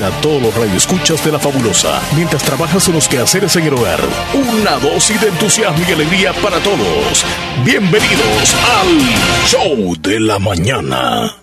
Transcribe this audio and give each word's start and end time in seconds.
A 0.00 0.10
todos 0.22 0.40
los 0.40 0.54
radioescuchas 0.54 1.22
de 1.22 1.32
la 1.32 1.38
fabulosa, 1.38 2.00
mientras 2.16 2.42
trabajas 2.42 2.88
en 2.88 2.94
los 2.94 3.06
quehaceres 3.08 3.54
en 3.56 3.64
el 3.64 3.74
hogar, 3.74 4.00
una 4.32 4.78
dosis 4.78 5.20
de 5.20 5.28
entusiasmo 5.28 5.84
y 5.86 5.92
alegría 5.92 6.32
para 6.32 6.58
todos. 6.60 7.26
Bienvenidos 7.62 8.56
al 8.80 9.46
Show 9.46 9.94
de 10.00 10.18
la 10.18 10.38
Mañana. 10.38 11.36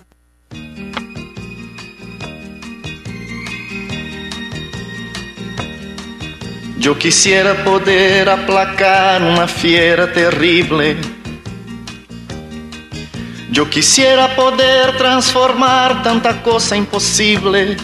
Yo 6.80 6.98
quisiera 6.98 7.62
poder 7.62 8.28
aplacar 8.28 9.22
una 9.22 9.46
fiera 9.46 10.12
terrible. 10.12 10.96
Yo 13.52 13.70
quisiera 13.70 14.34
poder 14.34 14.96
transformar 14.96 16.02
tanta 16.02 16.42
cosa 16.42 16.76
imposible 16.76 17.76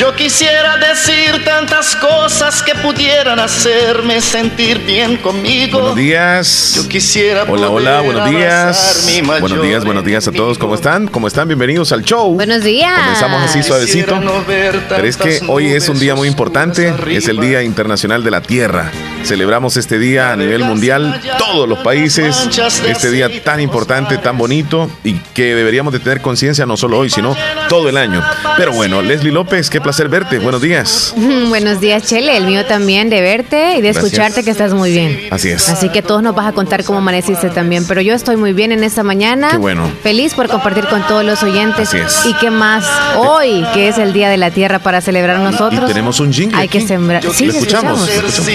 yo 0.00 0.16
quisiera 0.16 0.78
decir 0.78 1.44
tantas 1.44 1.94
cosas 1.94 2.62
que 2.62 2.74
pudieran 2.74 3.38
hacerme 3.38 4.22
sentir 4.22 4.78
bien 4.78 5.18
conmigo. 5.18 5.78
Buenos 5.78 5.96
días. 5.96 6.72
Yo 6.74 6.88
quisiera 6.88 7.44
Hola, 7.46 7.68
hola, 7.68 8.00
buenos 8.00 8.30
días. 8.30 9.06
Buenos 9.40 9.62
días, 9.62 9.84
buenos 9.84 10.02
días 10.02 10.26
a 10.26 10.32
todos. 10.32 10.56
¿Cómo 10.56 10.74
están? 10.74 11.06
¿Cómo 11.06 11.28
están? 11.28 11.48
Bienvenidos 11.48 11.92
al 11.92 12.02
show. 12.02 12.32
Buenos 12.32 12.64
días. 12.64 12.98
Comenzamos 12.98 13.42
así 13.42 13.62
suavecito. 13.62 14.18
Pero 14.46 15.06
es 15.06 15.18
que 15.18 15.40
hoy 15.48 15.66
es 15.66 15.86
un 15.90 15.98
día 15.98 16.14
muy 16.14 16.28
importante. 16.28 16.94
Es 17.10 17.28
el 17.28 17.38
Día 17.38 17.62
Internacional 17.62 18.24
de 18.24 18.30
la 18.30 18.40
Tierra. 18.40 18.90
Celebramos 19.22 19.76
este 19.76 19.98
día 19.98 20.32
a 20.32 20.36
nivel 20.36 20.64
mundial, 20.64 21.20
todos 21.38 21.68
los 21.68 21.80
países, 21.80 22.48
este 22.86 23.10
día 23.10 23.28
tan 23.44 23.60
importante, 23.60 24.16
tan 24.16 24.38
bonito 24.38 24.90
y 25.04 25.12
que 25.34 25.54
deberíamos 25.54 25.92
de 25.92 25.98
tener 25.98 26.22
conciencia 26.22 26.64
no 26.64 26.78
solo 26.78 26.98
hoy, 26.98 27.10
sino 27.10 27.36
todo 27.68 27.90
el 27.90 27.98
año. 27.98 28.24
Pero 28.56 28.72
bueno, 28.72 29.02
Leslie 29.02 29.30
López, 29.30 29.68
qué 29.68 29.78
placer 29.78 29.89
verte. 30.08 30.38
Buenos 30.38 30.60
días. 30.62 31.14
Buenos 31.48 31.80
días, 31.80 32.04
Chele. 32.04 32.36
El 32.36 32.46
mío 32.46 32.64
también 32.66 33.10
de 33.10 33.20
verte 33.20 33.76
y 33.76 33.80
de 33.82 33.88
escucharte 33.90 34.42
que 34.44 34.50
estás 34.50 34.72
muy 34.72 34.92
bien. 34.92 35.20
Así 35.30 35.48
es. 35.50 35.68
Así 35.68 35.88
que 35.88 36.02
todos 36.02 36.22
nos 36.22 36.34
vas 36.34 36.46
a 36.46 36.52
contar 36.52 36.84
cómo 36.84 36.98
amaneciste 36.98 37.50
también. 37.50 37.86
Pero 37.86 38.00
yo 38.00 38.14
estoy 38.14 38.36
muy 38.36 38.52
bien 38.52 38.72
en 38.72 38.84
esta 38.84 39.02
mañana. 39.02 39.50
Qué 39.52 39.56
bueno. 39.58 39.90
Feliz 40.02 40.34
por 40.34 40.48
compartir 40.48 40.86
con 40.86 41.06
todos 41.06 41.24
los 41.24 41.42
oyentes. 41.42 41.88
Así 41.88 41.98
es. 41.98 42.26
Y 42.26 42.34
qué 42.34 42.50
más 42.50 42.84
hoy, 43.16 43.64
que 43.74 43.88
es 43.88 43.98
el 43.98 44.12
Día 44.12 44.28
de 44.30 44.36
la 44.36 44.50
Tierra 44.50 44.78
para 44.78 45.00
celebrar 45.00 45.38
nosotros. 45.38 45.82
Y 45.84 45.86
tenemos 45.92 46.20
un 46.20 46.32
jingle. 46.32 46.56
Hay 46.58 46.68
que 46.68 46.80
sembrar. 46.86 47.22
Yo- 47.22 47.32
Sí, 47.32 47.46
lo 47.46 47.52
escuchamos. 47.52 48.08
escuchamos. 48.08 48.50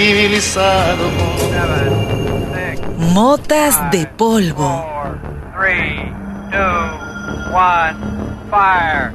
Motas 3.14 3.92
de 3.92 4.06
polvo. 4.18 4.86
three, 5.58 6.12
two, 6.52 7.54
one, 7.54 7.96
fire. 8.50 9.12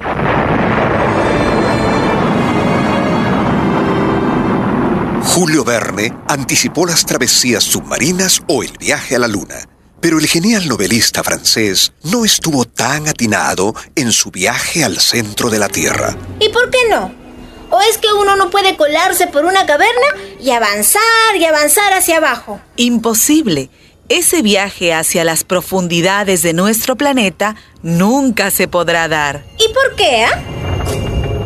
Julio 5.23 5.65
Verne 5.65 6.13
anticipó 6.29 6.87
las 6.87 7.05
travesías 7.05 7.63
submarinas 7.65 8.43
o 8.49 8.63
el 8.63 8.77
viaje 8.79 9.17
a 9.17 9.19
la 9.19 9.29
Luna. 9.29 9.57
Pero 10.01 10.19
el 10.19 10.27
genial 10.27 10.67
novelista 10.67 11.23
francés 11.23 11.93
no 12.05 12.25
estuvo 12.25 12.65
tan 12.65 13.07
atinado 13.07 13.75
en 13.95 14.13
su 14.13 14.31
viaje 14.31 14.83
al 14.83 14.99
centro 14.99 15.51
de 15.51 15.59
la 15.59 15.69
Tierra. 15.69 16.17
¿Y 16.41 16.49
por 16.49 16.71
qué 16.71 16.79
no? 16.89 17.13
¿O 17.71 17.81
es 17.83 17.99
que 17.99 18.09
uno 18.13 18.35
no 18.35 18.51
puede 18.51 18.77
colarse 18.77 19.27
por 19.27 19.45
una 19.45 19.67
caverna 19.67 20.09
y 20.41 20.51
avanzar 20.51 21.37
y 21.39 21.45
avanzar 21.45 21.93
hacia 21.93 22.17
abajo? 22.17 22.61
Imposible. 22.77 23.71
Ese 24.09 24.43
viaje 24.43 24.93
hacia 24.93 25.23
las 25.23 25.45
profundidades 25.45 26.43
de 26.43 26.53
nuestro 26.53 26.97
planeta 26.97 27.55
nunca 27.83 28.51
se 28.51 28.67
podrá 28.67 29.07
dar. 29.07 29.45
¿Y 29.57 29.73
por 29.73 29.95
qué, 29.95 30.25
ah? 30.25 30.60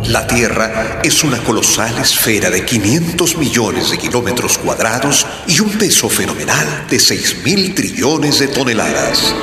La 0.08 0.26
Tierra 0.26 1.00
es 1.02 1.24
una 1.24 1.42
colosal 1.42 1.96
esfera 1.98 2.50
de 2.50 2.64
500 2.64 3.38
millones 3.38 3.90
de 3.90 3.96
kilómetros 3.96 4.58
cuadrados 4.58 5.26
y 5.46 5.60
un 5.60 5.70
peso 5.70 6.10
fenomenal 6.10 6.86
de 6.90 7.00
6 7.00 7.38
mil 7.42 7.74
trillones 7.74 8.38
de 8.38 8.48
toneladas. 8.48 9.34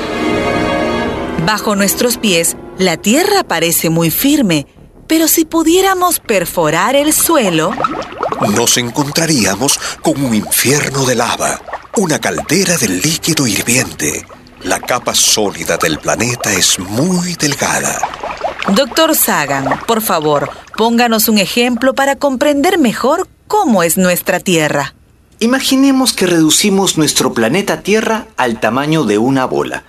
Bajo 1.44 1.74
nuestros 1.74 2.16
pies, 2.16 2.56
la 2.78 2.96
Tierra 2.96 3.42
parece 3.42 3.90
muy 3.90 4.10
firme, 4.10 4.68
pero 5.08 5.26
si 5.26 5.44
pudiéramos 5.44 6.20
perforar 6.20 6.94
el 6.94 7.12
suelo, 7.12 7.72
Nos 8.56 8.76
encontraríamos 8.76 9.78
con 10.00 10.24
un 10.24 10.34
infierno 10.34 11.04
de 11.04 11.14
lava, 11.14 11.60
una 11.96 12.18
caldera 12.20 12.76
de 12.76 12.88
líquido 12.88 13.46
hirviente. 13.46 14.24
La 14.64 14.78
capa 14.78 15.12
sólida 15.12 15.76
del 15.76 15.98
planeta 15.98 16.52
es 16.52 16.78
muy 16.78 17.34
delgada. 17.34 17.98
Doctor 18.74 19.16
Sagan, 19.16 19.80
por 19.88 20.00
favor, 20.02 20.50
pónganos 20.76 21.28
un 21.28 21.38
ejemplo 21.38 21.94
para 21.94 22.14
comprender 22.14 22.78
mejor 22.78 23.26
cómo 23.48 23.82
es 23.82 23.96
nuestra 23.96 24.38
Tierra. 24.38 24.94
Imaginemos 25.40 26.12
que 26.12 26.28
reducimos 26.28 26.96
nuestro 26.96 27.34
planeta 27.34 27.82
Tierra 27.82 28.28
al 28.36 28.60
tamaño 28.60 29.02
de 29.02 29.18
una 29.18 29.46
bola, 29.46 29.82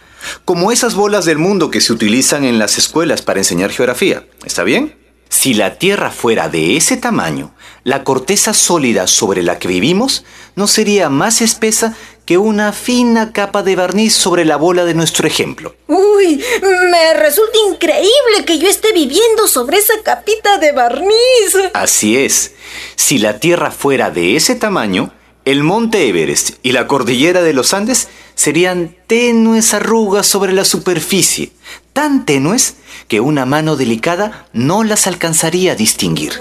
como 0.44 0.72
esas 0.72 0.96
bolas 0.96 1.26
del 1.26 1.38
mundo 1.38 1.70
que 1.70 1.80
se 1.80 1.94
utilizan 1.94 2.44
en 2.44 2.58
las 2.58 2.80
escuelas 2.80 3.22
para 3.22 3.42
enseñar 3.42 3.70
geografía. 3.70 4.26
¿Está 4.44 4.64
bien? 4.64 4.96
Si 5.30 5.54
la 5.54 5.80
Tierra 5.80 6.10
fuera 6.10 6.48
de 6.48 6.78
ese 6.78 6.98
tamaño, 6.98 7.54
la 7.84 8.04
corteza 8.04 8.54
sólida 8.54 9.08
sobre 9.08 9.44
la 9.44 9.60
que 9.60 9.68
vivimos 9.68 10.24
no 10.56 10.68
sería 10.68 11.10
más 11.10 11.42
espesa 11.42 11.96
que 12.26 12.38
una 12.38 12.72
fina 12.72 13.32
capa 13.34 13.64
de 13.64 13.76
barniz 13.76 14.14
sobre 14.14 14.46
la 14.46 14.56
bola 14.56 14.86
de 14.86 14.94
nuestro 14.94 15.28
ejemplo. 15.28 15.76
Uy, 15.88 16.44
me 16.92 17.14
resulta 17.16 17.58
increíble 17.70 18.46
que 18.46 18.60
yo 18.60 18.70
esté 18.70 18.94
viviendo 18.94 19.48
sobre 19.48 19.78
esa 19.78 19.94
capita 20.04 20.58
de 20.58 20.72
barniz. 20.72 21.72
Así 21.74 22.18
es, 22.18 22.54
si 22.96 23.18
la 23.18 23.40
Tierra 23.40 23.72
fuera 23.72 24.10
de 24.10 24.36
ese 24.36 24.56
tamaño, 24.56 25.12
el 25.46 25.64
monte 25.64 26.08
Everest 26.08 26.52
y 26.64 26.72
la 26.72 26.88
cordillera 26.88 27.42
de 27.42 27.54
los 27.54 27.74
Andes 27.74 28.08
serían 28.36 28.96
tenues 29.08 29.74
arrugas 29.74 30.26
sobre 30.26 30.54
la 30.54 30.64
superficie, 30.64 31.52
tan 31.92 32.26
tenues 32.26 32.76
que 33.08 33.20
una 33.20 33.46
mano 33.46 33.76
delicada 33.76 34.48
no 34.54 34.84
las 34.84 35.06
alcanzaría 35.08 35.74
a 35.74 35.76
distinguir. 35.76 36.34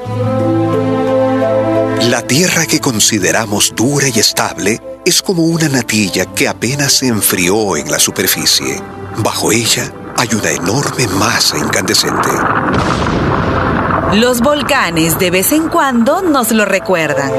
La 2.09 2.21
Tierra 2.21 2.67
que 2.67 2.81
consideramos 2.81 3.73
dura 3.77 4.09
y 4.09 4.19
estable 4.19 4.99
es 5.05 5.23
como 5.23 5.45
una 5.45 5.69
natilla 5.69 6.27
que 6.27 6.49
apenas 6.49 6.95
se 6.95 7.07
enfrió 7.07 7.77
en 7.77 7.91
la 7.91 8.01
superficie. 8.01 8.83
Bajo 9.19 9.53
ella 9.53 9.93
hay 10.17 10.29
una 10.35 10.51
enorme 10.51 11.07
masa 11.07 11.59
incandescente. 11.59 12.29
Los 14.15 14.41
volcanes 14.41 15.19
de 15.21 15.31
vez 15.31 15.53
en 15.53 15.69
cuando 15.69 16.23
nos 16.23 16.51
lo 16.51 16.65
recuerdan. 16.65 17.31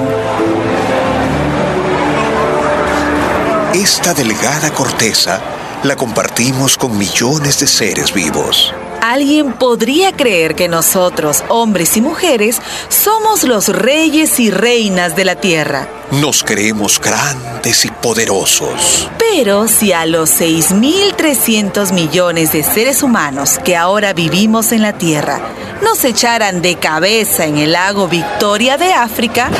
Esta 3.74 4.14
delgada 4.14 4.74
corteza 4.74 5.42
la 5.84 5.98
compartimos 5.98 6.78
con 6.78 6.98
millones 6.98 7.60
de 7.60 7.68
seres 7.68 8.14
vivos. 8.14 8.74
Alguien 9.04 9.52
podría 9.52 10.14
creer 10.14 10.56
que 10.56 10.70
nosotros, 10.70 11.44
hombres 11.50 11.98
y 11.98 12.02
mujeres, 12.02 12.62
somos 12.88 13.44
los 13.44 13.68
reyes 13.68 14.40
y 14.40 14.50
reinas 14.50 15.18
de 15.18 15.26
la 15.26 15.36
Tierra. 15.36 15.90
Nos 16.12 16.42
creemos 16.42 17.02
grandes 17.02 17.84
y 17.84 17.90
poderosos. 17.90 19.10
Pero 19.20 19.68
si 19.68 19.92
a 19.92 20.06
los 20.06 20.30
6.300 20.40 21.92
millones 21.92 22.54
de 22.54 22.64
seres 22.64 23.04
humanos 23.04 23.60
que 23.66 23.76
ahora 23.76 24.14
vivimos 24.14 24.72
en 24.72 24.82
la 24.82 24.94
Tierra 24.94 25.42
nos 25.82 26.06
echaran 26.06 26.62
de 26.62 26.76
cabeza 26.76 27.46
en 27.46 27.58
el 27.58 27.74
lago 27.74 28.08
Victoria 28.08 28.78
de 28.78 28.94
África, 28.94 29.52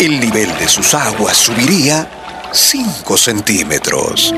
El 0.00 0.18
nivel 0.18 0.48
de 0.58 0.66
sus 0.66 0.92
aguas 0.92 1.36
subiría 1.36 2.08
5 2.50 3.16
centímetros. 3.16 4.34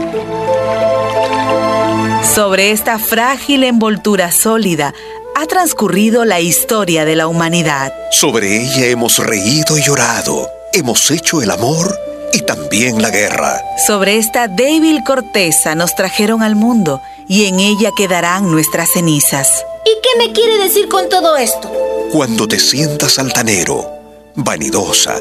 Sobre 2.22 2.70
esta 2.70 2.98
frágil 2.98 3.64
envoltura 3.64 4.30
sólida 4.30 4.94
ha 5.34 5.46
transcurrido 5.46 6.24
la 6.24 6.40
historia 6.40 7.04
de 7.04 7.16
la 7.16 7.26
humanidad. 7.26 7.92
Sobre 8.10 8.62
ella 8.62 8.86
hemos 8.86 9.18
reído 9.18 9.78
y 9.78 9.82
llorado. 9.82 10.48
Hemos 10.72 11.10
hecho 11.10 11.42
el 11.42 11.50
amor 11.50 11.98
y 12.32 12.40
también 12.40 13.00
la 13.00 13.10
guerra. 13.10 13.60
Sobre 13.86 14.18
esta 14.18 14.48
débil 14.48 15.02
corteza 15.04 15.74
nos 15.74 15.94
trajeron 15.94 16.42
al 16.42 16.56
mundo 16.56 17.00
y 17.28 17.46
en 17.46 17.58
ella 17.58 17.90
quedarán 17.96 18.50
nuestras 18.50 18.90
cenizas. 18.92 19.64
¿Y 19.84 19.90
qué 20.02 20.26
me 20.26 20.32
quiere 20.32 20.58
decir 20.58 20.88
con 20.88 21.08
todo 21.08 21.36
esto? 21.36 21.72
Cuando 22.12 22.46
te 22.46 22.58
sientas 22.58 23.18
altanero, 23.18 23.88
vanidosa, 24.34 25.16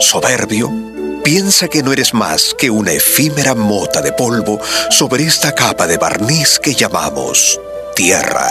soberbio, 0.00 0.70
piensa 1.30 1.68
que 1.68 1.82
no 1.82 1.92
eres 1.92 2.14
más 2.14 2.54
que 2.56 2.70
una 2.70 2.90
efímera 2.90 3.54
mota 3.54 4.00
de 4.00 4.12
polvo 4.14 4.58
sobre 4.88 5.24
esta 5.24 5.54
capa 5.54 5.86
de 5.86 5.98
barniz 5.98 6.58
que 6.58 6.72
llamamos 6.72 7.60
tierra. 7.94 8.50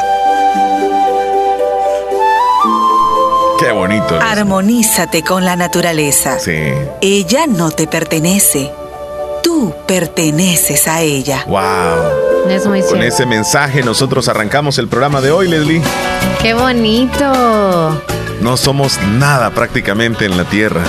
Qué 3.59 3.71
bonito. 3.71 4.17
es. 4.17 4.23
Armonízate 4.23 5.23
con 5.23 5.43
la 5.43 5.55
naturaleza. 5.55 6.37
Sí. 6.37 6.71
Ella 7.01 7.47
no 7.47 7.71
te 7.71 7.87
pertenece. 7.87 8.71
Tú 9.41 9.73
perteneces 9.87 10.87
a 10.87 11.01
ella. 11.01 11.45
Wow. 11.47 12.85
Con 12.91 13.01
ese 13.01 13.25
mensaje 13.25 13.81
nosotros 13.81 14.27
arrancamos 14.27 14.77
el 14.77 14.87
programa 14.87 15.19
de 15.19 15.31
hoy, 15.31 15.47
Leslie. 15.47 15.81
¡Qué 16.43 16.53
bonito! 16.53 18.03
No 18.39 18.55
somos 18.55 18.99
nada 19.17 19.49
prácticamente 19.49 20.25
en 20.25 20.37
la 20.37 20.43
tierra. 20.43 20.83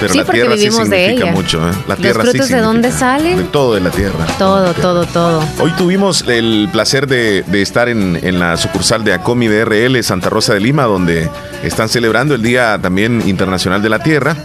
Pero 0.00 0.14
la 0.14 0.24
tierra 0.24 0.56
sí 0.56 0.70
significa 0.70 1.26
mucho. 1.26 1.68
¿eh? 1.68 1.72
La 1.88 1.96
tierra 1.96 2.22
¿Los 2.22 2.32
frutos 2.32 2.48
de 2.48 2.60
dónde 2.60 2.92
salen? 2.92 3.38
De 3.38 3.44
todo 3.44 3.74
de 3.74 3.80
la 3.80 3.90
tierra. 3.90 4.26
Todo, 4.38 4.74
todo, 4.74 5.04
todo. 5.06 5.42
Hoy 5.58 5.72
tuvimos 5.72 6.24
el 6.28 6.68
placer 6.70 7.06
de, 7.06 7.44
estar 7.60 7.88
en, 7.88 8.18
en, 8.22 8.38
la 8.38 8.56
sucursal 8.56 9.04
de 9.04 9.14
ACOMI 9.14 9.48
de 9.48 9.64
RL 9.64 10.02
Santa 10.02 10.28
Rosa 10.28 10.54
de 10.54 10.60
Lima, 10.60 10.84
donde 10.84 11.28
están 11.62 11.88
celebrando 11.88 12.34
el 12.34 12.42
Día 12.42 12.78
también 12.80 13.22
Internacional 13.26 13.82
de 13.82 13.88
la 13.88 14.00
Tierra. 14.00 14.36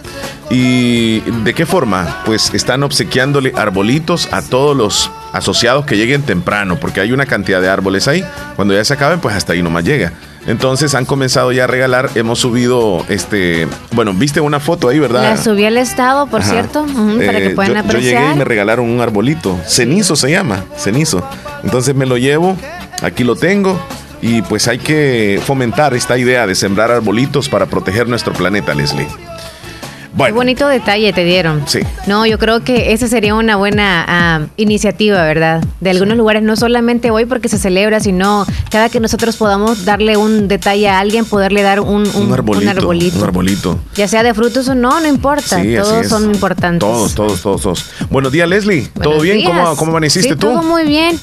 ¿Y 0.50 1.20
de 1.20 1.54
qué 1.54 1.64
forma? 1.66 2.22
Pues 2.26 2.52
están 2.54 2.82
obsequiándole 2.82 3.52
arbolitos 3.56 4.28
a 4.32 4.42
todos 4.42 4.76
los 4.76 5.10
asociados 5.32 5.86
que 5.86 5.96
lleguen 5.96 6.22
temprano, 6.22 6.78
porque 6.78 7.00
hay 7.00 7.12
una 7.12 7.26
cantidad 7.26 7.60
de 7.60 7.68
árboles 7.68 8.08
ahí. 8.08 8.24
Cuando 8.56 8.74
ya 8.74 8.84
se 8.84 8.94
acaben, 8.94 9.20
pues 9.20 9.34
hasta 9.34 9.54
ahí 9.54 9.62
nomás 9.62 9.84
llega. 9.84 10.12
Entonces 10.46 10.94
han 10.94 11.04
comenzado 11.04 11.52
ya 11.52 11.64
a 11.64 11.66
regalar. 11.66 12.10
Hemos 12.14 12.40
subido, 12.40 13.04
este, 13.08 13.68
bueno, 13.92 14.12
viste 14.12 14.40
una 14.40 14.60
foto 14.60 14.88
ahí, 14.88 14.98
¿verdad? 14.98 15.22
La 15.22 15.36
subí 15.36 15.64
al 15.64 15.78
estado, 15.78 16.26
por 16.26 16.42
cierto, 16.42 16.84
para 17.24 17.38
que 17.38 17.48
eh, 17.48 17.50
puedan 17.50 17.76
apreciar. 17.76 18.02
Yo 18.02 18.20
llegué 18.20 18.34
y 18.34 18.38
me 18.38 18.44
regalaron 18.44 18.88
un 18.88 19.00
arbolito. 19.00 19.58
Cenizo 19.66 20.16
se 20.16 20.30
llama, 20.30 20.64
cenizo. 20.76 21.24
Entonces 21.62 21.94
me 21.94 22.06
lo 22.06 22.16
llevo, 22.16 22.56
aquí 23.02 23.24
lo 23.24 23.36
tengo. 23.36 23.78
Y 24.20 24.42
pues 24.42 24.68
hay 24.68 24.78
que 24.78 25.40
fomentar 25.44 25.94
esta 25.94 26.16
idea 26.16 26.46
de 26.46 26.54
sembrar 26.54 26.92
arbolitos 26.92 27.48
para 27.48 27.66
proteger 27.66 28.08
nuestro 28.08 28.32
planeta, 28.32 28.72
Leslie. 28.72 29.08
Qué 30.16 30.32
bonito 30.32 30.68
detalle 30.68 31.12
te 31.12 31.24
dieron. 31.24 31.62
Sí. 31.66 31.80
No, 32.06 32.26
yo 32.26 32.38
creo 32.38 32.62
que 32.62 32.92
esa 32.92 33.08
sería 33.08 33.34
una 33.34 33.56
buena 33.56 34.04
ah, 34.06 34.40
iniciativa, 34.56 35.22
¿verdad? 35.24 35.64
De 35.80 35.90
algunos 35.90 36.16
lugares, 36.16 36.42
no 36.42 36.56
solamente 36.56 37.10
hoy 37.10 37.24
porque 37.24 37.48
se 37.48 37.58
celebra, 37.58 38.00
sino 38.00 38.46
cada 38.70 38.88
que 38.88 39.00
nosotros 39.00 39.36
podamos 39.36 39.84
darle 39.84 40.16
un 40.16 40.48
detalle 40.48 40.88
a 40.88 41.00
alguien, 41.00 41.24
poderle 41.24 41.62
dar 41.62 41.80
un, 41.80 42.06
arbolito, 42.32 42.62
un, 42.62 43.24
arbolito, 43.24 43.78
Ya 43.94 44.08
sea 44.08 44.22
de 44.22 44.34
frutos 44.34 44.68
o 44.68 44.74
no, 44.74 45.00
no 45.00 45.06
importa. 45.06 45.62
todos 45.62 46.06
son 46.08 46.24
importantes. 46.34 46.80
Todos, 46.80 47.14
todos, 47.14 47.42
todos, 47.42 47.62
todos. 47.62 47.86
Buenos 48.10 48.32
días, 48.32 48.48
Leslie. 48.48 48.88
¿Todo 49.02 49.20
bien? 49.20 49.44
¿Cómo, 49.44 49.76
¿Cómo 49.76 49.90
amaneciste 49.92 50.30
sí, 50.30 50.34
tú? 50.34 50.48
Todo 50.48 50.62
muy 50.62 50.84
bien. 50.84 51.18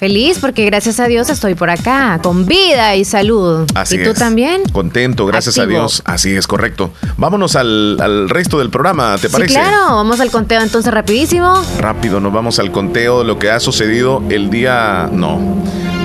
Feliz 0.00 0.38
porque 0.40 0.64
gracias 0.64 0.98
a 0.98 1.08
Dios 1.08 1.28
estoy 1.28 1.54
por 1.54 1.68
acá, 1.68 2.20
con 2.22 2.46
vida 2.46 2.96
y 2.96 3.04
salud. 3.04 3.70
Así 3.74 3.96
¿Y 3.96 4.02
tú 4.02 4.14
también? 4.14 4.62
Contento, 4.72 5.26
gracias 5.26 5.58
a 5.58 5.66
Dios. 5.66 6.00
Así 6.06 6.34
es, 6.34 6.46
correcto. 6.46 6.90
Vámonos 7.18 7.54
al, 7.54 8.26
resto 8.30 8.58
del 8.58 8.70
programa, 8.70 9.18
¿te 9.20 9.28
parece? 9.28 9.52
Claro, 9.52 9.96
vamos 9.96 10.18
al 10.20 10.30
conteo 10.30 10.62
entonces 10.62 10.90
rapidísimo. 10.90 11.52
Rápido, 11.78 12.18
nos 12.18 12.32
vamos 12.32 12.58
al 12.58 12.72
conteo 12.72 13.18
de 13.18 13.24
lo 13.26 13.38
que 13.38 13.50
ha 13.50 13.60
sucedido 13.60 14.22
el 14.30 14.48
día... 14.48 15.10
No. 15.12 15.38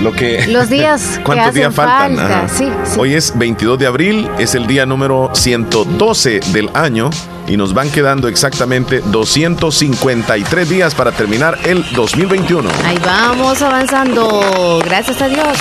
Lo 0.02 0.12
que, 0.12 0.46
Los 0.48 0.70
días. 0.70 1.20
¿Cuántos 1.24 1.54
días 1.54 1.74
faltan? 1.74 2.50
Sí, 2.50 2.68
Hoy 2.98 3.14
es 3.14 3.38
22 3.38 3.80
de 3.80 3.88
abril, 3.88 4.30
es 4.38 4.56
el 4.56 4.68
día 4.68 4.86
número 4.86 5.32
112 5.34 6.40
del 6.54 6.70
año 6.74 7.10
y 7.48 7.58
nos 7.58 7.74
van 7.74 7.90
quedando 7.90 8.28
exactamente 8.28 9.02
253 9.06 10.70
días 10.70 10.96
para 10.96 11.12
terminar 11.12 11.58
el 11.66 11.84
2021. 11.94 12.70
Ahí 12.86 13.00
vamos 13.04 13.62
avanzando, 13.62 14.82
gracias 14.84 15.22
a 15.22 15.28
Dios. 15.28 15.58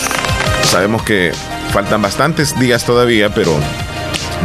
Sabemos 0.64 1.02
que 1.02 1.32
faltan 1.72 2.02
bastantes 2.02 2.58
días 2.58 2.84
todavía, 2.84 3.32
pero 3.34 3.58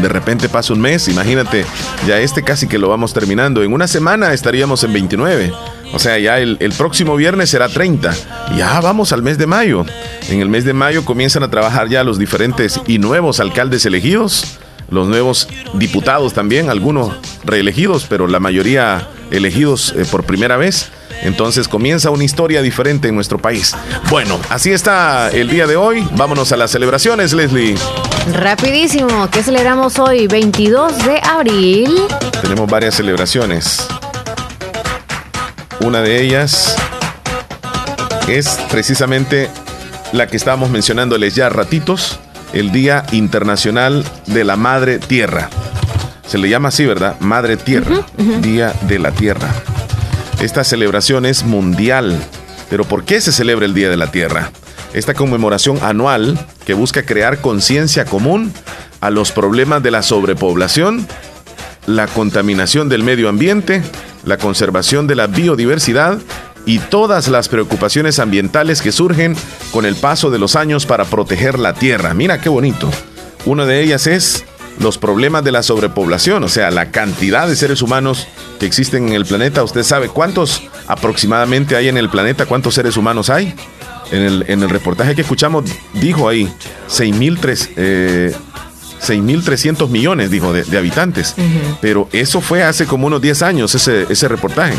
de 0.02 0.08
repente 0.10 0.50
pasa 0.50 0.74
un 0.74 0.82
mes, 0.82 1.08
imagínate, 1.08 1.66
ya 2.08 2.20
este 2.20 2.44
casi 2.44 2.68
que 2.68 2.78
lo 2.78 2.90
vamos 2.90 3.14
terminando. 3.14 3.64
En 3.64 3.74
una 3.74 3.88
semana 3.88 4.34
estaríamos 4.34 4.84
en 4.84 4.94
29. 4.94 5.54
O 5.94 6.00
sea, 6.00 6.18
ya 6.20 6.40
el, 6.40 6.58
el, 6.60 6.72
próximo 6.74 7.16
viernes 7.16 7.50
será 7.50 7.68
30. 7.68 8.14
Ya 8.58 8.80
vamos 8.82 9.12
al 9.12 9.24
mes 9.24 9.38
de 9.38 9.48
mayo. 9.48 9.86
En 10.30 10.40
el 10.40 10.50
mes 10.50 10.66
de 10.66 10.74
mayo 10.74 11.04
comienzan 11.04 11.44
a 11.44 11.50
trabajar 11.50 11.90
ya 11.90 12.04
los 12.04 12.20
diferentes 12.20 12.80
y 12.86 13.00
nuevos 13.00 13.40
alcaldes 13.40 13.86
elegidos 13.86 14.60
los 14.92 15.08
nuevos 15.08 15.48
diputados 15.74 16.34
también, 16.34 16.70
algunos 16.70 17.14
reelegidos, 17.44 18.06
pero 18.10 18.28
la 18.28 18.40
mayoría 18.40 19.08
elegidos 19.32 19.94
eh, 19.96 20.06
por 20.10 20.24
primera 20.24 20.58
vez. 20.58 20.90
Entonces 21.22 21.68
comienza 21.68 22.12
una 22.12 22.24
historia 22.24 22.62
diferente 22.62 23.10
en 23.10 23.16
nuestro 23.16 23.40
país. 23.40 23.76
Bueno, 24.10 24.40
así 24.50 24.72
está 24.72 25.30
el 25.30 25.50
día 25.50 25.68
de 25.68 25.76
hoy. 25.76 26.08
Vámonos 26.16 26.52
a 26.54 26.58
las 26.58 26.72
celebraciones, 26.72 27.34
Leslie. 27.34 27.76
Rapidísimo, 28.34 29.30
¿qué 29.30 29.44
celebramos 29.44 30.00
hoy? 30.00 30.28
22 30.28 30.98
de 31.06 31.20
abril. 31.22 31.94
Tenemos 32.42 32.70
varias 32.70 32.96
celebraciones. 32.96 33.86
Una 35.82 36.02
de 36.02 36.22
ellas 36.22 36.76
es 38.28 38.60
precisamente 38.70 39.50
la 40.12 40.28
que 40.28 40.36
estábamos 40.36 40.70
mencionándoles 40.70 41.36
ya 41.36 41.50
ratitos 41.50 42.20
el 42.54 42.72
Día 42.72 43.06
Internacional 43.12 44.04
de 44.28 44.44
la 44.44 44.56
Madre 44.58 45.00
Tierra. 45.00 45.50
Se 46.28 46.38
le 46.38 46.50
llama 46.50 46.70
así, 46.70 46.86
¿verdad? 46.86 47.16
Madre 47.22 47.56
Tierra, 47.58 48.06
Día 48.42 48.74
de 48.88 49.00
la 49.00 49.12
Tierra. 49.12 49.50
Esta 50.42 50.64
celebración 50.64 51.26
es 51.26 51.44
mundial. 51.44 52.20
Pero 52.70 52.84
¿por 52.84 53.04
qué 53.04 53.22
se 53.22 53.32
celebra 53.32 53.66
el 53.66 53.74
Día 53.74 53.90
de 53.90 53.98
la 53.98 54.12
Tierra? 54.12 54.52
Esta 54.94 55.14
conmemoración 55.14 55.80
anual 55.82 56.38
que 56.66 56.74
busca 56.74 57.04
crear 57.04 57.40
conciencia 57.40 58.06
común 58.06 58.54
a 59.02 59.10
los 59.10 59.32
problemas 59.32 59.82
de 59.82 59.92
la 59.92 60.04
sobrepoblación, 60.04 61.08
la 61.88 62.08
contaminación 62.08 62.90
del 62.90 63.04
medio 63.04 63.30
ambiente, 63.30 63.82
la 64.26 64.38
conservación 64.38 65.08
de 65.08 65.16
la 65.16 65.28
biodiversidad 65.28 66.20
y 66.66 66.80
todas 66.80 67.28
las 67.28 67.50
preocupaciones 67.50 68.20
ambientales 68.20 68.82
que 68.82 68.92
surgen 68.92 69.36
con 69.72 69.86
el 69.86 69.96
paso 69.96 70.30
de 70.30 70.40
los 70.40 70.56
años 70.56 70.86
para 70.86 71.06
proteger 71.06 71.58
la 71.58 71.74
tierra. 71.74 72.14
Mira 72.14 72.42
qué 72.42 72.50
bonito. 72.50 72.90
Una 73.46 73.66
de 73.66 73.82
ellas 73.82 74.08
es 74.08 74.46
los 74.80 74.98
problemas 74.98 75.44
de 75.44 75.52
la 75.52 75.64
sobrepoblación, 75.64 76.44
o 76.44 76.48
sea, 76.48 76.72
la 76.72 76.92
cantidad 76.92 77.48
de 77.48 77.56
seres 77.56 77.82
humanos 77.82 78.28
que 78.60 78.66
existen 78.66 79.08
en 79.08 79.14
el 79.14 79.26
planeta. 79.26 79.64
¿Usted 79.64 79.84
sabe 79.84 80.10
cuántos 80.10 80.62
aproximadamente 80.88 81.76
hay 81.76 81.90
en 81.90 81.98
el 81.98 82.10
planeta? 82.10 82.46
¿Cuántos 82.46 82.76
seres 82.76 82.98
humanos 82.98 83.30
hay? 83.30 83.54
En 84.12 84.22
el, 84.22 84.46
en 84.48 84.64
el 84.64 84.70
reportaje 84.70 85.16
que 85.16 85.22
escuchamos 85.22 85.66
dijo 85.94 86.28
ahí 86.28 86.52
6.300 86.90 87.70
eh, 87.76 88.36
millones, 89.90 90.32
dijo, 90.32 90.54
de, 90.54 90.78
habitantes. 90.78 91.36
Pero 91.82 92.10
eso 92.12 92.42
fue 92.42 92.64
hace 92.64 92.86
como 92.86 93.08
unos 93.08 93.22
10 93.22 93.42
años, 93.44 93.76
ese, 93.76 94.06
ese 94.10 94.28
reportaje. 94.28 94.76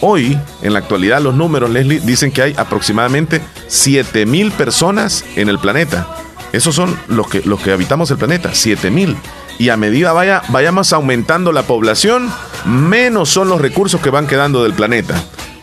Hoy, 0.00 0.38
en 0.62 0.72
la 0.74 0.80
actualidad, 0.80 1.20
los 1.20 1.34
números, 1.34 1.70
Leslie, 1.70 2.00
dicen 2.00 2.30
que 2.30 2.42
hay 2.42 2.54
aproximadamente 2.56 3.40
7 3.68 4.26
mil 4.26 4.52
personas 4.52 5.24
en 5.36 5.48
el 5.48 5.58
planeta. 5.58 6.06
Esos 6.52 6.74
son 6.74 6.98
los 7.08 7.28
que, 7.28 7.42
los 7.44 7.60
que 7.60 7.72
habitamos 7.72 8.10
el 8.10 8.18
planeta, 8.18 8.50
7 8.52 8.90
mil. 8.90 9.16
Y 9.58 9.70
a 9.70 9.76
medida 9.76 10.12
vaya, 10.12 10.42
vayamos 10.48 10.92
aumentando 10.92 11.50
la 11.50 11.62
población, 11.62 12.30
menos 12.66 13.30
son 13.30 13.48
los 13.48 13.60
recursos 13.60 14.00
que 14.00 14.10
van 14.10 14.26
quedando 14.26 14.62
del 14.62 14.74
planeta. 14.74 15.14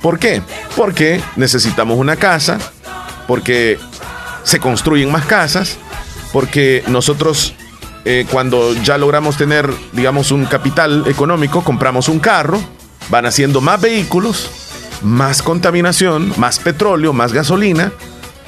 ¿Por 0.01 0.19
qué? 0.19 0.41
Porque 0.75 1.21
necesitamos 1.35 1.97
una 1.97 2.15
casa, 2.15 2.57
porque 3.27 3.77
se 4.43 4.59
construyen 4.59 5.11
más 5.11 5.25
casas, 5.25 5.77
porque 6.31 6.83
nosotros 6.87 7.53
eh, 8.05 8.25
cuando 8.29 8.73
ya 8.73 8.97
logramos 8.97 9.37
tener, 9.37 9.69
digamos, 9.93 10.31
un 10.31 10.45
capital 10.45 11.05
económico, 11.07 11.63
compramos 11.63 12.09
un 12.09 12.19
carro, 12.19 12.59
van 13.09 13.25
haciendo 13.25 13.61
más 13.61 13.79
vehículos, 13.79 14.49
más 15.01 15.41
contaminación, 15.41 16.33
más 16.37 16.59
petróleo, 16.59 17.13
más 17.13 17.33
gasolina, 17.33 17.91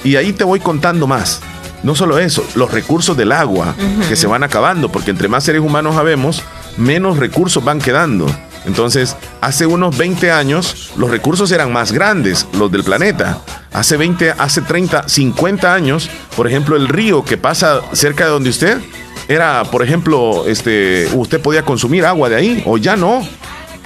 y 0.04 0.16
ahí 0.16 0.32
te 0.32 0.44
voy 0.44 0.60
contando 0.60 1.06
más. 1.06 1.40
No 1.82 1.94
solo 1.94 2.18
eso, 2.18 2.44
los 2.54 2.70
recursos 2.70 3.16
del 3.16 3.32
agua 3.32 3.74
que 4.08 4.16
se 4.16 4.26
van 4.26 4.42
acabando, 4.42 4.90
porque 4.90 5.10
entre 5.10 5.28
más 5.28 5.44
seres 5.44 5.60
humanos 5.60 5.96
habemos, 5.96 6.42
menos 6.76 7.18
recursos 7.18 7.64
van 7.64 7.80
quedando. 7.80 8.26
Entonces, 8.66 9.16
hace 9.40 9.66
unos 9.66 9.96
20 9.96 10.32
años, 10.32 10.92
los 10.96 11.10
recursos 11.10 11.52
eran 11.52 11.72
más 11.72 11.92
grandes, 11.92 12.46
los 12.58 12.70
del 12.72 12.82
planeta. 12.82 13.40
Hace 13.72 13.96
20, 13.96 14.32
hace 14.32 14.62
30, 14.62 15.08
50 15.08 15.72
años, 15.72 16.10
por 16.34 16.48
ejemplo, 16.48 16.76
el 16.76 16.88
río 16.88 17.24
que 17.24 17.36
pasa 17.36 17.80
cerca 17.92 18.24
de 18.24 18.30
donde 18.30 18.50
usted, 18.50 18.78
era, 19.28 19.64
por 19.64 19.82
ejemplo, 19.82 20.44
este, 20.46 21.08
usted 21.14 21.40
podía 21.40 21.62
consumir 21.62 22.04
agua 22.04 22.28
de 22.28 22.36
ahí, 22.36 22.62
o 22.66 22.78
ya 22.78 22.96
no 22.96 23.22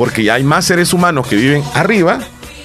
porque 0.01 0.25
ya 0.25 0.33
hay 0.33 0.45
más 0.45 0.65
seres 0.65 0.95
humanos 0.95 1.27
que 1.27 1.37
viven 1.37 1.63
arriba 1.75 2.21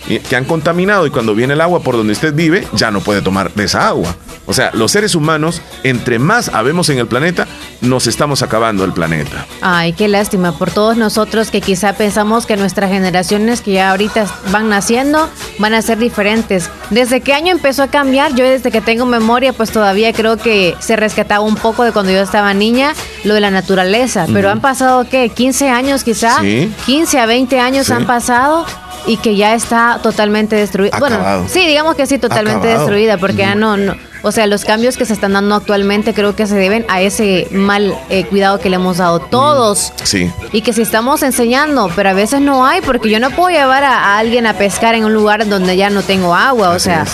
que 0.08 0.36
han 0.36 0.46
contaminado 0.46 1.06
y 1.08 1.10
cuando 1.10 1.36
viene 1.36 1.54
el 1.54 1.62
agua 1.62 1.82
por 1.82 1.98
donde 1.98 2.14
usted 2.14 2.34
vive 2.34 2.68
ya 2.74 2.92
no 2.92 3.02
puede 3.02 3.22
tomar 3.22 3.54
de 3.54 3.64
esa 3.66 3.88
agua. 3.88 4.16
O 4.48 4.54
sea, 4.54 4.70
los 4.74 4.92
seres 4.92 5.16
humanos, 5.16 5.62
entre 5.84 6.20
más 6.20 6.50
habemos 6.50 6.90
en 6.90 7.00
el 7.00 7.08
planeta, 7.08 7.48
nos 7.82 8.06
estamos 8.06 8.44
acabando 8.44 8.84
el 8.84 8.94
planeta. 8.94 9.46
Ay, 9.62 9.94
qué 9.94 10.08
lástima 10.08 10.58
por 10.58 10.70
todos 10.70 10.98
nosotros 10.98 11.50
que 11.50 11.62
quizá 11.62 11.94
pensamos 11.94 12.46
que 12.46 12.56
nuestras 12.56 12.92
generaciones 12.92 13.62
que 13.62 13.74
ya 13.74 13.90
ahorita 13.90 14.28
van 14.52 14.70
naciendo 14.70 15.30
van 15.58 15.74
a 15.74 15.82
ser 15.82 15.98
diferentes. 15.98 16.70
¿Desde 16.92 17.22
qué 17.22 17.34
año 17.34 17.52
empezó 17.52 17.82
a 17.82 17.88
cambiar? 17.88 18.36
Yo 18.36 18.46
desde 18.46 18.70
que 18.70 18.82
tengo 18.82 19.06
memoria, 19.08 19.52
pues 19.52 19.72
todavía 19.72 20.14
creo 20.14 20.38
que 20.38 20.76
se 20.80 20.96
rescataba 20.96 21.44
un 21.44 21.56
poco 21.56 21.84
de 21.84 21.92
cuando 21.92 22.12
yo 22.12 22.22
estaba 22.22 22.54
niña, 22.54 22.94
lo 23.24 23.34
de 23.34 23.42
la 23.42 23.50
naturaleza. 23.50 24.28
Pero 24.32 24.52
han 24.52 24.62
pasado, 24.62 25.08
¿qué? 25.10 25.32
¿15 25.32 25.70
años 25.70 26.04
quizá? 26.04 26.40
Sí. 26.42 26.72
15 26.86 27.20
a 27.20 27.26
20 27.26 27.60
años 27.60 27.90
han 27.90 28.06
pasado 28.06 28.66
y 29.08 29.18
que 29.18 29.36
ya 29.36 29.54
está 29.54 30.00
totalmente 30.02 30.56
destruida. 30.56 30.98
Bueno, 31.00 31.46
sí, 31.48 31.68
digamos 31.68 31.96
que 31.96 32.06
sí, 32.08 32.18
totalmente 32.18 32.68
destruida, 32.68 33.18
porque 33.18 33.38
ya 33.38 33.56
no, 33.56 33.78
no, 33.78 33.96
o 34.26 34.32
sea, 34.32 34.48
los 34.48 34.66
cambios 34.66 34.98
que 34.98 35.06
se 35.06 35.14
están 35.14 35.34
dando 35.34 35.54
actualmente 35.54 36.16
creo 36.16 36.36
que 36.36 36.48
se 36.48 36.56
deben 36.56 36.84
a 36.90 37.00
ese 37.00 37.48
mal 37.52 37.96
eh, 38.10 38.26
cuidado 38.26 38.60
que 38.60 38.72
le 38.72 38.78
hemos 38.78 38.98
dado 38.98 39.20
todos. 39.20 39.94
Sí. 40.04 40.32
Y 40.52 40.62
que 40.62 40.74
si 40.74 40.82
estamos 40.82 41.22
enseñando, 41.22 41.92
pero 41.96 42.10
a 42.10 42.14
veces 42.14 42.42
no 42.42 42.66
hay, 42.66 42.82
porque 42.82 43.08
yo 43.12 43.20
no 43.20 43.30
puedo 43.30 43.50
llevar 43.50 43.84
a, 43.84 44.18
alguien 44.18 44.48
a 44.48 44.56
pescar 44.56 44.96
en 44.96 45.06
un 45.06 45.14
lugar 45.14 45.48
donde 45.48 45.78
ya 45.78 45.92
no 45.92 46.02
tengo 46.02 46.34
agua, 46.34 46.72
o 46.72 46.80
sea, 46.80 47.06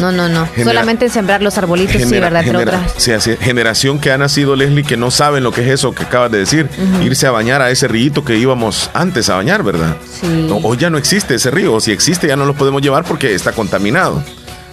no, 0.00 0.10
no, 0.10 0.28
no, 0.28 0.48
solamente 0.64 1.08
sembrar 1.08 1.42
los 1.42 1.56
arbolitos, 1.58 2.02
sí, 2.02 2.18
¿verdad? 2.18 2.80
sí, 2.96 3.12
así 3.12 3.36
Generación 3.40 4.00
que 4.00 4.10
ha 4.10 4.18
nacido, 4.18 4.56
Leslie, 4.56 4.82
que 4.82 4.96
no 4.96 5.12
saben 5.12 5.44
lo 5.44 5.52
que 5.52 5.60
es 5.60 5.68
eso 5.68 5.92
que 5.92 6.02
acabas 6.02 6.32
de 6.32 6.38
decir, 6.38 6.68
irse 7.04 7.28
a 7.28 7.30
bañar 7.30 7.62
a 7.62 7.70
ese 7.70 7.86
río 7.86 8.24
que 8.24 8.36
íbamos 8.36 8.90
antes 8.94 9.28
a 9.28 9.36
bañar, 9.36 9.62
¿verdad? 9.62 9.96
Sí. 10.20 10.48
hoy 10.62 10.76
ya 10.76 10.90
no 10.90 10.98
existe 10.98 11.36
ese 11.36 11.52
río, 11.52 11.74
o 11.74 11.80
si 11.80 11.92
existe 11.92 12.26
ya 12.26 12.34
no 12.34 12.46
lo 12.46 12.54
podemos 12.54 12.82
llevar 12.82 13.04
porque 13.04 13.32
está 13.34 13.52
contaminado. 13.52 14.24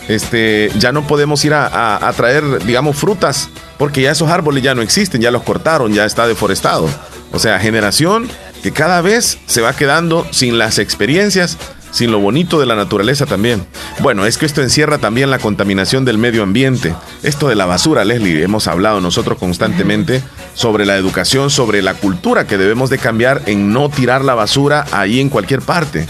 Este, 0.07 0.71
ya 0.77 0.91
no 0.91 1.07
podemos 1.07 1.43
ir 1.45 1.53
a, 1.53 2.13
traer, 2.15 2.63
digamos, 2.65 2.95
frutas, 2.95 3.49
porque 3.77 4.01
ya 4.01 4.11
esos 4.11 4.29
árboles 4.29 4.63
ya 4.63 4.75
no 4.75 4.81
existen, 4.81 5.21
ya 5.21 5.31
los 5.31 5.43
cortaron, 5.43 5.93
ya 5.93 6.05
está 6.05 6.27
deforestado. 6.27 6.87
O 7.31 7.39
sea, 7.39 7.59
generación 7.59 8.29
que 8.61 8.71
cada 8.71 9.01
vez 9.01 9.39
se 9.45 9.61
va 9.61 9.73
quedando 9.73 10.27
sin 10.31 10.57
las 10.57 10.79
experiencias, 10.79 11.57
sin 11.91 12.11
lo 12.11 12.19
bonito 12.19 12.59
de 12.59 12.65
la 12.65 12.75
naturaleza 12.75 13.25
también. 13.25 13.65
Bueno, 13.99 14.25
es 14.25 14.37
que 14.37 14.45
esto 14.45 14.61
encierra 14.61 14.97
también 14.97 15.31
la 15.31 15.39
contaminación 15.39 16.03
del 16.03 16.17
medio 16.17 16.43
ambiente. 16.43 16.93
Esto 17.23 17.47
de 17.47 17.55
la 17.55 17.65
basura, 17.65 18.03
Leslie, 18.05 18.43
hemos 18.43 18.67
hablado 18.67 19.01
nosotros 19.01 19.37
constantemente 19.37 20.21
sobre 20.53 20.85
la 20.85 20.97
educación, 20.97 21.49
sobre 21.49 21.81
la 21.81 21.93
cultura 21.93 22.45
que 22.45 22.57
debemos 22.57 22.89
de 22.89 22.97
cambiar 22.97 23.43
en 23.45 23.71
no 23.71 23.89
tirar 23.89 24.25
la 24.25 24.35
basura 24.35 24.85
ahí 24.91 25.19
en 25.19 25.29
cualquier 25.29 25.61
parte. 25.61 26.07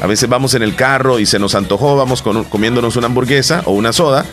A 0.00 0.06
veces 0.06 0.28
vamos 0.28 0.54
en 0.54 0.62
el 0.62 0.74
carro 0.74 1.18
y 1.18 1.26
se 1.26 1.38
nos 1.38 1.54
antojó, 1.54 1.96
vamos 1.96 2.22
comiéndonos 2.22 2.96
una 2.96 3.06
hamburguesa 3.06 3.62
o 3.64 3.72
una 3.72 3.92
soda 3.92 4.26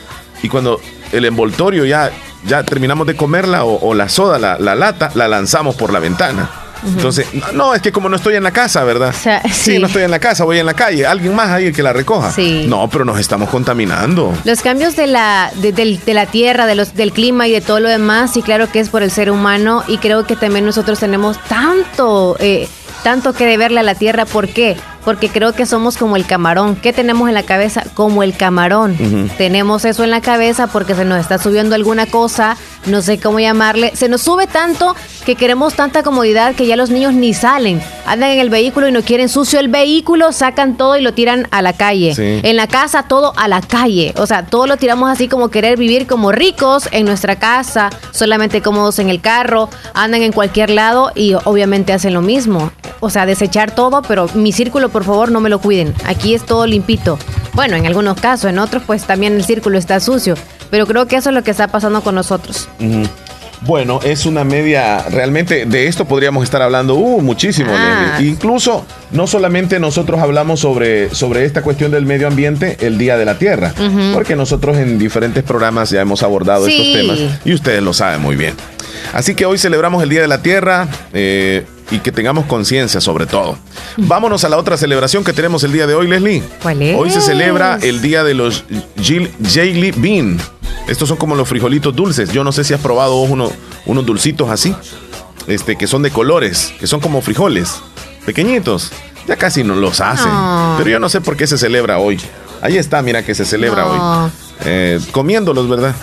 y 0.43 0.50
cuando 0.50 0.79
el 1.13 1.25
envoltorio 1.25 1.86
ya, 1.86 2.12
ya 2.46 2.63
terminamos 2.63 3.08
de 3.08 3.15
comerla 3.15 3.63
o, 3.63 3.93
la 3.93 4.10
soda, 4.10 4.38
la, 4.38 4.75
lata, 4.75 5.12
la 5.15 5.27
lanzamos 5.27 5.75
por 5.75 5.91
la 5.93 6.00
ventana. 6.00 6.50
Entonces, 6.86 7.27
no, 7.53 7.74
es 7.74 7.82
que 7.82 7.93
como 7.93 8.10
no 8.10 8.17
estoy 8.17 8.36
en 8.36 8.43
la 8.43 8.51
casa, 8.51 8.84
¿verdad? 8.84 9.15
sí. 9.53 9.79
no 9.79 9.88
estoy 9.88 10.03
en 10.03 10.12
la 10.12 10.20
casa, 10.20 10.43
voy 10.43 10.60
en 10.60 10.65
la 10.65 10.74
calle, 10.74 11.05
alguien 11.05 11.34
más 11.34 11.50
ahí 11.50 11.72
que 11.72 11.82
la 11.82 11.93
recoja. 11.93 12.29
Sí. 12.29 12.65
No, 12.67 12.89
pero 12.89 13.05
nos 13.05 13.17
estamos 13.20 13.50
contaminando. 13.50 14.34
Los 14.43 14.62
cambios 14.62 14.98
de 14.98 15.08
la, 15.08 15.50
de, 15.55 16.01
la 16.13 16.25
tierra, 16.25 16.65
de 16.65 16.75
los, 16.75 16.93
del 16.93 17.13
clima 17.13 17.48
y 17.48 17.53
de 17.53 17.62
todo 17.62 17.79
lo 17.79 17.88
demás, 17.88 18.34
sí, 18.34 18.41
claro 18.41 18.70
que 18.70 18.82
es 18.82 18.89
por 18.89 19.01
el 19.01 19.12
ser 19.12 19.32
humano 19.32 19.86
y 19.88 19.98
creo 20.00 20.25
que 20.27 20.36
también 20.36 20.65
nosotros 20.65 21.00
tenemos 21.00 21.41
tanto, 21.46 22.36
eh, 22.39 22.67
tanto 23.01 23.32
que 23.32 23.46
deberle 23.46 23.79
a 23.79 23.84
la 23.84 23.96
tierra. 23.96 24.25
¿Por 24.25 24.50
qué? 24.50 24.75
Porque 25.05 25.29
creo 25.29 25.53
que 25.53 25.65
somos 25.65 25.98
como 25.98 26.15
el 26.15 26.25
camarón. 26.25 26.75
¿Qué 26.75 26.93
tenemos 26.93 27.27
en 27.27 27.36
la 27.36 27.43
cabeza? 27.43 27.83
Como 27.93 28.24
el 28.24 28.36
camarón. 28.36 28.95
Tenemos 29.38 29.86
eso 29.86 30.03
en 30.03 30.12
la 30.12 30.22
cabeza 30.22 30.67
porque 30.67 30.95
se 30.95 31.05
nos 31.05 31.19
está 31.19 31.38
subiendo 31.38 31.75
alguna 31.75 32.05
cosa, 32.05 32.57
no 32.86 33.01
sé 33.01 33.19
cómo 33.19 33.39
llamarle. 33.39 33.91
Se 33.95 34.10
nos 34.10 34.22
sube 34.22 34.48
tanto 34.48 34.95
que 35.25 35.36
queremos 35.36 35.75
tanta 35.75 36.03
comodidad 36.03 36.55
que 36.55 36.65
ya 36.65 36.75
los 36.75 36.89
niños 36.89 37.13
ni 37.13 37.33
salen. 37.33 37.81
Andan 38.05 38.31
en 38.31 38.39
el 38.39 38.50
vehículo 38.50 38.88
y 38.88 38.91
no 38.91 39.01
quieren 39.01 39.29
sucio 39.29 39.60
el 39.60 39.69
vehículo, 39.69 40.31
sacan 40.31 40.75
todo 40.75 40.98
y 40.98 41.01
lo 41.01 41.13
tiran 41.13 41.48
a 41.51 41.62
la 41.62 41.74
calle. 41.74 42.13
En 42.17 42.55
la 42.55 42.67
casa 42.67 43.03
todo 43.03 43.33
a 43.38 43.48
la 43.48 43.62
calle. 43.62 44.13
O 44.17 44.25
sea, 44.25 44.45
todo 44.45 44.67
lo 44.67 44.77
tiramos 44.77 45.10
así 45.10 45.27
como 45.27 45.50
querer 45.50 45.77
vivir 45.77 46.07
como 46.07 46.31
ricos 46.31 46.89
en 46.91 47.05
nuestra 47.05 47.38
casa, 47.38 47.89
solamente 48.12 48.62
cómodos 48.62 49.00
en 49.00 49.10
el 49.10 49.22
carro, 49.22 49.69
andan 49.93 50.22
en 50.24 50.31
cualquier 50.31 50.69
lado 50.69 51.12
y 51.15 51.33
obviamente 51.45 51.93
hacen 51.93 52.13
lo 52.13 52.22
mismo. 52.22 52.72
O 53.00 53.10
sea, 53.10 53.25
desechar 53.25 53.75
todo, 53.75 54.01
pero 54.01 54.27
mi 54.33 54.53
círculo 54.53 54.89
por 54.93 55.03
favor 55.03 55.31
no 55.31 55.41
me 55.41 55.50
lo 55.50 55.59
cuiden. 55.59 55.93
Aquí 56.05 56.33
es 56.33 56.45
todo 56.45 56.65
limpito. 56.65 57.19
Bueno, 57.51 57.75
en 57.75 57.85
algunos 57.85 58.17
casos, 58.19 58.50
en 58.50 58.59
otros 58.59 58.83
pues 58.85 59.03
también 59.03 59.33
el 59.33 59.43
círculo 59.43 59.77
está 59.77 60.00
sucio. 60.00 60.35
Pero 60.69 60.88
creo 60.88 61.07
que 61.07 61.17
eso 61.17 61.29
es 61.29 61.35
lo 61.35 61.43
que 61.43 61.51
está 61.51 61.67
pasando 61.67 62.01
con 62.01 62.15
nosotros. 62.15 62.69
Bueno, 63.65 64.00
es 64.03 64.25
una 64.25 64.43
media, 64.43 65.05
realmente 65.09 65.65
de 65.65 65.88
esto 65.88 66.05
podríamos 66.05 66.43
estar 66.43 66.62
hablando 66.62 66.95
uh, 66.95 67.21
muchísimo. 67.21 67.71
Ah. 67.73 68.17
Incluso 68.21 68.85
no 69.12 69.25
solamente 69.25 69.79
nosotros 69.79 70.19
hablamos 70.19 70.59
sobre, 70.59 71.13
sobre 71.13 71.45
esta 71.45 71.62
cuestión 71.62 71.91
del 71.91 72.05
medio 72.05 72.27
ambiente 72.27 72.77
el 72.81 72.97
Día 72.97 73.17
de 73.17 73.25
la 73.25 73.38
Tierra, 73.38 73.73
porque 74.13 74.35
nosotros 74.35 74.77
en 74.77 75.00
diferentes 75.00 75.43
programas 75.43 75.91
ya 75.91 76.01
hemos 76.01 76.23
abordado 76.23 76.67
estos 76.67 76.91
temas 76.91 77.19
y 77.45 77.53
ustedes 77.53 77.81
lo 77.81 77.93
saben 77.93 78.21
muy 78.21 78.35
bien. 78.35 78.53
Así 79.13 79.35
que 79.35 79.45
hoy 79.45 79.57
celebramos 79.57 80.03
el 80.03 80.09
Día 80.09 80.21
de 80.21 80.27
la 80.27 80.41
Tierra. 80.41 80.88
Eh, 81.13 81.65
y 81.92 82.00
que 82.00 82.12
tengamos 82.12 82.46
conciencia 82.46 83.02
sobre 83.02 83.25
todo. 83.25 83.58
Vámonos 83.98 84.44
a 84.44 84.50
la 84.50 84.58
otra 84.58 84.78
celebración 84.78 85.24
que 85.24 85.34
tenemos 85.34 85.63
el 85.63 85.72
día 85.72 85.88
de 85.88 85.96
hoy, 85.96 86.08
Leslie. 86.08 86.44
¿Cuál 86.62 86.82
es? 86.82 86.98
Hoy 86.98 87.10
se 87.10 87.22
celebra 87.22 87.78
el 87.82 88.02
día 88.02 88.24
de 88.24 88.34
los 88.34 88.66
Jelly 88.98 89.92
Bean. 89.98 90.40
Estos 90.88 91.08
son 91.08 91.18
como 91.18 91.36
los 91.36 91.48
frijolitos 91.48 91.96
dulces. 91.96 92.32
Yo 92.32 92.44
no 92.44 92.52
sé 92.52 92.63
si 92.63 92.74
has 92.74 92.82
probado 92.82 93.16
uno, 93.22 93.52
unos 93.86 94.06
dulcitos 94.06 94.50
así, 94.50 94.75
este, 95.48 95.75
que 95.75 95.88
son 95.88 96.04
de 96.04 96.12
colores, 96.12 96.74
que 96.80 96.88
son 96.88 97.00
como 97.00 97.22
frijoles, 97.22 97.82
pequeñitos. 98.25 98.92
Ya 99.28 99.38
casi 99.38 99.63
no 99.63 99.75
los 99.75 100.02
hacen. 100.02 100.32
Pero 100.78 100.90
yo 100.90 101.00
no 101.00 101.08
sé 101.08 101.22
por 101.22 101.38
qué 101.38 101.48
se 101.48 101.58
celebra 101.58 102.00
hoy. 102.00 102.20
Ahí 102.62 102.78
está, 102.78 103.02
mira 103.02 103.24
que 103.24 103.36
se 103.36 103.46
celebra 103.46 103.86
hoy. 103.86 104.32
Eh, 104.65 105.00
comiéndolos, 105.12 105.67
¿verdad? 105.67 105.96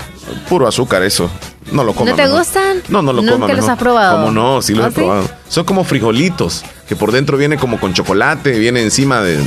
Puro 0.49 0.67
azúcar 0.67 1.03
eso. 1.03 1.31
No 1.73 1.85
lo 1.85 1.93
coman. 1.95 2.17
¿No 2.17 2.23
te 2.23 2.29
gustan? 2.29 2.83
No, 2.89 3.03
no 3.03 3.13
lo 3.13 3.23
coman. 3.23 3.41
¿Nunca 3.41 3.55
los 3.55 3.69
has 3.69 3.79
probado? 3.79 4.19
¿Cómo 4.19 4.33
no? 4.33 4.63
Sí 4.63 4.75
los 4.75 4.87
he 4.87 4.89
¿Ah, 4.89 4.93
probado. 4.93 5.31
Son 5.49 5.65
como 5.65 5.85
frijolitos, 5.85 6.65
que 6.89 6.97
por 6.97 7.13
dentro 7.13 7.37
viene 7.37 7.57
como 7.57 7.79
con 7.79 7.95
chocolate, 7.95 8.59
viene 8.59 8.83
encima 8.83 9.21
de, 9.23 9.39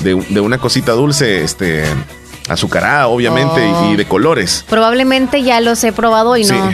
de, 0.00 0.40
una 0.40 0.58
cosita 0.58 0.92
dulce, 0.92 1.44
este 1.44 1.84
azucarada, 2.48 3.06
obviamente, 3.06 3.60
y, 3.92 3.96
de 3.96 4.02
oh. 4.02 4.08
colores. 4.08 4.64
Probablemente 4.68 5.44
ya 5.44 5.60
los 5.60 5.82
he 5.84 5.92
probado 5.92 6.36
y 6.36 6.44
no. 6.44 6.72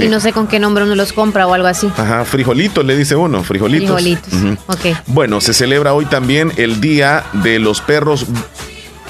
Y 0.00 0.08
no 0.08 0.20
sé 0.20 0.32
con 0.32 0.46
qué 0.46 0.58
nombre 0.58 0.84
uno 0.84 0.94
los 0.94 1.12
compra 1.12 1.46
o 1.46 1.52
algo 1.52 1.68
así. 1.68 1.90
Ajá, 1.96 2.24
frijolitos, 2.24 2.84
le 2.84 2.96
dice 2.96 3.14
uno, 3.14 3.42
frijolitos. 3.44 4.00
Frijolitos. 4.00 4.58
Ok. 4.66 4.96
Bueno, 5.06 5.42
se 5.42 5.52
celebra 5.52 5.92
hoy 5.92 6.06
también 6.06 6.52
el 6.56 6.80
día 6.80 7.24
de 7.34 7.58
los 7.58 7.82
perros. 7.82 8.24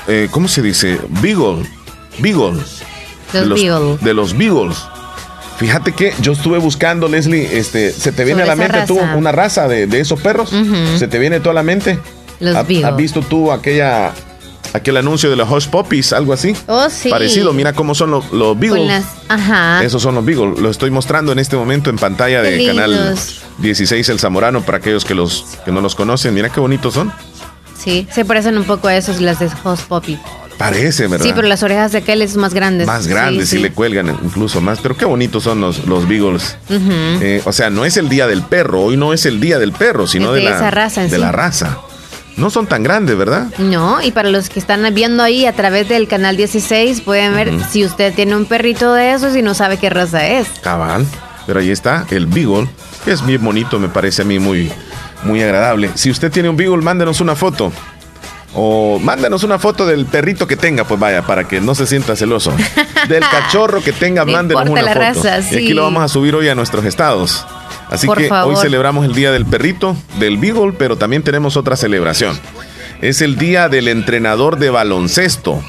Eh, 0.08 0.28
¿Cómo 0.32 0.49
se 0.49 0.62
dice? 0.62 0.99
Beagle. 1.23 1.64
Beagle. 2.18 2.61
Los 3.33 4.00
de 4.00 4.14
los 4.14 4.37
Beagles. 4.37 4.76
Fíjate 5.56 5.92
que 5.92 6.12
yo 6.21 6.33
estuve 6.33 6.59
buscando, 6.59 7.09
Leslie, 7.09 7.59
este, 7.59 7.92
¿se 7.92 8.11
te 8.12 8.25
viene 8.25 8.42
a 8.42 8.47
la 8.47 8.56
mente 8.56 8.85
tú 8.87 8.99
una 8.99 9.33
raza 9.33 9.68
de, 9.68 10.00
esos 10.00 10.21
perros? 10.21 10.52
¿Se 10.99 11.09
te 11.09 11.18
viene 11.18 11.40
toda 11.40 11.54
la 11.54 11.62
mente? 11.62 11.99
Los 12.40 12.56
¿Has, 12.56 12.66
¿Has 12.85 12.97
visto 12.97 13.21
tú 13.23 13.52
aquella 13.52 14.12
aquel 14.75 14.97
anuncio 14.97 15.30
de 15.30 15.37
los 15.37 15.50
Hush 15.50 15.68
Puppies, 15.68 16.12
algo 16.12 16.33
así? 16.33 16.54
Oh, 16.66 16.90
sí. 16.90 17.09
Parecido, 17.09 17.52
mira 17.52 17.73
cómo 17.73 17.94
son 17.94 18.11
los, 18.11 18.30
los 18.33 18.59
Beagles. 18.59 19.04
Ajá. 19.28 19.83
Esos 19.83 20.02
son 20.02 20.16
los 20.16 20.25
Beagles. 20.25 20.59
Lo 20.59 20.68
estoy 20.68 20.90
mostrando 20.90 21.33
en 21.33 21.38
este 21.38 21.56
momento 21.56 21.90
en 21.90 21.97
pantalla 21.97 22.42
de 22.42 22.66
canal 22.66 23.16
16 23.59 24.09
El 24.09 24.18
Zamorano 24.18 24.62
para 24.62 24.78
aquellos 24.78 25.04
que 25.04 25.14
los 25.14 25.47
que 25.64 25.71
no 25.71 25.80
los 25.80 25.94
conocen. 25.94 26.35
Mira 26.35 26.50
qué 26.50 26.61
bonitos 26.61 26.94
son. 26.94 27.12
Sí, 27.78 28.09
se 28.12 28.25
parecen 28.25 28.59
un 28.59 28.64
poco 28.64 28.88
a 28.88 28.97
esos 28.97 29.21
las 29.21 29.38
de 29.38 29.47
Hush 29.47 29.80
Puppy. 29.88 30.18
Parece, 30.58 31.06
¿verdad? 31.08 31.25
Sí, 31.25 31.32
pero 31.34 31.49
las 31.49 31.62
orejas 31.62 31.92
de 31.92 31.99
aquel 31.99 32.23
es 32.23 32.37
más 32.37 32.54
grandes. 32.54 32.87
Más 32.87 33.06
grandes 33.06 33.52
y 33.52 33.58
le 33.58 33.73
cuelgan 33.73 34.08
incluso 34.23 34.61
más. 34.61 34.80
Pero 34.80 34.96
qué 34.96 35.04
bonitos 35.04 35.42
son 35.42 35.61
los, 35.61 35.87
los 35.87 36.08
Beagles. 36.08 36.56
Eh, 36.70 37.42
o 37.44 37.52
sea, 37.52 37.70
no 37.70 37.84
es 37.84 37.96
el 37.96 38.08
día 38.08 38.26
del 38.26 38.42
perro. 38.42 38.82
Hoy 38.82 38.96
no 38.96 39.12
es 39.12 39.26
el 39.26 39.40
día 39.40 39.58
del 39.58 39.73
perro, 39.73 40.06
sino 40.06 40.32
de, 40.32 40.42
la, 40.42 40.70
raza 40.70 41.06
de 41.06 41.18
la 41.18 41.32
raza. 41.32 41.78
No 42.37 42.50
son 42.50 42.66
tan 42.66 42.82
grandes, 42.82 43.16
¿verdad? 43.16 43.46
No, 43.58 44.02
y 44.02 44.11
para 44.11 44.28
los 44.28 44.49
que 44.49 44.58
están 44.58 44.82
viendo 44.92 45.23
ahí 45.23 45.46
a 45.46 45.52
través 45.52 45.88
del 45.88 46.08
canal 46.08 46.37
16, 46.37 47.00
pueden 47.02 47.34
ver 47.34 47.52
si 47.70 47.84
usted 47.84 48.12
tiene 48.12 48.34
un 48.34 48.46
perrito 48.46 48.92
de 48.92 49.12
esos 49.12 49.37
y 49.37 49.42
no 49.42 49.54
sabe 49.54 49.76
qué 49.78 49.88
raza 49.88 50.26
es. 50.26 50.49
Cabal. 50.61 51.06
Pero 51.46 51.61
ahí 51.61 51.70
está, 51.70 52.06
el 52.11 52.26
Beagle, 52.26 52.68
que 53.04 53.12
es 53.12 53.25
bien 53.25 53.44
bonito, 53.44 53.78
me 53.78 53.88
parece 53.88 54.23
a 54.23 54.25
mí 54.25 54.38
muy, 54.38 54.73
muy 55.23 55.42
agradable. 55.42 55.90
Si 55.94 56.11
usted 56.11 56.32
tiene 56.32 56.49
un 56.49 56.56
Beagle, 56.56 56.82
mándenos 56.82 57.20
una 57.20 57.37
foto. 57.37 57.73
O 58.56 59.00
mándanos 59.00 59.42
una 59.42 59.58
foto 59.58 59.84
del 59.84 60.06
perrito 60.06 60.46
que 60.46 60.56
tenga, 60.56 60.84
pues 60.84 60.99
vaya, 61.00 61.23
para 61.23 61.44
que 61.44 61.61
no 61.61 61.75
se 61.75 61.87
sienta 61.87 62.14
celoso. 62.14 62.52
Del 63.08 63.20
cachorro 63.20 63.82
que 63.82 63.92
tenga, 63.92 64.25
mándenos 64.25 64.68
una 64.68 64.82
foto. 65.12 65.28
Y 65.50 65.56
aquí 65.56 65.75
lo 65.75 65.82
vamos 65.82 66.04
a 66.04 66.08
subir 66.08 66.34
hoy 66.37 66.49
a 66.49 66.54
nuestros 66.54 66.84
estados. 66.84 67.44
Así 67.90 68.08
que 68.08 68.30
hoy 68.30 68.56
celebramos 68.56 69.04
el 69.04 69.12
Día 69.12 69.32
del 69.32 69.44
Perrito, 69.44 69.96
del 70.18 70.38
Beagle, 70.38 70.73
pero 70.78 70.96
también 70.96 71.23
tenemos 71.23 71.56
otra 71.56 71.76
celebración. 71.76 72.38
Es 73.02 73.20
el 73.20 73.37
Día 73.37 73.68
del 73.68 73.88
Entrenador 73.88 74.58
de 74.58 74.70
Baloncesto. 74.70 75.61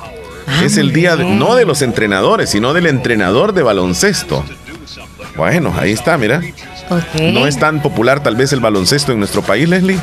Ah, 0.48 0.63
es 0.63 0.77
el 0.77 0.94
día 0.94 1.15
no 1.15 1.56
de 1.56 1.65
los 1.65 1.82
entrenadores, 1.82 2.51
sino 2.51 2.74
del 2.75 2.86
entrenador 2.86 3.54
de 3.54 3.63
baloncesto. 3.63 4.46
Bueno, 5.36 5.74
ahí 5.75 5.92
está, 5.92 6.20
mira. 6.20 6.39
No 7.20 7.48
es 7.48 7.58
tan 7.58 7.82
popular 7.82 8.22
tal 8.22 8.36
vez 8.36 8.54
el 8.54 8.60
baloncesto 8.60 9.12
en 9.12 9.18
nuestro 9.18 9.42
país, 9.42 9.68
Leslie 9.68 10.00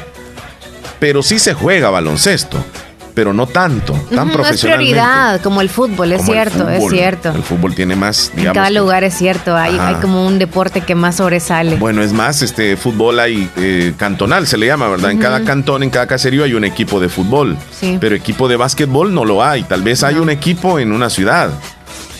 pero 1.03 1.21
sí 1.21 1.41
se 1.41 1.53
juega 1.53 1.91
baloncesto. 1.91 2.65
pero 3.13 3.33
no 3.35 3.49
tanto, 3.49 3.93
tan 4.15 4.31
profesional. 4.31 4.39
No 4.39 4.53
es 4.53 4.61
prioridad 4.61 5.41
como 5.43 5.61
el 5.61 5.69
fútbol, 5.69 6.13
es 6.13 6.25
cierto, 6.25 6.69
es 6.69 6.89
cierto. 6.89 7.31
El 7.31 7.43
fútbol 7.43 7.75
tiene 7.75 7.97
más, 7.97 8.31
digamos. 8.35 8.57
En 8.57 8.63
cada 8.63 8.71
lugar 8.71 9.03
es 9.03 9.13
cierto, 9.13 9.57
hay, 9.57 9.77
hay, 9.77 9.97
como 9.97 10.25
un 10.25 10.39
deporte 10.39 10.81
que 10.83 10.95
más 10.95 11.17
sobresale. 11.17 11.75
Bueno, 11.75 12.03
es 12.03 12.13
más, 12.13 12.41
este 12.41 12.77
fútbol 12.77 13.19
hay 13.19 13.51
eh, 13.57 13.95
cantonal, 13.99 14.47
se 14.47 14.57
le 14.57 14.67
llama, 14.67 14.89
¿verdad? 14.89 15.11
En 15.11 15.19
cada 15.19 15.45
cantón, 15.45 15.83
en 15.83 15.91
cada 15.91 16.07
caserío 16.07 16.45
hay 16.45 16.55
un 16.55 16.65
equipo 16.65 17.01
de 17.01 17.09
fútbol, 17.09 17.59
sí. 17.79 17.99
pero 18.01 18.15
equipo 18.15 18.47
de 18.47 18.57
básquetbol 18.57 19.13
no 19.13 19.25
lo 19.25 19.43
hay. 19.43 19.65
Tal 19.65 19.83
vez 19.83 20.05
hay 20.05 20.15
un 20.15 20.31
equipo 20.31 20.79
en 20.79 20.93
una 20.93 21.11
ciudad. 21.11 21.51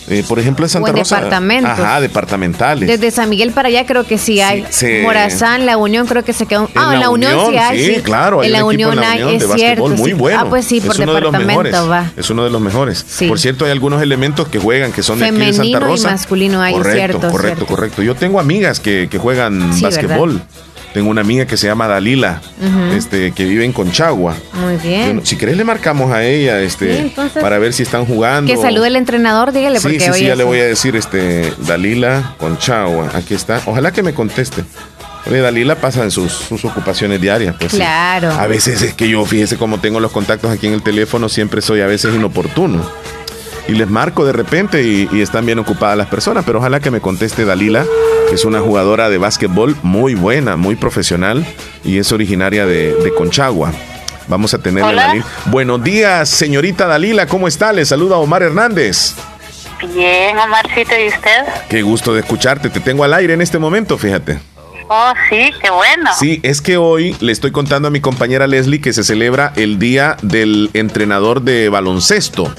Eh, 0.09 0.23
por 0.27 0.39
ejemplo, 0.39 0.65
en 0.65 0.69
Santa 0.69 0.91
o 0.91 0.93
Rosa. 0.93 1.15
Departamentos. 1.17 1.71
Ajá, 1.71 2.01
departamentales. 2.01 2.87
Desde 2.87 3.11
San 3.11 3.29
Miguel 3.29 3.51
para 3.51 3.69
allá 3.69 3.85
creo 3.85 4.05
que 4.05 4.17
sí 4.17 4.41
hay. 4.41 4.65
Morazán, 5.03 5.65
La 5.65 5.77
Unión 5.77 6.07
creo 6.07 6.23
que 6.23 6.33
se 6.33 6.45
quedó. 6.45 6.69
Ah, 6.75 6.91
en 6.93 6.99
La, 6.99 7.09
Unión, 7.09 7.51
sí 7.51 7.57
hay. 7.57 7.95
Sí, 7.95 8.01
claro. 8.01 8.43
en 8.43 8.51
la 8.51 8.65
Unión 8.65 8.99
hay, 8.99 9.35
es 9.35 9.45
cierto. 9.53 9.89
Muy 9.89 10.13
bueno. 10.13 10.39
Ah, 10.41 10.45
pues 10.49 10.65
sí, 10.65 10.81
por 10.81 10.95
es 10.95 10.99
uno 10.99 11.13
departamento 11.13 11.63
de 11.63 11.71
los 11.71 11.89
va. 11.89 12.11
Es 12.17 12.29
uno 12.29 12.43
de 12.43 12.49
los 12.49 12.61
mejores. 12.61 13.05
Por 13.27 13.39
cierto, 13.39 13.65
hay 13.65 13.71
algunos 13.71 14.01
elementos 14.01 14.47
que 14.47 14.59
juegan 14.59 14.91
que 14.91 15.03
son 15.03 15.19
de 15.19 15.25
aquí 15.25 15.37
de 15.37 15.53
Santa 15.53 15.79
Rosa. 15.79 16.09
y 16.09 16.11
masculino 16.11 16.61
hay, 16.61 16.73
correcto, 16.73 16.97
cierto. 16.97 17.31
Correcto, 17.31 17.65
correcto. 17.65 18.03
Yo 18.03 18.15
tengo 18.15 18.39
amigas 18.39 18.79
que, 18.79 19.07
que 19.09 19.17
juegan 19.17 19.79
básquetbol. 19.81 20.41
Tengo 20.93 21.09
una 21.09 21.21
amiga 21.21 21.45
que 21.45 21.57
se 21.57 21.65
llama 21.65 21.87
Dalila, 21.87 22.41
este, 22.95 23.31
que 23.31 23.45
vive 23.45 23.65
en 23.65 23.73
Conchagua. 23.73 24.35
Muy 24.53 24.77
bien. 24.77 25.21
si 25.25 25.37
querés 25.37 25.57
le 25.57 25.63
marcamos 25.63 26.11
a 26.11 26.23
ella, 26.23 26.61
este, 26.61 27.11
para 27.41 27.57
ver 27.57 27.73
si 27.73 27.83
están 27.83 28.05
jugando. 28.05 28.53
Que 28.53 28.61
salude 28.61 28.87
el 28.87 28.95
entrenador, 28.95 29.51
dígale, 29.51 29.79
sí, 29.79 29.83
porque 29.83 29.99
sí, 29.99 30.19
sí, 30.19 30.25
ya 30.25 30.35
le 30.35 30.43
voy 30.43 30.59
a 30.59 30.65
decir, 30.65 30.95
este, 30.95 31.51
Dalila 31.65 32.35
Conchagua, 32.37 33.09
aquí 33.15 33.33
está. 33.33 33.61
Ojalá 33.65 33.91
que 33.91 34.03
me 34.03 34.13
conteste. 34.13 34.63
Oye, 35.25 35.39
Dalila 35.39 35.75
pasa 35.75 36.03
en 36.03 36.11
sus, 36.11 36.51
ocupaciones 36.63 37.19
diarias, 37.19 37.55
pues. 37.59 37.73
Claro. 37.73 38.31
A 38.31 38.45
veces 38.45 38.81
es 38.81 38.93
que 38.93 39.09
yo, 39.09 39.25
fíjese 39.25 39.57
cómo 39.57 39.79
tengo 39.79 39.99
los 39.99 40.11
contactos 40.11 40.51
aquí 40.51 40.67
en 40.67 40.73
el 40.73 40.83
teléfono, 40.83 41.27
siempre 41.27 41.61
soy 41.61 41.81
a 41.81 41.87
veces 41.87 42.13
inoportuno 42.13 42.83
y 43.67 43.73
les 43.73 43.89
marco 43.89 44.25
de 44.25 44.33
repente 44.33 44.83
y, 44.83 45.21
están 45.21 45.45
bien 45.45 45.59
ocupadas 45.59 45.97
las 45.97 46.07
personas, 46.07 46.43
pero 46.45 46.59
ojalá 46.59 46.79
que 46.79 46.91
me 46.91 47.01
conteste 47.01 47.45
Dalila, 47.45 47.85
que 48.29 48.35
es 48.35 48.45
una 48.45 48.59
jugadora 48.59 49.09
de 49.09 49.17
básquetbol 49.17 49.75
muy 49.83 50.15
buena, 50.15 50.57
muy 50.57 50.75
profesional 50.75 51.45
y 51.83 51.97
es 51.97 52.11
originaria 52.11 52.65
de, 52.65 53.13
Conchagua. 53.17 53.71
Vamos 54.27 54.53
a 54.53 54.57
Dalila. 54.57 55.25
Buenos 55.45 55.83
días, 55.83 56.29
señorita 56.29 56.87
Dalila, 56.87 57.27
¿cómo 57.27 57.47
está? 57.47 57.73
Le 57.73 57.85
saluda 57.85 58.17
Omar 58.17 58.43
Hernández. 58.43 59.15
Bien, 59.93 60.37
Omarcito, 60.37 60.93
¿y 60.97 61.09
usted? 61.09 61.43
Qué 61.69 61.81
gusto 61.81 62.13
de 62.13 62.21
escucharte, 62.21 62.69
te 62.69 62.79
tengo 62.79 63.03
al 63.03 63.13
aire 63.13 63.33
en 63.33 63.41
este 63.41 63.59
momento, 63.59 63.97
fíjate. 63.97 64.39
Oh, 64.89 65.13
sí, 65.29 65.51
qué 65.61 65.69
bueno. 65.69 66.11
Sí, 66.19 66.39
es 66.43 66.61
que 66.61 66.77
hoy 66.77 67.15
le 67.19 67.31
estoy 67.31 67.51
contando 67.51 67.87
a 67.87 67.91
mi 67.91 68.01
compañera 68.01 68.47
Leslie 68.47 68.81
que 68.81 68.93
se 68.93 69.03
celebra 69.03 69.53
el 69.55 69.79
Día 69.79 70.17
del 70.21 70.69
Entrenador 70.73 71.41
de 71.41 71.69
Baloncesto. 71.69 72.53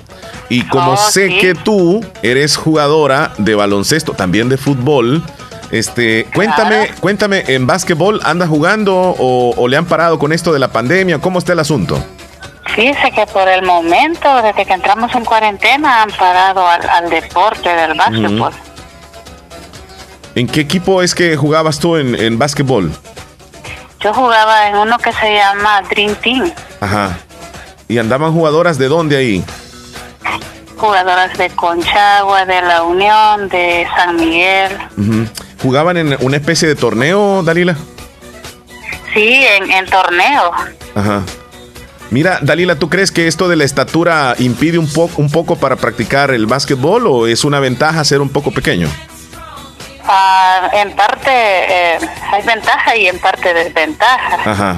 Y 0.48 0.62
como 0.68 0.92
oh, 0.92 0.96
sé 0.96 1.38
que 1.38 1.54
tú 1.54 2.04
eres 2.22 2.56
jugadora 2.56 3.32
de 3.38 3.54
baloncesto, 3.54 4.12
también 4.12 4.48
de 4.48 4.56
fútbol, 4.56 5.22
este, 5.70 6.26
cuéntame, 6.34 6.90
cuéntame, 7.00 7.44
¿en 7.48 7.66
básquetbol 7.66 8.20
anda 8.24 8.46
jugando 8.46 9.14
o, 9.18 9.68
le 9.68 9.76
han 9.76 9.86
parado 9.86 10.18
con 10.18 10.32
esto 10.32 10.52
de 10.52 10.58
la 10.58 10.68
pandemia? 10.68 11.18
¿Cómo 11.18 11.38
está 11.38 11.52
el 11.52 11.58
asunto? 11.58 12.02
Fíjese 12.74 13.10
que 13.12 13.26
por 13.26 13.48
el 13.48 13.62
momento, 13.62 14.42
desde 14.42 14.64
que 14.64 14.72
entramos 14.72 15.14
en 15.14 15.24
cuarentena, 15.24 16.02
han 16.02 16.10
parado 16.10 16.66
al, 16.66 17.10
deporte 17.10 17.68
del 17.68 17.94
básquetbol. 17.94 18.52
¿En 20.34 20.46
qué 20.46 20.60
equipo 20.60 21.02
es 21.02 21.14
que 21.14 21.36
jugabas 21.36 21.78
tú 21.78 21.96
en, 21.96 22.14
en 22.14 22.38
básquetbol? 22.38 22.90
Yo 24.00 24.12
jugaba 24.12 24.68
en 24.68 24.76
uno 24.76 24.98
que 24.98 25.12
se 25.12 25.34
llama 25.34 25.82
Dream 25.88 26.14
Team. 26.16 26.52
Ajá. 26.80 27.18
¿Y 27.88 27.98
andaban 27.98 28.32
jugadoras 28.32 28.78
de 28.78 28.88
dónde 28.88 29.16
ahí? 29.16 29.44
jugadoras 30.84 31.36
de 31.38 31.48
Conchagua, 31.50 32.44
de 32.44 32.60
La 32.60 32.82
Unión, 32.82 33.48
de 33.48 33.86
San 33.96 34.16
Miguel. 34.16 34.76
¿Jugaban 35.62 35.96
en 35.96 36.16
una 36.20 36.36
especie 36.36 36.68
de 36.68 36.74
torneo, 36.74 37.42
Dalila? 37.42 37.74
Sí, 39.14 39.44
en, 39.70 39.86
torneo. 39.86 40.52
Ajá. 40.94 41.22
Mira, 42.10 42.38
Dalila, 42.42 42.76
¿tú 42.76 42.90
crees 42.90 43.10
que 43.10 43.26
esto 43.26 43.48
de 43.48 43.56
la 43.56 43.64
estatura 43.64 44.34
impide 44.38 44.78
un, 44.78 44.92
poco 44.92 45.22
un 45.22 45.30
poco 45.30 45.56
para 45.56 45.76
practicar 45.76 46.32
el 46.32 46.46
básquetbol 46.46 47.06
o 47.06 47.26
es 47.26 47.44
una 47.44 47.60
ventaja 47.60 48.04
ser 48.04 48.20
un 48.20 48.28
poco 48.28 48.50
pequeño? 48.50 48.88
Ah, 50.06 50.70
en 50.72 50.94
parte 50.94 51.30
eh, 51.30 51.98
hay 52.32 52.42
ventaja 52.42 52.96
y 52.96 53.06
en 53.06 53.18
parte 53.18 53.54
desventaja. 53.54 54.50
Ajá. 54.50 54.76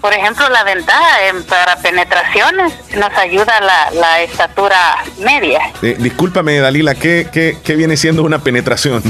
Por 0.00 0.12
ejemplo, 0.12 0.46
la 0.50 0.64
ventaja 0.64 1.28
en, 1.28 1.42
para 1.44 1.76
penetraciones 1.76 2.74
nos 2.94 3.10
ayuda 3.16 3.58
la, 3.60 4.20
estatura 4.20 4.98
media. 5.18 5.60
Eh, 5.80 5.96
discúlpame, 5.98 6.58
Dalila, 6.58 6.94
¿qué, 6.94 7.26
¿qué, 7.32 7.74
viene 7.74 7.96
siendo 7.96 8.22
una 8.22 8.40
penetración? 8.40 9.02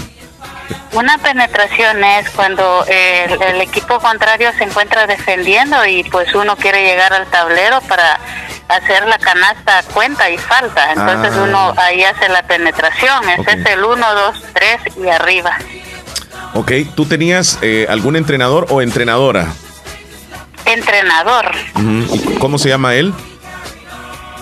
Una 0.92 1.18
penetración 1.18 2.02
es 2.04 2.30
cuando 2.30 2.84
el, 2.86 3.60
equipo 3.60 3.98
contrario 3.98 4.50
se 4.56 4.64
encuentra 4.64 5.06
defendiendo 5.06 5.84
y 5.86 6.04
pues 6.04 6.34
uno 6.34 6.56
quiere 6.56 6.84
llegar 6.84 7.12
al 7.12 7.26
tablero 7.26 7.80
para 7.82 8.18
hacer 8.68 9.06
la 9.06 9.18
canasta 9.18 9.82
cuenta 9.92 10.30
y 10.30 10.38
falta. 10.38 10.92
Entonces 10.92 11.32
ah. 11.36 11.42
uno 11.42 11.74
ahí 11.76 12.04
hace 12.04 12.28
la 12.28 12.42
penetración. 12.42 13.28
Ese 13.28 13.60
es 13.60 13.66
el 13.66 13.84
1, 13.84 14.14
2, 14.14 14.42
3 14.52 14.80
y 15.04 15.08
arriba. 15.08 15.56
Ok, 16.54 16.72
¿tú 16.94 17.04
tenías 17.06 17.58
eh, 17.62 17.86
algún 17.88 18.16
entrenador 18.16 18.66
o 18.70 18.80
entrenadora? 18.80 19.48
entrenador. 20.66 21.50
¿Cómo 22.38 22.58
se 22.58 22.68
llama 22.68 22.94
él? 22.94 23.12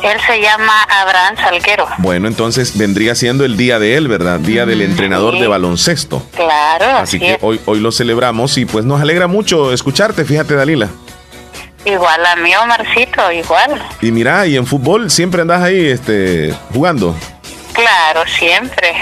Él 0.03 0.19
se 0.27 0.41
llama 0.41 0.83
Abraham 0.83 1.37
Salguero. 1.37 1.87
Bueno, 1.99 2.27
entonces 2.27 2.77
vendría 2.77 3.15
siendo 3.15 3.45
el 3.45 3.57
día 3.57 3.79
de 3.79 3.97
él, 3.97 4.09
¿verdad? 4.09 4.41
Día 4.41 4.67
del 4.67 4.83
entrenador 4.83 5.39
de 5.39 5.47
baloncesto. 5.47 6.27
Claro. 6.35 6.99
Así, 6.99 7.19
que 7.21 7.39
hoy, 7.41 7.61
hoy 7.67 7.81
lo 7.81 7.93
celebramos 7.93 8.59
y 8.59 8.65
pues 8.65 8.85
nos 8.85 9.01
alegra 9.01 9.29
mucho 9.29 9.73
escucharte, 9.73 10.25
fíjate, 10.25 10.55
Dalila. 10.55 10.89
Igual 11.85 12.27
a 12.27 12.37
mí, 12.37 12.55
Omarcito, 12.55 13.33
igual. 13.33 13.83
Y 14.01 14.13
mira, 14.13 14.47
y 14.47 14.57
en 14.57 14.67
fútbol 14.67 15.11
siempre 15.11 15.43
andas 15.43 15.63
ahí 15.63 15.87
este, 15.87 16.55
jugando. 16.73 17.17
Claro, 17.73 18.23
siempre. 18.27 18.95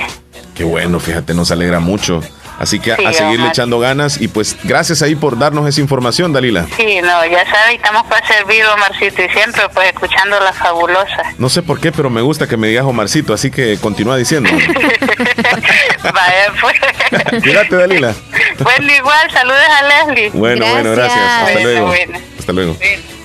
Qué 0.54 0.64
bueno, 0.64 1.00
fíjate, 1.00 1.34
nos 1.34 1.50
alegra 1.50 1.80
mucho. 1.80 2.22
Así 2.60 2.78
que 2.78 2.92
a 2.92 3.12
seguirle 3.14 3.48
echando 3.48 3.78
ganas 3.78 4.20
y 4.20 4.28
pues 4.28 4.54
gracias 4.64 5.00
ahí 5.00 5.14
por 5.14 5.38
darnos 5.38 5.66
esa 5.66 5.80
información, 5.80 6.30
Dalila. 6.34 6.66
Sí, 6.76 7.00
no, 7.00 7.24
ya 7.24 7.50
sabes, 7.50 7.76
estamos 7.76 8.04
para 8.04 8.26
servir, 8.26 8.62
Omarcito, 8.66 9.22
y 9.22 9.30
siempre 9.30 9.62
pues 9.72 9.88
escuchando 9.88 10.38
la 10.38 10.52
fabulosa. 10.52 11.22
No 11.38 11.48
sé 11.48 11.62
por 11.62 11.80
qué, 11.80 11.90
pero 11.90 12.10
me 12.10 12.20
gusta 12.20 12.46
que 12.46 12.58
me 12.58 12.68
digas 12.68 12.84
Omarcito, 12.84 13.32
así 13.32 13.50
que 13.50 13.78
continúa 13.78 14.18
diciendo. 14.18 14.50
Vaya, 16.02 16.52
pues. 16.60 17.42
Cuídate, 17.42 17.76
Dalila. 17.76 18.14
Bueno, 18.58 18.92
igual, 18.92 19.30
saludos 19.30 19.58
a 19.80 20.06
Leslie. 20.06 20.28
Bueno, 20.28 20.66
bueno, 20.66 20.92
gracias. 20.92 21.18
Hasta 21.18 21.60
luego. 21.60 21.94
Hasta 22.38 22.52
luego. 22.52 22.76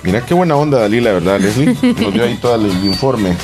Mira 0.02 0.22
qué 0.22 0.32
buena 0.32 0.56
onda, 0.56 0.78
Dalila, 0.78 1.12
¿verdad, 1.12 1.40
Leslie? 1.40 1.76
Nos 1.82 2.14
dio 2.14 2.24
ahí 2.24 2.38
todo 2.40 2.54
el 2.54 2.70
informe. 2.86 3.36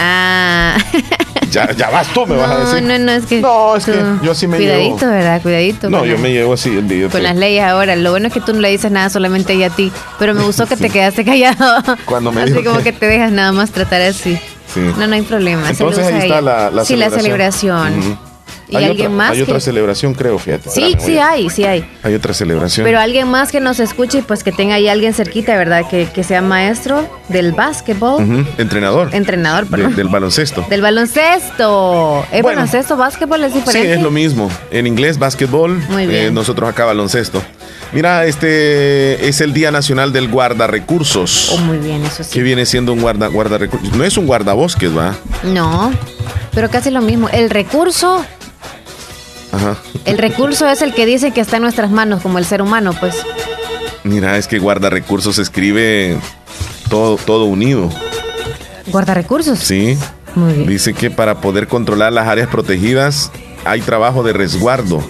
Ah. 0.00 0.78
Ya, 1.50 1.72
ya 1.72 1.90
vas 1.90 2.06
tú, 2.14 2.26
me 2.26 2.36
vas 2.36 2.48
a 2.48 2.58
decir. 2.60 2.82
No, 2.84 2.96
no, 2.96 3.10
es 3.10 3.26
que. 3.26 3.40
No, 3.40 3.74
es 3.74 3.84
que 3.84 4.00
yo 4.22 4.36
sí 4.36 4.46
me 4.46 4.56
Cuidadito, 4.56 5.04
¿verdad? 5.08 5.42
Cuidadito. 5.42 5.90
No, 5.90 6.06
yo 6.06 6.16
me 6.16 6.30
llevo 6.30 6.52
así 6.52 6.68
el 6.68 6.86
día. 6.86 7.08
Con 7.08 7.24
las 7.24 7.34
leyes 7.34 7.64
ahora. 7.64 7.96
Lo 7.96 8.12
bueno 8.12 8.28
es 8.28 8.32
que 8.32 8.40
tú 8.40 8.52
no 8.52 8.60
le 8.60 8.70
dices 8.70 8.92
nada 8.92 9.10
solamente 9.10 9.54
ella 9.54 9.66
a 9.66 9.70
ti. 9.70 9.90
Pero 10.20 10.32
me 10.32 10.44
gustó 10.44 10.66
que 10.66 10.76
te 10.76 10.90
quedaste 10.90 11.24
callado. 11.24 11.82
Cuando 12.04 12.30
me 12.30 12.42
Así 12.42 12.62
como 12.62 12.78
que... 12.84 12.92
te 12.92 13.04
dejas 13.04 13.32
nada 13.32 13.50
más 13.50 13.72
tratar 13.72 14.00
así. 14.02 14.38
Sí. 14.72 14.80
No, 14.96 15.08
no 15.08 15.14
hay 15.16 15.22
problema. 15.22 15.68
Entonces 15.68 16.06
ahí 16.06 16.20
está 16.20 16.40
la, 16.40 16.70
la 16.70 16.84
sí, 16.84 16.94
la 16.94 17.10
celebración. 17.10 18.16
¿Y 18.70 18.76
hay 18.76 18.84
alguien 18.84 19.08
otra, 19.08 19.16
más? 19.16 19.30
Hay 19.32 19.42
otra 19.42 19.60
celebración, 19.60 20.14
creo, 20.14 20.38
fíjate. 20.38 20.70
Sí, 20.70 20.96
sí 20.98 21.18
hay, 21.18 21.50
sí 21.50 21.64
hay. 21.64 21.84
Hay 22.02 22.14
otra 22.14 22.32
celebración. 22.32 22.84
Pero 22.84 23.00
alguien 23.00 23.28
más 23.28 23.50
que 23.50 23.60
nos 23.60 23.80
escuche 23.80 24.18
y 24.18 24.22
pues 24.22 24.44
que 24.44 24.52
tenga 24.52 24.76
ahí 24.76 24.88
alguien 24.88 25.12
cerquita, 25.12 25.56
¿verdad? 25.56 25.88
Que, 25.88 26.06
que 26.06 26.22
sea 26.24 26.42
maestro 26.42 27.08
del 27.28 27.52
básquetbol. 27.52 28.46
Entrenador. 28.58 29.10
Entrenador, 29.12 29.66
perdón. 29.66 29.96
del 29.96 30.08
baloncesto. 30.08 30.64
Del 30.68 30.82
baloncesto. 30.82 32.24
¿Es 32.32 32.42
baloncesto, 32.42 32.96
básquetbol 32.96 33.44
es 33.44 33.54
diferente? 33.54 33.88
Sí, 33.88 33.94
es 33.94 34.02
lo 34.02 34.10
mismo. 34.10 34.50
En 34.70 34.86
inglés, 34.86 35.18
básquetbol. 35.18 35.78
Muy 35.88 36.06
bien. 36.06 36.26
Eh, 36.26 36.30
nosotros 36.30 36.68
acá 36.68 36.84
baloncesto. 36.84 37.42
Mira, 37.92 38.24
este 38.24 39.28
es 39.28 39.40
el 39.40 39.52
Día 39.52 39.72
Nacional 39.72 40.12
del 40.12 40.28
Guardarrecursos. 40.28 41.50
Oh, 41.52 41.58
muy 41.58 41.78
bien, 41.78 42.04
eso 42.04 42.22
sí. 42.22 42.30
¿Qué 42.32 42.42
viene 42.42 42.64
siendo 42.64 42.92
un 42.92 43.00
guarda, 43.00 43.26
guardarrecursos? 43.26 43.96
No 43.96 44.04
es 44.04 44.16
un 44.16 44.26
guardabosques, 44.26 44.96
¿va? 44.96 45.16
No, 45.42 45.92
pero 46.54 46.70
casi 46.70 46.90
lo 46.90 47.00
mismo. 47.00 47.28
El 47.30 47.50
recurso 47.50 48.24
el 50.04 50.18
recurso 50.18 50.68
es 50.68 50.82
el 50.82 50.94
que 50.94 51.06
dice 51.06 51.32
que 51.32 51.40
está 51.40 51.56
en 51.56 51.62
nuestras 51.62 51.90
manos, 51.90 52.22
como 52.22 52.38
el 52.38 52.44
ser 52.44 52.62
humano, 52.62 52.92
pues. 52.98 53.16
Mira, 54.04 54.36
es 54.36 54.46
que 54.46 54.58
guarda 54.58 54.90
recursos 54.90 55.38
escribe 55.38 56.18
todo, 56.88 57.16
todo 57.16 57.44
unido. 57.44 57.90
¿Guarda 58.86 59.14
recursos? 59.14 59.58
Sí. 59.58 59.98
Muy 60.34 60.54
bien. 60.54 60.68
Dice 60.68 60.94
que 60.94 61.10
para 61.10 61.40
poder 61.40 61.68
controlar 61.68 62.12
las 62.12 62.28
áreas 62.28 62.48
protegidas 62.48 63.30
hay 63.64 63.80
trabajo 63.80 64.22
de 64.22 64.32
resguardo. 64.32 65.02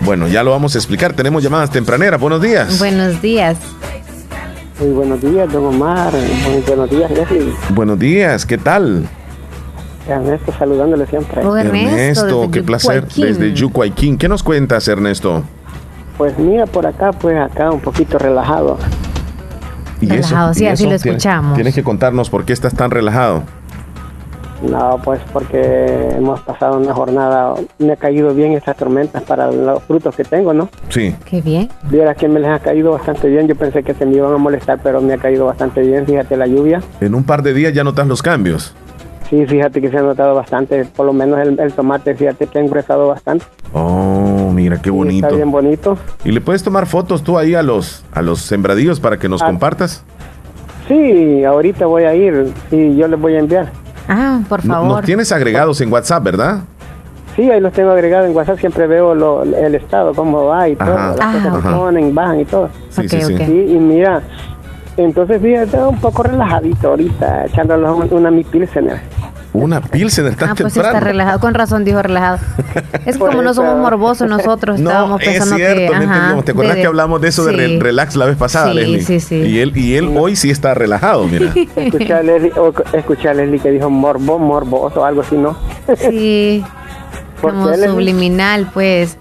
Bueno, 0.00 0.26
ya 0.28 0.42
lo 0.42 0.50
vamos 0.50 0.74
a 0.74 0.78
explicar. 0.78 1.14
Tenemos 1.14 1.42
llamadas 1.42 1.70
tempraneras. 1.70 2.20
Buenos 2.20 2.42
días. 2.42 2.78
Buenos 2.78 3.20
días. 3.22 3.56
Muy 4.80 4.90
buenos 4.90 5.20
días, 5.22 5.50
don 5.52 5.66
Omar. 5.66 6.12
buenos 6.66 6.90
días, 6.90 7.10
Leslie. 7.10 7.54
Buenos 7.70 7.98
días, 7.98 8.44
¿qué 8.44 8.58
tal? 8.58 9.08
Ernesto, 10.06 10.52
saludándole 10.58 11.06
siempre. 11.06 11.42
Ernesto, 11.42 12.50
qué 12.50 12.62
placer. 12.62 13.06
Desde 13.08 13.52
Yucuayquín. 13.52 14.18
¿Qué 14.18 14.28
nos 14.28 14.42
cuentas, 14.42 14.86
Ernesto? 14.88 15.42
Pues 16.18 16.38
mira, 16.38 16.66
por 16.66 16.86
acá, 16.86 17.12
pues 17.12 17.36
acá 17.38 17.70
un 17.70 17.80
poquito 17.80 18.18
relajado. 18.18 18.78
¿Y 20.00 20.08
relajado, 20.08 20.54
sí, 20.54 20.66
así 20.66 20.84
lo 20.84 20.94
escuchamos. 20.94 21.54
Tienes 21.54 21.74
que 21.74 21.82
contarnos 21.82 22.30
por 22.30 22.44
qué 22.44 22.52
estás 22.52 22.74
tan 22.74 22.90
relajado. 22.90 23.42
No, 24.62 24.98
pues 25.04 25.20
porque 25.32 26.10
hemos 26.16 26.40
pasado 26.40 26.78
una 26.78 26.94
jornada, 26.94 27.54
me 27.78 27.92
ha 27.92 27.96
caído 27.96 28.32
bien 28.34 28.52
estas 28.52 28.76
tormentas 28.76 29.22
para 29.22 29.50
los 29.50 29.82
frutos 29.82 30.14
que 30.14 30.24
tengo, 30.24 30.54
¿no? 30.54 30.68
Sí. 30.88 31.14
Qué 31.24 31.42
bien. 31.42 31.68
Viera 31.90 32.14
que 32.14 32.28
me 32.28 32.40
les 32.40 32.50
ha 32.50 32.60
caído 32.60 32.92
bastante 32.92 33.28
bien, 33.28 33.46
yo 33.46 33.56
pensé 33.56 33.82
que 33.82 33.92
se 33.94 34.06
me 34.06 34.16
iban 34.16 34.32
a 34.32 34.38
molestar, 34.38 34.78
pero 34.82 35.00
me 35.00 35.12
ha 35.12 35.18
caído 35.18 35.46
bastante 35.46 35.82
bien, 35.82 36.06
fíjate 36.06 36.36
la 36.36 36.46
lluvia. 36.46 36.80
En 37.00 37.14
un 37.14 37.24
par 37.24 37.42
de 37.42 37.52
días 37.52 37.74
ya 37.74 37.84
notas 37.84 38.06
los 38.06 38.22
cambios. 38.22 38.74
Sí, 39.34 39.46
fíjate 39.46 39.80
que 39.80 39.90
se 39.90 39.98
ha 39.98 40.02
notado 40.02 40.32
bastante, 40.32 40.84
por 40.84 41.06
lo 41.06 41.12
menos 41.12 41.40
el, 41.40 41.72
tomate, 41.72 42.14
fíjate 42.14 42.46
que 42.46 42.58
ha 42.60 42.62
ingresado 42.62 43.08
bastante. 43.08 43.44
Oh, 43.72 44.52
mira 44.54 44.80
qué 44.80 44.90
bonito. 44.90 45.26
está 45.26 45.36
bien 45.36 45.50
bonito. 45.50 45.98
¿Y 46.24 46.30
le 46.30 46.40
puedes 46.40 46.62
tomar 46.62 46.86
fotos 46.86 47.24
tú 47.24 47.36
ahí 47.36 47.56
a 47.56 47.62
los 47.64 48.04
a 48.12 48.22
los 48.22 48.40
sembradíos 48.40 49.00
para 49.00 49.18
que 49.18 49.28
nos 49.28 49.42
ah. 49.42 49.46
compartas? 49.46 50.04
Sí, 50.86 51.42
ahorita 51.42 51.86
voy 51.86 52.04
a 52.04 52.14
ir 52.14 52.52
y 52.70 52.94
yo 52.96 53.08
les 53.08 53.20
voy 53.20 53.34
a 53.34 53.40
enviar. 53.40 53.72
Ah, 54.08 54.40
por 54.48 54.62
favor. 54.62 54.88
Nos 54.88 55.04
tienes 55.04 55.32
agregados 55.32 55.80
en 55.80 55.92
WhatsApp, 55.92 56.22
¿verdad? 56.22 56.60
Sí, 57.34 57.50
ahí 57.50 57.60
los 57.60 57.72
tengo 57.72 57.90
agregados 57.90 58.30
en 58.30 58.36
WhatsApp, 58.36 58.60
siempre 58.60 58.86
veo 58.86 59.42
el 59.42 59.74
estado, 59.74 60.14
cómo 60.14 60.44
va 60.44 60.68
y 60.68 60.76
todo, 60.76 60.94
las 60.94 61.16
cosas 61.16 61.64
que 61.64 61.68
ponen, 61.70 62.14
bajan 62.14 62.40
y 62.40 62.44
todo. 62.44 62.68
Sí, 62.90 63.08
sí, 63.08 63.20
sí. 63.20 63.34
Y, 63.34 63.78
mira, 63.80 64.22
entonces 64.96 65.40
fíjate, 65.40 65.78
un 65.78 66.00
poco 66.00 66.22
relajadito 66.22 66.88
ahorita, 66.88 67.46
echándole 67.46 67.86
una 67.86 68.30
mi 68.30 68.44
pilsener. 68.44 69.00
Una 69.52 69.80
pilsener 69.80 70.34
tan 70.34 70.50
ah, 70.50 70.54
pues 70.56 70.76
está 70.76 70.98
relajado, 70.98 71.38
con 71.38 71.54
razón 71.54 71.84
dijo 71.84 72.02
relajado. 72.02 72.38
Es 73.06 73.18
como 73.18 73.42
no 73.42 73.54
somos 73.54 73.78
morbosos 73.78 74.28
nosotros, 74.28 74.80
estábamos 74.80 75.22
pensando 75.22 75.56
es 75.56 75.60
cierto, 75.60 75.92
que... 75.92 76.42
¿Te 76.42 76.52
acuerdas 76.52 76.76
que 76.76 76.86
hablamos 76.86 77.20
de 77.20 77.28
eso 77.28 77.44
de 77.44 77.78
relax 77.78 78.16
la 78.16 78.26
vez 78.26 78.36
pasada, 78.36 78.70
sí, 78.70 78.74
Leslie? 78.74 79.02
Sí, 79.02 79.20
sí. 79.20 79.36
Y 79.36 79.60
él, 79.60 79.76
y 79.76 79.94
él 79.94 80.12
hoy 80.16 80.34
sí 80.34 80.50
está 80.50 80.74
relajado, 80.74 81.26
mira. 81.26 81.52
Escuché 81.76 82.14
a 82.14 82.22
Leslie, 82.22 82.52
escuché 82.94 83.28
a 83.28 83.34
Leslie 83.34 83.60
que 83.60 83.70
dijo 83.70 83.90
morbo, 83.90 84.38
morboso, 84.38 85.04
algo 85.04 85.20
así, 85.20 85.36
¿no? 85.36 85.56
Sí. 85.96 86.64
como 87.40 87.72
subliminal, 87.74 88.68
pues. 88.72 89.18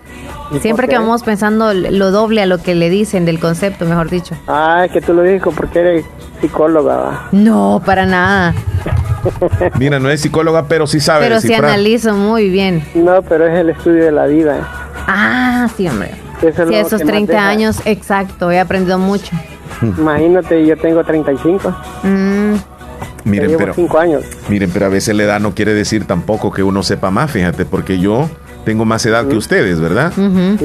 Siempre 0.61 0.87
que 0.87 0.97
vamos 0.97 1.23
pensando 1.23 1.73
lo 1.73 2.11
doble 2.11 2.41
a 2.41 2.45
lo 2.45 2.57
que 2.59 2.75
le 2.75 2.89
dicen 2.89 3.25
del 3.25 3.39
concepto, 3.39 3.85
mejor 3.85 4.09
dicho. 4.09 4.35
Ah, 4.47 4.83
es 4.85 4.91
que 4.91 5.01
tú 5.01 5.13
lo 5.13 5.23
dijo 5.23 5.51
porque 5.51 5.79
eres 5.79 6.05
psicóloga. 6.41 7.27
No, 7.31 7.81
para 7.85 8.05
nada. 8.05 8.53
Mira, 9.79 9.99
no 9.99 10.09
es 10.09 10.21
psicóloga, 10.21 10.67
pero 10.67 10.87
sí 10.87 10.99
sabe. 10.99 11.27
Pero 11.27 11.41
sí 11.41 11.53
analizo 11.53 12.13
muy 12.13 12.49
bien. 12.49 12.83
No, 12.95 13.21
pero 13.21 13.47
es 13.47 13.57
el 13.57 13.69
estudio 13.69 14.05
de 14.05 14.11
la 14.11 14.25
vida. 14.25 14.67
Ah, 15.07 15.67
sí, 15.75 15.87
hombre. 15.87 16.11
sí, 16.41 16.75
esos 16.75 17.01
30 17.01 17.47
años, 17.47 17.81
exacto, 17.85 18.51
he 18.51 18.59
aprendido 18.59 18.97
mucho. 18.97 19.31
Imagínate, 19.81 20.65
yo 20.65 20.77
tengo 20.77 21.03
35. 21.03 21.75
Mm. 22.03 22.53
Miren, 23.25 23.55
pero, 23.57 23.99
años. 23.99 24.25
Miren, 24.49 24.69
pero 24.71 24.85
a 24.87 24.89
veces 24.89 25.15
la 25.15 25.23
edad 25.23 25.39
no 25.39 25.55
quiere 25.55 25.73
decir 25.73 26.05
tampoco 26.05 26.51
que 26.51 26.61
uno 26.61 26.83
sepa 26.83 27.09
más, 27.09 27.31
fíjate, 27.31 27.63
porque 27.65 27.97
yo 27.99 28.29
tengo 28.63 28.85
más 28.85 29.05
edad 29.05 29.27
que 29.27 29.35
ustedes, 29.35 29.79
¿verdad? 29.79 30.11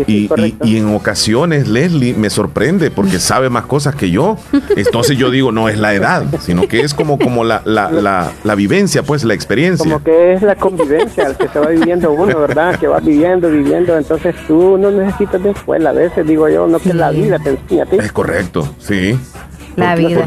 y, 0.07 0.77
en 0.77 0.95
ocasiones 0.95 1.69
Leslie 1.69 2.15
me 2.15 2.31
sorprende 2.31 2.91
porque 2.91 3.19
sabe 3.19 3.51
más 3.51 3.67
cosas 3.67 3.95
que 3.95 4.11
yo. 4.11 4.37
Entonces 4.77 5.17
yo 5.17 5.31
digo, 5.31 5.53
no 5.53 5.69
es 5.69 5.79
la 5.79 5.95
edad, 5.95 6.25
sino 6.41 6.67
que 6.69 6.81
es 6.81 6.95
como, 6.95 7.19
como 7.19 7.45
la, 7.45 7.63
la, 7.65 8.33
la, 8.43 8.55
vivencia, 8.55 9.03
pues 9.03 9.25
la 9.25 9.35
experiencia. 9.35 9.85
Como 9.85 10.03
que 10.03 10.35
es 10.35 10.43
la 10.43 10.57
convivencia 10.57 11.27
al 11.27 11.37
que 11.37 11.49
se 11.49 11.59
va 11.59 11.69
viviendo 11.69 12.13
uno, 12.13 12.39
¿verdad? 12.41 12.79
Que 12.79 12.87
va 12.87 13.01
viviendo, 13.01 13.51
viviendo. 13.51 13.97
Entonces 13.97 14.35
tú 14.47 14.79
no 14.79 14.91
necesitas 14.91 15.43
de 15.43 15.51
escuela, 15.51 15.91
a 15.91 15.93
veces 15.93 16.27
digo 16.27 16.49
yo, 16.49 16.67
no 16.67 16.79
que 16.79 16.95
la 16.95 17.11
vida 17.11 17.39
te 17.39 17.51
enseña 17.51 17.85
a 17.85 17.87
ti. 17.87 17.97
Es 17.99 18.13
correcto, 18.13 18.69
sí 18.79 19.19
la 19.79 19.95
vida. 19.95 20.25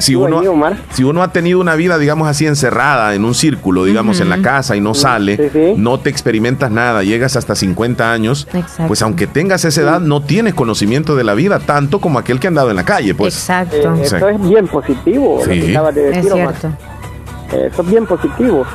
si, 0.00 0.14
uno, 0.14 0.42
si 0.90 1.04
uno 1.04 1.22
ha 1.22 1.32
tenido 1.32 1.60
una 1.60 1.74
vida, 1.74 1.98
digamos 1.98 2.28
así, 2.28 2.46
encerrada 2.46 3.14
en 3.14 3.24
un 3.24 3.34
círculo, 3.34 3.84
digamos, 3.84 4.20
en 4.20 4.28
la 4.28 4.42
casa 4.42 4.76
y 4.76 4.80
no 4.80 4.94
sale, 4.94 5.74
no 5.76 6.00
te 6.00 6.10
experimentas 6.10 6.70
nada, 6.70 7.02
llegas 7.02 7.36
hasta 7.36 7.54
50 7.54 8.12
años, 8.12 8.48
pues 8.86 9.02
aunque 9.02 9.26
tengas 9.26 9.64
esa 9.64 9.80
edad, 9.80 10.00
no 10.00 10.22
tienes 10.22 10.54
conocimiento 10.54 11.16
de 11.16 11.24
la 11.24 11.34
vida 11.34 11.58
tanto 11.60 12.00
como 12.00 12.18
aquel 12.18 12.40
que 12.40 12.46
ha 12.46 12.48
andado 12.48 12.70
en 12.70 12.76
la 12.76 12.84
calle, 12.84 13.14
pues. 13.14 13.36
Exacto. 13.36 13.94
Eh, 13.94 14.02
eso 14.02 14.28
es 14.28 14.40
bien 14.40 14.66
positivo, 14.66 15.42
lo 15.44 15.50
que 15.50 15.70
acabas 15.70 15.94
de 15.94 16.02
decir, 16.02 16.24
es 16.24 16.32
cierto. 16.32 16.68
Eso 17.52 17.82
es 17.82 17.88
bien 17.88 18.06
positivo. 18.06 18.66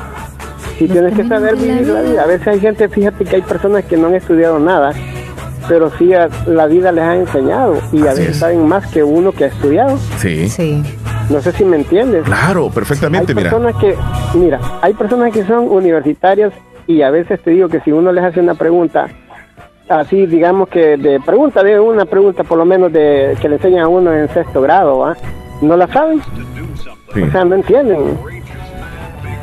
Y 0.79 0.88
tienes 0.88 1.13
que 1.13 1.27
saber 1.27 1.55
vivir 1.57 1.88
la 1.88 2.01
vida. 2.01 2.23
A 2.23 2.25
veces 2.25 2.47
hay 2.47 2.60
gente, 2.60 2.89
fíjate 2.89 3.25
que 3.25 3.36
hay 3.36 3.41
personas 3.43 3.84
que 3.86 3.97
no 3.97 4.07
han 4.07 4.15
estudiado 4.15 4.57
nada 4.57 4.93
pero 5.67 5.91
sí 5.97 6.12
la 6.47 6.67
vida 6.67 6.91
les 6.91 7.04
ha 7.04 7.15
enseñado 7.15 7.76
y 7.91 8.02
a 8.02 8.13
veces 8.13 8.38
saben 8.38 8.67
más 8.67 8.88
que 8.88 9.04
uno 9.04 9.32
que 9.32 9.45
ha 9.45 9.47
estudiado. 9.47 9.97
Sí. 10.17 10.50
Sí. 10.50 10.84
No 11.30 11.41
sé 11.41 11.52
si 11.54 11.63
me 11.63 11.78
entiendes. 11.78 12.24
Claro, 12.24 12.69
perfectamente, 12.69 13.32
hay 13.32 13.43
personas 13.43 13.76
que, 13.78 13.95
mira, 14.34 14.60
hay 14.82 14.93
personas 14.93 15.32
que 15.32 15.43
son 15.45 15.69
universitarias 15.69 16.52
y 16.88 17.02
a 17.02 17.10
veces 17.10 17.39
te 17.41 17.52
digo 17.52 17.69
que 17.69 17.80
si 17.82 17.91
uno 17.91 18.12
les 18.12 18.24
hace 18.24 18.39
una 18.39 18.56
pregunta 18.56 19.08
así, 19.88 20.26
digamos 20.26 20.69
que 20.69 20.97
de 20.97 21.19
pregunta, 21.19 21.63
de 21.63 21.80
una 21.80 22.06
pregunta 22.06 22.43
por 22.43 22.58
lo 22.58 22.65
menos 22.65 22.91
de 22.91 23.38
que 23.41 23.50
le 23.50 23.56
enseñan 23.56 23.84
a 23.84 23.88
uno 23.88 24.13
en 24.13 24.28
sexto 24.30 24.62
grado, 24.62 25.15
No 25.62 25.78
la 25.78 25.88
saben. 25.88 26.21
O 27.10 27.32
sea, 27.32 27.45
no 27.45 27.56
entienden. 27.56 28.17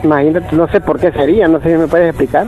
Imagínate, 0.03 0.55
no 0.55 0.69
sé 0.69 0.81
por 0.81 0.99
qué 0.99 1.13
sería, 1.13 1.49
no 1.49 1.61
sé 1.61 1.73
si 1.73 1.77
me 1.77 1.87
puedes 1.87 2.09
explicar. 2.09 2.47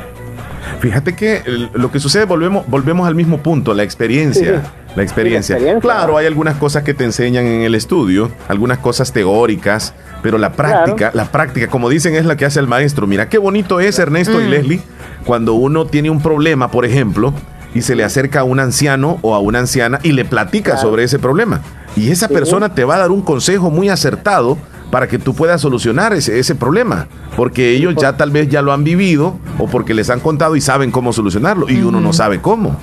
Fíjate 0.80 1.14
que 1.14 1.42
lo 1.72 1.90
que 1.90 2.00
sucede, 2.00 2.24
volvemos, 2.24 2.66
volvemos 2.66 3.06
al 3.06 3.14
mismo 3.14 3.38
punto, 3.38 3.74
la 3.74 3.82
experiencia. 3.82 4.62
La 4.96 5.02
experiencia. 5.02 5.56
Claro, 5.80 6.16
hay 6.16 6.26
algunas 6.26 6.56
cosas 6.56 6.82
que 6.82 6.94
te 6.94 7.04
enseñan 7.04 7.46
en 7.46 7.62
el 7.62 7.74
estudio, 7.74 8.30
algunas 8.48 8.78
cosas 8.78 9.12
teóricas, 9.12 9.94
pero 10.22 10.36
la 10.36 10.52
práctica, 10.52 11.12
la 11.14 11.26
práctica, 11.26 11.68
como 11.68 11.88
dicen, 11.88 12.14
es 12.16 12.24
la 12.24 12.36
que 12.36 12.44
hace 12.44 12.58
el 12.58 12.66
maestro. 12.66 13.06
Mira, 13.06 13.28
qué 13.28 13.38
bonito 13.38 13.78
es, 13.78 13.98
Ernesto 13.98 14.40
y 14.40 14.44
mm. 14.44 14.50
Leslie, 14.50 14.82
cuando 15.24 15.54
uno 15.54 15.86
tiene 15.86 16.10
un 16.10 16.20
problema, 16.20 16.70
por 16.70 16.84
ejemplo, 16.84 17.32
y 17.74 17.82
se 17.82 17.94
le 17.94 18.04
acerca 18.04 18.40
a 18.40 18.44
un 18.44 18.60
anciano 18.60 19.18
o 19.22 19.34
a 19.34 19.38
una 19.38 19.60
anciana 19.60 19.98
y 20.02 20.12
le 20.12 20.24
platica 20.24 20.76
sobre 20.76 21.04
ese 21.04 21.18
problema. 21.18 21.60
Y 21.96 22.10
esa 22.10 22.28
persona 22.28 22.74
te 22.74 22.84
va 22.84 22.96
a 22.96 22.98
dar 22.98 23.10
un 23.10 23.22
consejo 23.22 23.70
muy 23.70 23.88
acertado 23.88 24.56
para 24.90 25.06
que 25.06 25.18
tú 25.18 25.34
puedas 25.34 25.60
solucionar 25.60 26.12
ese, 26.12 26.38
ese 26.38 26.54
problema, 26.54 27.06
porque 27.36 27.70
ellos 27.70 27.94
ya 27.96 28.16
tal 28.16 28.30
vez 28.30 28.48
ya 28.48 28.60
lo 28.60 28.72
han 28.72 28.82
vivido 28.82 29.36
o 29.58 29.68
porque 29.68 29.94
les 29.94 30.10
han 30.10 30.20
contado 30.20 30.56
y 30.56 30.60
saben 30.60 30.90
cómo 30.90 31.12
solucionarlo 31.12 31.68
y 31.68 31.80
uno 31.80 32.00
no 32.00 32.12
sabe 32.12 32.40
cómo. 32.40 32.76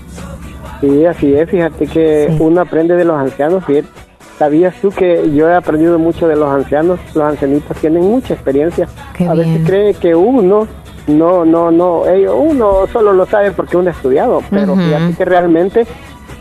Sí, 0.80 1.06
así 1.06 1.34
es, 1.34 1.50
fíjate 1.50 1.88
que 1.88 2.36
uno 2.40 2.62
aprende 2.62 2.96
de 2.96 3.06
los 3.06 3.18
ancianos, 3.18 3.64
¿Sabías 4.38 4.76
tú 4.80 4.92
que 4.92 5.32
yo 5.34 5.50
he 5.50 5.56
aprendido 5.56 5.98
mucho 5.98 6.28
de 6.28 6.36
los 6.36 6.48
ancianos? 6.48 7.00
Los 7.16 7.24
ancianitos 7.24 7.76
tienen 7.78 8.04
mucha 8.04 8.36
experiencia. 8.36 8.88
a 9.28 9.34
veces 9.34 9.62
cree 9.66 9.96
que 9.96 10.14
uno 10.14 10.68
no, 11.08 11.46
no, 11.46 11.72
no, 11.72 12.08
ellos, 12.08 12.36
uno 12.38 12.86
solo 12.92 13.14
lo 13.14 13.26
sabe 13.26 13.52
porque 13.52 13.78
uno 13.78 13.90
ha 13.90 13.94
estudiado, 13.94 14.42
pero 14.50 14.76
fíjate 14.76 15.16
que 15.16 15.26
realmente 15.26 15.88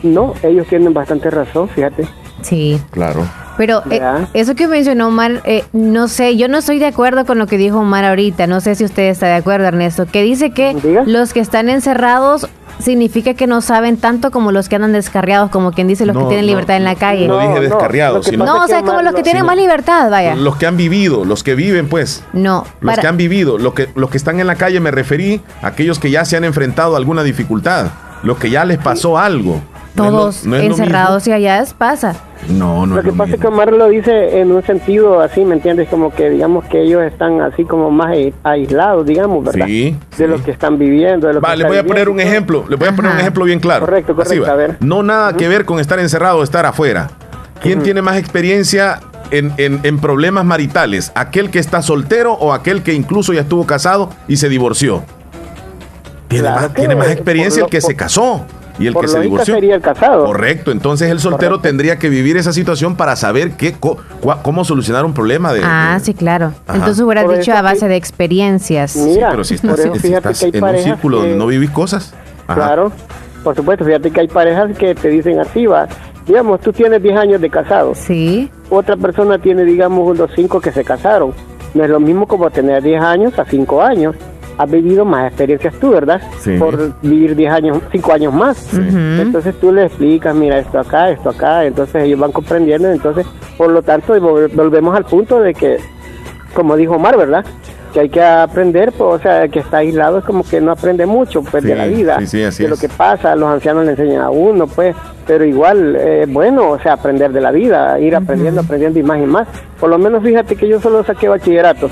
no, 0.03 0.35
ellos 0.43 0.67
tienen 0.67 0.93
bastante 0.93 1.31
razón, 1.31 1.69
fíjate. 1.69 2.07
Sí. 2.43 2.81
Claro. 2.91 3.25
Pero 3.57 3.83
eh, 3.91 4.01
eso 4.35 4.55
que 4.55 4.69
mencionó 4.69 5.09
Omar, 5.09 5.43
eh, 5.45 5.65
no 5.73 6.09
sé, 6.09 6.37
yo 6.37 6.49
no 6.49 6.59
estoy 6.59 6.79
de 6.79 6.87
acuerdo 6.87 7.25
con 7.25 7.39
lo 7.39 7.47
que 7.47 7.57
dijo 7.59 7.79
Omar 7.79 8.05
ahorita, 8.05 8.47
no 8.47 8.61
sé 8.61 8.75
si 8.75 8.85
usted 8.85 9.05
está 9.05 9.27
de 9.27 9.35
acuerdo, 9.35 9.67
Ernesto, 9.67 10.07
que 10.07 10.23
dice 10.23 10.51
que 10.51 10.77
los 11.07 11.33
que 11.33 11.41
están 11.41 11.69
encerrados 11.69 12.49
significa 12.79 13.35
que 13.35 13.47
no 13.47 13.61
saben 13.61 13.97
tanto 13.97 14.31
como 14.31 14.53
los 14.53 14.69
que 14.69 14.77
andan 14.77 14.93
descarriados, 14.93 15.51
como 15.51 15.73
quien 15.73 15.89
dice 15.89 16.05
los 16.07 16.17
que 16.17 16.25
tienen 16.25 16.47
libertad 16.47 16.77
en 16.77 16.85
la 16.85 16.95
calle. 16.95 17.27
No, 17.27 17.41
dije 17.41 17.61
descarriados, 17.61 18.27
sino 18.27 18.45
no, 18.45 18.65
o 18.65 18.67
sea, 18.67 18.83
como 18.83 19.03
los 19.03 19.15
que 19.15 19.23
tienen 19.23 19.47
más 19.47 19.57
libertad, 19.57 20.11
vaya. 20.11 20.35
Los 20.35 20.57
que 20.57 20.67
han 20.67 20.77
vivido, 20.77 21.25
los 21.25 21.43
que 21.43 21.55
viven, 21.55 21.89
pues. 21.89 22.23
No. 22.33 22.65
Los 22.81 22.99
que 22.99 23.07
han 23.07 23.17
vivido, 23.17 23.59
los 23.59 23.75
que, 23.75 23.89
los 23.95 24.11
que 24.11 24.17
están 24.17 24.41
en 24.41 24.47
la 24.47 24.57
calle 24.57 24.81
me 24.81 24.91
referí 24.91 25.41
a 25.63 25.69
aquellos 25.69 25.99
que 25.99 26.11
ya 26.11 26.25
se 26.25 26.37
han 26.37 26.45
enfrentado 26.45 26.95
a 26.95 26.99
alguna 26.99 27.23
dificultad, 27.23 27.87
los 28.23 28.39
que 28.39 28.51
ya 28.51 28.65
les 28.65 28.79
pasó 28.79 29.19
algo. 29.19 29.63
Todos 29.97 30.45
encerrados 30.47 31.27
y 31.27 31.33
allá 31.33 31.65
pasa. 31.77 32.15
No, 32.49 32.87
no. 32.87 32.97
Lo 32.97 33.03
que 33.03 33.13
pasa 33.13 33.35
es 33.35 33.41
que 33.41 33.47
Omar 33.47 33.73
lo 33.73 33.89
dice 33.89 34.41
en 34.41 34.53
un 34.53 34.63
sentido 34.63 35.21
así, 35.21 35.45
¿me 35.45 35.55
entiendes? 35.55 35.89
Como 35.89 36.15
que 36.15 36.31
digamos 36.31 36.65
que 36.67 36.83
ellos 36.83 37.03
están 37.03 37.41
así 37.41 37.65
como 37.65 37.91
más 37.91 38.15
aislados, 38.45 39.07
digamos, 39.07 39.45
¿verdad? 39.45 39.67
Sí. 39.67 39.97
De 40.17 40.29
lo 40.29 40.43
que 40.43 40.51
están 40.51 40.79
viviendo. 40.79 41.29
De 41.29 41.41
vale, 41.41 41.65
le 41.65 41.69
voy 41.69 41.79
a 41.79 41.85
poner 41.85 42.09
un 42.09 42.21
ejemplo, 42.21 42.65
le 42.69 42.77
voy 42.77 42.89
a 42.89 42.93
poner 42.95 43.13
un 43.13 43.19
ejemplo 43.19 43.45
bien 43.45 43.59
claro. 43.59 43.87
Correcto, 43.87 44.15
correcto. 44.15 44.51
a 44.51 44.55
ver. 44.55 44.77
No 44.81 45.03
nada 45.03 45.37
que 45.37 45.49
ver 45.49 45.65
con 45.65 45.81
estar 45.81 45.99
encerrado 45.99 46.39
o 46.39 46.43
estar 46.43 46.67
afuera. 46.67 47.09
¿Quién 47.61 47.83
tiene 47.83 48.03
más 48.03 48.17
experiencia 48.17 49.01
en, 49.31 49.53
en, 49.57 49.99
problemas 49.99 50.45
maritales? 50.45 51.11
¿Aquel 51.15 51.51
que 51.51 51.59
está 51.59 51.83
soltero 51.83 52.35
o 52.35 52.53
aquel 52.53 52.83
que 52.83 52.93
incluso 52.93 53.33
ya 53.33 53.41
estuvo 53.41 53.67
casado 53.67 54.11
y 54.29 54.37
se 54.37 54.49
divorció? 54.49 55.03
Tiene, 56.29 56.51
más, 56.51 56.75
tiene 56.75 56.97
más 56.97 57.09
experiencia 57.09 57.65
el 57.65 57.71
que 57.71 57.81
se 57.81 57.97
casó. 57.97 58.45
Y 58.79 58.87
el 58.87 58.95
que 58.95 59.09
se 59.09 59.21
divorció. 59.21 59.55
sería 59.55 59.75
el 59.77 59.81
casado. 59.81 60.25
Correcto, 60.25 60.71
entonces 60.71 61.11
el 61.11 61.21
soltero 61.21 61.61
tendría 61.61 61.99
que 61.99 62.09
vivir 62.09 62.37
esa 62.37 62.53
situación 62.53 62.97
para 62.97 63.17
saber 63.17 63.53
qué, 63.53 63.75
cómo 64.43 64.65
solucionar 64.65 65.05
un 65.05 65.15
problema 65.15 65.53
de... 65.53 65.61
Ah, 65.65 65.99
sí, 66.03 66.15
claro. 66.15 66.53
Entonces 66.69 67.01
hubieras 67.01 67.29
dicho 67.29 67.53
a 67.53 67.63
base 67.63 67.89
de 67.89 67.97
experiencias. 67.97 68.97
Mira, 68.97 69.31
pero 69.31 69.45
si 69.45 69.55
estás, 69.55 69.81
en 69.81 69.91
un 70.63 70.79
círculo 70.79 71.19
donde 71.19 71.37
no 71.37 71.47
vivís 71.47 71.71
cosas. 71.71 72.15
Claro, 72.47 72.93
por 73.43 73.57
supuesto, 73.57 73.85
fíjate 73.85 74.11
que 74.11 74.21
hay 74.21 74.29
parejas 74.29 74.77
que 74.77 74.95
te 74.95 75.09
dicen 75.09 75.41
así, 75.41 75.67
va, 75.67 75.89
digamos, 76.27 76.61
tú 76.61 76.73
tienes 76.73 77.03
10 77.03 77.17
años 77.19 77.41
de 77.41 77.51
casado. 77.51 77.95
Sí. 77.95 78.51
Otra 78.71 78.97
persona 78.97 79.39
tiene, 79.39 79.65
digamos, 79.65 80.09
unos 80.09 80.31
5 80.35 80.61
que 80.61 80.73
se 80.73 80.85
casaron. 80.85 81.33
No 81.75 81.85
es 81.85 81.91
lo 81.91 82.01
mismo 82.01 82.27
como 82.27 82.51
tener 82.51 82.83
10 82.83 83.03
años 83.03 83.39
a 83.39 83.45
5 83.45 83.83
años 83.83 84.15
has 84.59 84.71
vivido 84.71 85.05
más 85.05 85.29
experiencias 85.29 85.75
tú, 85.75 85.91
¿verdad? 85.91 86.21
Sí. 86.41 86.57
Por 86.59 86.93
vivir 87.03 87.37
10 87.37 87.53
años, 87.53 87.79
5 87.93 88.13
años 88.13 88.33
más. 88.33 88.73
Entonces 88.75 89.55
tú 89.61 89.73
le 89.73 89.87
explicas, 89.87 90.35
mira, 90.35 90.59
esto 90.59 90.79
acá, 90.79 91.11
esto 91.11 91.31
acá, 91.31 91.65
entonces 91.65 92.05
ellos 92.05 92.19
van 92.19 92.33
comprendiendo, 92.33 92.91
entonces, 92.91 93.27
por 93.57 93.71
lo 93.71 93.83
tanto, 93.83 94.19
volvemos 94.21 94.97
al 94.97 95.05
punto 95.05 95.41
de 95.41 95.55
que, 95.55 95.79
como 96.55 96.77
dijo 96.77 96.95
Omar, 96.95 97.17
¿verdad? 97.17 97.45
Que 97.93 98.01
hay 98.01 98.09
que 98.09 98.23
aprender, 98.23 98.93
pues, 98.93 99.15
o 99.15 99.19
sea, 99.19 99.49
que 99.49 99.61
está 99.61 99.79
aislado 99.79 100.19
es 100.19 100.25
como 100.25 100.43
que 100.45 100.61
no 100.61 100.73
aprende 100.73 101.07
mucho, 101.07 101.43
pues, 101.43 101.63
de 101.65 101.75
la 101.75 101.87
vida, 101.87 102.19
sí, 102.27 102.39
de 102.39 102.69
lo 102.69 102.77
que 102.77 102.89
pasa, 102.89 103.37
los 103.37 103.49
ancianos 103.49 103.85
le 103.85 103.93
enseñan 103.93 104.23
a 104.23 104.31
uno, 104.31 104.67
pues, 104.67 104.95
pero 105.27 105.45
igual, 105.45 105.97
eh, 105.99 106.27
bueno, 106.29 106.71
o 106.71 106.79
sea, 106.79 106.95
aprender 106.95 107.33
de 107.33 107.41
la 107.41 107.51
vida, 107.51 107.99
ir 107.99 108.15
aprendiendo, 108.15 108.61
aprendiendo 108.61 108.99
y 108.99 109.03
más 109.03 109.19
y 109.19 109.27
más. 109.27 109.49
Por 109.81 109.91
lo 109.91 109.99
menos 109.99 110.23
fíjate 110.23 110.57
que 110.57 110.69
yo 110.69 110.81
solo 110.81 111.05
saqué 111.05 111.29
bachillerato 111.29 111.91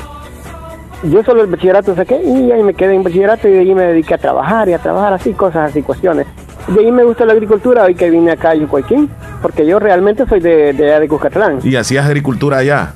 yo 1.04 1.22
solo 1.24 1.42
el 1.42 1.48
bachillerato 1.48 1.94
saqué 1.94 2.20
y 2.22 2.50
ahí 2.52 2.62
me 2.62 2.74
quedé 2.74 2.94
en 2.94 3.02
bachillerato 3.02 3.48
y 3.48 3.52
de 3.52 3.60
ahí 3.60 3.74
me 3.74 3.82
dediqué 3.84 4.14
a 4.14 4.18
trabajar 4.18 4.68
y 4.68 4.72
a 4.72 4.78
trabajar 4.78 5.12
así, 5.12 5.32
cosas 5.32 5.70
así, 5.70 5.82
cuestiones. 5.82 6.26
De 6.68 6.80
ahí 6.80 6.90
me 6.90 7.04
gusta 7.04 7.24
la 7.24 7.32
agricultura, 7.34 7.84
hoy 7.84 7.94
que 7.94 8.10
vine 8.10 8.32
acá 8.32 8.50
a 8.50 8.54
Yucuayquín, 8.54 9.10
porque 9.42 9.66
yo 9.66 9.78
realmente 9.78 10.26
soy 10.26 10.40
de, 10.40 10.72
de, 10.72 10.98
de 10.98 11.08
Cuscatlán. 11.08 11.60
¿Y 11.62 11.76
hacías 11.76 12.06
agricultura 12.06 12.58
allá? 12.58 12.94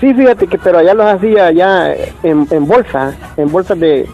Sí, 0.00 0.12
fíjate 0.12 0.46
que, 0.46 0.58
pero 0.58 0.78
allá 0.78 0.92
los 0.92 1.06
hacía 1.06 1.50
ya 1.50 1.92
en, 2.22 2.46
en 2.50 2.66
bolsas, 2.66 3.14
en 3.36 3.50
bolsas 3.50 3.78
de... 3.80 4.08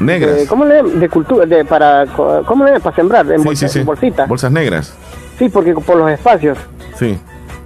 Negras. 0.00 0.46
¿Cómo 0.48 0.64
le 0.64 0.82
De 0.82 1.08
cultura, 1.10 1.44
de 1.44 1.62
para, 1.64 2.06
¿cómo 2.46 2.64
le 2.64 2.80
Para 2.80 2.96
sembrar, 2.96 3.30
en, 3.30 3.54
sí, 3.54 3.78
en 3.78 3.84
bolsitas. 3.84 4.26
Bolsas 4.26 4.50
negras. 4.50 4.94
Sí, 5.38 5.50
porque 5.50 5.74
por 5.74 5.96
los 5.96 6.10
espacios. 6.10 6.56
Sí. 6.96 7.18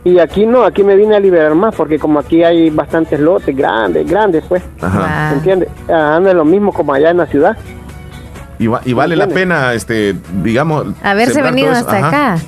Y 0.04 0.18
aquí 0.18 0.44
no, 0.44 0.64
aquí 0.64 0.82
me 0.82 0.96
vine 0.96 1.16
a 1.16 1.20
liberar 1.20 1.54
más 1.54 1.74
porque 1.74 1.98
como 1.98 2.18
aquí 2.18 2.44
hay 2.44 2.68
bastantes 2.68 3.18
lotes 3.18 3.56
grandes, 3.56 4.06
grandes, 4.06 4.44
pues. 4.46 4.62
Ajá. 4.82 5.32
¿Entiendes? 5.32 5.70
Ah, 5.88 6.16
anda 6.16 6.34
lo 6.34 6.44
mismo 6.44 6.72
como 6.72 6.92
allá 6.92 7.10
en 7.10 7.16
la 7.16 7.26
ciudad. 7.26 7.56
Y, 8.58 8.68
y 8.84 8.92
vale 8.92 9.16
la 9.16 9.26
pena, 9.26 9.72
este, 9.72 10.14
digamos... 10.42 10.86
Haberse 11.02 11.40
venido 11.42 11.72
hasta 11.72 12.06
acá. 12.06 12.38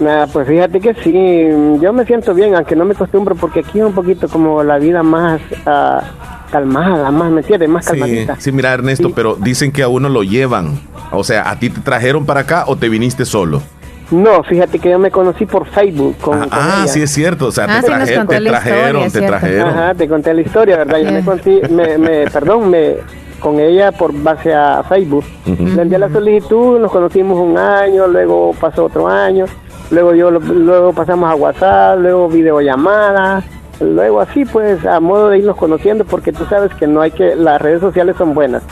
Nada, 0.00 0.26
pues 0.26 0.48
fíjate 0.48 0.80
que 0.80 0.94
sí, 0.94 1.80
yo 1.80 1.92
me 1.92 2.04
siento 2.04 2.34
bien, 2.34 2.56
aunque 2.56 2.74
no 2.74 2.84
me 2.84 2.94
acostumbro, 2.94 3.36
porque 3.36 3.60
aquí 3.60 3.78
es 3.78 3.84
un 3.84 3.92
poquito 3.92 4.28
como 4.28 4.64
la 4.64 4.78
vida 4.78 5.04
más 5.04 5.40
uh, 5.66 6.02
calmada, 6.50 7.12
más, 7.12 7.30
¿me 7.30 7.42
entiendes? 7.42 7.68
Más 7.68 7.86
calmadita. 7.86 8.34
Sí, 8.40 8.50
mira 8.50 8.72
Ernesto, 8.72 9.12
pero 9.14 9.36
dicen 9.36 9.70
que 9.70 9.84
a 9.84 9.88
uno 9.88 10.08
lo 10.08 10.24
llevan. 10.24 10.80
O 11.12 11.22
sea, 11.22 11.48
¿a 11.48 11.58
ti 11.60 11.70
te 11.70 11.80
trajeron 11.80 12.26
para 12.26 12.40
acá 12.40 12.64
o 12.66 12.74
te 12.76 12.88
viniste 12.88 13.24
solo? 13.24 13.62
No, 14.14 14.42
fíjate 14.44 14.78
que 14.78 14.90
yo 14.90 14.98
me 14.98 15.10
conocí 15.10 15.44
por 15.44 15.66
Facebook. 15.66 16.16
Con, 16.20 16.42
ah, 16.44 16.48
ah 16.82 16.84
sí 16.86 17.02
es 17.02 17.10
cierto. 17.10 17.46
O 17.46 17.52
sea, 17.52 17.66
ah, 17.68 17.80
te, 17.80 17.86
trajeron, 17.86 18.26
te 18.26 18.40
trajeron, 18.40 19.10
te 19.10 19.20
trajeron. 19.22 19.68
Ajá, 19.68 19.94
te 19.94 20.08
conté 20.08 20.32
la 20.32 20.40
historia, 20.40 20.78
¿verdad? 20.78 20.98
Yo 20.98 21.12
me 21.12 21.24
conocí, 21.24 21.60
me, 21.70 21.98
me, 21.98 22.30
perdón, 22.30 22.70
me 22.70 22.96
con 23.40 23.60
ella 23.60 23.92
por 23.92 24.12
base 24.22 24.54
a 24.54 24.82
Facebook. 24.84 25.24
Le 25.46 25.82
envié 25.82 25.98
la 25.98 26.08
solicitud, 26.08 26.80
nos 26.80 26.90
conocimos 26.90 27.38
un 27.38 27.58
año, 27.58 28.06
luego 28.06 28.54
pasó 28.58 28.86
otro 28.86 29.06
año, 29.06 29.44
luego 29.90 30.14
yo 30.14 30.30
luego 30.30 30.94
pasamos 30.94 31.30
a 31.30 31.34
WhatsApp, 31.34 31.98
luego 31.98 32.28
videollamadas, 32.28 33.44
luego 33.80 34.20
así 34.20 34.46
pues 34.46 34.86
a 34.86 34.98
modo 35.00 35.28
de 35.28 35.38
irnos 35.38 35.56
conociendo 35.56 36.06
porque 36.06 36.32
tú 36.32 36.46
sabes 36.46 36.72
que 36.74 36.86
no 36.86 37.02
hay 37.02 37.10
que 37.10 37.36
las 37.36 37.60
redes 37.60 37.80
sociales 37.80 38.16
son 38.16 38.32
buenas 38.32 38.62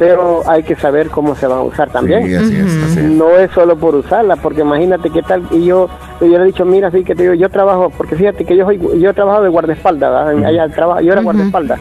pero 0.00 0.40
hay 0.48 0.62
que 0.62 0.76
saber 0.76 1.10
cómo 1.10 1.36
se 1.36 1.46
va 1.46 1.56
a 1.56 1.62
usar 1.62 1.90
también. 1.90 3.18
No 3.18 3.36
es 3.36 3.50
solo 3.50 3.76
por 3.76 3.94
usarla, 3.94 4.36
porque 4.36 4.62
imagínate 4.62 5.10
qué 5.10 5.20
tal, 5.20 5.42
y 5.50 5.66
yo, 5.66 5.90
yo 6.22 6.26
le 6.26 6.36
he 6.36 6.44
dicho, 6.46 6.64
mira, 6.64 6.90
sí 6.90 7.04
que 7.04 7.14
te 7.14 7.24
digo, 7.24 7.34
yo 7.34 7.50
trabajo, 7.50 7.92
porque 7.94 8.16
fíjate 8.16 8.46
que 8.46 8.56
yo 8.56 8.64
soy, 8.64 8.80
yo 8.98 9.10
he 9.10 9.12
trabajado 9.12 9.44
de 9.44 9.50
guardaespaldas, 9.50 10.42
allá 10.42 10.68
trabajo, 10.70 11.02
yo 11.02 11.12
era 11.12 11.20
guardaespaldas 11.20 11.78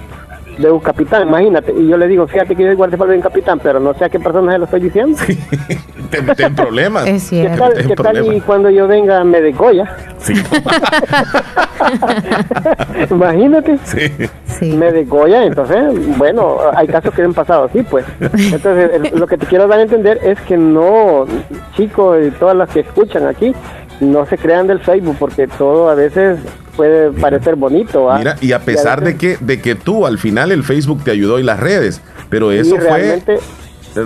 de 0.60 0.70
un 0.70 0.80
capitán, 0.80 1.28
imagínate. 1.28 1.74
Y 1.74 1.88
yo 1.88 1.98
le 1.98 2.08
digo, 2.08 2.28
fíjate 2.28 2.56
que 2.56 2.64
yo 2.64 2.76
guardaespaldas 2.76 3.14
de 3.14 3.18
un 3.18 3.24
capitán, 3.24 3.60
pero 3.60 3.80
no 3.80 3.94
sé 3.94 4.06
a 4.06 4.10
qué 4.10 4.20
persona 4.20 4.52
se 4.52 4.58
lo 4.58 4.66
estoy 4.66 4.82
diciendo. 4.82 5.18
te 6.10 6.22
meten 6.22 6.56
problemas. 6.56 7.08
Es 7.08 7.30
¿Qué 7.30 7.50
tal, 7.58 7.74
¿qué 7.74 7.96
tal 7.96 8.36
y 8.36 8.42
cuando 8.42 8.70
yo 8.70 8.88
venga 8.88 9.24
me 9.24 9.42
degolla? 9.42 9.96
Sí. 10.20 10.34
imagínate. 13.10 13.80
Sí. 14.46 14.74
Me 14.74 14.92
degolla, 14.92 15.46
entonces, 15.46 16.18
bueno, 16.18 16.58
hay 16.76 16.88
casos 16.88 17.14
que 17.14 17.22
han 17.22 17.34
pasado 17.34 17.66
así, 17.66 17.82
pues. 17.84 18.06
Entonces, 18.20 19.14
lo 19.14 19.28
que 19.28 19.38
te 19.38 19.46
quiero 19.46 19.68
dar 19.68 19.80
a 19.80 19.84
entender 19.84 20.20
es 20.22 20.40
que 20.42 20.58
no, 20.58 21.26
chicos 21.78 22.18
y 22.28 22.32
todas 22.32 22.58
las 22.58 22.70
que 22.70 22.82
escuchan 22.82 23.28
aquí, 23.28 23.54
no 24.02 24.26
se 24.26 24.38
crean 24.38 24.68
del 24.68 24.80
Facebook 24.80 25.16
porque 25.18 25.48
todo 25.48 25.90
a 25.90 25.96
veces 25.96 26.40
puede 26.80 27.12
parecer 27.12 27.58
bonito. 27.58 28.10
Mira, 28.18 28.38
y 28.40 28.54
a 28.54 28.60
pesar 28.60 29.04
de 29.04 29.18
que 29.18 29.36
de 29.42 29.60
que 29.60 29.76
tú 29.76 30.06
al 30.06 30.18
final 30.18 30.50
el 30.54 30.64
Facebook 30.64 31.04
te 31.04 31.12
ayudó 31.12 31.38
y 31.38 31.44
las 31.44 31.60
redes, 31.60 32.02
pero 32.30 32.54
eso 32.54 32.78
fue 32.78 33.22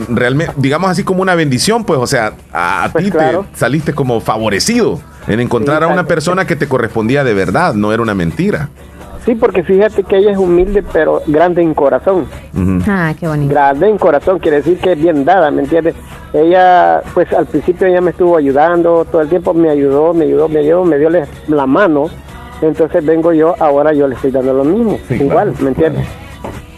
realmente 0.09 0.53
digamos 0.57 0.89
así 0.89 1.03
como 1.03 1.21
una 1.21 1.35
bendición, 1.35 1.83
pues, 1.83 1.99
o 1.99 2.07
sea, 2.07 2.33
a, 2.51 2.89
pues 2.91 3.05
ti 3.05 3.11
te 3.11 3.39
saliste 3.53 3.93
como 3.93 4.21
favorecido 4.21 4.99
en 5.27 5.39
encontrar 5.39 5.83
a 5.83 5.87
una 5.87 6.05
persona 6.07 6.47
que 6.47 6.55
te 6.55 6.67
correspondía 6.67 7.23
de 7.23 7.35
verdad, 7.35 7.75
no 7.75 7.93
era 7.93 8.01
una 8.01 8.15
mentira. 8.15 8.69
Sí, 9.23 9.35
porque 9.35 9.63
fíjate 9.63 10.03
que 10.03 10.17
ella 10.17 10.31
es 10.31 10.37
humilde, 10.37 10.83
pero 10.91 11.21
grande 11.27 11.61
en 11.61 11.75
corazón. 11.75 12.25
Ah, 12.87 13.13
qué 13.17 13.27
bonito. 13.27 13.53
Grande 13.53 13.87
en 13.87 13.99
corazón, 13.99 14.39
quiere 14.39 14.57
decir 14.57 14.79
que 14.79 14.93
es 14.93 14.99
bien 14.99 15.23
dada, 15.23 15.51
¿me 15.51 15.61
entiendes? 15.61 15.95
Ella, 16.33 17.01
pues 17.13 17.31
al 17.31 17.45
principio 17.45 17.85
ella 17.85 18.01
me 18.01 18.09
estuvo 18.09 18.35
ayudando, 18.35 19.05
todo 19.05 19.21
el 19.21 19.29
tiempo 19.29 19.53
me 19.53 19.69
ayudó, 19.69 20.13
me 20.13 20.25
ayudó, 20.25 20.49
me 20.49 20.59
ayudó, 20.59 20.83
me 20.83 20.97
dio 20.97 21.09
la 21.47 21.65
mano. 21.67 22.09
Entonces 22.67 23.05
vengo 23.05 23.33
yo, 23.33 23.55
ahora 23.59 23.93
yo 23.93 24.07
le 24.07 24.15
estoy 24.15 24.31
dando 24.31 24.53
lo 24.53 24.63
mismo, 24.63 24.99
igual, 25.09 25.53
¿me 25.59 25.69
entiendes? 25.69 26.07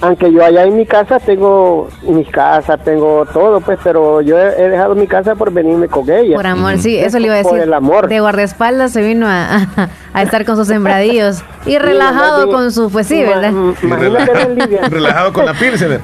aunque 0.01 0.31
yo 0.31 0.43
allá 0.43 0.63
en 0.63 0.75
mi 0.75 0.85
casa 0.85 1.19
tengo 1.19 1.87
mi 2.03 2.25
casa, 2.25 2.77
tengo 2.77 3.25
todo, 3.25 3.59
pues, 3.61 3.79
pero 3.83 4.21
yo 4.21 4.37
he, 4.37 4.69
dejado 4.69 4.95
mi 4.95 5.07
casa 5.07 5.35
por 5.35 5.51
venirme 5.51 5.87
con 5.87 6.09
ella. 6.09 6.35
Por 6.35 6.47
amor, 6.47 6.77
sí, 6.77 6.97
eso 6.97 7.17
le 7.17 7.25
iba 7.25 7.35
a 7.35 7.37
decir. 7.37 7.51
Por 7.51 7.59
el 7.59 7.73
amor. 7.73 8.07
De 8.07 8.19
guardaespaldas 8.19 8.91
se 8.91 9.01
vino 9.01 9.25
a, 9.27 9.89
a, 10.15 10.23
estar 10.23 10.45
con 10.45 10.55
sus 10.55 10.67
sembradillos 10.67 11.43
y 11.65 11.77
relajado 11.77 12.49
con 12.49 12.71
su, 12.71 12.89
pues 12.89 13.07
sí, 13.07 13.23
¿verdad? 13.23 13.51
relajado 14.89 15.33
con 15.33 15.45
la 15.45 15.53
pilsener. 15.53 16.01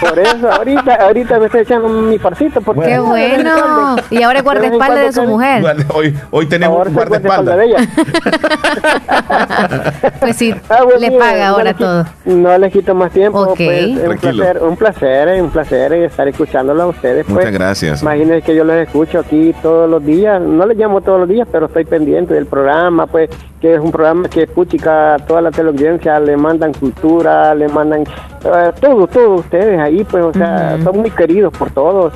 Por 0.00 0.18
eso, 0.18 0.50
ahorita, 0.50 0.94
ahorita 0.94 1.38
me 1.38 1.46
estoy 1.46 1.62
echando 1.62 1.88
mi 1.88 2.18
farcito. 2.18 2.60
Porque 2.60 2.86
Qué 2.86 2.98
bueno. 2.98 3.96
Y 4.10 4.22
ahora 4.22 4.38
es 4.38 4.44
guardaespaldas 4.44 5.04
de 5.04 5.12
su 5.12 5.28
mujer. 5.28 5.64
Hoy, 5.92 6.16
hoy 6.30 6.46
tenemos 6.46 6.92
guardaespaldas. 6.92 7.56
De 7.56 7.64
ella. 7.64 7.78
pues 10.20 10.36
sí, 10.36 10.54
ah, 10.68 10.84
le 10.98 11.10
paga 11.12 11.48
ahora 11.48 11.74
todo. 11.74 12.06
No 12.24 12.56
le 12.58 12.70
quito 12.70 12.94
más 12.94 13.12
tiempo 13.12 13.54
pues, 13.56 13.86
un 13.86 14.18
placer, 14.18 14.62
un 14.62 14.76
placer, 14.76 15.42
un 15.42 15.50
placer 15.50 15.92
estar 15.92 16.28
escuchándolo 16.28 16.82
a 16.82 16.86
ustedes. 16.86 17.28
Muchas 17.28 17.44
pues. 17.44 17.54
gracias. 17.54 18.02
Imagínense 18.02 18.42
que 18.42 18.54
yo 18.54 18.64
los 18.64 18.76
escucho 18.76 19.20
aquí 19.20 19.54
todos 19.62 19.88
los 19.88 20.04
días, 20.04 20.40
no 20.40 20.66
les 20.66 20.76
llamo 20.76 21.00
todos 21.00 21.20
los 21.20 21.28
días, 21.28 21.48
pero 21.50 21.66
estoy 21.66 21.84
pendiente 21.84 22.34
del 22.34 22.46
programa, 22.46 23.06
pues, 23.06 23.30
que 23.60 23.74
es 23.74 23.80
un 23.80 23.92
programa 23.92 24.28
que 24.28 24.42
escucha 24.42 25.16
toda 25.26 25.40
la 25.40 25.50
teleaudiencia, 25.50 26.18
le 26.18 26.36
mandan 26.36 26.72
cultura, 26.74 27.54
le 27.54 27.68
mandan 27.68 28.00
uh, 28.00 28.72
todo, 28.80 29.06
todos 29.06 29.40
ustedes 29.40 29.78
ahí, 29.78 30.04
pues, 30.04 30.24
o 30.24 30.32
sea, 30.32 30.78
son 30.82 30.98
muy 30.98 31.10
queridos 31.10 31.52
por 31.56 31.70
todos. 31.70 32.12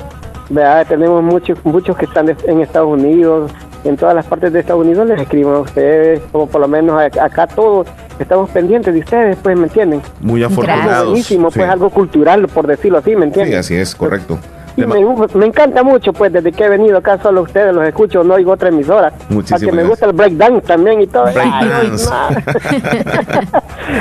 ¿verdad? 0.49 0.85
Tenemos 0.87 1.23
muchos, 1.23 1.57
muchos 1.63 1.97
que 1.97 2.05
están 2.05 2.29
en 2.29 2.61
Estados 2.61 2.89
Unidos, 2.89 3.51
en 3.83 3.95
todas 3.95 4.15
las 4.15 4.25
partes 4.25 4.51
de 4.53 4.59
Estados 4.59 4.83
Unidos 4.85 5.07
les 5.07 5.21
escriben 5.21 5.53
a 5.53 5.59
ustedes, 5.59 6.21
como 6.31 6.47
por 6.47 6.61
lo 6.61 6.67
menos 6.67 7.01
acá 7.01 7.47
todos 7.47 7.87
estamos 8.19 8.49
pendientes 8.49 8.93
de 8.93 8.99
ustedes, 8.99 9.37
pues, 9.41 9.57
¿me 9.57 9.67
entienden? 9.67 10.01
Muy 10.21 10.43
afortunados. 10.43 11.09
Buenísimo, 11.09 11.49
pues 11.51 11.69
algo 11.69 11.89
cultural, 11.89 12.47
por 12.47 12.67
decirlo 12.67 12.97
así, 12.97 13.15
¿me 13.15 13.25
entienden? 13.25 13.53
Sí, 13.53 13.57
así 13.57 13.75
es, 13.75 13.95
correcto. 13.95 14.39
Me, 14.85 15.45
encanta 15.45 15.83
mucho, 15.83 16.13
pues, 16.13 16.31
desde 16.31 16.51
que 16.51 16.63
he 16.65 16.69
venido 16.69 16.97
acá 16.97 17.19
solo 17.21 17.41
ustedes 17.41 17.73
los 17.73 17.85
escucho, 17.87 18.23
no 18.23 18.35
oigo 18.35 18.51
otra 18.51 18.69
emisora. 18.69 19.11
Muchísimas 19.29 19.63
Porque 19.63 19.75
me 19.75 19.83
gusta 19.83 20.05
el 20.05 20.13
breakdance 20.13 20.67
también 20.67 21.01
y 21.01 21.07
todo. 21.07 21.25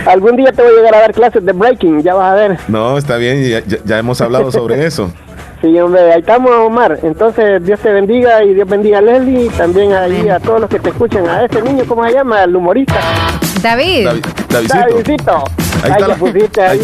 Algún 0.06 0.36
día 0.36 0.52
te 0.52 0.62
voy 0.62 0.72
a 0.72 0.76
llegar 0.76 0.94
a 0.94 1.00
dar 1.00 1.14
clases 1.14 1.44
de 1.44 1.52
breaking, 1.52 2.02
ya 2.02 2.14
vas 2.14 2.32
a 2.32 2.34
ver. 2.34 2.58
No, 2.68 2.98
está 2.98 3.16
bien, 3.16 3.64
ya 3.84 3.98
hemos 3.98 4.20
hablado 4.20 4.52
sobre 4.52 4.84
eso. 4.84 5.10
Sí, 5.62 5.78
hombre, 5.80 6.12
ahí 6.12 6.20
estamos, 6.20 6.50
Omar. 6.50 6.98
Entonces, 7.02 7.64
Dios 7.64 7.80
te 7.80 7.90
bendiga 7.90 8.44
y 8.44 8.52
Dios 8.54 8.68
bendiga 8.68 8.98
a 8.98 9.00
Leslie 9.00 9.46
y 9.46 9.48
también 9.48 9.92
ahí 9.94 10.28
a 10.28 10.38
todos 10.38 10.60
los 10.60 10.68
que 10.68 10.78
te 10.78 10.90
escuchan. 10.90 11.26
A 11.28 11.44
ese 11.44 11.62
niño, 11.62 11.84
¿cómo 11.88 12.04
se 12.04 12.12
llama? 12.12 12.44
El 12.44 12.54
humorista. 12.54 13.00
David. 13.62 14.06
David 14.50 14.68
Davidcito. 14.68 15.44
Ahí 15.82 15.90
está 15.92 16.08
la... 16.08 16.16
pusiste 16.16 16.62
ahí. 16.62 16.80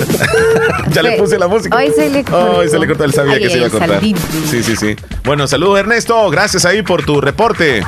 ya 0.93 1.03
le 1.03 1.13
puse 1.19 1.39
la 1.39 1.49
música. 1.49 1.77
Hoy 1.77 1.91
se 1.95 2.11
le 2.11 2.25
cortó. 2.25 2.59
Hoy 2.59 2.69
se 2.69 2.79
le 2.79 2.87
cortó. 2.87 3.05
Él 3.05 3.13
sabía 3.13 3.39
que 3.39 3.51
se 3.51 3.59
iba 3.59 3.67
a 3.67 3.71
cortar. 3.71 4.01
Sí, 4.01 4.63
sí, 4.63 4.77
sí. 4.77 4.97
Bueno, 5.25 5.47
saludos 5.47 5.79
Ernesto. 5.81 6.31
Gracias 6.31 6.65
ahí 6.65 6.83
por 6.83 7.05
tu 7.05 7.21
reporte. 7.21 7.83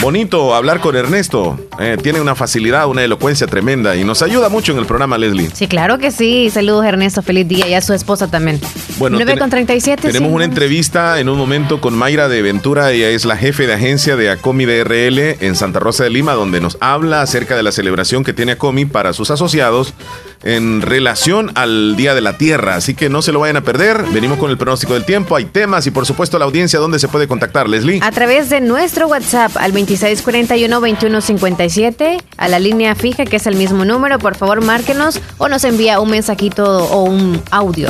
Bonito 0.00 0.54
hablar 0.54 0.78
con 0.78 0.94
Ernesto. 0.94 1.58
Eh, 1.80 1.96
tiene 2.00 2.20
una 2.20 2.36
facilidad, 2.36 2.86
una 2.86 3.02
elocuencia 3.02 3.48
tremenda 3.48 3.96
y 3.96 4.04
nos 4.04 4.22
ayuda 4.22 4.48
mucho 4.48 4.70
en 4.70 4.78
el 4.78 4.86
programa, 4.86 5.18
Leslie. 5.18 5.50
Sí, 5.52 5.66
claro 5.66 5.98
que 5.98 6.12
sí. 6.12 6.50
Saludos, 6.50 6.84
Ernesto. 6.84 7.20
Feliz 7.20 7.48
día 7.48 7.66
y 7.66 7.74
a 7.74 7.80
su 7.80 7.92
esposa 7.92 8.28
también. 8.30 8.60
Bueno, 8.98 9.16
9 9.16 9.38
con 9.38 9.50
37. 9.50 10.00
Tenemos 10.02 10.30
una 10.30 10.44
entrevista 10.44 11.18
en 11.18 11.28
un 11.28 11.36
momento 11.36 11.80
con 11.80 11.94
Mayra 11.94 12.28
de 12.28 12.42
Ventura. 12.42 12.92
Ella 12.92 13.08
es 13.08 13.24
la 13.24 13.36
jefe 13.36 13.66
de 13.66 13.74
agencia 13.74 14.14
de 14.14 14.30
Acomi 14.30 14.66
DRL 14.66 15.18
en 15.40 15.56
Santa 15.56 15.80
Rosa 15.80 16.04
de 16.04 16.10
Lima, 16.10 16.34
donde 16.34 16.60
nos 16.60 16.78
habla 16.80 17.20
acerca 17.22 17.56
de 17.56 17.64
la 17.64 17.72
celebración 17.72 18.22
que 18.22 18.32
tiene 18.32 18.52
Acomi 18.52 18.84
para 18.84 19.12
sus 19.12 19.32
asociados 19.32 19.94
en 20.42 20.82
relación 20.82 21.52
al 21.54 21.96
Día 21.96 22.14
de 22.14 22.20
la 22.20 22.36
Tierra. 22.38 22.76
Así 22.76 22.94
que 22.94 23.08
no 23.08 23.22
se 23.22 23.32
lo 23.32 23.40
vayan 23.40 23.56
a 23.56 23.62
perder. 23.62 24.04
Venimos 24.12 24.38
con 24.38 24.50
el 24.50 24.58
pronóstico 24.58 24.94
del 24.94 25.04
tiempo. 25.04 25.34
Hay 25.36 25.46
temas 25.46 25.86
y, 25.86 25.90
por 25.90 26.06
supuesto, 26.06 26.38
la 26.38 26.44
audiencia. 26.44 26.78
¿Dónde 26.78 26.98
se 26.98 27.08
puede 27.08 27.26
contactar, 27.28 27.68
Leslie? 27.68 28.00
A 28.02 28.12
través 28.12 28.50
de 28.50 28.60
nuestro 28.60 29.08
WhatsApp 29.08 29.56
al 29.56 29.72
2641-2157, 29.72 32.22
a 32.36 32.48
la 32.48 32.58
línea 32.58 32.94
fija, 32.94 33.24
que 33.24 33.36
es 33.36 33.46
el 33.46 33.56
mismo 33.56 33.84
número. 33.84 34.18
Por 34.18 34.36
favor, 34.36 34.64
márquenos 34.64 35.20
o 35.38 35.48
nos 35.48 35.64
envía 35.64 36.00
un 36.00 36.10
mensajito 36.10 36.84
o 36.84 37.02
un 37.02 37.42
audio. 37.50 37.88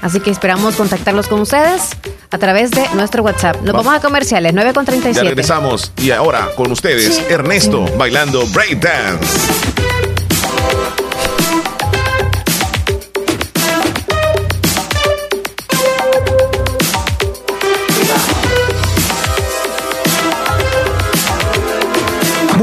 Así 0.00 0.20
que 0.20 0.30
esperamos 0.30 0.76
contactarlos 0.76 1.26
con 1.26 1.40
ustedes 1.40 1.90
a 2.30 2.38
través 2.38 2.70
de 2.70 2.84
nuestro 2.94 3.22
WhatsApp. 3.22 3.60
Nos 3.62 3.74
vamos, 3.74 3.94
a 3.94 4.00
comerciales, 4.00 4.52
9 4.54 4.72
con 4.72 4.84
37. 4.84 5.24
Ya 5.24 5.28
regresamos 5.28 5.92
y 5.96 6.10
ahora 6.10 6.50
con 6.56 6.70
ustedes, 6.70 7.22
Ernesto 7.28 7.86
bailando 7.96 8.46
breakdance. 8.48 9.97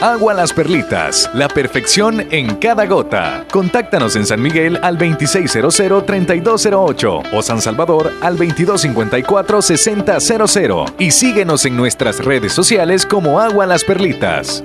Agua 0.00 0.32
Las 0.32 0.54
Perlitas, 0.54 1.28
la 1.34 1.46
perfección 1.46 2.26
en 2.30 2.56
cada 2.56 2.86
gota. 2.86 3.44
Contáctanos 3.52 4.16
en 4.16 4.24
San 4.24 4.40
Miguel 4.40 4.78
al 4.82 4.96
2600-3208 4.96 7.24
o 7.30 7.42
San 7.42 7.60
Salvador 7.60 8.10
al 8.22 8.38
2254-6000 8.38 10.94
y 10.98 11.10
síguenos 11.10 11.66
en 11.66 11.76
nuestras 11.76 12.24
redes 12.24 12.54
sociales 12.54 13.04
como 13.04 13.40
Agua 13.40 13.66
Las 13.66 13.84
Perlitas. 13.84 14.64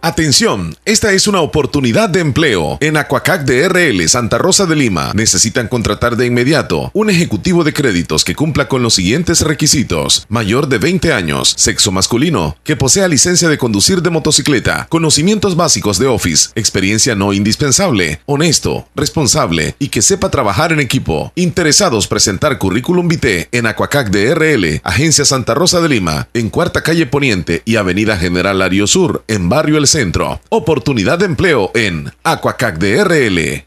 Atención, 0.00 0.76
esta 0.84 1.12
es 1.12 1.26
una 1.26 1.40
oportunidad 1.40 2.08
de 2.08 2.20
empleo. 2.20 2.78
En 2.80 2.96
Aquacac 2.96 3.42
DRL 3.42 4.08
Santa 4.08 4.38
Rosa 4.38 4.64
de 4.64 4.76
Lima 4.76 5.10
necesitan 5.14 5.66
contratar 5.66 6.16
de 6.16 6.26
inmediato 6.26 6.92
un 6.94 7.10
ejecutivo 7.10 7.64
de 7.64 7.72
créditos 7.72 8.24
que 8.24 8.36
cumpla 8.36 8.68
con 8.68 8.82
los 8.82 8.94
siguientes 8.94 9.40
requisitos. 9.40 10.24
Mayor 10.28 10.68
de 10.68 10.78
20 10.78 11.12
años, 11.12 11.52
sexo 11.56 11.90
masculino, 11.90 12.56
que 12.62 12.76
posea 12.76 13.08
licencia 13.08 13.48
de 13.48 13.58
conducir 13.58 14.00
de 14.00 14.10
motocicleta, 14.10 14.86
conocimientos 14.88 15.56
básicos 15.56 15.98
de 15.98 16.06
Office, 16.06 16.50
experiencia 16.54 17.16
no 17.16 17.32
indispensable, 17.32 18.20
honesto, 18.26 18.86
responsable 18.94 19.74
y 19.80 19.88
que 19.88 20.02
sepa 20.02 20.30
trabajar 20.30 20.72
en 20.72 20.78
equipo. 20.78 21.32
Interesados 21.34 22.06
presentar 22.06 22.58
currículum 22.58 23.08
vitae 23.08 23.48
en 23.50 23.66
Aquacac 23.66 24.10
DRL, 24.10 24.80
Agencia 24.84 25.24
Santa 25.24 25.54
Rosa 25.54 25.80
de 25.80 25.88
Lima, 25.88 26.28
en 26.34 26.50
Cuarta 26.50 26.82
Calle 26.82 27.06
Poniente 27.06 27.62
y 27.64 27.76
Avenida 27.76 28.16
General 28.16 28.62
Ario 28.62 28.86
Sur, 28.86 29.24
en 29.26 29.48
Barrio 29.48 29.78
El 29.78 29.87
Centro. 29.88 30.40
Oportunidad 30.50 31.18
de 31.18 31.24
empleo 31.24 31.70
en 31.74 32.12
Aquacac 32.22 32.78
DRL. 32.78 33.64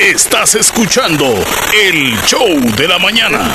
Estás 0.00 0.56
escuchando 0.56 1.24
el 1.80 2.20
show 2.26 2.48
de 2.76 2.88
la 2.88 2.98
mañana. 2.98 3.54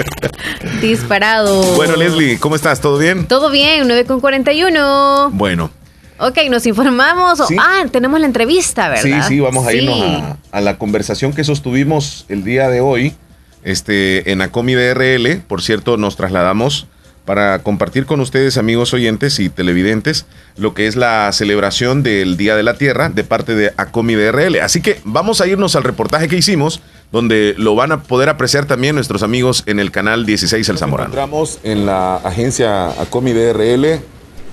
Disparado. 0.80 1.62
Bueno, 1.76 1.94
Leslie, 1.94 2.36
¿cómo 2.40 2.56
estás? 2.56 2.80
¿Todo 2.80 2.98
bien? 2.98 3.26
Todo 3.26 3.48
bien, 3.50 3.86
9 3.86 4.04
con 4.06 4.20
41. 4.20 5.30
Bueno. 5.34 5.70
Ok, 6.18 6.38
nos 6.50 6.66
informamos. 6.66 7.40
Ah, 7.56 7.84
tenemos 7.92 8.18
la 8.18 8.26
entrevista, 8.26 8.88
¿verdad? 8.88 9.02
Sí, 9.28 9.34
sí, 9.36 9.40
vamos 9.40 9.68
a 9.68 9.72
irnos 9.72 10.02
a, 10.02 10.36
a, 10.50 10.60
la 10.60 10.78
conversación 10.78 11.32
que 11.32 11.44
sostuvimos 11.44 12.26
el 12.28 12.42
día 12.42 12.68
de 12.68 12.80
hoy 12.80 13.14
este, 13.62 14.32
en 14.32 14.42
Acomi 14.42 14.74
DRL. 14.74 15.42
Por 15.46 15.62
cierto, 15.62 15.96
nos 15.96 16.16
trasladamos 16.16 16.88
para 17.28 17.58
compartir 17.58 18.06
con 18.06 18.20
ustedes, 18.20 18.56
amigos 18.56 18.94
oyentes 18.94 19.38
y 19.38 19.50
televidentes, 19.50 20.24
lo 20.56 20.72
que 20.72 20.86
es 20.86 20.96
la 20.96 21.30
celebración 21.32 22.02
del 22.02 22.38
Día 22.38 22.56
de 22.56 22.62
la 22.62 22.78
Tierra 22.78 23.10
de 23.10 23.22
parte 23.22 23.54
de 23.54 23.70
ACOMI 23.76 24.14
DRL. 24.14 24.60
Así 24.62 24.80
que 24.80 24.98
vamos 25.04 25.42
a 25.42 25.46
irnos 25.46 25.76
al 25.76 25.84
reportaje 25.84 26.26
que 26.26 26.38
hicimos, 26.38 26.80
donde 27.12 27.54
lo 27.58 27.74
van 27.74 27.92
a 27.92 28.02
poder 28.02 28.30
apreciar 28.30 28.64
también 28.64 28.94
nuestros 28.94 29.22
amigos 29.22 29.62
en 29.66 29.78
el 29.78 29.90
canal 29.90 30.24
16 30.24 30.66
El 30.70 30.78
Zamorano. 30.78 31.10
Entramos 31.10 31.58
en 31.64 31.84
la 31.84 32.16
agencia 32.16 32.98
ACOMI 32.98 33.34
DRL 33.34 34.00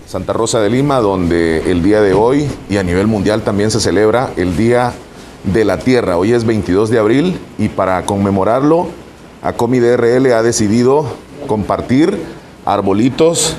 Santa 0.05 0.34
Rosa 0.34 0.59
de 0.59 0.69
Lima, 0.69 0.99
donde 0.99 1.71
el 1.71 1.82
día 1.82 2.01
de 2.01 2.11
hoy 2.11 2.45
y 2.69 2.76
a 2.76 2.84
nivel 2.84 3.07
mundial 3.07 3.41
también 3.43 3.71
se 3.71 3.80
celebra 3.80 4.32
el 4.36 4.57
Día 4.57 4.91
de 5.45 5.63
la 5.63 5.80
Tierra. 5.80 6.17
Hoy 6.17 6.34
es 6.34 6.43
22 6.43 6.89
de 6.89 6.99
abril 6.99 7.39
y 7.57 7.69
para 7.69 8.05
conmemorarlo, 8.05 8.89
ACOMI 9.43 9.80
DRL 9.80 10.34
ha 10.34 10.43
decidido 10.43 11.15
compartir 11.47 12.34
arbolitos, 12.66 13.55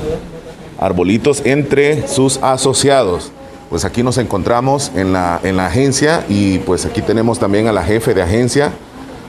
arbolitos 0.78 1.42
entre 1.44 2.06
sus 2.08 2.38
asociados. 2.42 3.32
Pues 3.70 3.84
aquí 3.84 4.02
nos 4.02 4.18
encontramos 4.18 4.92
en 4.94 5.12
la, 5.12 5.40
en 5.42 5.56
la 5.56 5.66
agencia 5.66 6.24
y 6.28 6.58
pues 6.58 6.84
aquí 6.84 7.02
tenemos 7.02 7.38
también 7.38 7.66
a 7.66 7.72
la 7.72 7.82
jefe 7.82 8.14
de 8.14 8.22
agencia, 8.22 8.72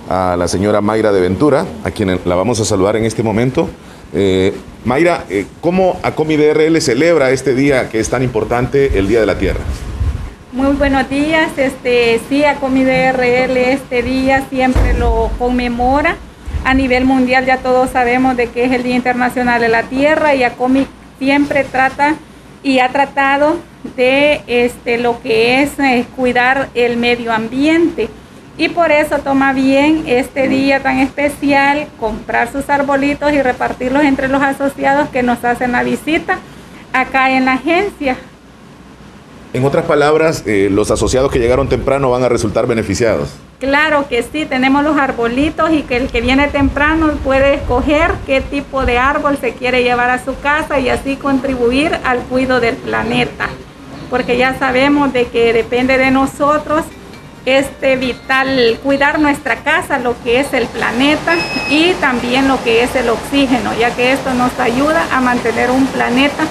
a 0.10 0.36
la 0.38 0.48
señora 0.48 0.82
Mayra 0.82 1.12
de 1.12 1.22
Ventura, 1.22 1.66
a 1.84 1.92
quien 1.92 2.20
la 2.24 2.36
vamos 2.36 2.60
a 2.60 2.66
saludar 2.66 2.96
en 2.98 3.06
este 3.06 3.24
momento. 3.24 3.70
Eh, 4.14 4.54
Mayra, 4.86 5.26
eh, 5.30 5.46
¿cómo 5.60 5.98
ACOMI 6.04 6.38
DRL 6.38 6.80
celebra 6.82 7.32
este 7.32 7.56
día 7.56 7.90
que 7.90 8.00
es 8.00 8.10
tan 8.10 8.24
importante, 8.24 8.98
el 8.98 9.08
Día 9.08 9.20
de 9.20 9.26
la 9.26 9.38
Tierra? 9.38 9.60
Muy 10.54 10.76
buenos 10.76 11.10
días, 11.10 11.52
este, 11.58 12.20
sí, 12.30 12.44
ACOMI 12.46 12.84
DRL 12.84 13.58
este 13.58 14.02
día 14.02 14.48
siempre 14.50 14.94
lo 14.94 15.30
conmemora 15.38 16.16
a 16.64 16.74
nivel 16.74 17.06
mundial 17.06 17.46
ya 17.46 17.58
todos 17.58 17.90
sabemos 17.90 18.36
de 18.38 18.48
que 18.48 18.66
es 18.66 18.72
el 18.72 18.84
Día 18.84 18.96
Internacional 18.96 19.62
de 19.62 19.70
la 19.70 19.84
Tierra 19.84 20.36
y 20.36 20.44
ACOMI 20.44 20.88
siempre 21.20 21.64
trata 21.64 22.16
y 22.64 22.80
ha 22.80 22.90
tratado 22.90 23.58
de 23.96 24.42
este, 24.48 24.98
lo 24.98 25.22
que 25.22 25.62
es 25.62 25.80
eh, 25.80 26.06
cuidar 26.16 26.70
el 26.74 26.98
medio 26.98 27.32
ambiente. 27.32 28.10
Y 28.58 28.70
por 28.70 28.92
eso 28.92 29.20
toma 29.20 29.54
bien 29.54 30.04
este 30.08 30.48
día 30.48 30.82
tan 30.82 30.98
especial, 30.98 31.88
comprar 32.00 32.52
sus 32.52 32.70
arbolitos 32.70 33.32
y 33.32 33.42
repartirlos 33.42 34.04
entre 34.04 34.28
los 34.28 34.42
asociados 34.42 35.10
que 35.10 35.22
nos 35.22 35.44
hacen 35.44 35.72
la 35.72 35.84
visita 35.84 36.40
acá 36.92 37.32
en 37.32 37.46
la 37.46 37.54
agencia. 37.54 38.18
En 39.54 39.64
otras 39.64 39.86
palabras, 39.86 40.44
eh, 40.46 40.70
los 40.72 40.90
asociados 40.92 41.32
que 41.32 41.40
llegaron 41.40 41.70
temprano 41.70 42.10
van 42.10 42.24
a 42.24 42.30
resultar 42.30 42.66
beneficiados. 42.68 43.30
Claro 43.60 44.08
que 44.08 44.22
sí, 44.22 44.46
tenemos 44.46 44.84
los 44.84 44.98
arbolitos 44.98 45.72
y 45.72 45.82
que 45.82 45.98
el 45.98 46.10
que 46.10 46.22
viene 46.22 46.48
temprano 46.48 47.14
puede 47.24 47.56
escoger 47.56 48.12
qué 48.28 48.40
tipo 48.40 48.86
de 48.86 49.00
árbol 49.00 49.36
se 49.42 49.54
quiere 49.54 49.82
llevar 49.82 50.12
a 50.12 50.24
su 50.24 50.40
casa 50.40 50.78
y 50.80 50.90
así 50.90 51.16
contribuir 51.16 51.98
al 52.04 52.20
cuidado 52.20 52.60
del 52.60 52.76
planeta. 52.76 53.50
Porque 54.12 54.38
ya 54.38 54.60
sabemos 54.60 55.12
de 55.12 55.26
que 55.26 55.54
depende 55.54 55.98
de 55.98 56.12
nosotros 56.12 56.84
este 57.48 57.96
vital 57.96 58.78
cuidar 58.84 59.20
nuestra 59.20 59.56
casa, 59.64 59.98
lo 59.98 60.22
que 60.22 60.40
es 60.40 60.54
el 60.54 60.68
planeta 60.68 61.34
y 61.72 61.94
también 61.94 62.48
lo 62.48 62.64
que 62.64 62.84
es 62.84 62.96
el 62.96 63.10
oxígeno, 63.10 63.74
ya 63.74 63.90
que 63.96 64.12
esto 64.12 64.36
nos 64.36 64.52
ayuda 64.60 65.08
a 65.12 65.20
mantener 65.20 65.72
un 65.72 65.88
planeta 65.88 66.44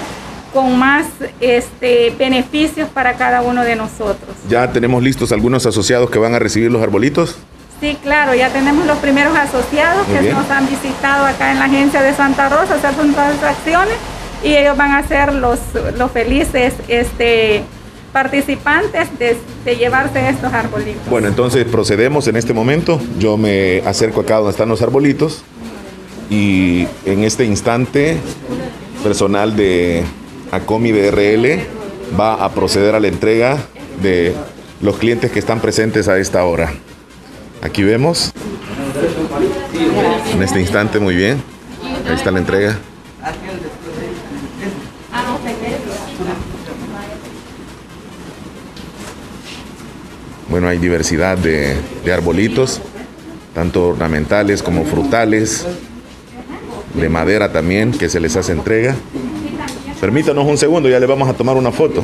con 0.57 0.75
más 0.79 1.05
este, 1.39 2.15
beneficios 2.17 2.89
para 2.89 3.13
cada 3.13 3.43
uno 3.43 3.63
de 3.63 3.75
nosotros. 3.75 4.35
¿Ya 4.49 4.71
tenemos 4.71 5.03
listos 5.03 5.31
algunos 5.31 5.67
asociados 5.67 6.09
que 6.09 6.17
van 6.17 6.33
a 6.33 6.39
recibir 6.39 6.71
los 6.71 6.81
arbolitos? 6.81 7.35
Sí, 7.79 7.95
claro, 8.01 8.33
ya 8.33 8.49
tenemos 8.49 8.87
los 8.87 8.97
primeros 8.97 9.37
asociados 9.37 10.07
que 10.07 10.31
nos 10.31 10.49
han 10.49 10.67
visitado 10.67 11.27
acá 11.27 11.51
en 11.51 11.59
la 11.59 11.65
agencia 11.65 12.01
de 12.01 12.11
Santa 12.15 12.49
Rosa, 12.49 12.73
hacer 12.73 12.95
sus 12.95 13.13
transacciones 13.13 13.97
y 14.43 14.55
ellos 14.55 14.75
van 14.75 14.93
a 14.93 15.07
ser 15.07 15.35
los, 15.35 15.59
los 15.95 16.09
felices 16.09 16.73
este, 16.87 17.61
participantes 18.11 19.09
de, 19.19 19.37
de, 19.63 19.75
llevarse 19.75 20.27
estos 20.27 20.51
arbolitos. 20.51 21.07
Bueno, 21.07 21.27
entonces 21.27 21.65
procedemos 21.65 22.27
en 22.27 22.35
este 22.35 22.55
momento. 22.55 22.99
Yo 23.19 23.37
me 23.37 23.83
acerco 23.85 24.21
acá 24.21 24.37
donde 24.37 24.53
están 24.53 24.69
los 24.69 24.81
arbolitos 24.81 25.43
y 26.31 26.87
en 27.05 27.23
este 27.23 27.45
instante 27.45 28.17
personal 29.03 29.55
de 29.55 30.03
ACOMI 30.51 30.91
DRL 30.91 31.59
va 32.19 32.35
a 32.35 32.51
proceder 32.53 32.95
a 32.95 32.99
la 32.99 33.07
entrega 33.07 33.57
de 34.01 34.33
los 34.81 34.97
clientes 34.97 35.31
que 35.31 35.39
están 35.39 35.59
presentes 35.59 36.07
a 36.07 36.17
esta 36.17 36.43
hora. 36.45 36.73
Aquí 37.61 37.83
vemos, 37.83 38.31
en 40.33 40.43
este 40.43 40.59
instante, 40.59 40.99
muy 40.99 41.15
bien, 41.15 41.41
ahí 42.07 42.15
está 42.15 42.31
la 42.31 42.39
entrega. 42.39 42.77
Bueno, 50.49 50.69
hay 50.69 50.77
diversidad 50.77 51.37
de 51.37 51.75
arbolitos, 52.13 52.81
tanto 53.53 53.87
ornamentales 53.89 54.63
como 54.63 54.85
frutales, 54.85 55.65
de 56.93 57.09
madera 57.09 57.51
también, 57.51 57.91
que 57.91 58.07
se 58.09 58.19
les 58.19 58.35
hace 58.35 58.53
entrega. 58.53 58.95
Permítanos 59.99 60.45
un 60.45 60.57
segundo, 60.57 60.89
ya 60.89 60.99
le 60.99 61.05
vamos 61.05 61.27
a 61.27 61.33
tomar 61.33 61.55
una 61.55 61.71
foto. 61.71 62.03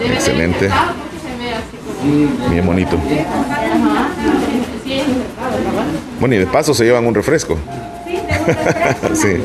Excelente. 0.00 0.70
Bien 2.50 2.66
bonito. 2.66 2.96
Bueno, 6.20 6.34
y 6.34 6.38
de 6.38 6.46
paso 6.46 6.74
se 6.74 6.84
llevan 6.84 7.06
un 7.06 7.14
refresco. 7.14 7.58
sí. 9.14 9.36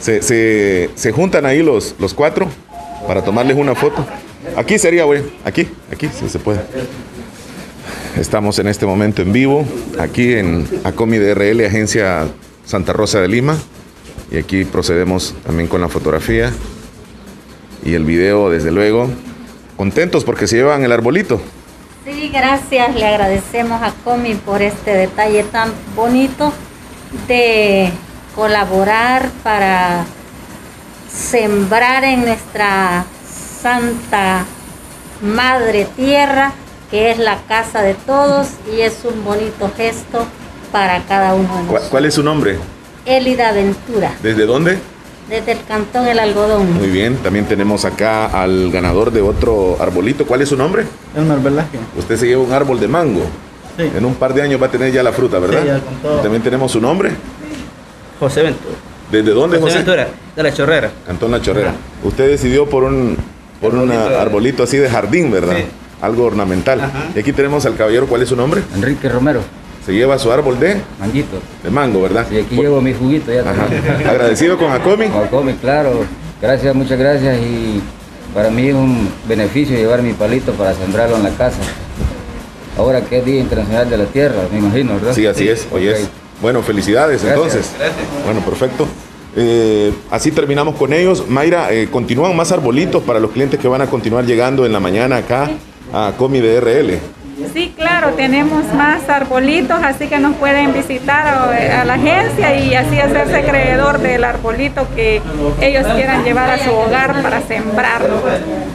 Se, 0.00 0.22
se, 0.22 0.90
se, 0.94 1.12
juntan 1.12 1.46
ahí 1.46 1.62
los, 1.62 1.94
los 1.98 2.14
cuatro 2.14 2.48
para 3.06 3.22
tomarles 3.22 3.56
una 3.56 3.74
foto. 3.74 4.04
Aquí 4.56 4.78
sería, 4.78 5.04
güey. 5.04 5.22
Aquí, 5.44 5.68
aquí, 5.92 6.08
si 6.08 6.28
se 6.28 6.38
puede. 6.38 6.60
Estamos 8.18 8.58
en 8.58 8.68
este 8.68 8.86
momento 8.86 9.20
en 9.20 9.32
vivo, 9.32 9.66
aquí 9.98 10.34
en 10.34 10.66
Acomi 10.84 11.18
DRL, 11.18 11.66
Agencia 11.66 12.26
Santa 12.64 12.94
Rosa 12.94 13.20
de 13.20 13.28
Lima. 13.28 13.58
Y 14.30 14.38
aquí 14.38 14.64
procedemos 14.64 15.34
también 15.44 15.68
con 15.68 15.80
la 15.80 15.88
fotografía 15.88 16.52
y 17.84 17.94
el 17.94 18.04
video, 18.04 18.50
desde 18.50 18.72
luego. 18.72 19.08
Contentos 19.76 20.24
porque 20.24 20.46
se 20.46 20.56
llevan 20.56 20.82
el 20.82 20.92
arbolito. 20.92 21.40
Sí, 22.04 22.30
gracias. 22.32 22.94
Le 22.94 23.06
agradecemos 23.06 23.82
a 23.82 23.92
Comi 24.04 24.34
por 24.34 24.62
este 24.62 24.92
detalle 24.92 25.44
tan 25.44 25.72
bonito 25.94 26.52
de 27.28 27.90
colaborar 28.34 29.30
para 29.42 30.04
sembrar 31.12 32.04
en 32.04 32.24
nuestra 32.24 33.04
Santa 33.62 34.44
Madre 35.22 35.86
Tierra, 35.96 36.52
que 36.90 37.10
es 37.10 37.18
la 37.18 37.38
casa 37.48 37.82
de 37.82 37.94
todos 37.94 38.48
y 38.72 38.80
es 38.80 38.98
un 39.04 39.24
bonito 39.24 39.70
gesto 39.76 40.26
para 40.72 41.02
cada 41.04 41.34
uno 41.34 41.48
de 41.56 41.62
nosotros. 41.62 41.88
¿Cuál 41.90 42.04
es 42.04 42.14
su 42.14 42.22
nombre? 42.22 42.58
Elida 43.06 43.52
Ventura. 43.52 44.12
¿Desde 44.22 44.44
dónde? 44.46 44.78
Desde 45.28 45.52
el 45.52 45.64
cantón 45.64 46.06
El 46.06 46.18
Algodón. 46.18 46.74
Muy 46.74 46.88
bien, 46.88 47.16
también 47.16 47.46
tenemos 47.46 47.84
acá 47.84 48.26
al 48.26 48.70
ganador 48.70 49.10
de 49.10 49.22
otro 49.22 49.76
arbolito. 49.80 50.26
¿Cuál 50.26 50.42
es 50.42 50.48
su 50.48 50.56
nombre? 50.56 50.84
Elmer 51.16 51.38
Velázquez. 51.38 51.80
Usted 51.96 52.16
se 52.16 52.26
lleva 52.26 52.42
un 52.42 52.52
árbol 52.52 52.78
de 52.78 52.88
mango. 52.88 53.22
Sí. 53.76 53.90
En 53.96 54.04
un 54.04 54.14
par 54.14 54.34
de 54.34 54.42
años 54.42 54.60
va 54.60 54.66
a 54.66 54.70
tener 54.70 54.92
ya 54.92 55.02
la 55.02 55.12
fruta, 55.12 55.38
¿verdad? 55.38 55.60
Sí, 55.60 55.66
ya 55.66 55.80
con 55.80 55.94
todo. 55.96 56.20
También 56.20 56.42
tenemos 56.42 56.70
su 56.72 56.80
nombre. 56.80 57.10
José 58.18 58.42
Ventura. 58.42 58.74
¿Desde 59.10 59.30
dónde, 59.32 59.58
José, 59.58 59.66
José? 59.66 59.76
Ventura, 59.78 60.08
de 60.34 60.42
la 60.42 60.54
Chorrera. 60.54 60.90
Cantón 61.06 61.30
La 61.30 61.40
Chorrera. 61.40 61.74
Usted 62.02 62.28
decidió 62.28 62.68
por 62.68 62.84
un 62.84 63.16
por 63.60 63.74
un 63.74 63.90
arbolito 63.90 64.62
así 64.62 64.76
de 64.76 64.88
jardín, 64.88 65.30
¿verdad? 65.30 65.56
Sí. 65.56 65.64
Algo 66.02 66.24
ornamental. 66.24 66.80
Ajá. 66.80 67.06
Y 67.14 67.18
aquí 67.18 67.32
tenemos 67.32 67.64
al 67.66 67.76
caballero, 67.76 68.06
¿cuál 68.06 68.22
es 68.22 68.28
su 68.28 68.36
nombre? 68.36 68.62
Enrique 68.74 69.08
Romero. 69.08 69.40
Se 69.86 69.92
lleva 69.92 70.18
su 70.18 70.32
árbol 70.32 70.58
de, 70.58 70.80
Manguito. 70.98 71.38
de 71.62 71.70
mango, 71.70 72.02
¿verdad? 72.02 72.26
Y 72.30 72.38
aquí 72.40 72.56
llevo 72.56 72.80
mi 72.80 72.92
juguito 72.92 73.32
ya. 73.32 73.42
Ajá. 73.48 73.68
Agradecido 74.10 74.58
con 74.58 74.72
Acomi. 74.72 75.06
Con 75.06 75.22
Acomi, 75.22 75.52
claro. 75.54 76.04
Gracias, 76.42 76.74
muchas 76.74 76.98
gracias. 76.98 77.38
Y 77.38 77.80
para 78.34 78.50
mí 78.50 78.66
es 78.68 78.74
un 78.74 79.08
beneficio 79.28 79.76
llevar 79.76 80.02
mi 80.02 80.12
palito 80.12 80.52
para 80.54 80.74
sembrarlo 80.74 81.16
en 81.16 81.22
la 81.22 81.30
casa. 81.30 81.58
Ahora 82.76 83.00
que 83.02 83.18
es 83.18 83.24
Día 83.24 83.40
Internacional 83.40 83.88
de 83.88 83.96
la 83.96 84.04
Tierra, 84.06 84.42
me 84.52 84.58
imagino, 84.58 84.94
¿verdad? 84.94 85.14
Sí, 85.14 85.24
así 85.24 85.48
es. 85.48 85.66
Hoy 85.70 85.86
es. 85.86 86.08
Bueno, 86.42 86.62
felicidades 86.62 87.22
Gracias. 87.22 87.32
entonces. 87.54 87.72
Gracias. 87.78 88.04
Bueno, 88.24 88.40
perfecto. 88.40 88.86
eh, 89.36 89.92
así 90.10 90.32
terminamos 90.32 90.74
con 90.74 90.92
ellos. 90.92 91.24
Mayra, 91.28 91.72
eh, 91.72 91.88
continúan 91.90 92.34
más 92.36 92.50
arbolitos 92.52 93.02
para 93.04 93.20
los 93.20 93.30
clientes 93.30 93.58
que 93.60 93.68
van 93.68 93.80
a 93.82 93.86
continuar 93.86 94.26
llegando 94.26 94.66
en 94.66 94.72
la 94.72 94.80
mañana 94.80 95.18
acá 95.18 95.48
a 95.92 96.12
Comi 96.18 96.40
DRL. 96.40 96.98
Sí, 97.52 97.72
claro, 97.76 98.10
tenemos 98.10 98.64
más 98.74 99.08
arbolitos, 99.08 99.78
así 99.82 100.08
que 100.08 100.18
nos 100.18 100.36
pueden 100.36 100.72
visitar 100.72 101.26
a, 101.26 101.84
la 101.84 101.94
agencia 101.94 102.56
y 102.56 102.74
así 102.74 102.98
hacerse 102.98 103.42
creedor 103.42 103.98
del 103.98 104.24
arbolito 104.24 104.86
que 104.94 105.22
ellos 105.60 105.86
quieran 105.94 106.24
llevar 106.24 106.50
a 106.50 106.58
su 106.58 106.70
hogar 106.70 107.22
para 107.22 107.40
sembrarlo. 107.42 108.22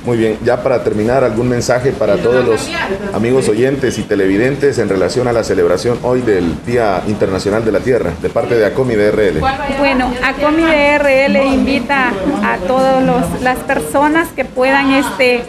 Muy 0.06 0.18
bien, 0.18 0.38
ya 0.44 0.62
para 0.64 0.84
terminar, 0.84 1.24
algún 1.24 1.48
mensaje 1.50 1.92
para 1.92 2.18
todos 2.18 2.46
los 2.46 2.70
amigos 3.14 3.48
oyentes 3.50 3.98
y 3.98 4.04
televidentes 4.04 4.80
en 4.80 4.90
relación 4.90 5.28
a 5.28 5.34
la 5.34 5.44
celebración 5.44 6.00
hoy 6.04 6.22
del 6.22 6.64
Día 6.66 7.02
Internacional 7.08 7.64
de 7.64 7.72
la 7.72 7.80
Tierra, 7.80 8.12
de 8.22 8.30
parte 8.30 8.56
de 8.56 8.66
ACOMI 8.66 8.96
DRL. 8.96 9.40
Bueno, 9.78 10.12
ACOMI 10.24 10.64
DRL 10.64 11.54
invita 11.54 12.12
a 12.44 12.58
todas 12.68 13.04
las 13.42 13.58
personas 13.60 14.30
que 14.30 14.46
puedan 14.46 14.92
este, 14.94 15.44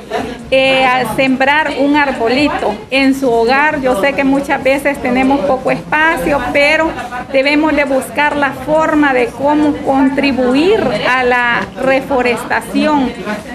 eh, 0.54 1.06
sembrar 1.16 1.72
un 1.78 1.96
arbolito 1.96 2.74
en 2.90 3.18
su 3.18 3.30
hogar. 3.30 3.80
Yo 3.80 3.98
sé 4.02 4.12
que 4.12 4.22
muchas 4.22 4.62
veces 4.62 5.00
tenemos 5.00 5.40
poco 5.46 5.70
espacio, 5.70 6.38
pero 6.52 6.90
debemos 7.32 7.74
de 7.74 7.86
buscar 7.86 8.36
la 8.36 8.50
forma 8.52 9.14
de 9.14 9.28
cómo 9.28 9.72
contribuir 9.78 10.78
a 11.08 11.24
la 11.24 11.66
reforestación 11.80 13.10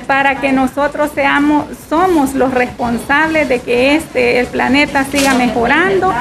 para 0.08 0.42
que 0.42 0.52
nosotros 0.52 1.12
seamos, 1.14 1.66
somos 1.88 2.34
los 2.34 2.52
responsables 2.52 3.48
de 3.48 3.60
que 3.60 3.96
este, 3.96 4.40
el 4.40 4.48
planeta 4.48 5.04
siga 5.04 5.36
mejorando 5.36 6.12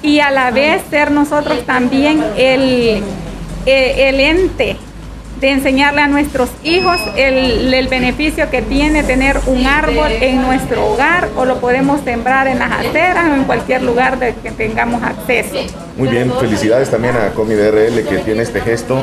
y 0.00 0.20
a 0.20 0.30
la 0.30 0.52
vez 0.52 0.80
ser 0.90 1.10
nosotros 1.10 1.66
también 1.66 2.24
el, 2.36 3.02
el 3.66 4.20
ente 4.20 4.76
de 5.40 5.50
enseñarle 5.50 6.02
a 6.02 6.06
nuestros 6.06 6.50
hijos 6.62 6.98
el, 7.16 7.88
beneficio 7.88 8.50
que 8.50 8.62
tiene 8.62 9.02
tener 9.02 9.40
un 9.46 9.66
árbol 9.66 10.12
en 10.20 10.42
nuestro 10.42 10.86
hogar 10.86 11.28
o 11.36 11.44
lo 11.44 11.60
podemos 11.60 12.02
sembrar 12.02 12.46
en 12.46 12.58
las 12.58 12.70
aceras 12.70 13.30
o 13.30 13.34
en 13.34 13.44
cualquier 13.44 13.82
lugar 13.82 14.18
de 14.18 14.34
que 14.34 14.50
tengamos 14.50 15.02
acceso. 15.02 15.56
Muy 15.96 16.08
bien, 16.08 16.32
felicidades 16.38 16.90
también 16.90 17.16
a 17.16 17.30
Comi 17.30 17.54
DRL 17.54 18.06
que 18.06 18.18
tiene 18.24 18.42
este 18.42 18.60
gesto 18.60 19.02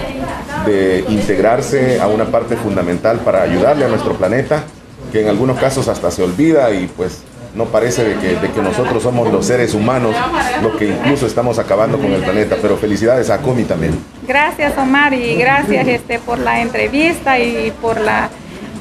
de 0.66 1.04
integrarse 1.10 2.00
a 2.00 2.08
una 2.08 2.26
parte 2.26 2.56
fundamental 2.56 3.20
para 3.20 3.42
ayudarle 3.42 3.86
a 3.86 3.88
nuestro 3.88 4.14
planeta, 4.14 4.64
que 5.12 5.22
en 5.22 5.30
algunos 5.30 5.60
casos 5.60 5.88
hasta 5.88 6.12
se 6.12 6.24
olvida 6.24 6.72
y 6.72 6.88
pues 6.88 7.24
no 7.58 7.66
parece 7.66 8.04
de 8.04 8.16
que, 8.16 8.36
de 8.36 8.52
que, 8.52 8.62
nosotros 8.62 9.02
somos 9.02 9.32
los 9.32 9.46
seres 9.46 9.74
humanos 9.74 10.16
los 10.62 10.76
que 10.76 10.90
incluso 10.90 11.26
estamos 11.26 11.58
acabando 11.60 11.98
con 11.98 12.14
el 12.14 12.22
planeta. 12.22 12.56
Pero 12.62 12.78
felicidades 12.78 13.30
a 13.30 13.40
Comi 13.40 13.64
también. 13.64 13.98
Gracias 14.28 14.78
Omar 14.78 15.14
y 15.14 15.36
gracias 15.36 15.88
este, 15.88 16.20
por 16.20 16.40
la 16.40 16.62
entrevista 16.62 17.40
y 17.40 17.72
por 17.82 18.00
la 18.00 18.30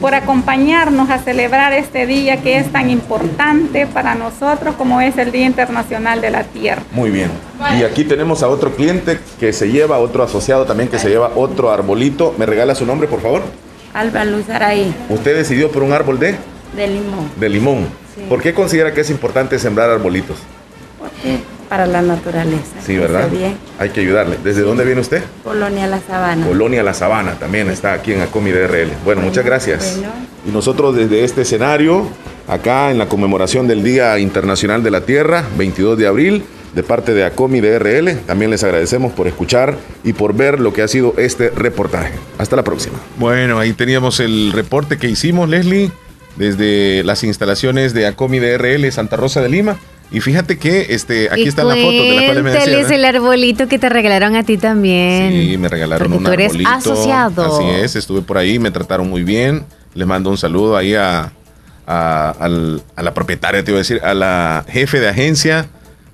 por 0.01 0.15
acompañarnos 0.15 1.09
a 1.09 1.19
celebrar 1.19 1.73
este 1.73 2.07
día 2.07 2.43
que 2.43 2.59
es 2.59 2.71
tan 2.71 2.91
importante 2.91 3.87
para 3.87 4.15
nosotros 4.15 4.75
como 4.77 5.01
es 5.01 5.17
el 5.17 5.33
Día 5.33 5.47
Internacional 5.47 6.21
de 6.21 6.31
la 6.31 6.45
Tierra. 6.45 6.83
Muy 6.93 7.11
bien. 7.11 7.31
Y 7.79 7.83
aquí 7.83 8.05
tenemos 8.05 8.43
a 8.43 8.49
otro 8.49 8.75
cliente 8.75 9.19
que 9.41 9.55
se 9.55 9.71
lleva, 9.71 9.99
otro 9.99 10.23
asociado 10.23 10.67
también 10.67 10.91
que 10.91 10.99
se 10.99 11.09
lleva 11.09 11.33
otro 11.35 11.71
arbolito. 11.71 12.35
¿Me 12.37 12.45
regala 12.45 12.75
su 12.75 12.85
nombre, 12.85 13.09
por 13.09 13.23
favor? 13.23 13.43
Alba 13.95 14.27
Luz 14.27 14.51
Araí. 14.51 14.95
¿Usted 15.09 15.35
decidió 15.35 15.71
por 15.71 15.83
un 15.83 15.93
árbol 15.93 16.19
de? 16.19 16.37
De 16.77 16.87
limón. 16.87 17.31
De 17.41 17.49
limón. 17.49 18.06
¿Por 18.29 18.43
qué 18.43 18.55
considera 18.55 18.93
que 18.93 19.03
es 19.03 19.11
importante 19.11 19.59
sembrar 19.59 19.91
arbolitos? 19.91 20.39
Porque 20.99 21.39
para 21.69 21.87
la 21.87 22.03
naturaleza. 22.03 22.81
Sí, 22.85 22.97
¿verdad? 22.97 23.29
Hay 23.79 23.91
que 23.91 24.01
ayudarle. 24.01 24.37
¿Desde 24.43 24.63
dónde 24.63 24.85
viene 24.85 25.01
usted? 25.01 25.23
Colonia 25.45 25.87
La 25.87 26.01
Sabana. 26.01 26.47
Colonia 26.47 26.83
La 26.83 26.95
Sabana 26.95 27.39
también 27.39 27.69
está 27.71 27.93
aquí 27.93 28.13
en 28.13 28.23
Acomi 28.23 28.51
DRL. 28.51 28.93
Bueno, 29.05 29.23
muchas 29.23 29.45
gracias. 29.45 30.01
Y 30.47 30.51
nosotros 30.51 30.97
desde 30.97 31.25
este 31.25 31.43
escenario, 31.43 32.07
acá 32.49 32.91
en 32.91 32.99
la 32.99 33.09
conmemoración 33.09 33.67
del 33.67 33.83
Día 33.83 34.19
Internacional 34.19 34.83
de 34.83 34.91
la 34.91 35.03
Tierra, 35.03 35.45
22 35.57 35.99
de 35.99 36.07
abril, 36.07 36.45
de 36.75 36.83
parte 36.83 37.15
de 37.15 37.25
Acomi 37.25 37.61
DRL, 37.61 38.19
también 38.27 38.51
les 38.51 38.63
agradecemos 38.63 39.13
por 39.13 39.27
escuchar 39.27 39.77
y 40.05 40.13
por 40.13 40.35
ver 40.35 40.61
lo 40.61 40.73
que 40.73 40.83
ha 40.83 40.89
sido 40.89 41.15
este 41.17 41.51
reportaje. 41.51 42.13
Hasta 42.39 42.55
la 42.55 42.65
próxima. 42.65 42.99
Bueno, 43.19 43.59
ahí 43.59 43.73
teníamos 43.73 44.21
el 44.21 44.53
reporte 44.53 44.99
que 44.99 45.09
hicimos, 45.09 45.49
Leslie 45.49 45.91
desde 46.37 47.03
las 47.05 47.25
instalaciones 47.25 47.95
de 47.95 48.07
Acomi 48.07 48.39
DRL 48.39 48.91
Santa 48.93 49.17
Rosa 49.17 49.41
de 49.41 49.49
Lima. 49.49 49.77
Y 50.11 50.21
fíjate 50.21 50.57
que 50.57 50.87
este, 50.91 51.29
aquí 51.33 51.49
está 51.49 51.65
la 51.65 51.75
foto 51.75 51.91
de 51.91 52.15
la 52.15 52.27
cual 52.27 52.43
me 52.45 52.51
decía. 52.53 52.95
el 52.95 53.05
arbolito 53.05 53.67
que 53.67 53.79
te 53.79 53.89
regalaron 53.89 54.37
a 54.37 54.45
ti 54.45 54.57
también. 54.57 55.33
Sí, 55.33 55.59
me 55.59 55.69
regalaron 55.69 56.13
un 56.13 56.27
arbolito. 56.27 56.71
asociado. 56.71 57.57
Así 57.57 57.69
es, 57.83 57.97
estuve 57.97 58.23
por 58.23 58.39
ahí, 58.39 58.59
me 58.59 58.71
trataron 58.71 59.11
muy 59.11 59.25
bien. 59.25 59.65
Les 59.95 60.07
mando 60.07 60.31
un 60.31 60.39
saludo 60.39 60.77
ahí 60.77 60.95
a, 60.95 61.33
a, 61.87 62.49
la 63.03 63.15
propietaria, 63.15 63.65
te 63.65 63.71
iba 63.73 63.79
a 63.79 63.81
decir, 63.81 64.01
a 64.05 64.15
la 64.15 64.65
jefe 64.69 65.01
de 65.01 65.09
agencia, 65.09 65.67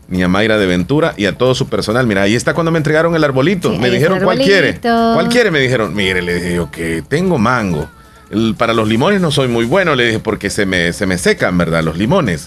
Niña 0.08 0.28
Mayra 0.28 0.56
de 0.56 0.66
Ventura, 0.66 1.12
y 1.16 1.26
a 1.26 1.36
todo 1.36 1.54
su 1.54 1.68
personal. 1.68 2.06
Mira, 2.06 2.22
ahí 2.22 2.34
está 2.34 2.54
cuando 2.54 2.70
me 2.70 2.78
entregaron 2.78 3.14
el 3.14 3.24
arbolito. 3.24 3.76
me 3.76 3.90
dijeron, 3.90 4.20
¿cuál 4.22 4.38
quiere? 4.38 4.78
¿Cuál 4.80 5.28
quiere? 5.28 5.50
Me 5.50 5.60
dijeron, 5.60 5.94
mire, 5.94 6.22
le 6.22 6.34
dije 6.34 6.54
yo 6.54 6.70
que 6.70 7.02
tengo 7.06 7.36
mango 7.38 7.88
para 8.56 8.72
los 8.72 8.88
limones 8.88 9.20
no 9.20 9.30
soy 9.30 9.48
muy 9.48 9.64
bueno, 9.64 9.94
le 9.94 10.06
dije, 10.06 10.18
porque 10.18 10.50
se 10.50 10.64
me, 10.64 10.92
se 10.92 11.06
me 11.06 11.18
secan, 11.18 11.58
¿verdad? 11.58 11.82
Los 11.82 11.98
limones. 11.98 12.46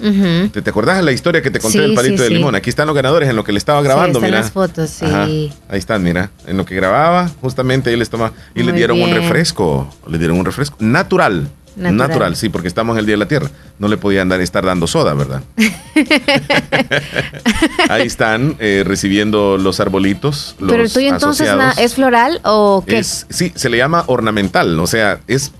¿Te, 0.51 0.61
¿Te, 0.61 0.69
acordás 0.69 0.97
de 0.97 1.03
la 1.03 1.11
historia 1.11 1.41
que 1.41 1.51
te 1.51 1.59
conté 1.59 1.81
del 1.81 1.93
palito 1.93 2.23
de 2.23 2.29
limón? 2.29 2.55
Aquí 2.55 2.69
están 2.69 2.87
los 2.87 2.95
ganadores 2.95 3.29
en 3.29 3.35
lo 3.35 3.43
que 3.43 3.51
le 3.51 3.57
estaba 3.57 3.81
grabando, 3.81 4.19
están 4.19 4.29
mira. 4.29 4.41
las 4.41 4.51
fotos, 4.51 4.89
sí. 4.89 5.05
Ahí 5.05 5.79
están, 5.79 6.03
mira. 6.03 6.31
En 6.47 6.57
lo 6.57 6.65
que 6.65 6.75
grababa, 6.75 7.29
justamente 7.41 7.89
ahí 7.89 7.97
les 7.97 8.09
toma. 8.09 8.31
Y 8.55 8.63
le 8.63 8.71
dieron 8.71 9.01
un 9.01 9.11
refresco. 9.11 9.89
Le 10.07 10.17
dieron 10.17 10.39
un 10.39 10.45
refresco 10.45 10.77
natural. 10.79 11.49
Natural. 11.75 12.35
sí, 12.35 12.49
porque 12.49 12.67
estamos 12.67 12.95
en 12.95 12.99
el 12.99 13.05
Día 13.05 13.13
de 13.13 13.19
la 13.19 13.27
Tierra. 13.27 13.49
No 13.79 13.87
le 13.87 13.97
podían 13.97 14.29
dar, 14.29 14.39
estar 14.39 14.65
dando 14.65 14.87
soda, 14.87 15.13
¿verdad? 15.13 15.41
Ahí 17.89 18.07
están 18.07 18.55
eh, 18.59 18.83
recibiendo 18.85 19.57
los 19.57 19.79
arbolitos. 19.79 20.55
Pero 20.59 20.83
el 20.83 20.91
tuyo 20.91 21.09
entonces 21.09 21.49
es 21.77 21.95
floral 21.95 22.39
o 22.43 22.83
qué? 22.87 23.03
sí, 23.03 23.51
se 23.55 23.69
le 23.69 23.77
llama 23.77 24.03
ornamental, 24.07 24.79
o 24.79 24.87
sea, 24.87 25.19
es 25.27 25.51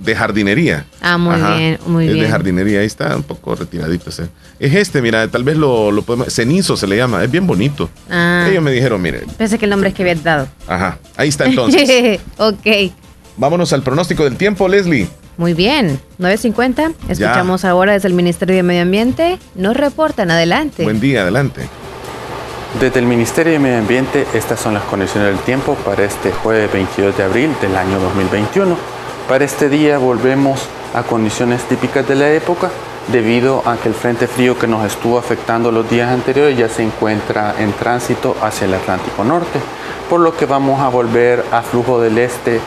de 0.00 0.16
jardinería. 0.16 0.86
Ah, 1.00 1.18
muy 1.18 1.36
bien, 1.36 1.78
muy 1.86 2.06
bien. 2.06 2.16
Es 2.16 2.22
de 2.24 2.28
jardinería, 2.30 2.80
ahí 2.80 2.86
está 2.86 3.14
un 3.16 3.22
poco 3.22 3.54
retiradito. 3.54 4.10
Es 4.10 4.74
este, 4.74 5.02
mira, 5.02 5.28
tal 5.28 5.44
vez 5.44 5.56
lo, 5.56 5.92
lo 5.92 6.02
podemos. 6.02 6.32
Cenizo 6.32 6.76
se 6.76 6.86
le 6.86 6.96
llama, 6.96 7.22
es 7.22 7.30
bien 7.30 7.46
bonito. 7.46 7.90
Ah. 8.10 8.46
Ellos 8.48 8.62
me 8.62 8.72
dijeron, 8.72 9.00
mire. 9.00 9.24
Pensé 9.36 9.58
que 9.58 9.66
el 9.66 9.70
nombre 9.70 9.90
es 9.90 9.94
que 9.94 10.02
había 10.02 10.14
dado. 10.16 10.48
Ajá, 10.66 10.98
ahí 11.16 11.28
está 11.28 11.46
entonces. 11.46 12.20
ok. 12.38 12.66
Vámonos 13.36 13.72
al 13.72 13.82
pronóstico 13.82 14.24
del 14.24 14.36
tiempo, 14.36 14.68
Leslie. 14.68 15.08
Muy 15.36 15.54
bien, 15.54 15.98
9.50. 16.18 16.94
Escuchamos 17.08 17.64
ahora 17.64 17.92
desde 17.94 18.08
el 18.08 18.14
Ministerio 18.14 18.56
de 18.56 18.62
Medio 18.62 18.82
Ambiente. 18.82 19.38
Nos 19.54 19.76
reportan, 19.76 20.30
adelante. 20.30 20.82
Buen 20.84 21.00
día, 21.00 21.22
adelante. 21.22 21.62
Desde 22.78 23.00
el 23.00 23.06
Ministerio 23.06 23.54
de 23.54 23.58
Medio 23.58 23.78
Ambiente, 23.78 24.26
estas 24.34 24.60
son 24.60 24.74
las 24.74 24.82
condiciones 24.84 25.34
del 25.34 25.42
tiempo 25.44 25.74
para 25.76 26.04
este 26.04 26.30
jueves 26.30 26.70
22 26.72 27.16
de 27.16 27.22
abril 27.24 27.50
del 27.62 27.74
año 27.74 27.98
2021. 27.98 28.99
Para 29.30 29.44
este 29.44 29.68
día 29.68 29.96
volvemos 29.98 30.60
a 30.92 31.04
condiciones 31.04 31.62
típicas 31.62 32.08
de 32.08 32.16
la 32.16 32.32
época 32.32 32.68
debido 33.12 33.62
a 33.64 33.76
que 33.76 33.88
el 33.88 33.94
frente 33.94 34.26
frío 34.26 34.58
que 34.58 34.66
nos 34.66 34.84
estuvo 34.84 35.18
afectando 35.18 35.70
los 35.70 35.88
días 35.88 36.10
anteriores 36.10 36.58
ya 36.58 36.68
se 36.68 36.82
encuentra 36.82 37.54
en 37.56 37.72
tránsito 37.72 38.36
hacia 38.42 38.64
el 38.64 38.74
Atlántico 38.74 39.22
Norte, 39.22 39.60
por 40.08 40.18
lo 40.18 40.36
que 40.36 40.46
vamos 40.46 40.80
a 40.80 40.88
volver 40.88 41.44
a 41.52 41.62
flujo 41.62 42.00
del 42.00 42.18
este 42.18 42.58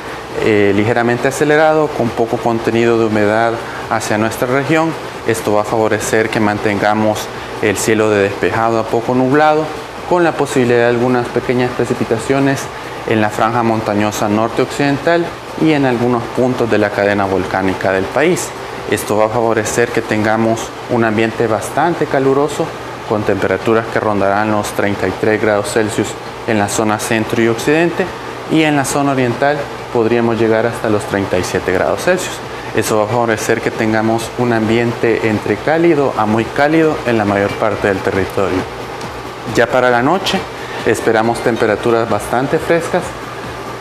eh, 0.45 0.72
ligeramente 0.74 1.28
acelerado 1.28 1.88
con 1.88 2.07
poco 2.07 2.38
contenido 2.38 2.97
de 2.97 3.07
humedad 3.07 3.51
hacia 3.89 4.18
nuestra 4.18 4.47
región. 4.47 4.93
Esto 5.28 5.51
va 5.51 5.64
a 5.64 5.66
favorecer 5.66 6.30
que 6.30 6.39
mantengamos 6.39 7.28
el 7.61 7.76
cielo 7.76 8.09
de 8.09 8.22
despejado 8.22 8.80
a 8.80 8.84
poco 8.84 9.16
nublado 9.16 9.66
con 10.07 10.24
la 10.24 10.32
posibilidad 10.32 10.78
de 10.78 10.86
algunas 10.86 11.28
pequeñas 11.28 11.72
precipitaciones 11.72 12.61
en 13.09 13.20
la 13.20 13.30
franja 13.30 13.64
montañosa 13.64 14.30
norte-occidental 14.30 15.26
y 15.64 15.72
en 15.72 15.86
algunos 15.86 16.22
puntos 16.36 16.70
de 16.70 16.78
la 16.78 16.89
cadena 16.89 17.26
volcánica 17.26 17.91
del 17.91 18.03
país. 18.03 18.49
Esto 18.91 19.18
va 19.18 19.26
a 19.26 19.30
favorecer 19.30 19.89
que 19.89 20.01
tengamos 20.01 20.59
un 20.89 21.05
ambiente 21.05 21.47
bastante 21.47 22.05
caluroso 22.05 22.68
con 23.07 23.24
temperaturas 23.24 23.86
que 23.91 23.99
rondarán 23.99 24.51
los 24.51 24.68
33 24.74 25.41
grados 25.41 25.72
Celsius 25.72 26.09
en 26.47 26.59
la 26.59 26.68
zona 26.68 26.99
centro 26.99 27.41
y 27.41 27.47
occidente 27.47 28.05
y 28.51 28.64
en 28.64 28.76
la 28.76 28.84
zona 28.84 29.14
oriental 29.14 29.57
podríamos 29.93 30.38
llegar 30.38 30.66
hasta 30.66 30.89
los 30.89 31.03
37 31.05 31.72
grados 31.72 32.03
Celsius. 32.03 32.36
Eso 32.76 32.97
va 32.97 33.05
a 33.05 33.07
favorecer 33.07 33.61
que 33.61 33.72
tengamos 33.72 34.30
un 34.39 34.51
ambiente 34.51 35.30
entre 35.30 35.55
cálido 35.55 36.14
a 36.18 36.26
muy 36.26 36.43
cálido 36.43 36.97
en 37.05 37.18
la 37.18 37.26
mayor 37.26 37.51
parte 37.51 37.88
del 37.88 37.99
territorio. 37.99 38.59
Ya 39.55 39.68
para 39.68 39.89
la 39.89 40.01
noche 40.01 40.39
esperamos 40.86 41.39
temperaturas 41.39 42.09
bastante 42.09 42.59
frescas 42.59 43.03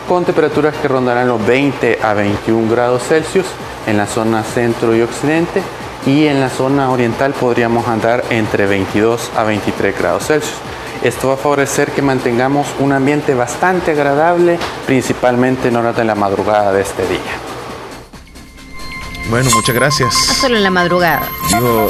con 0.07 0.25
temperaturas 0.25 0.75
que 0.81 0.87
rondarán 0.87 1.27
los 1.27 1.45
20 1.45 1.99
a 2.01 2.13
21 2.13 2.69
grados 2.69 3.03
Celsius 3.03 3.45
en 3.87 3.97
la 3.97 4.07
zona 4.07 4.43
centro 4.43 4.95
y 4.95 5.01
occidente 5.01 5.61
y 6.05 6.27
en 6.27 6.39
la 6.39 6.49
zona 6.49 6.91
oriental 6.91 7.33
podríamos 7.33 7.87
andar 7.87 8.23
entre 8.29 8.65
22 8.65 9.31
a 9.35 9.43
23 9.43 9.97
grados 9.97 10.27
Celsius. 10.27 10.57
Esto 11.03 11.27
va 11.27 11.33
a 11.33 11.37
favorecer 11.37 11.91
que 11.91 12.01
mantengamos 12.01 12.67
un 12.79 12.93
ambiente 12.93 13.33
bastante 13.33 13.91
agradable, 13.91 14.57
principalmente 14.85 15.67
en 15.67 15.75
horas 15.75 15.97
de 15.97 16.05
la 16.05 16.15
madrugada 16.15 16.71
de 16.71 16.81
este 16.81 17.05
día. 17.07 17.19
Bueno, 19.29 19.49
muchas 19.53 19.75
gracias. 19.75 20.13
Solo 20.13 20.57
en 20.57 20.63
la 20.63 20.69
madrugada. 20.69 21.27
Digo, 21.49 21.89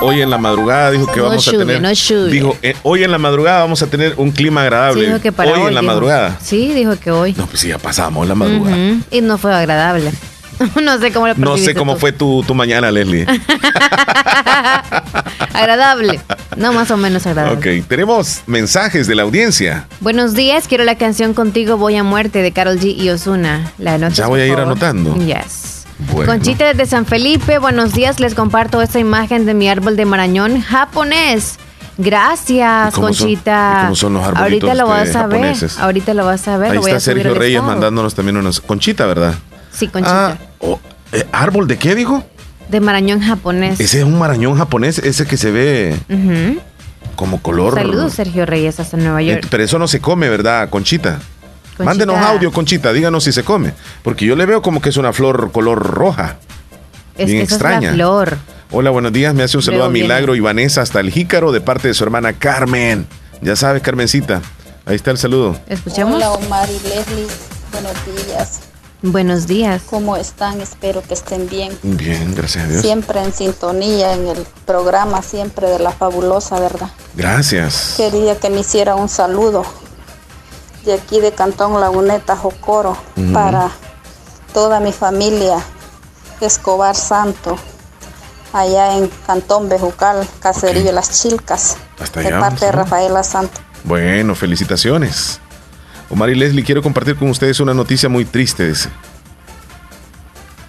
hoy 0.00 0.22
en 0.22 0.30
la 0.30 0.38
madrugada 0.38 0.90
dijo 0.90 1.06
que 1.06 1.20
vamos 1.20 1.46
a 1.46 1.50
tener. 1.50 1.82
dijo, 2.30 2.56
eh, 2.62 2.74
hoy 2.82 3.04
en 3.04 3.10
la 3.10 3.18
madrugada 3.18 3.60
vamos 3.60 3.82
a 3.82 3.86
tener 3.86 4.14
un 4.16 4.30
clima 4.30 4.62
agradable. 4.62 5.06
dijo 5.06 5.20
que 5.20 5.32
para 5.32 5.50
hoy, 5.50 5.68
en 5.68 5.74
la 5.74 5.82
madrugada. 5.82 6.38
Sí, 6.42 6.72
dijo 6.72 6.96
que 6.98 7.10
hoy. 7.10 7.34
No, 7.36 7.46
pues 7.46 7.60
sí, 7.60 7.68
ya 7.68 7.78
pasamos 7.78 8.26
la 8.26 8.34
madrugada. 8.34 8.76
Y 9.10 9.20
no 9.20 9.38
fue 9.38 9.54
agradable. 9.54 10.12
no 10.82 10.98
sé 10.98 11.12
cómo 11.12 11.28
lo 11.28 11.34
No 11.36 11.56
sé 11.56 11.74
cómo 11.74 11.96
fue 11.96 12.12
tu, 12.12 12.42
tu 12.46 12.54
mañana, 12.54 12.90
Leslie. 12.90 13.26
agradable. 15.54 16.20
No, 16.56 16.72
más 16.72 16.90
o 16.90 16.96
menos 16.96 17.26
agradable. 17.26 17.78
Ok, 17.80 17.86
tenemos 17.86 18.42
mensajes 18.46 19.06
de 19.06 19.14
la 19.14 19.22
audiencia. 19.22 19.86
Buenos 20.00 20.34
días, 20.34 20.66
quiero 20.66 20.82
la 20.84 20.96
canción 20.96 21.34
Contigo 21.34 21.76
Voy 21.76 21.96
a 21.96 22.02
Muerte 22.02 22.42
de 22.42 22.50
Carol 22.52 22.78
G 22.80 22.96
y 22.96 23.10
Osuna. 23.10 23.72
La 23.78 24.08
ya 24.08 24.26
voy 24.26 24.40
a 24.40 24.46
ir 24.46 24.58
anotando. 24.58 25.14
Yes. 25.16 25.77
Conchita 26.06 26.66
desde 26.66 26.86
San 26.86 27.06
Felipe, 27.06 27.58
buenos 27.58 27.92
días, 27.92 28.20
les 28.20 28.34
comparto 28.34 28.80
esta 28.80 29.00
imagen 29.00 29.46
de 29.46 29.54
mi 29.54 29.68
árbol 29.68 29.96
de 29.96 30.04
marañón 30.04 30.60
japonés. 30.60 31.58
Gracias, 31.96 32.94
Conchita. 32.94 33.80
¿Cómo 33.82 33.96
son 33.96 34.14
los 34.14 34.24
Ahorita 34.24 34.74
lo 34.74 34.86
vas 34.86 35.16
a 35.16 35.26
ver. 35.26 35.56
Ahorita 35.80 36.14
lo 36.14 36.24
vas 36.24 36.46
a 36.46 36.56
ver. 36.56 36.72
Ahí 36.72 36.78
está 36.78 37.00
Sergio 37.00 37.34
Reyes 37.34 37.60
mandándonos 37.60 38.14
también 38.14 38.36
unas. 38.36 38.60
Conchita, 38.60 39.06
¿verdad? 39.06 39.34
Sí, 39.72 39.88
Conchita. 39.88 40.30
Ah, 40.30 40.38
oh, 40.60 40.78
eh, 41.12 41.26
¿Árbol 41.32 41.66
de 41.66 41.76
qué 41.76 41.96
dijo? 41.96 42.22
De 42.68 42.80
marañón 42.80 43.20
japonés. 43.20 43.80
Ese 43.80 43.98
es 43.98 44.04
un 44.04 44.18
marañón 44.18 44.56
japonés, 44.56 44.98
ese 44.98 45.26
que 45.26 45.36
se 45.36 45.50
ve 45.50 45.96
como 47.16 47.42
color. 47.42 47.74
Saludos, 47.74 48.12
Sergio 48.12 48.46
Reyes, 48.46 48.78
hasta 48.78 48.96
Nueva 48.96 49.20
York. 49.20 49.48
Pero 49.50 49.64
eso 49.64 49.78
no 49.80 49.88
se 49.88 50.00
come, 50.00 50.28
¿verdad, 50.28 50.70
Conchita? 50.70 51.18
Mándenos 51.78 52.16
audio, 52.16 52.52
Conchita, 52.52 52.92
díganos 52.92 53.24
si 53.24 53.32
se 53.32 53.44
come. 53.44 53.72
Porque 54.02 54.24
yo 54.26 54.36
le 54.36 54.46
veo 54.46 54.62
como 54.62 54.80
que 54.80 54.88
es 54.88 54.96
una 54.96 55.12
flor 55.12 55.52
color 55.52 55.78
roja. 55.78 56.38
Es 57.16 57.26
bien 57.26 57.42
extraña. 57.42 57.92
flor. 57.92 58.38
Hola, 58.70 58.90
buenos 58.90 59.12
días. 59.12 59.34
Me 59.34 59.42
hace 59.42 59.56
un 59.56 59.62
saludo 59.62 59.84
a 59.84 59.88
Milagro 59.88 60.34
y 60.34 60.40
Vanessa 60.40 60.82
hasta 60.82 61.00
el 61.00 61.10
Jícaro 61.10 61.52
de 61.52 61.60
parte 61.60 61.88
de 61.88 61.94
su 61.94 62.04
hermana 62.04 62.34
Carmen. 62.34 63.06
Ya 63.40 63.56
sabes, 63.56 63.82
Carmencita. 63.82 64.42
Ahí 64.84 64.96
está 64.96 65.10
el 65.10 65.18
saludo. 65.18 65.58
Escuchemos. 65.68 66.16
Hola, 66.16 66.32
Omar 66.32 66.68
y 66.68 66.88
Leslie. 66.88 67.26
Buenos 67.72 68.26
días. 68.26 68.60
Buenos 69.00 69.46
días. 69.46 69.82
¿Cómo 69.88 70.16
están? 70.16 70.60
Espero 70.60 71.02
que 71.02 71.14
estén 71.14 71.48
bien. 71.48 71.76
Bien, 71.82 72.34
gracias 72.34 72.64
a 72.64 72.68
Dios. 72.68 72.82
Siempre 72.82 73.22
en 73.22 73.32
sintonía 73.32 74.12
en 74.14 74.26
el 74.28 74.46
programa, 74.66 75.22
siempre 75.22 75.68
de 75.68 75.78
la 75.78 75.92
fabulosa, 75.92 76.58
¿verdad? 76.58 76.90
Gracias. 77.14 77.94
Quería 77.96 78.38
que 78.40 78.50
me 78.50 78.60
hiciera 78.60 78.96
un 78.96 79.08
saludo 79.08 79.64
de 80.84 80.94
aquí 80.94 81.20
de 81.20 81.32
Cantón 81.32 81.80
Laguneta, 81.80 82.36
Jocoro, 82.36 82.96
para 83.32 83.70
toda 84.52 84.80
mi 84.80 84.92
familia 84.92 85.58
Escobar 86.40 86.94
Santo, 86.94 87.58
allá 88.52 88.96
en 88.96 89.10
Cantón 89.26 89.68
Bejucal, 89.68 90.26
Caserillo 90.40 90.92
Las 90.92 91.20
Chilcas, 91.22 91.76
de 92.14 92.30
parte 92.30 92.66
de 92.66 92.72
Rafaela 92.72 93.22
Santo. 93.22 93.60
Bueno, 93.84 94.34
felicitaciones. 94.34 95.40
Omar 96.10 96.30
y 96.30 96.34
Leslie, 96.34 96.64
quiero 96.64 96.82
compartir 96.82 97.16
con 97.16 97.28
ustedes 97.28 97.60
una 97.60 97.74
noticia 97.74 98.08
muy 98.08 98.24
triste. 98.24 98.72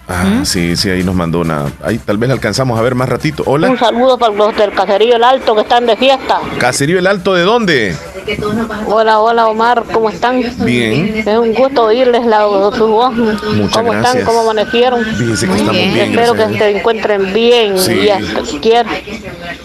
Ah, 0.06 0.24
¿Mm? 0.24 0.44
sí, 0.44 0.76
sí, 0.76 0.90
ahí 0.90 1.04
nos 1.04 1.14
mandó 1.14 1.38
una. 1.38 1.72
Ahí 1.84 1.98
tal 1.98 2.18
vez 2.18 2.28
alcanzamos 2.30 2.76
a 2.78 2.82
ver 2.82 2.96
más 2.96 3.08
ratito. 3.08 3.44
Hola. 3.46 3.70
Un 3.70 3.78
saludo 3.78 4.18
para 4.18 4.34
los 4.34 4.56
del 4.56 4.72
Caserío 4.72 5.14
El 5.14 5.22
Alto 5.22 5.54
que 5.54 5.60
están 5.60 5.86
de 5.86 5.96
fiesta. 5.96 6.40
¿Caserío 6.58 6.98
El 6.98 7.06
Alto 7.06 7.32
de 7.32 7.42
dónde? 7.42 7.96
Hola, 8.86 9.20
hola 9.20 9.48
Omar, 9.48 9.84
¿cómo 9.92 10.10
están? 10.10 10.42
Bien. 10.64 11.16
Es 11.16 11.26
un 11.26 11.54
gusto 11.54 11.84
oírles 11.84 12.24
la, 12.26 12.42
su 12.76 12.86
voz. 12.86 13.12
Muchas 13.14 13.76
¿Cómo 13.76 13.94
están? 13.94 14.24
¿Cómo 14.24 14.40
amanecieron? 14.40 15.04
Fíjense 15.04 15.46
que 15.46 15.52
estamos 15.52 15.72
bien. 15.72 15.96
Espero 15.96 16.34
que 16.34 16.58
se 16.58 16.78
encuentren 16.78 17.32
bien. 17.32 17.74
Y 17.76 18.58
quiero, 18.58 18.90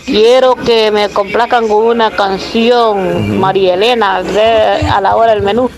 quiero 0.05 0.55
que 0.55 0.91
me 0.91 1.09
complazcan 1.09 1.67
con 1.67 1.85
una 1.85 2.11
canción, 2.11 3.39
María 3.39 3.73
Elena, 3.75 4.17
a 4.17 5.01
la 5.01 5.15
hora 5.15 5.33
del 5.33 5.43
menú. 5.43 5.69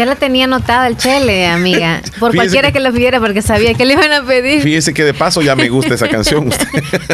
Ya 0.00 0.06
la 0.06 0.16
tenía 0.16 0.46
anotada 0.46 0.86
el 0.86 0.96
chele, 0.96 1.46
amiga. 1.46 2.00
Por 2.18 2.34
cualquiera 2.34 2.72
que, 2.72 2.80
lo 2.80 2.90
pidiera, 2.90 3.20
porque 3.20 3.42
sabía 3.42 3.74
que 3.74 3.84
le 3.84 3.92
iban 3.92 4.10
a 4.10 4.22
pedir. 4.24 4.62
Fíjese 4.62 4.94
que 4.94 5.04
de 5.04 5.12
paso 5.12 5.42
ya 5.42 5.54
me 5.54 5.68
gusta 5.68 5.92
esa 5.92 6.08
canción. 6.16 6.50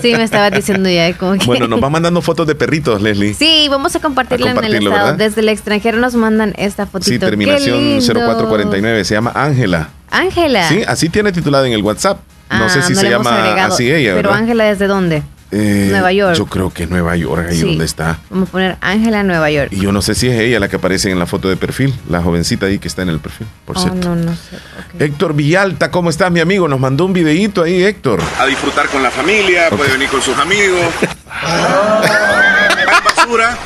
sí, 0.01 0.14
me 0.14 0.22
estaba 0.22 0.53
diciendo 0.53 0.89
ya. 0.89 1.12
Como 1.18 1.37
que... 1.37 1.47
Bueno, 1.47 1.66
nos 1.66 1.82
va 1.82 1.91
mandando 1.91 2.22
fotos 2.22 2.47
de 2.47 2.55
perritos, 2.55 3.03
Leslie. 3.03 3.34
Sí, 3.34 3.66
vamos 3.68 3.97
a 3.97 3.99
compartirla 3.99 4.53
en 4.53 4.62
el 4.62 4.74
estado. 4.74 5.16
Desde 5.16 5.41
el 5.41 5.49
extranjero 5.49 5.99
nos 5.99 6.14
mandan 6.14 6.55
esta 6.59 6.87
fotito. 6.87 7.11
Sí, 7.11 7.18
terminación 7.18 7.99
0449. 7.99 9.05
Se 9.05 9.14
llama 9.14 9.32
Ángela. 9.34 9.89
Ángela. 10.12 10.68
Sí, 10.68 10.84
así 10.87 11.09
tiene 11.09 11.32
titulado 11.32 11.64
en 11.64 11.72
el 11.72 11.82
WhatsApp. 11.82 12.20
No 12.51 12.68
sé 12.68 12.78
ah, 12.78 12.82
si 12.82 12.95
se 12.95 13.11
llama 13.11 13.64
así 13.64 13.91
ella. 13.91 14.14
Pero 14.14 14.32
Ángela, 14.32 14.62
¿desde 14.62 14.87
dónde? 14.87 15.24
Eh, 15.53 15.88
Nueva 15.90 16.12
York. 16.12 16.36
Yo 16.36 16.47
creo 16.47 16.70
que 16.70 16.86
Nueva 16.86 17.16
York, 17.16 17.47
ahí 17.51 17.61
donde 17.61 17.84
está. 17.84 18.18
Vamos 18.30 18.49
a 18.49 18.53
poner 18.53 18.76
Ángela 18.80 19.22
Nueva 19.22 19.51
York. 19.51 19.68
Y 19.72 19.80
yo 19.80 19.92
no 19.92 20.03
sé 20.03 20.14
si 20.14 20.28
es 20.28 20.40
ella 20.40 20.59
la 20.59 20.68
que 20.68 20.76
aparece 20.76 21.11
en 21.11 21.18
la 21.18 21.26
foto 21.26 21.49
de 21.49 21.57
perfil, 21.57 21.94
la 22.09 22.20
jovencita 22.22 22.66
ahí 22.66 22.78
que 22.78 22.88
está 22.88 23.03
en 23.03 23.11
el 23.11 23.20
perfil, 23.20 23.47
por 23.64 23.78
oh, 23.78 23.80
cierto. 23.80 24.09
No, 24.09 24.16
no 24.16 24.32
sé. 24.32 24.59
Héctor 24.99 25.34
Villalta, 25.34 25.90
¿cómo 25.90 26.11
estás, 26.11 26.32
mi 26.32 26.40
amigo? 26.40 26.66
Nos 26.68 26.80
mandó 26.80 27.05
un 27.05 27.12
videíto 27.12 27.62
ahí, 27.62 27.84
Héctor. 27.84 28.20
A 28.38 28.47
disfrutar 28.47 28.88
con 28.88 29.03
la 29.03 29.11
familia, 29.11 29.70
puede 29.70 29.92
venir 29.92 30.09
con 30.09 30.20
sus 30.20 30.36
amigos. 30.38 30.80
Hay 31.42 33.03
basura, 33.05 33.57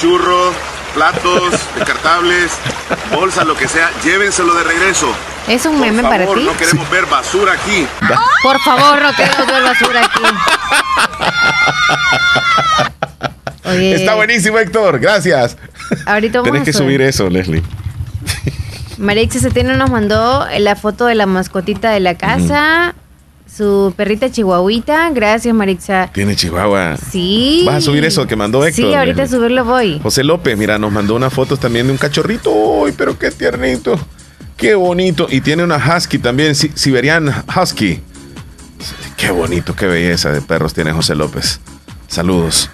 churros, 0.00 0.54
platos, 0.94 1.52
descartables, 1.76 2.52
bolsas, 3.12 3.46
lo 3.46 3.56
que 3.56 3.68
sea, 3.68 3.90
llévenselo 4.02 4.54
de 4.54 4.64
regreso. 4.64 5.12
Es 5.48 5.66
un 5.66 5.78
meme 5.78 6.02
para 6.02 6.24
ti. 6.26 6.44
No 6.44 6.56
queremos 6.56 6.88
ver 6.90 7.04
basura 7.06 7.52
aquí. 7.52 7.86
Por 8.42 8.58
favor, 8.60 9.02
no 9.02 9.12
queremos 9.12 9.46
ver 9.46 9.62
basura 9.62 10.00
aquí. 10.06 10.22
Está 13.94 14.14
buenísimo, 14.14 14.58
Héctor. 14.58 14.98
Gracias. 15.00 15.56
Ahorita 16.06 16.38
vamos 16.38 16.50
Tienes 16.50 16.64
que 16.66 16.72
subir 16.72 17.02
eso, 17.02 17.28
Leslie. 17.28 17.62
Marixa 18.98 19.40
Setino 19.40 19.76
nos 19.76 19.90
mandó 19.90 20.46
la 20.58 20.76
foto 20.76 21.06
de 21.06 21.14
la 21.14 21.26
mascotita 21.26 21.90
de 21.90 22.00
la 22.00 22.14
casa. 22.14 22.94
Su 23.56 23.94
perrita 23.96 24.30
chihuahuita. 24.30 25.10
Gracias, 25.10 25.54
Marixa. 25.54 26.10
Tiene 26.12 26.34
chihuahua. 26.34 26.96
Sí. 26.96 27.62
¿Vas 27.64 27.76
a 27.76 27.80
subir 27.80 28.04
eso 28.04 28.26
que 28.26 28.34
mandó 28.34 28.64
Héctor? 28.64 28.86
Sí, 28.86 28.94
ahorita 28.94 29.22
a 29.22 29.28
subirlo 29.28 29.64
voy. 29.64 30.00
José 30.02 30.24
López, 30.24 30.58
mira, 30.58 30.76
nos 30.78 30.90
mandó 30.90 31.14
una 31.14 31.30
foto 31.30 31.56
también 31.56 31.86
de 31.86 31.92
un 31.92 31.98
cachorrito. 31.98 32.50
¡Uy, 32.50 32.92
pero 32.96 33.16
qué 33.16 33.30
tiernito! 33.30 33.96
Qué 34.56 34.74
bonito. 34.74 35.28
Y 35.30 35.40
tiene 35.40 35.62
una 35.62 35.76
husky 35.76 36.18
también, 36.18 36.54
Siberian 36.54 37.44
Husky. 37.54 38.00
Qué 39.16 39.30
bonito, 39.30 39.74
qué 39.76 39.86
belleza 39.86 40.30
de 40.30 40.40
perros 40.40 40.74
tiene 40.74 40.92
José 40.92 41.14
López. 41.14 41.60
Saludos. 42.08 42.70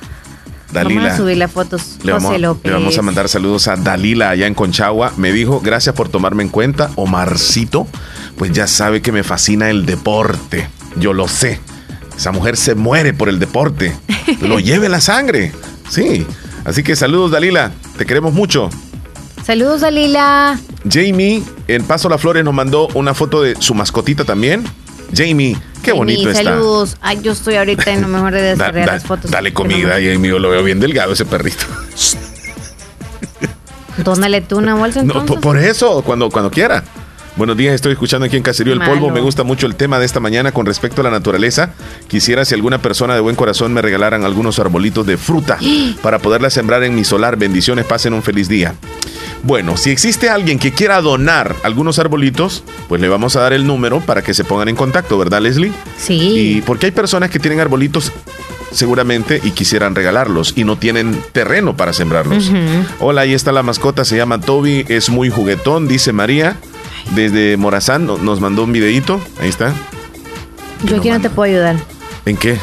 Dalila. 0.72 1.02
Vamos 1.02 1.14
a 1.14 1.16
subir 1.16 1.36
las 1.36 1.50
fotos. 1.50 1.98
Le 2.02 2.12
vamos, 2.12 2.28
José 2.28 2.38
López. 2.38 2.70
le 2.70 2.78
vamos 2.78 2.98
a 2.98 3.02
mandar 3.02 3.28
saludos 3.28 3.68
a 3.68 3.76
Dalila 3.76 4.30
allá 4.30 4.46
en 4.46 4.54
Conchagua. 4.54 5.12
Me 5.16 5.32
dijo, 5.32 5.60
gracias 5.60 5.94
por 5.94 6.08
tomarme 6.08 6.42
en 6.42 6.48
cuenta. 6.48 6.90
Omarcito, 6.96 7.86
pues 8.36 8.52
ya 8.52 8.66
sabe 8.66 9.02
que 9.02 9.12
me 9.12 9.22
fascina 9.22 9.70
el 9.70 9.86
deporte. 9.86 10.68
Yo 10.96 11.12
lo 11.12 11.28
sé. 11.28 11.60
Esa 12.16 12.32
mujer 12.32 12.56
se 12.56 12.74
muere 12.74 13.12
por 13.14 13.28
el 13.28 13.38
deporte. 13.38 13.96
Lo 14.42 14.60
lleve 14.60 14.88
la 14.88 15.00
sangre. 15.00 15.52
Sí. 15.88 16.26
Así 16.64 16.82
que 16.82 16.94
saludos, 16.94 17.30
Dalila. 17.30 17.72
Te 17.96 18.04
queremos 18.04 18.34
mucho. 18.34 18.68
Saludos, 19.44 19.80
Dalila. 19.80 20.58
Jamie 20.88 21.42
en 21.66 21.84
Paso 21.84 22.08
La 22.08 22.18
Flores 22.18 22.44
nos 22.44 22.54
mandó 22.54 22.88
una 22.94 23.14
foto 23.14 23.42
de 23.42 23.56
su 23.58 23.74
mascotita 23.74 24.24
también. 24.24 24.64
Jamie, 25.14 25.56
qué 25.82 25.92
bonito 25.92 26.30
está. 26.30 26.44
Saludos. 26.44 26.96
Ay, 27.00 27.20
yo 27.22 27.32
estoy 27.32 27.56
ahorita 27.56 27.90
en 27.90 28.02
lo 28.02 28.08
mejor 28.08 28.32
de 28.32 28.42
desarrollar 28.56 28.86
las 28.88 29.04
fotos. 29.04 29.30
Dale 29.30 29.52
comida, 29.52 29.92
Jamie. 29.94 30.30
Yo 30.30 30.38
lo 30.38 30.50
veo 30.50 30.62
bien 30.62 30.80
delgado 30.80 31.12
ese 31.12 31.24
perrito. 31.24 31.64
Dónale 34.04 34.40
tú 34.40 34.58
una 34.58 34.74
bolsa 34.74 35.00
entonces. 35.00 35.36
No, 35.36 35.40
por 35.40 35.58
eso, 35.58 36.02
cuando, 36.02 36.30
cuando 36.30 36.50
quiera. 36.50 36.84
Buenos 37.36 37.56
días, 37.56 37.74
estoy 37.74 37.92
escuchando 37.92 38.26
aquí 38.26 38.36
en 38.36 38.42
Caserío 38.42 38.72
El 38.72 38.80
Polvo. 38.80 39.10
Me 39.10 39.20
gusta 39.20 39.44
mucho 39.44 39.66
el 39.66 39.76
tema 39.76 39.98
de 39.98 40.04
esta 40.04 40.20
mañana 40.20 40.52
con 40.52 40.66
respecto 40.66 41.00
a 41.00 41.04
la 41.04 41.10
naturaleza. 41.10 41.70
Quisiera 42.08 42.44
si 42.44 42.54
alguna 42.54 42.82
persona 42.82 43.14
de 43.14 43.20
buen 43.20 43.36
corazón 43.36 43.72
me 43.72 43.80
regalaran 43.80 44.24
algunos 44.24 44.58
arbolitos 44.58 45.06
de 45.06 45.16
fruta 45.16 45.58
para 46.02 46.18
poderla 46.18 46.50
sembrar 46.50 46.82
en 46.82 46.94
mi 46.94 47.04
solar. 47.04 47.36
Bendiciones, 47.36 47.84
pasen 47.86 48.14
un 48.14 48.22
feliz 48.22 48.48
día. 48.48 48.74
Bueno, 49.42 49.76
si 49.76 49.90
existe 49.90 50.28
alguien 50.28 50.58
que 50.58 50.72
quiera 50.72 51.00
donar 51.00 51.56
algunos 51.62 51.98
arbolitos, 51.98 52.62
pues 52.88 53.00
le 53.00 53.08
vamos 53.08 53.36
a 53.36 53.40
dar 53.40 53.52
el 53.52 53.66
número 53.66 54.00
para 54.00 54.22
que 54.22 54.34
se 54.34 54.44
pongan 54.44 54.68
en 54.68 54.76
contacto, 54.76 55.16
¿verdad, 55.18 55.40
Leslie? 55.40 55.72
Sí. 55.96 56.58
Y 56.58 56.62
porque 56.62 56.86
hay 56.86 56.92
personas 56.92 57.30
que 57.30 57.38
tienen 57.38 57.60
arbolitos 57.60 58.12
seguramente 58.70 59.40
y 59.42 59.50
quisieran 59.50 59.94
regalarlos 59.94 60.52
y 60.56 60.64
no 60.64 60.76
tienen 60.76 61.20
terreno 61.32 61.76
para 61.76 61.92
sembrarlos. 61.92 62.50
Hola, 63.00 63.22
ahí 63.22 63.34
está 63.34 63.52
la 63.52 63.62
mascota, 63.62 64.04
se 64.04 64.16
llama 64.16 64.40
Toby, 64.40 64.84
es 64.88 65.08
muy 65.10 65.30
juguetón, 65.30 65.88
dice 65.88 66.12
María. 66.12 66.56
Desde 67.14 67.56
Morazán 67.56 68.06
nos 68.06 68.40
mandó 68.40 68.64
un 68.64 68.72
videito, 68.72 69.20
ahí 69.40 69.48
está. 69.48 69.72
Yo 70.84 70.96
aquí 70.96 71.10
no 71.10 71.20
te 71.20 71.30
puedo 71.30 71.50
ayudar. 71.50 71.76
¿En 72.26 72.36
qué? 72.36 72.58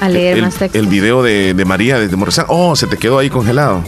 A 0.00 0.08
leer 0.08 0.38
el, 0.38 0.42
más 0.42 0.54
textos. 0.54 0.80
el 0.80 0.88
video 0.88 1.22
de, 1.22 1.54
de 1.54 1.64
María 1.64 1.98
desde 1.98 2.16
Morazán. 2.16 2.46
Oh, 2.48 2.74
se 2.76 2.86
te 2.86 2.96
quedó 2.96 3.18
ahí 3.18 3.30
congelado. 3.30 3.84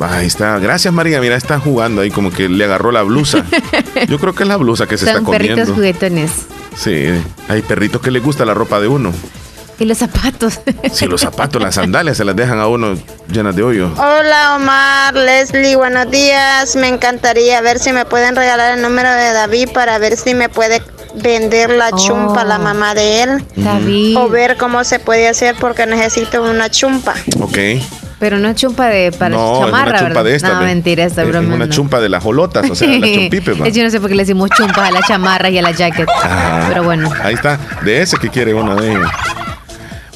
Ahí 0.00 0.26
está. 0.26 0.58
Gracias, 0.58 0.92
María. 0.92 1.20
Mira, 1.20 1.36
está 1.36 1.58
jugando 1.58 2.02
ahí 2.02 2.10
como 2.10 2.30
que 2.30 2.48
le 2.48 2.64
agarró 2.64 2.92
la 2.92 3.02
blusa. 3.02 3.44
Yo 4.08 4.18
creo 4.18 4.34
que 4.34 4.42
es 4.42 4.48
la 4.48 4.56
blusa 4.56 4.86
que 4.86 4.98
se 4.98 5.06
Son 5.06 5.16
está 5.18 5.30
perritos 5.30 5.54
comiendo. 5.54 5.74
juguetones. 5.74 6.30
Sí, 6.76 7.06
hay 7.48 7.62
perritos 7.62 8.02
que 8.02 8.10
les 8.10 8.22
gusta 8.22 8.44
la 8.44 8.52
ropa 8.54 8.78
de 8.80 8.88
uno. 8.88 9.12
Y 9.78 9.84
los 9.84 9.98
zapatos. 9.98 10.60
Si 10.92 11.06
los 11.06 11.20
zapatos, 11.20 11.60
las 11.60 11.74
sandalias 11.74 12.16
se 12.16 12.24
las 12.24 12.34
dejan 12.34 12.58
a 12.60 12.66
uno 12.66 12.96
llenas 13.30 13.54
de 13.56 13.62
hoyo. 13.62 13.90
Hola 13.96 14.56
Omar, 14.56 15.14
Leslie, 15.14 15.76
buenos 15.76 16.10
días. 16.10 16.76
Me 16.76 16.88
encantaría 16.88 17.60
ver 17.60 17.78
si 17.78 17.92
me 17.92 18.04
pueden 18.06 18.36
regalar 18.36 18.76
el 18.76 18.82
número 18.82 19.10
de 19.10 19.32
David 19.32 19.68
para 19.74 19.98
ver 19.98 20.16
si 20.16 20.34
me 20.34 20.48
puede 20.48 20.82
vender 21.14 21.70
la 21.70 21.92
chumpa 21.92 22.44
la 22.44 22.58
mamá 22.58 22.94
de 22.94 23.22
él. 23.22 23.44
David. 23.56 24.16
O 24.16 24.28
ver 24.30 24.56
cómo 24.56 24.82
se 24.84 24.98
puede 24.98 25.28
hacer 25.28 25.54
porque 25.60 25.84
necesito 25.86 26.42
una 26.42 26.70
chumpa. 26.70 27.14
Ok. 27.40 27.58
Pero 28.18 28.38
no 28.38 28.48
es 28.48 28.56
chumpa 28.56 28.86
de 28.86 29.12
para 29.12 29.36
No, 29.36 29.54
es 29.60 29.66
chamarra, 29.66 29.90
una 29.90 29.98
chumpa 29.98 30.08
¿verdad? 30.08 30.24
de 30.24 30.34
esta. 30.36 30.54
No, 30.54 30.62
mentira, 30.62 31.04
está 31.04 31.22
Es- 31.22 31.28
es 31.28 31.34
broma. 31.34 31.54
una 31.54 31.68
chumpa 31.68 32.00
de 32.00 32.08
las 32.08 32.22
jolotas, 32.22 32.70
o 32.70 32.74
sea, 32.74 32.88
las 32.88 33.00
chumpipes. 33.14 33.60
va. 33.60 33.68
Yo 33.68 33.84
no 33.84 33.90
sé 33.90 34.00
por 34.00 34.08
qué 34.08 34.14
le 34.16 34.22
decimos 34.22 34.48
chumpas 34.56 34.78
a 34.88 34.90
la 34.90 35.00
chamarra 35.02 35.50
y 35.50 35.58
a 35.58 35.62
la 35.62 35.72
jacket. 35.72 36.08
Ajá. 36.08 36.64
Pero 36.68 36.82
bueno. 36.84 37.10
Ahí 37.22 37.34
está. 37.34 37.58
De 37.84 38.00
ese 38.00 38.16
que 38.16 38.30
quiere 38.30 38.54
una 38.54 38.74
de 38.74 38.92
ellas. 38.92 39.10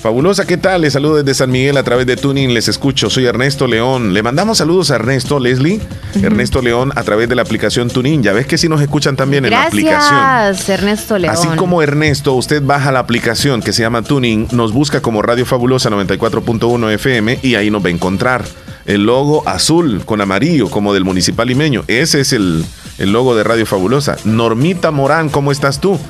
Fabulosa, 0.00 0.46
¿qué 0.46 0.56
tal? 0.56 0.80
Les 0.80 0.94
saludo 0.94 1.16
desde 1.16 1.34
San 1.34 1.50
Miguel 1.50 1.76
a 1.76 1.82
través 1.82 2.06
de 2.06 2.16
Tuning, 2.16 2.54
les 2.54 2.68
escucho. 2.68 3.10
Soy 3.10 3.26
Ernesto 3.26 3.66
León. 3.66 4.14
Le 4.14 4.22
mandamos 4.22 4.56
saludos 4.56 4.90
a 4.90 4.94
Ernesto, 4.94 5.38
Leslie. 5.38 5.78
Ernesto 6.22 6.62
León 6.62 6.90
a 6.96 7.02
través 7.02 7.28
de 7.28 7.34
la 7.34 7.42
aplicación 7.42 7.90
Tuning. 7.90 8.22
Ya 8.22 8.32
ves 8.32 8.46
que 8.46 8.56
sí 8.56 8.66
nos 8.66 8.80
escuchan 8.80 9.14
también 9.14 9.44
en 9.44 9.50
la 9.50 9.64
aplicación. 9.64 10.18
Gracias, 10.18 10.68
Ernesto 10.70 11.18
León. 11.18 11.34
Así 11.34 11.48
como 11.48 11.82
Ernesto, 11.82 12.32
usted 12.32 12.62
baja 12.62 12.90
la 12.92 13.00
aplicación 13.00 13.60
que 13.60 13.74
se 13.74 13.82
llama 13.82 14.00
Tuning, 14.00 14.48
nos 14.52 14.72
busca 14.72 15.02
como 15.02 15.20
Radio 15.20 15.44
Fabulosa 15.44 15.90
94.1 15.90 16.92
FM 16.92 17.40
y 17.42 17.56
ahí 17.56 17.70
nos 17.70 17.84
va 17.84 17.88
a 17.88 17.92
encontrar 17.92 18.44
el 18.86 19.04
logo 19.04 19.46
azul 19.46 20.00
con 20.06 20.22
amarillo 20.22 20.70
como 20.70 20.94
del 20.94 21.04
municipal 21.04 21.46
limeño. 21.46 21.84
Ese 21.88 22.20
es 22.20 22.32
el, 22.32 22.64
el 22.96 23.12
logo 23.12 23.36
de 23.36 23.44
Radio 23.44 23.66
Fabulosa. 23.66 24.16
Normita 24.24 24.92
Morán, 24.92 25.28
¿cómo 25.28 25.52
estás 25.52 25.78
tú? 25.78 26.00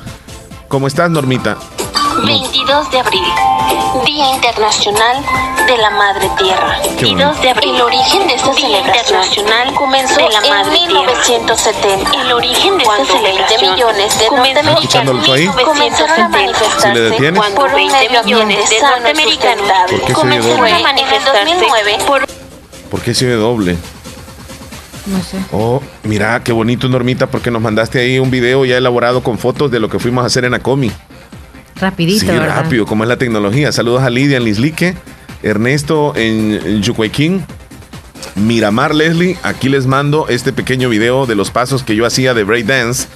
¿Cómo 0.69 0.87
estás, 0.87 1.11
Normita? 1.11 1.57
22 2.19 2.91
de 2.91 2.99
abril, 2.99 3.23
Día 4.05 4.35
Internacional 4.35 5.23
de 5.65 5.77
la 5.77 5.89
Madre 5.91 6.29
Tierra. 6.37 6.77
Qué 6.81 7.05
bonito. 7.05 7.05
22 7.05 7.41
de 7.41 7.49
abril. 7.49 7.75
El 7.75 7.81
origen 7.81 8.27
de 8.27 8.33
esta 8.35 8.53
celebración 8.53 8.95
internacional 8.97 9.73
comenzó 9.75 10.15
de 10.17 10.29
la 10.29 10.41
Madre 10.41 10.77
en 10.77 10.87
1970. 10.87 12.21
El 12.21 12.31
origen 12.33 12.77
de 12.77 12.83
esta 12.83 13.05
celebración 13.05 13.71
millones 13.71 14.19
de 14.19 14.29
norteamericanos 14.29 15.25
comenzaron 15.65 16.11
a 16.11 16.27
¿Si 16.27 16.33
le 16.33 16.43
manifestarse 16.43 16.99
detienes? 16.99 17.39
cuando 17.39 17.61
Por 17.61 17.73
20 17.73 18.09
millones 18.09 18.69
de 18.69 18.81
norteamericanos 18.81 19.71
¿Por 19.89 20.01
qué 20.01 20.05
se 20.05 20.11
oye 20.11 20.13
comenzaron 20.13 20.67
a 20.67 20.79
manifestarse 20.79 22.05
por 22.05 22.27
¿Por 22.89 23.01
qué 23.01 23.13
se 23.13 23.25
ve 23.25 23.35
doble? 23.35 23.77
No 25.05 25.23
sé. 25.23 25.37
Oh, 25.51 25.81
mira, 26.03 26.43
qué 26.43 26.51
bonito, 26.51 26.87
Normita, 26.89 27.27
porque 27.27 27.49
nos 27.49 27.61
mandaste 27.61 27.99
ahí 27.99 28.19
un 28.19 28.29
video 28.29 28.65
ya 28.65 28.77
elaborado 28.77 29.23
con 29.23 29.39
fotos 29.39 29.71
de 29.71 29.79
lo 29.79 29.89
que 29.89 29.97
fuimos 29.97 30.23
a 30.23 30.27
hacer 30.27 30.45
en 30.45 30.53
Acomi. 30.53 30.91
Rapidito, 31.81 32.19
Sí, 32.21 32.27
¿verdad? 32.27 32.63
rápido, 32.63 32.85
como 32.85 33.03
es 33.03 33.09
la 33.09 33.17
tecnología. 33.17 33.71
Saludos 33.71 34.03
a 34.03 34.09
Lidia 34.09 34.37
en 34.37 34.45
Lislique, 34.45 34.95
Ernesto 35.43 36.13
en, 36.15 36.81
Yucuayquín, 36.83 37.43
Miramar 38.35 38.93
Leslie. 38.93 39.37
Aquí 39.43 39.67
les 39.67 39.87
mando 39.87 40.27
este 40.29 40.53
pequeño 40.53 40.89
video 40.89 41.25
de 41.25 41.35
los 41.35 41.49
pasos 41.51 41.83
que 41.83 41.95
yo 41.95 42.05
hacía 42.05 42.33
de 42.33 42.43
break 42.43 42.65
dance. 42.67 43.07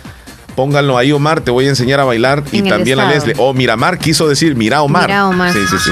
Pónganlo 0.55 0.97
ahí, 0.97 1.11
Omar, 1.11 1.41
te 1.41 1.51
voy 1.51 1.65
a 1.65 1.69
enseñar 1.69 1.99
a 1.99 2.05
bailar. 2.05 2.43
Y 2.51 2.59
En 2.59 2.69
también 2.69 2.99
a 2.99 3.03
estado. 3.03 3.25
Leslie. 3.27 3.35
Oh, 3.37 3.53
Miramar 3.53 3.99
quiso 3.99 4.27
decir, 4.27 4.55
mira 4.55 4.81
Omar. 4.81 5.03
Mira, 5.07 5.27
Omar. 5.27 5.53
Sí, 5.53 5.59
sí, 5.69 5.75
sí. 5.83 5.91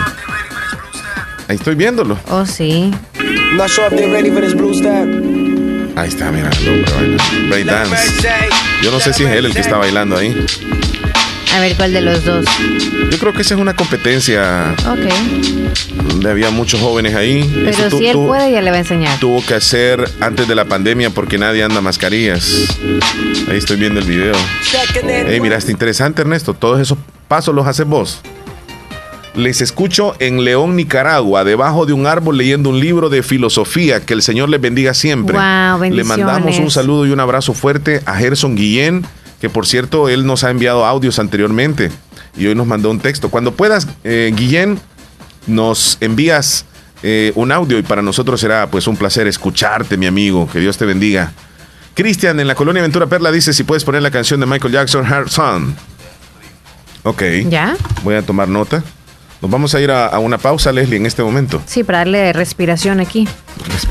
Ahí 1.47 1.57
estoy 1.57 1.76
viéndolo. 1.76 2.17
Oh, 2.30 2.45
sí. 2.45 2.91
Ahí 5.95 6.09
está, 6.09 6.32
mira, 6.32 6.49
el 6.59 6.69
hombre 6.69 6.91
baila. 6.91 7.24
Break 7.49 7.65
dance. 7.65 8.28
Yo 8.82 8.89
no 8.91 8.99
sé 8.99 9.13
si 9.13 9.26
es 9.26 9.32
él 9.32 9.45
el 9.45 9.53
que 9.53 9.59
está 9.59 9.78
bailando 9.78 10.17
ahí. 10.17 10.34
A 11.56 11.60
ver 11.60 11.76
cuál 11.76 11.93
de 11.93 12.01
los 12.01 12.26
dos. 12.26 12.45
Yo 13.12 13.18
creo 13.20 13.32
que 13.34 13.41
esa 13.43 13.54
es 13.54 13.60
una 13.60 13.76
competencia 13.76 14.74
Ok. 14.89 16.04
donde 16.08 16.30
había 16.32 16.49
muchos 16.49 16.82
jóvenes 16.82 17.14
ahí. 17.16 17.47
Pero 17.78 17.95
si 17.97 18.08
él 18.08 18.18
puede, 18.18 18.51
ya 18.51 18.62
le 18.62 18.72
va 18.72 18.78
a 18.78 18.80
enseñar. 18.80 19.20
tuvo 19.20 19.45
que 19.45 19.54
hacer 19.54 20.10
antes 20.20 20.47
de 20.47 20.56
la 20.56 20.66
pandemia 20.66 21.12
porque 21.12 21.38
nadie 21.38 21.64
anda 21.64 21.80
mascarillas. 21.80 22.76
Ahí 23.49 23.58
estoy 23.58 23.78
viendo 23.78 23.99
el 23.99 24.06
video. 24.08 24.34
Hey, 25.28 25.39
mira, 25.41 25.58
está 25.58 25.72
interesante, 25.72 26.22
Ernesto. 26.24 26.54
Todos 26.56 26.80
esos 26.80 26.97
pasos 27.28 27.54
los 27.54 27.68
haces 27.68 27.86
vos. 27.86 28.20
Les 29.36 29.62
escucho 29.62 30.16
en 30.20 30.43
León, 30.43 30.76
Nicaragua, 30.76 31.43
debajo 31.43 31.86
de 31.88 31.93
un 31.93 32.06
árbol 32.06 32.38
leyendo 32.38 32.70
un 32.70 32.80
libro 32.80 33.10
de 33.10 33.22
filosofía. 33.24 33.99
Que 34.06 34.14
el 34.14 34.22
Señor 34.22 34.49
les 34.49 34.62
bendiga 34.62 34.93
siempre. 34.93 35.36
Wow, 35.38 35.84
Le 35.84 36.04
mandamos 36.04 36.36
un 36.38 36.43
bendiciones. 36.45 36.74
saludo 36.74 37.06
y 37.08 37.12
un 37.12 37.20
abrazo 37.20 37.54
fuerte 37.54 38.01
a 38.06 38.16
Gerson 38.16 38.56
Guillén, 38.56 39.06
que 39.43 39.49
por 39.49 39.67
cierto, 39.67 40.07
él 40.07 40.25
nos 40.25 40.45
ha 40.45 40.51
enviado 40.51 40.85
audios 40.85 41.19
anteriormente 41.19 41.91
y 42.37 42.45
hoy 42.45 42.55
nos 42.55 42.65
mandó 42.65 42.89
un 42.89 43.01
texto. 43.01 43.27
Cuando 43.27 43.53
puedas, 43.53 43.89
eh, 44.05 44.31
Guillén, 44.33 44.79
nos 45.47 45.97
envías 45.99 46.63
eh, 47.03 47.33
un 47.35 47.51
audio 47.51 47.77
y 47.77 47.81
para 47.81 48.01
nosotros 48.01 48.39
será 48.39 48.71
pues 48.71 48.87
un 48.87 48.95
placer 48.95 49.27
escucharte, 49.27 49.97
mi 49.97 50.05
amigo. 50.05 50.49
Que 50.49 50.61
Dios 50.61 50.77
te 50.77 50.85
bendiga. 50.85 51.33
Cristian, 51.93 52.39
en 52.39 52.47
la 52.47 52.55
colonia 52.55 52.81
Ventura 52.81 53.07
Perla, 53.07 53.33
dice 53.33 53.51
si 53.51 53.65
puedes 53.65 53.83
poner 53.83 54.01
la 54.01 54.11
canción 54.11 54.39
de 54.39 54.45
Michael 54.45 54.71
Jackson, 54.71 55.05
Heart 55.05 55.27
Song. 55.27 55.73
Ok. 57.03 57.23
¿Ya? 57.49 57.75
Voy 58.01 58.15
a 58.15 58.21
tomar 58.21 58.47
nota. 58.47 58.81
Nos 59.41 59.51
vamos 59.51 59.75
a 59.75 59.81
ir 59.81 59.91
a, 59.91 60.05
a 60.07 60.19
una 60.19 60.37
pausa, 60.37 60.71
Leslie, 60.71 60.95
en 60.95 61.05
este 61.05 61.21
momento. 61.21 61.61
Sí, 61.65 61.83
para 61.83 61.97
darle 61.97 62.31
respiración 62.31 63.01
aquí. 63.01 63.27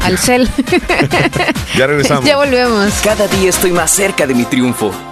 Al 0.01 0.17
cel. 0.17 0.49
Ya 1.77 1.87
regresamos. 1.87 2.25
ya 2.27 2.39
volvemos. 2.39 2.91
Cada 3.05 3.29
día 3.29 3.51
estoy 3.51 3.73
más 3.73 3.91
cerca 3.91 4.27
de 4.27 4.35
mi 4.35 4.45
triunfo. 4.47 5.12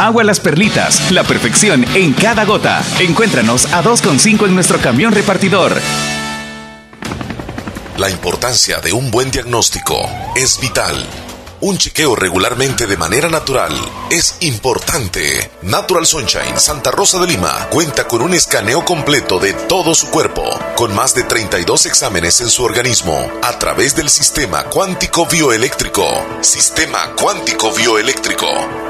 Agua 0.00 0.24
Las 0.24 0.40
Perlitas, 0.40 1.10
la 1.12 1.24
perfección 1.24 1.84
en 1.94 2.14
cada 2.14 2.46
gota. 2.46 2.82
Encuéntranos 3.00 3.66
a 3.66 3.82
2,5 3.82 4.46
en 4.46 4.54
nuestro 4.54 4.78
camión 4.78 5.12
repartidor. 5.12 5.74
La 7.98 8.08
importancia 8.08 8.80
de 8.80 8.94
un 8.94 9.10
buen 9.10 9.30
diagnóstico 9.30 10.00
es 10.34 10.58
vital. 10.58 11.06
Un 11.60 11.76
chequeo 11.76 12.16
regularmente 12.16 12.86
de 12.86 12.96
manera 12.96 13.28
natural 13.28 13.74
es 14.10 14.38
importante. 14.40 15.50
Natural 15.60 16.06
Sunshine 16.06 16.58
Santa 16.58 16.90
Rosa 16.90 17.20
de 17.20 17.26
Lima 17.26 17.68
cuenta 17.68 18.08
con 18.08 18.22
un 18.22 18.32
escaneo 18.32 18.82
completo 18.86 19.38
de 19.38 19.52
todo 19.52 19.94
su 19.94 20.08
cuerpo, 20.08 20.48
con 20.76 20.94
más 20.94 21.14
de 21.14 21.24
32 21.24 21.84
exámenes 21.84 22.40
en 22.40 22.48
su 22.48 22.64
organismo, 22.64 23.30
a 23.42 23.58
través 23.58 23.94
del 23.94 24.08
sistema 24.08 24.64
cuántico 24.64 25.26
bioeléctrico. 25.26 26.06
Sistema 26.40 27.12
cuántico 27.16 27.70
bioeléctrico. 27.72 28.89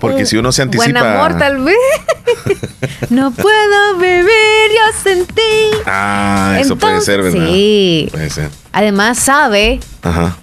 Porque 0.00 0.26
si 0.26 0.36
uno 0.36 0.52
se 0.52 0.62
anticipa. 0.62 1.00
Buen 1.00 1.12
amor, 1.12 1.38
tal 1.38 1.58
vez. 1.64 1.76
no 3.10 3.30
puedo 3.32 3.96
vivir 3.98 4.26
yo 4.26 5.02
sentí. 5.02 5.42
Ah, 5.86 6.56
eso 6.60 6.76
puede 6.76 7.00
ser, 7.00 7.22
¿verdad? 7.22 7.46
Sí. 7.46 8.08
Puede 8.10 8.30
ser. 8.30 8.50
Además, 8.72 9.18
sabe 9.18 9.80
Ajá. 10.02 10.36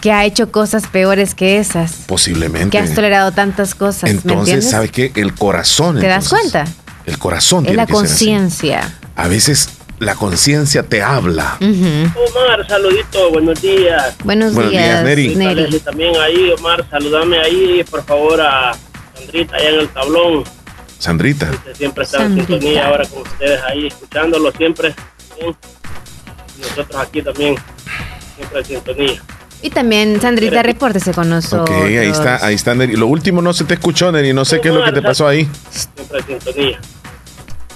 que 0.00 0.12
ha 0.12 0.24
hecho 0.24 0.50
cosas 0.50 0.86
peores 0.86 1.34
que 1.34 1.58
esas. 1.58 1.92
Posiblemente. 2.06 2.70
Que 2.70 2.78
has 2.78 2.94
tolerado 2.94 3.32
tantas 3.32 3.74
cosas. 3.74 4.04
¿me 4.04 4.10
Entonces, 4.10 4.38
entiendes? 4.38 4.70
¿sabe 4.70 4.88
qué? 4.88 5.12
El 5.14 5.34
corazón. 5.34 5.98
¿Te 5.98 6.06
das 6.06 6.28
cuenta? 6.28 6.66
El 7.06 7.18
corazón. 7.18 7.64
Es 7.64 7.68
tiene 7.68 7.82
la 7.82 7.86
conciencia. 7.86 8.94
A 9.16 9.28
veces 9.28 9.68
la 10.00 10.14
conciencia 10.14 10.82
te 10.82 11.02
habla. 11.02 11.58
Omar, 11.60 12.66
saludito, 12.66 13.30
buenos 13.30 13.60
días. 13.60 14.16
Buenos, 14.24 14.54
Buenos 14.54 14.72
días, 14.72 14.84
días, 14.84 15.04
Neri. 15.04 15.36
Neri. 15.36 15.76
Y 15.76 15.78
también 15.78 16.16
ahí, 16.16 16.50
Omar, 16.58 16.84
saludame 16.90 17.38
ahí, 17.38 17.84
por 17.88 18.02
favor, 18.04 18.40
a 18.40 18.72
Sandrita 19.14 19.56
allá 19.56 19.68
en 19.68 19.80
el 19.80 19.88
tablón. 19.90 20.44
Sandrita. 20.98 21.50
que 21.64 21.74
siempre 21.74 22.04
está 22.04 22.18
Sandrita. 22.18 22.54
en 22.54 22.60
sintonía 22.60 22.86
ahora 22.86 23.06
con 23.06 23.22
ustedes 23.22 23.60
ahí, 23.62 23.86
escuchándolo 23.88 24.50
siempre. 24.52 24.94
Y 25.38 26.60
nosotros 26.62 26.96
aquí 27.00 27.22
también, 27.22 27.56
siempre 28.36 28.58
en 28.58 28.64
sintonía. 28.64 29.22
Y 29.62 29.68
también, 29.68 30.18
Sandrita, 30.18 30.62
repórtese 30.62 31.12
con 31.12 31.28
nosotros. 31.28 31.68
Ok, 31.68 31.84
ahí 31.84 32.08
está, 32.08 32.44
ahí 32.44 32.54
está, 32.54 32.74
Neri. 32.74 32.96
Lo 32.96 33.06
último 33.06 33.42
no 33.42 33.52
se 33.52 33.64
te 33.64 33.74
escuchó, 33.74 34.10
Neri. 34.10 34.32
No 34.32 34.46
sé 34.46 34.62
qué 34.62 34.68
es 34.68 34.74
lo 34.74 34.82
que 34.82 34.92
te 34.92 35.02
pasó 35.02 35.28
ahí. 35.28 35.46
Siempre 35.70 36.20
en 36.20 36.26
sintonía. 36.26 36.80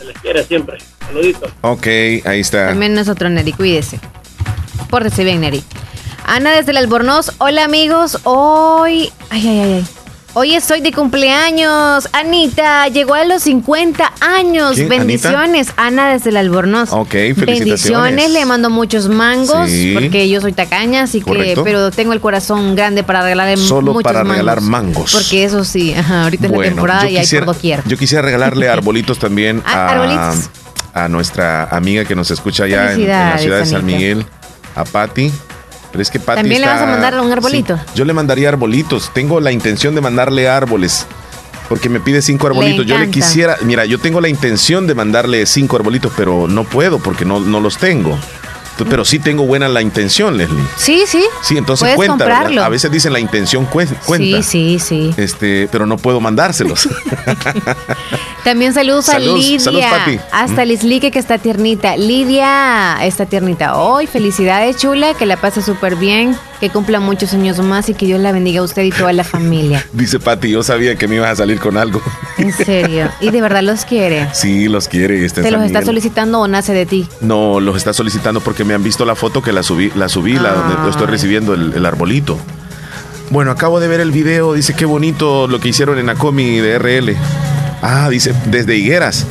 Se 0.04 0.12
les 0.12 0.20
quiere 0.20 0.44
siempre. 0.44 0.78
Saluditos. 1.06 1.50
Ok, 1.62 1.86
ahí 1.86 2.40
está. 2.40 2.68
También 2.68 2.94
nosotros, 2.94 3.30
Neri, 3.30 3.52
cuídese. 3.52 3.98
Pórtese 4.90 5.24
bien, 5.24 5.40
Neri. 5.40 5.64
Ana 6.26 6.52
desde 6.52 6.72
el 6.72 6.76
Albornoz. 6.76 7.32
Hola, 7.38 7.64
amigos. 7.64 8.18
Hoy. 8.24 9.10
Ay, 9.30 9.48
ay, 9.48 9.60
ay, 9.60 9.72
ay. 9.72 9.86
Hoy 10.36 10.56
estoy 10.56 10.80
de 10.80 10.90
cumpleaños. 10.92 12.08
Anita 12.12 12.88
llegó 12.88 13.14
a 13.14 13.24
los 13.24 13.44
50 13.44 14.14
años. 14.20 14.74
¿Quién, 14.74 14.88
Bendiciones. 14.88 15.68
Ana 15.76 16.12
desde 16.12 16.30
el 16.30 16.36
Albornoz. 16.36 16.92
Ok, 16.92 17.10
felicitaciones. 17.10 17.46
Bendiciones. 18.16 18.30
Le 18.32 18.44
mando 18.44 18.68
muchos 18.68 19.08
mangos 19.08 19.70
Sí. 19.70 19.92
porque 19.94 20.28
yo 20.28 20.40
soy 20.40 20.52
tacaña, 20.52 21.04
así 21.04 21.20
que. 21.20 21.54
Pero 21.62 21.92
tengo 21.92 22.12
el 22.14 22.20
corazón 22.20 22.74
grande 22.74 23.04
para 23.04 23.22
regalarle 23.22 23.56
Solo 23.58 23.92
muchos 23.92 24.02
para 24.02 24.20
mangos. 24.24 24.32
regalar 24.38 24.60
mangos. 24.60 25.12
Porque 25.12 25.44
eso 25.44 25.62
sí, 25.62 25.94
ajá, 25.94 26.24
ahorita 26.24 26.46
es 26.46 26.52
la 26.52 26.62
temporada 26.62 27.08
y 27.08 27.16
hay 27.16 27.26
por 27.26 27.44
doquier. 27.46 27.82
yo 27.86 27.96
quisiera 27.96 28.22
regalarle 28.22 28.68
arbolitos 28.70 29.20
también 29.20 29.62
Ah, 29.64 29.72
a, 29.72 29.88
arbolitos. 29.92 30.50
a 30.94 31.08
nuestra 31.08 31.64
amiga 31.66 32.04
que 32.04 32.16
nos 32.16 32.32
escucha 32.32 32.64
allá 32.64 32.92
en, 32.92 33.02
en 33.02 33.08
la 33.08 33.38
ciudad 33.38 33.58
de 33.60 33.66
San. 33.66 33.86
Miguel, 33.86 34.26
a 34.74 34.84
Patti. 34.84 35.30
Pero 35.94 36.02
es 36.02 36.10
que 36.10 36.18
¿También 36.18 36.60
le 36.60 36.66
vas 36.66 36.82
a 36.82 36.86
mandar 36.86 37.20
un 37.20 37.30
arbolito? 37.30 37.76
Sí, 37.76 37.82
yo 37.94 38.04
le 38.04 38.12
mandaría 38.12 38.48
arbolitos. 38.48 39.12
Tengo 39.14 39.38
la 39.38 39.52
intención 39.52 39.94
de 39.94 40.00
mandarle 40.00 40.48
árboles. 40.48 41.06
Porque 41.68 41.88
me 41.88 42.00
pide 42.00 42.20
cinco 42.20 42.48
arbolitos. 42.48 42.84
yo 42.84 42.98
le 42.98 43.10
quisiera, 43.10 43.58
mira, 43.62 43.84
yo 43.84 44.00
tengo 44.00 44.20
la 44.20 44.28
intención 44.28 44.88
de 44.88 44.96
mandarle 44.96 45.46
cinco 45.46 45.76
arbolitos, 45.76 46.12
pero 46.16 46.48
no 46.48 46.64
puedo 46.64 46.98
porque 46.98 47.24
no, 47.24 47.38
no 47.38 47.60
los 47.60 47.78
tengo. 47.78 48.18
Pero 48.88 49.04
sí 49.04 49.18
tengo 49.18 49.46
buena 49.46 49.68
la 49.68 49.82
intención, 49.82 50.36
Leslie. 50.36 50.64
Sí, 50.76 51.04
sí. 51.06 51.24
Sí, 51.42 51.56
entonces 51.56 51.94
Puedes 51.94 52.10
cuenta. 52.10 52.64
A 52.64 52.68
veces 52.68 52.90
dicen 52.90 53.12
la 53.12 53.20
intención 53.20 53.68
cue- 53.70 53.88
cuenta. 54.04 54.42
Sí, 54.42 54.78
sí, 54.78 54.78
sí. 54.78 55.14
Este, 55.16 55.68
pero 55.70 55.86
no 55.86 55.96
puedo 55.96 56.20
mandárselos. 56.20 56.88
También 58.44 58.74
saludos, 58.74 59.06
Saludos, 59.06 59.34
a 59.40 59.42
Lidia. 59.42 59.60
saludos, 59.60 59.84
papi. 59.90 60.20
Hasta 60.32 60.64
Lislique 60.64 61.10
que 61.10 61.18
está 61.18 61.38
tiernita. 61.38 61.96
Lidia 61.96 62.98
está 63.04 63.26
tiernita 63.26 63.76
hoy. 63.76 64.06
Felicidades, 64.06 64.76
chula. 64.76 65.14
Que 65.14 65.24
la 65.26 65.36
pase 65.38 65.62
súper 65.62 65.96
bien. 65.96 66.36
Que 66.60 66.70
cumpla 66.70 67.00
muchos 67.00 67.32
años 67.34 67.58
más 67.60 67.88
y 67.88 67.94
que 67.94 68.06
Dios 68.06 68.20
la 68.20 68.32
bendiga 68.32 68.60
a 68.60 68.64
usted 68.64 68.82
y 68.82 68.90
toda 68.90 69.12
la 69.12 69.24
familia. 69.24 69.86
Dice 69.92 70.18
Pati, 70.18 70.50
yo 70.50 70.62
sabía 70.62 70.96
que 70.96 71.08
me 71.08 71.16
ibas 71.16 71.30
a 71.30 71.36
salir 71.36 71.58
con 71.58 71.76
algo. 71.76 72.00
En 72.38 72.52
serio. 72.52 73.10
Y 73.20 73.30
de 73.30 73.40
verdad 73.40 73.62
los 73.62 73.84
quiere. 73.84 74.28
Sí, 74.32 74.68
los 74.68 74.88
quiere. 74.88 75.28
¿Te 75.28 75.50
los 75.50 75.62
está 75.62 75.82
solicitando 75.82 76.40
o 76.40 76.48
nace 76.48 76.72
de 76.72 76.86
ti? 76.86 77.08
No, 77.20 77.60
los 77.60 77.76
está 77.76 77.92
solicitando 77.92 78.40
porque 78.40 78.63
me 78.64 78.74
han 78.74 78.82
visto 78.82 79.04
la 79.04 79.14
foto 79.14 79.42
que 79.42 79.52
la 79.52 79.62
subí, 79.62 79.90
la 79.94 80.08
subí, 80.08 80.34
la 80.34 80.52
donde 80.52 80.74
yo 80.76 80.88
estoy 80.90 81.06
recibiendo 81.06 81.54
el, 81.54 81.72
el 81.74 81.86
arbolito. 81.86 82.38
Bueno, 83.30 83.50
acabo 83.50 83.80
de 83.80 83.88
ver 83.88 84.00
el 84.00 84.12
video, 84.12 84.52
dice 84.52 84.74
qué 84.74 84.84
bonito 84.84 85.46
lo 85.48 85.58
que 85.60 85.68
hicieron 85.68 85.98
en 85.98 86.08
Acomi 86.10 86.58
de 86.58 86.78
RL. 86.78 87.16
Ah, 87.82 88.08
dice, 88.10 88.34
desde 88.46 88.76
Higueras. 88.76 89.26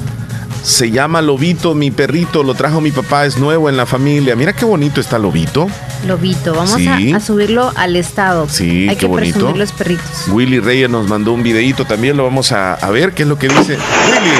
Se 0.63 0.91
llama 0.91 1.21
Lobito, 1.21 1.75
mi 1.75 1.91
perrito, 1.91 2.41
lo 2.41 2.53
trajo 2.55 2.79
mi 2.79 2.91
papá, 2.91 3.25
es 3.25 3.37
nuevo 3.37 3.67
en 3.67 3.75
la 3.75 3.85
familia. 3.85 4.33
Mira 4.35 4.53
qué 4.53 4.63
bonito 4.63 5.01
está 5.01 5.19
Lobito. 5.19 5.67
Lobito. 6.07 6.53
Vamos 6.53 6.71
Sí. 6.71 7.11
a, 7.11 7.17
a 7.17 7.19
subirlo 7.19 7.73
al 7.75 7.97
estado. 7.97 8.47
Sí, 8.47 8.87
Hay 8.87 8.95
qué 8.95 9.01
que 9.01 9.05
bonito. 9.07 9.33
presumir 9.39 9.57
los 9.57 9.71
perritos. 9.73 10.27
Willy 10.29 10.59
Reyes 10.61 10.89
nos 10.89 11.07
mandó 11.09 11.33
un 11.33 11.43
videíto 11.43 11.83
también, 11.85 12.15
lo 12.15 12.23
vamos 12.23 12.53
a, 12.53 12.75
a 12.75 12.89
ver 12.91 13.13
qué 13.13 13.23
es 13.23 13.29
lo 13.29 13.37
que 13.37 13.49
dice. 13.49 13.73
Willy. 13.73 14.35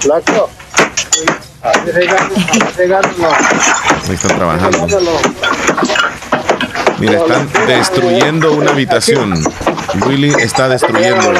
Flaco. 0.00 0.50
Ahí 4.08 4.14
están 4.14 4.36
trabajando. 4.36 4.86
Mira, 6.98 7.18
están 7.18 7.50
destruyendo 7.66 8.52
una 8.52 8.70
habitación. 8.70 9.34
Willy 10.06 10.34
está 10.38 10.68
destruyendo. 10.68 11.32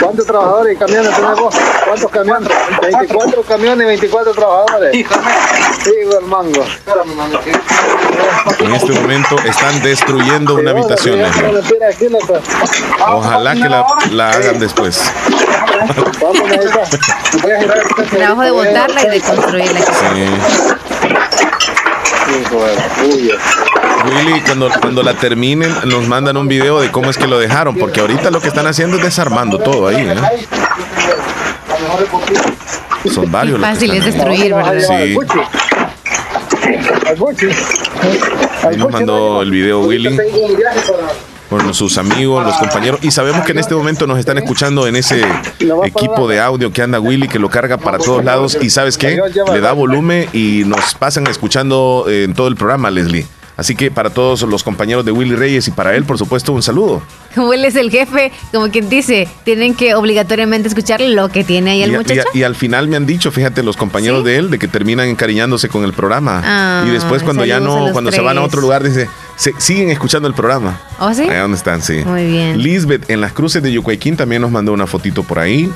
¿Cuántos 0.00 0.26
trabajadores 0.26 0.74
y 0.74 0.78
camiones 0.78 1.14
tenemos? 1.14 1.54
¿Cuántos 1.86 2.10
camiones? 2.10 2.48
24 2.82 3.42
camiones 3.42 3.84
y 3.84 3.88
24 3.88 4.32
trabajadores. 4.32 4.94
Hijo 4.94 6.18
el 6.20 6.26
mango. 6.26 6.64
En 8.58 8.74
este 8.74 8.92
momento 8.92 9.36
están 9.44 9.82
destruyendo 9.82 10.54
una 10.54 10.70
habitación. 10.72 11.20
Ojalá 13.08 13.54
que 13.54 13.68
la, 13.68 13.84
la 14.10 14.30
hagan 14.30 14.58
después. 14.58 15.00
Trabajo 18.10 18.42
de 18.42 18.50
botarla 18.50 19.04
y 19.04 19.08
de 19.10 19.20
construirla. 19.20 19.80
Puya. 23.00 23.34
Willy, 24.04 24.40
cuando, 24.40 24.70
cuando 24.80 25.02
la 25.02 25.14
terminen, 25.14 25.72
nos 25.84 26.06
mandan 26.08 26.36
un 26.36 26.48
video 26.48 26.80
de 26.80 26.90
cómo 26.90 27.10
es 27.10 27.16
que 27.18 27.26
lo 27.26 27.38
dejaron, 27.38 27.76
porque 27.76 28.00
ahorita 28.00 28.30
lo 28.30 28.40
que 28.40 28.48
están 28.48 28.66
haciendo 28.66 28.96
es 28.96 29.02
desarmando 29.02 29.58
todo 29.58 29.88
ahí. 29.88 30.08
¿eh? 30.08 30.16
Son 33.12 33.30
varios 33.30 33.60
los 33.60 33.68
que 33.68 33.74
Fácil 33.74 33.90
es 33.92 34.06
están 34.06 34.28
ahí. 34.28 34.38
destruir, 34.38 34.54
¿verdad? 34.54 34.80
Sí. 34.80 35.16
Ahí 38.66 38.76
nos 38.76 38.90
mandó 38.90 39.42
el 39.42 39.50
video 39.50 39.80
Willy. 39.80 40.16
Con 41.52 41.74
sus 41.74 41.98
amigos, 41.98 42.46
los 42.46 42.56
compañeros. 42.56 43.00
Y 43.02 43.10
sabemos 43.10 43.44
que 43.44 43.52
en 43.52 43.58
este 43.58 43.74
momento 43.74 44.06
nos 44.06 44.18
están 44.18 44.38
escuchando 44.38 44.86
en 44.86 44.96
ese 44.96 45.22
equipo 45.84 46.26
de 46.26 46.40
audio 46.40 46.72
que 46.72 46.80
anda 46.80 46.98
Willy, 46.98 47.28
que 47.28 47.38
lo 47.38 47.50
carga 47.50 47.76
para 47.76 47.98
todos 47.98 48.24
lados. 48.24 48.56
Y 48.58 48.70
sabes 48.70 48.96
qué? 48.96 49.20
Le 49.52 49.60
da 49.60 49.72
volumen 49.72 50.28
y 50.32 50.62
nos 50.64 50.94
pasan 50.94 51.26
escuchando 51.26 52.06
eh, 52.08 52.24
en 52.24 52.32
todo 52.32 52.48
el 52.48 52.56
programa, 52.56 52.90
Leslie. 52.90 53.26
Así 53.56 53.76
que 53.76 53.90
para 53.90 54.10
todos 54.10 54.42
los 54.42 54.62
compañeros 54.62 55.04
de 55.04 55.12
Willy 55.12 55.36
Reyes 55.36 55.68
y 55.68 55.72
para 55.72 55.94
él, 55.94 56.04
por 56.04 56.16
supuesto, 56.16 56.52
un 56.52 56.62
saludo. 56.62 57.02
Como 57.34 57.52
él 57.52 57.64
es 57.64 57.76
el 57.76 57.90
jefe, 57.90 58.32
como 58.50 58.70
quien 58.70 58.88
dice, 58.88 59.28
tienen 59.44 59.74
que 59.74 59.94
obligatoriamente 59.94 60.68
escuchar 60.68 61.02
lo 61.02 61.28
que 61.28 61.44
tiene 61.44 61.72
ahí 61.72 61.82
el 61.82 61.92
y, 61.92 61.96
muchacho. 61.96 62.22
Y, 62.32 62.44
al 62.44 62.56
final 62.56 62.88
me 62.88 62.96
han 62.96 63.04
dicho, 63.04 63.30
fíjate, 63.30 63.62
los 63.62 63.76
compañeros 63.76 64.24
de 64.24 64.36
él, 64.36 64.50
de 64.50 64.58
que 64.58 64.68
terminan 64.68 65.08
encariñándose 65.08 65.68
con 65.68 65.84
el 65.84 65.92
programa. 65.92 66.40
Ah, 66.42 66.84
y 66.88 66.90
después 66.90 67.22
cuando 67.22 67.44
ya 67.44 67.60
no, 67.60 67.92
cuando 67.92 68.10
se 68.10 68.22
van 68.22 68.38
a 68.38 68.42
otro 68.42 68.62
lugar, 68.62 68.82
dice, 68.82 69.08
se, 69.42 69.52
siguen 69.58 69.90
escuchando 69.90 70.28
el 70.28 70.34
programa. 70.34 70.78
¿Oh, 71.00 71.12
sí? 71.12 71.22
Ahí 71.22 71.38
donde 71.38 71.56
están, 71.56 71.82
sí. 71.82 72.02
Muy 72.04 72.26
bien. 72.26 72.62
Lisbeth 72.62 73.10
en 73.10 73.20
las 73.20 73.32
cruces 73.32 73.62
de 73.62 73.72
Yucuayquín 73.72 74.16
también 74.16 74.40
nos 74.42 74.50
mandó 74.50 74.72
una 74.72 74.86
fotito 74.86 75.22
por 75.24 75.38
ahí. 75.40 75.70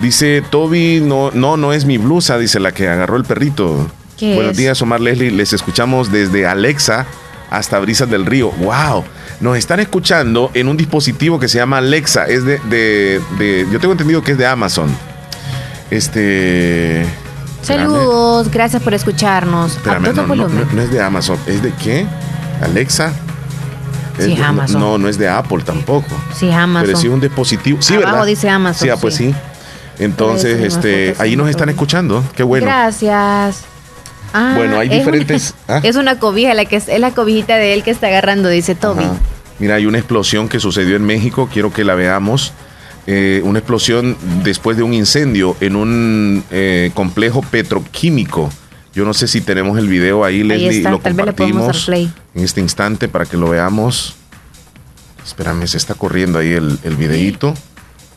Dice, 0.00 0.42
Toby, 0.50 1.00
no, 1.02 1.30
no, 1.32 1.56
no 1.56 1.72
es 1.72 1.84
mi 1.84 1.98
blusa, 1.98 2.38
dice 2.38 2.58
la 2.60 2.72
que 2.72 2.88
agarró 2.88 3.16
el 3.16 3.24
perrito. 3.24 3.88
¿Qué 4.16 4.34
Buenos 4.34 4.52
es? 4.52 4.56
días, 4.58 4.80
Omar 4.82 5.00
Leslie. 5.00 5.30
Les 5.30 5.52
escuchamos 5.52 6.10
desde 6.10 6.46
Alexa 6.46 7.06
hasta 7.50 7.78
Brisas 7.78 8.08
del 8.08 8.24
Río. 8.24 8.50
¡Wow! 8.52 9.04
Nos 9.40 9.58
están 9.58 9.80
escuchando 9.80 10.50
en 10.54 10.68
un 10.68 10.76
dispositivo 10.76 11.38
que 11.38 11.48
se 11.48 11.58
llama 11.58 11.78
Alexa. 11.78 12.24
Es 12.26 12.44
de, 12.44 12.58
de, 12.70 13.20
de- 13.38 13.66
yo 13.70 13.78
tengo 13.80 13.92
entendido 13.92 14.22
que 14.22 14.32
es 14.32 14.38
de 14.38 14.46
Amazon. 14.46 14.88
Este. 15.90 17.02
espérame, 17.02 17.90
Saludos, 17.90 18.50
gracias 18.50 18.82
por 18.82 18.94
escucharnos. 18.94 19.72
Espérame, 19.76 20.06
a 20.06 20.10
todo 20.12 20.14
no, 20.14 20.22
no, 20.22 20.28
volumen. 20.44 20.66
no, 20.70 20.72
no 20.76 20.82
es 20.82 20.90
de 20.90 21.02
Amazon. 21.02 21.38
¿Es 21.46 21.62
de 21.62 21.72
qué? 21.74 22.06
Alexa. 22.60 23.12
Es 24.18 24.26
Sí, 24.26 24.34
de- 24.36 24.42
Amazon. 24.42 24.80
No, 24.80 24.98
no 24.98 25.08
es 25.08 25.16
de 25.18 25.28
Apple 25.28 25.62
tampoco. 25.64 26.08
Sí, 26.36 26.50
Amazon. 26.50 26.86
Pero 26.86 26.98
sí 26.98 27.08
un 27.08 27.20
dispositivo. 27.20 27.80
Sí, 27.80 27.94
Abajo 27.94 28.10
¿verdad? 28.12 28.26
dice 28.26 28.48
Amazon, 28.48 28.82
Sí, 28.86 28.90
ah, 28.90 28.96
pues 29.00 29.14
sí. 29.14 29.28
sí. 29.32 29.34
Entonces, 30.04 30.60
este, 30.60 31.14
ahí 31.18 31.36
nos 31.36 31.48
están 31.48 31.68
escuchando. 31.68 32.22
Qué 32.36 32.42
bueno. 32.42 32.66
Gracias. 32.66 33.64
Ah, 34.34 34.54
Bueno, 34.56 34.78
hay 34.78 34.88
es 34.88 34.94
diferentes- 35.04 35.54
una- 35.68 35.76
¿ah? 35.78 35.80
Es 35.82 35.96
una 35.96 36.18
cobija, 36.18 36.54
la 36.54 36.64
que 36.64 36.76
es, 36.76 36.88
es 36.88 36.98
la 37.00 37.10
cobijita 37.12 37.56
de 37.56 37.74
él 37.74 37.82
que 37.82 37.90
está 37.90 38.06
agarrando, 38.08 38.48
dice 38.48 38.74
Toby. 38.74 39.04
Ajá. 39.04 39.14
Mira, 39.58 39.74
hay 39.76 39.86
una 39.86 39.98
explosión 39.98 40.48
que 40.48 40.58
sucedió 40.58 40.96
en 40.96 41.04
México, 41.04 41.48
quiero 41.52 41.72
que 41.72 41.84
la 41.84 41.94
veamos. 41.94 42.52
Eh, 43.06 43.42
una 43.44 43.58
explosión 43.58 44.16
después 44.42 44.76
de 44.76 44.82
un 44.82 44.94
incendio 44.94 45.56
en 45.60 45.76
un 45.76 46.44
eh, 46.50 46.90
complejo 46.94 47.42
petroquímico. 47.42 48.50
Yo 48.94 49.04
no 49.04 49.12
sé 49.14 49.26
si 49.28 49.40
tenemos 49.40 49.76
el 49.78 49.88
video 49.88 50.24
ahí, 50.24 50.42
Leslie, 50.42 50.78
está, 50.78 50.90
lo 50.90 50.98
tal 50.98 51.14
vez 51.14 51.26
le 51.26 51.32
podemos 51.32 51.66
dar 51.66 51.74
compartimos 51.74 51.84
play. 51.86 52.12
En 52.34 52.44
este 52.44 52.60
instante 52.60 53.08
para 53.08 53.24
que 53.26 53.36
lo 53.36 53.48
veamos. 53.50 54.16
Espérame, 55.24 55.66
se 55.66 55.76
está 55.76 55.94
corriendo 55.94 56.38
ahí 56.38 56.52
el, 56.52 56.78
el 56.82 56.96
videíto. 56.96 57.54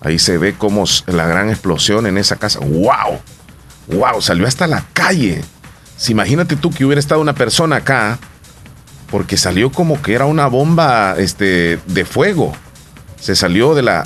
Ahí 0.02 0.20
se 0.20 0.38
ve 0.38 0.54
como 0.56 0.84
s- 0.84 1.04
la 1.08 1.26
gran 1.28 1.50
explosión 1.50 2.06
en 2.08 2.18
esa 2.18 2.36
casa. 2.36 2.60
¡Wow! 2.60 3.20
¡Wow! 3.88 4.22
Salió 4.22 4.48
hasta 4.48 4.68
la 4.68 4.84
calle. 4.94 5.42
Si 5.98 6.12
imagínate 6.12 6.56
tú 6.56 6.70
que 6.72 6.86
hubiera 6.86 7.00
estado 7.00 7.22
una 7.22 7.34
persona 7.34 7.78
acá, 7.78 8.20
porque 9.12 9.38
salió 9.38 9.72
como 9.72 10.02
que 10.02 10.14
era 10.14 10.26
una 10.26 10.48
bomba 10.48 11.16
este, 11.18 11.80
de 11.88 12.06
fuego. 12.06 12.54
Se 13.20 13.36
salió 13.36 13.74
de 13.76 13.84
la. 13.84 14.06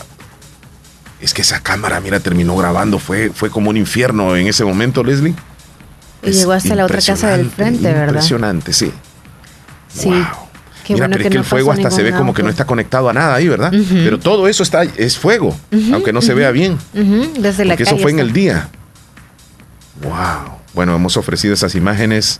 Es 1.22 1.34
que 1.34 1.42
esa 1.42 1.62
cámara, 1.62 2.00
mira, 2.00 2.20
terminó 2.20 2.56
grabando. 2.56 3.00
Fue, 3.00 3.32
fue 3.34 3.50
como 3.50 3.70
un 3.70 3.78
infierno 3.78 4.36
en 4.36 4.48
ese 4.48 4.64
momento, 4.64 5.04
Leslie. 5.04 5.34
Y 6.22 6.32
llegó 6.32 6.52
hasta 6.52 6.76
la 6.76 6.86
otra 6.86 7.02
casa 7.02 7.30
del 7.38 7.50
frente, 7.50 7.84
¿verdad? 7.94 8.08
Impresionante, 8.08 8.74
sí. 8.74 8.92
Sí. 9.94 10.10
Qué 10.86 10.94
Mira, 10.96 11.06
bueno 11.08 11.18
pero 11.18 11.28
es 11.28 11.30
que 11.30 11.36
no 11.36 11.42
el 11.42 11.46
fuego 11.46 11.72
hasta 11.72 11.92
se 11.92 12.02
ve 12.02 12.12
como 12.14 12.34
que 12.34 12.42
no 12.42 12.50
está 12.50 12.66
conectado 12.66 13.10
a 13.10 13.14
nada 13.14 13.36
ahí, 13.36 13.48
¿verdad? 13.48 13.72
Pero 13.92 14.18
todo 14.18 14.48
eso 14.48 14.64
está 14.64 14.84
es 14.84 15.18
fuego, 15.20 15.56
aunque 15.94 16.12
no 16.14 16.22
se 16.22 16.34
vea 16.34 16.50
bien. 16.52 16.80
Ujú, 16.96 17.34
Desde 17.42 17.66
la 17.66 17.74
Porque 17.74 17.84
calle. 17.84 17.96
eso 17.96 17.98
fue 17.98 18.12
en 18.12 18.20
el 18.20 18.34
día. 18.34 18.70
Wow. 20.02 20.58
Bueno, 20.74 20.96
hemos 20.96 21.18
ofrecido 21.18 21.54
esas 21.54 21.76
imágenes. 21.76 22.40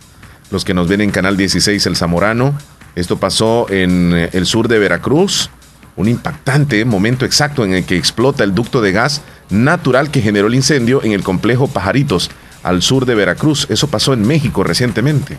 Los 0.50 0.64
que 0.64 0.74
nos 0.74 0.88
ven 0.88 1.00
en 1.00 1.10
Canal 1.10 1.36
16, 1.36 1.84
El 1.86 1.96
Zamorano. 1.96 2.54
Esto 2.96 3.18
pasó 3.18 3.66
en 3.70 4.12
eh, 4.16 4.30
el 4.32 4.46
sur 4.46 4.66
de 4.68 4.78
Veracruz. 4.78 5.50
Un 5.96 6.08
impactante 6.08 6.84
momento 6.84 7.24
exacto 7.24 7.64
en 7.64 7.72
el 7.74 7.84
que 7.84 7.96
explota 7.96 8.42
el 8.42 8.54
ducto 8.54 8.80
de 8.80 8.92
gas 8.92 9.22
natural 9.50 10.10
que 10.10 10.22
generó 10.22 10.46
el 10.48 10.54
incendio 10.54 11.02
en 11.04 11.12
el 11.12 11.22
complejo 11.22 11.68
Pajaritos, 11.68 12.30
al 12.62 12.82
sur 12.82 13.04
de 13.06 13.14
Veracruz. 13.14 13.66
Eso 13.70 13.88
pasó 13.88 14.12
en 14.12 14.26
México 14.26 14.64
recientemente. 14.64 15.38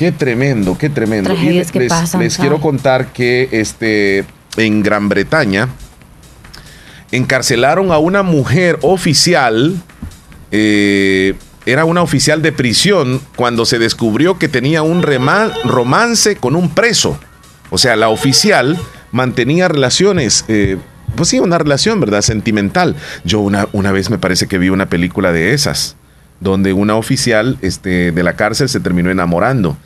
Qué 0.00 0.12
tremendo, 0.12 0.78
qué 0.78 0.88
tremendo. 0.88 1.34
Y 1.34 1.62
que 1.66 1.78
les, 1.78 1.90
pasan, 1.90 2.22
les 2.22 2.32
¿sabe? 2.32 2.48
quiero 2.48 2.62
contar 2.62 3.12
que 3.12 3.50
este, 3.52 4.24
en 4.56 4.82
Gran 4.82 5.10
Bretaña 5.10 5.68
encarcelaron 7.12 7.92
a 7.92 7.98
una 7.98 8.22
mujer 8.22 8.78
oficial. 8.80 9.76
eh, 10.52 11.34
era 11.66 11.84
una 11.84 12.00
oficial 12.00 12.40
de 12.40 12.50
prisión 12.50 13.20
cuando 13.36 13.66
se 13.66 13.78
descubrió 13.78 14.38
que 14.38 14.48
tenía 14.48 14.80
un 14.80 15.02
romance 15.02 16.36
con 16.36 16.56
un 16.56 16.70
preso. 16.70 17.20
O 17.68 17.76
sea, 17.76 17.94
la 17.94 18.08
oficial 18.08 18.78
mantenía 19.12 19.68
relaciones, 19.68 20.46
eh, 20.48 20.78
pues 21.14 21.28
sí, 21.28 21.40
una 21.40 21.58
relación, 21.58 22.00
¿verdad? 22.00 22.22
Sentimental. 22.22 22.96
Yo 23.24 23.40
una, 23.40 23.68
una 23.74 23.92
vez 23.92 24.08
me 24.08 24.16
parece 24.16 24.46
que 24.46 24.56
vi 24.56 24.70
una 24.70 24.88
película 24.88 25.30
de 25.30 25.52
esas, 25.52 25.96
donde 26.40 26.72
una 26.72 26.96
oficial 26.96 27.58
este, 27.60 28.12
de 28.12 28.22
la 28.22 28.32
cárcel 28.32 28.70
se 28.70 28.80
terminó 28.80 29.10
enamorando. 29.10 29.76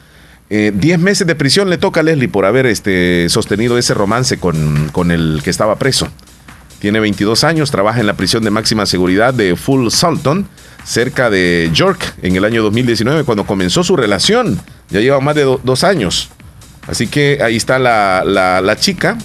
Eh, 0.51 0.73
Diez 0.75 0.99
meses 0.99 1.27
de 1.27 1.35
prisión 1.35 1.71
le 1.71 1.79
toca 1.79 2.01
a 2.01 2.03
Leslie 2.03 2.29
por 2.29 2.45
haber 2.45 2.67
este, 2.67 3.29
sostenido 3.29 3.79
ese 3.79 3.95
romance 3.95 4.39
con, 4.39 4.89
con 4.93 5.11
el 5.11 5.41
que 5.43 5.51
estaba 5.51 5.77
preso. 5.77 6.09
Tiene 6.81 7.01
22 7.01 7.45
años, 7.45 7.71
trabaja 7.71 8.01
en 8.01 8.07
la 8.07 8.13
prisión 8.15 8.45
de 8.45 8.51
máxima 8.51 8.85
seguridad 8.85 9.33
de 9.33 9.57
Full 9.57 9.89
Salton, 9.89 10.47
cerca 10.85 11.31
de 11.31 11.71
York, 11.73 12.15
en 12.23 12.37
el 12.37 12.45
año 12.45 12.63
2019, 12.63 13.25
cuando 13.25 13.47
comenzó 13.47 13.83
su 13.83 13.97
relación. 13.97 14.61
Ya 14.91 15.01
lleva 15.01 15.19
más 15.21 15.35
de 15.35 15.43
do- 15.45 15.61
dos 15.65 15.83
años. 15.83 16.29
Así 16.87 17.07
que 17.07 17.39
ahí 17.43 17.57
está 17.57 17.79
la, 17.79 18.23
la- 18.27 18.61
la 18.61 18.77
chica, 18.77 19.17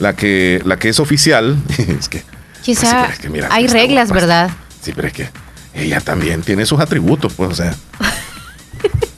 la 0.00 0.16
que, 0.16 0.60
la 0.64 0.76
que 0.76 0.88
es 0.88 0.98
oficial. 0.98 1.56
es 1.78 2.08
que, 2.08 2.24
Quizá 2.62 2.80
Sí, 2.80 2.96
pero 3.00 3.12
es 3.12 3.18
que 3.20 3.28
mira, 3.28 3.48
hay 3.52 3.66
está 3.66 3.78
reglas. 3.78 4.10
¿verdad? 4.10 4.50
sí, 4.82 4.92
pero 4.96 5.06
es 5.06 5.14
que 5.14 5.28
ella 5.74 6.00
también 6.00 6.42
tiene 6.42 6.66
sus 6.66 6.80
atributos, 6.80 7.34
pues, 7.34 7.50
o 7.50 7.54
sea. 7.54 7.74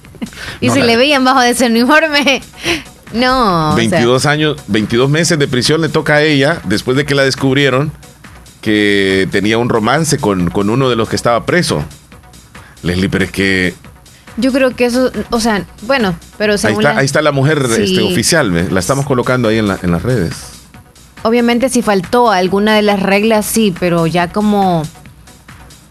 Y 0.61 0.69
No, 0.69 0.75
si 0.75 0.81
la- 0.81 0.87
le 0.87 0.97
veían 0.97 1.25
bajo 1.25 1.41
de 1.41 1.51
ese 1.51 1.67
uniforme. 1.67 2.43
No. 3.13 3.69
o 3.71 3.77
sea, 3.77 3.77
22 3.77 4.27
años, 4.27 4.57
22 4.67 5.09
meses 5.09 5.39
de 5.39 5.47
prisión 5.47 5.81
le 5.81 5.89
toca 5.89 6.17
a 6.17 6.23
ella 6.23 6.61
después 6.65 6.97
de 6.97 7.07
que 7.07 7.15
la 7.15 7.23
descubrieron 7.23 7.93
que 8.61 9.29
tenía 9.31 9.59
un 9.59 9.69
romance 9.69 10.19
con, 10.19 10.51
con 10.51 10.71
uno 10.71 10.91
de 10.91 10.97
los 10.97 11.09
que 11.09 11.15
estaba 11.17 11.47
preso. 11.47 11.85
Leslie, 12.83 13.09
pero 13.09 13.25
es 13.25 13.31
que 13.31 13.75
yo 14.39 14.53
creo 14.53 14.75
que 14.75 14.87
eso, 14.87 15.11
o 15.31 15.41
sea, 15.41 15.65
bueno, 15.83 16.17
pero 16.37 16.55
ahí 16.55 16.59
según 16.59 16.81
está, 16.83 16.95
la- 16.95 17.01
ahí 17.01 17.07
está 17.07 17.23
la 17.23 17.33
mujer 17.33 17.65
Sí. 17.75 17.83
este, 17.85 18.03
oficial, 18.03 18.51
¿ve? 18.51 18.69
la 18.71 18.81
estamos 18.81 19.07
colocando 19.07 19.49
ahí 19.49 19.59
en, 19.59 19.69
la- 19.69 19.79
en 19.83 19.93
las 19.93 20.03
redes. 20.03 20.35
obviamente 21.23 21.69
si 21.69 21.83
faltó 21.83 22.31
alguna 22.33 22.75
de 22.75 22.83
las 22.83 23.01
reglas, 23.01 23.47
sí, 23.47 23.73
pero 23.79 24.07
ya 24.09 24.33
como, 24.33 24.83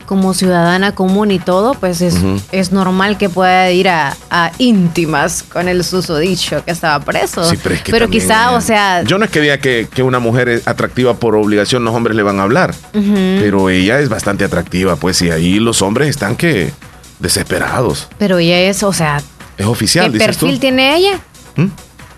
como 0.05 0.33
ciudadana 0.33 0.93
común 0.93 1.31
y 1.31 1.39
todo, 1.39 1.73
pues 1.73 2.01
es, 2.01 2.15
es 2.51 2.71
normal 2.71 3.17
que 3.17 3.29
pueda 3.29 3.71
ir 3.71 3.89
a, 3.89 4.15
a 4.29 4.51
íntimas 4.57 5.43
con 5.43 5.67
el 5.67 5.83
susodicho 5.83 6.63
que 6.63 6.71
estaba 6.71 7.03
preso. 7.03 7.43
Sí, 7.49 7.57
pero 7.61 7.75
es 7.75 7.81
que 7.81 7.91
pero 7.91 8.05
también, 8.05 8.23
quizá, 8.23 8.51
o 8.51 8.61
sea, 8.61 9.03
Yo 9.03 9.17
no 9.17 9.25
es 9.25 9.31
que 9.31 9.41
diga 9.41 9.57
que, 9.57 9.87
que 9.93 10.03
una 10.03 10.19
mujer 10.19 10.49
es 10.49 10.67
atractiva 10.67 11.15
por 11.15 11.35
obligación, 11.35 11.83
los 11.83 11.93
hombres 11.95 12.15
le 12.15 12.23
van 12.23 12.39
a 12.39 12.43
hablar. 12.43 12.73
Pero 12.91 13.69
ella 13.69 13.99
es 13.99 14.09
bastante 14.09 14.43
atractiva, 14.45 14.95
pues, 14.95 15.21
y 15.21 15.31
ahí 15.31 15.59
los 15.59 15.81
hombres 15.81 16.09
están 16.09 16.35
que 16.35 16.71
desesperados. 17.19 18.07
pero 18.17 18.37
ella 18.37 18.59
es, 18.59 18.83
o 18.83 18.93
sea, 18.93 19.21
Es 19.57 19.65
oficial, 19.65 20.11
¿qué 20.11 20.19
dices 20.19 20.37
tú. 20.37 20.45
perfil 20.45 20.59
tiene 20.59 20.95
ella? 20.97 21.19
¿Mm? 21.55 21.65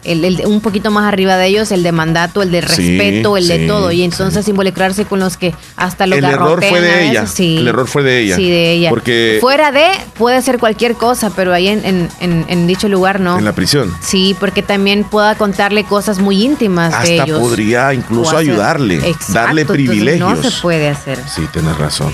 El, 0.08 0.24
el- 0.26 0.46
un 0.46 0.62
poquito 0.62 0.90
más 0.92 1.06
arriba 1.06 1.36
de 1.38 1.48
ellos, 1.48 1.72
el 1.72 1.84
de 1.84 1.92
mandato, 1.92 2.42
el 2.42 2.52
de 2.52 2.62
Sí, 2.62 2.98
respeto, 2.98 3.38
el 3.38 3.48
de 3.48 3.60
sí, 3.60 3.68
todo. 3.68 3.92
Y 3.92 4.04
entonces 4.04 4.48
involucrarse 4.48 5.06
con 5.06 5.20
los 5.20 5.38
que 5.38 5.54
hasta 5.76 6.08
lo 6.08 6.16
El 6.16 6.24
error 6.26 6.64
fue 6.64 6.82
de 6.82 7.10
ella. 7.10 7.28
sí. 7.28 7.58
El 7.58 7.68
error 7.68 7.88
fue 7.88 8.04
de 8.04 8.20
ella. 8.22 8.36
Sí, 8.36 8.50
de 8.50 8.72
ella. 8.72 8.90
Porque 8.90 9.38
Fuera 9.42 9.72
de, 9.72 9.86
puede 10.18 10.42
ser 10.42 10.60
cualquier 10.60 10.96
cosa, 10.96 11.30
pero 11.36 11.54
ahí 11.54 11.68
en, 11.68 11.86
en- 11.86 12.10
en- 12.20 12.46
en 12.48 12.68
dicho 12.68 12.88
lugar 12.90 13.20
no. 13.20 13.38
en 13.38 13.46
la 13.46 13.54
prisión. 13.54 13.94
Sí, 14.02 14.36
porque 14.40 14.64
también 14.64 15.04
pueda 15.04 15.36
contarle 15.36 15.84
cosas 15.84 16.20
muy 16.20 16.44
íntimas 16.44 16.92
de 16.92 16.98
Hasta 17.20 17.24
ellos. 17.26 17.40
podría 17.40 17.94
incluso 17.94 18.38
ayudarle, 18.38 18.96
Exacto, 18.96 19.34
darle 19.34 19.66
privilegios. 19.66 20.38
No 20.44 20.50
se 20.50 20.62
puede 20.62 20.90
hacer. 20.90 21.20
Sí, 21.34 21.44
tienes 21.52 21.78
razón. 21.78 22.14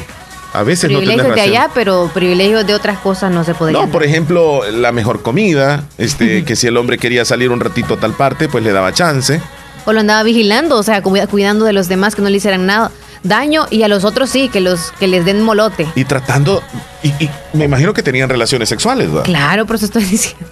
A 0.54 0.64
veces 0.64 0.91
no 0.91 0.99
Privilegios 0.99 1.34
tienes 1.34 1.36
de 1.51 1.58
allá, 1.58 1.70
pero 1.74 2.12
privilegios 2.14 2.66
de 2.68 2.76
otras 2.76 2.99
cosas 2.99 3.32
no 3.32 3.43
se 3.43 3.54
podrían. 3.56 3.82
No, 3.86 3.91
por 3.91 4.04
ejemplo, 4.04 4.62
la 4.72 4.91
mejor 4.91 5.22
comida, 5.24 5.84
este, 5.97 6.45
que 6.45 6.56
si 6.56 6.68
el 6.68 6.78
hombre 6.78 6.97
quería 6.97 7.26
salir 7.26 7.49
un 7.49 7.60
ratito 7.60 7.95
a 7.95 7.97
tal 7.97 8.14
parte, 8.14 8.47
pues 8.47 8.64
le 8.64 8.72
daba 8.72 8.93
chance. 8.93 9.41
O 9.86 9.93
lo 9.93 9.99
andaba 9.99 10.24
vigilando, 10.24 10.78
o 10.78 10.84
sea, 10.84 11.01
cuida- 11.01 11.28
cuidando 11.28 11.66
de 11.66 11.74
los 11.74 11.88
demás 11.89 12.16
que 12.16 12.22
no 12.22 12.30
le 12.30 12.38
hicieran 12.38 12.66
nada. 12.66 12.91
daño 13.24 13.68
y 13.70 13.84
a 13.84 13.88
los 13.88 14.04
otros 14.04 14.30
sí, 14.30 14.49
que 14.49 14.60
los 14.60 14.91
que 14.99 15.08
les 15.08 15.24
den 15.24 15.41
molote. 15.41 15.88
Y 15.95 16.04
tratando, 16.04 16.62
y, 17.04 17.08
y 17.24 17.30
me 17.54 17.64
imagino 17.66 17.93
que 17.93 18.04
tenían 18.04 18.28
relaciones 18.28 18.68
sexuales, 18.68 19.08
¿verdad? 19.10 19.24
Claro, 19.24 19.66
por 19.66 19.78
eso 19.78 19.86
estoy 19.86 20.04
diciendo. 20.12 20.45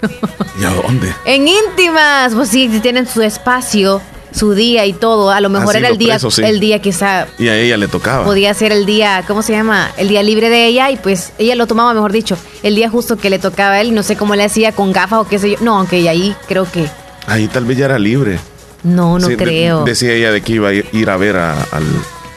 ¿Y 0.60 0.64
a 0.64 0.70
dónde? 0.70 1.14
En 1.26 1.50
íntimas, 1.50 2.34
pues 2.34 2.48
sí, 2.48 2.70
tienen 2.82 3.06
su 3.08 3.22
espacio, 3.24 4.02
su 4.32 4.54
día 4.54 4.86
y 4.86 4.94
todo. 4.94 5.30
A 5.32 5.40
lo 5.42 5.50
mejor 5.50 5.70
Ah, 5.70 5.72
sí, 5.74 5.78
era 5.80 5.88
el 5.90 5.98
día, 5.98 6.20
sí. 6.20 6.42
el 6.44 6.60
día 6.60 6.80
quizá 6.80 7.28
Y 7.38 7.48
a 7.48 7.58
ella 7.58 7.78
le 7.78 7.88
tocaba. 7.88 8.24
podía 8.26 8.54
ser 8.54 8.72
el 8.72 8.86
día, 8.86 9.24
¿cómo 9.28 9.42
se 9.42 9.54
llama? 9.54 9.92
El 9.98 10.08
día 10.08 10.24
libre 10.24 10.50
de 10.50 10.66
ella 10.68 10.90
y 10.92 10.96
pues 10.98 11.34
ella 11.38 11.56
lo 11.56 11.68
tomaba, 11.68 11.94
mejor 11.94 12.12
dicho, 12.12 12.38
el 12.64 12.76
día 12.76 12.90
justo 12.90 13.18
que 13.18 13.30
le 13.30 13.40
tocaba 13.40 13.76
a 13.76 13.82
él, 13.82 13.94
no 13.94 14.04
sé 14.04 14.16
cómo 14.16 14.36
le 14.36 14.44
hacía 14.44 14.72
con 14.72 14.92
gafas 14.92 15.20
o 15.20 15.28
qué 15.28 15.38
sé 15.40 15.52
yo. 15.52 15.58
No, 15.62 15.78
aunque 15.78 16.08
ahí 16.10 16.36
creo 16.48 16.70
que 16.72 16.86
Ahí 17.28 17.48
tal 17.48 17.66
vez 17.66 17.78
ya 17.78 17.86
era 17.86 18.00
libre. 18.00 18.40
no, 18.84 19.20
no 19.20 19.28
Sí, 19.28 19.36
de- 19.36 19.44
creo. 19.44 19.84
decía 19.84 20.12
ella 20.14 20.32
de 20.32 20.42
que 20.42 20.54
iba 20.54 20.70
a 20.70 20.74
ir 20.74 20.86
ir 20.92 21.10
a 21.10 21.18
ver 21.18 21.38
a- 21.38 21.62
al, 21.72 21.84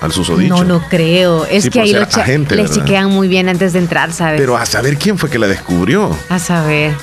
al 0.05 0.13
susodicho. 0.13 0.55
No, 0.57 0.65
no 0.65 0.83
creo. 0.89 1.45
Es 1.47 1.65
Sí, 1.65 1.71
que 1.71 1.81
ahí 1.81 1.91
ser 1.91 2.01
lo 2.01 2.07
cha- 2.07 2.23
agente, 2.23 2.55
les 2.57 2.69
¿verdad? 2.71 2.83
chequean 2.85 3.11
muy 3.11 3.27
bien 3.29 3.49
antes 3.49 3.73
de 3.73 3.79
entrar, 3.81 4.13
¿sabes? 4.13 4.41
Pero 4.41 4.57
a 4.57 4.65
saber 4.67 4.97
quién 4.97 5.19
fue 5.19 5.31
que 5.31 5.39
la 5.39 5.47
descubrió. 5.49 6.17
a 6.29 6.39
saber. 6.39 6.95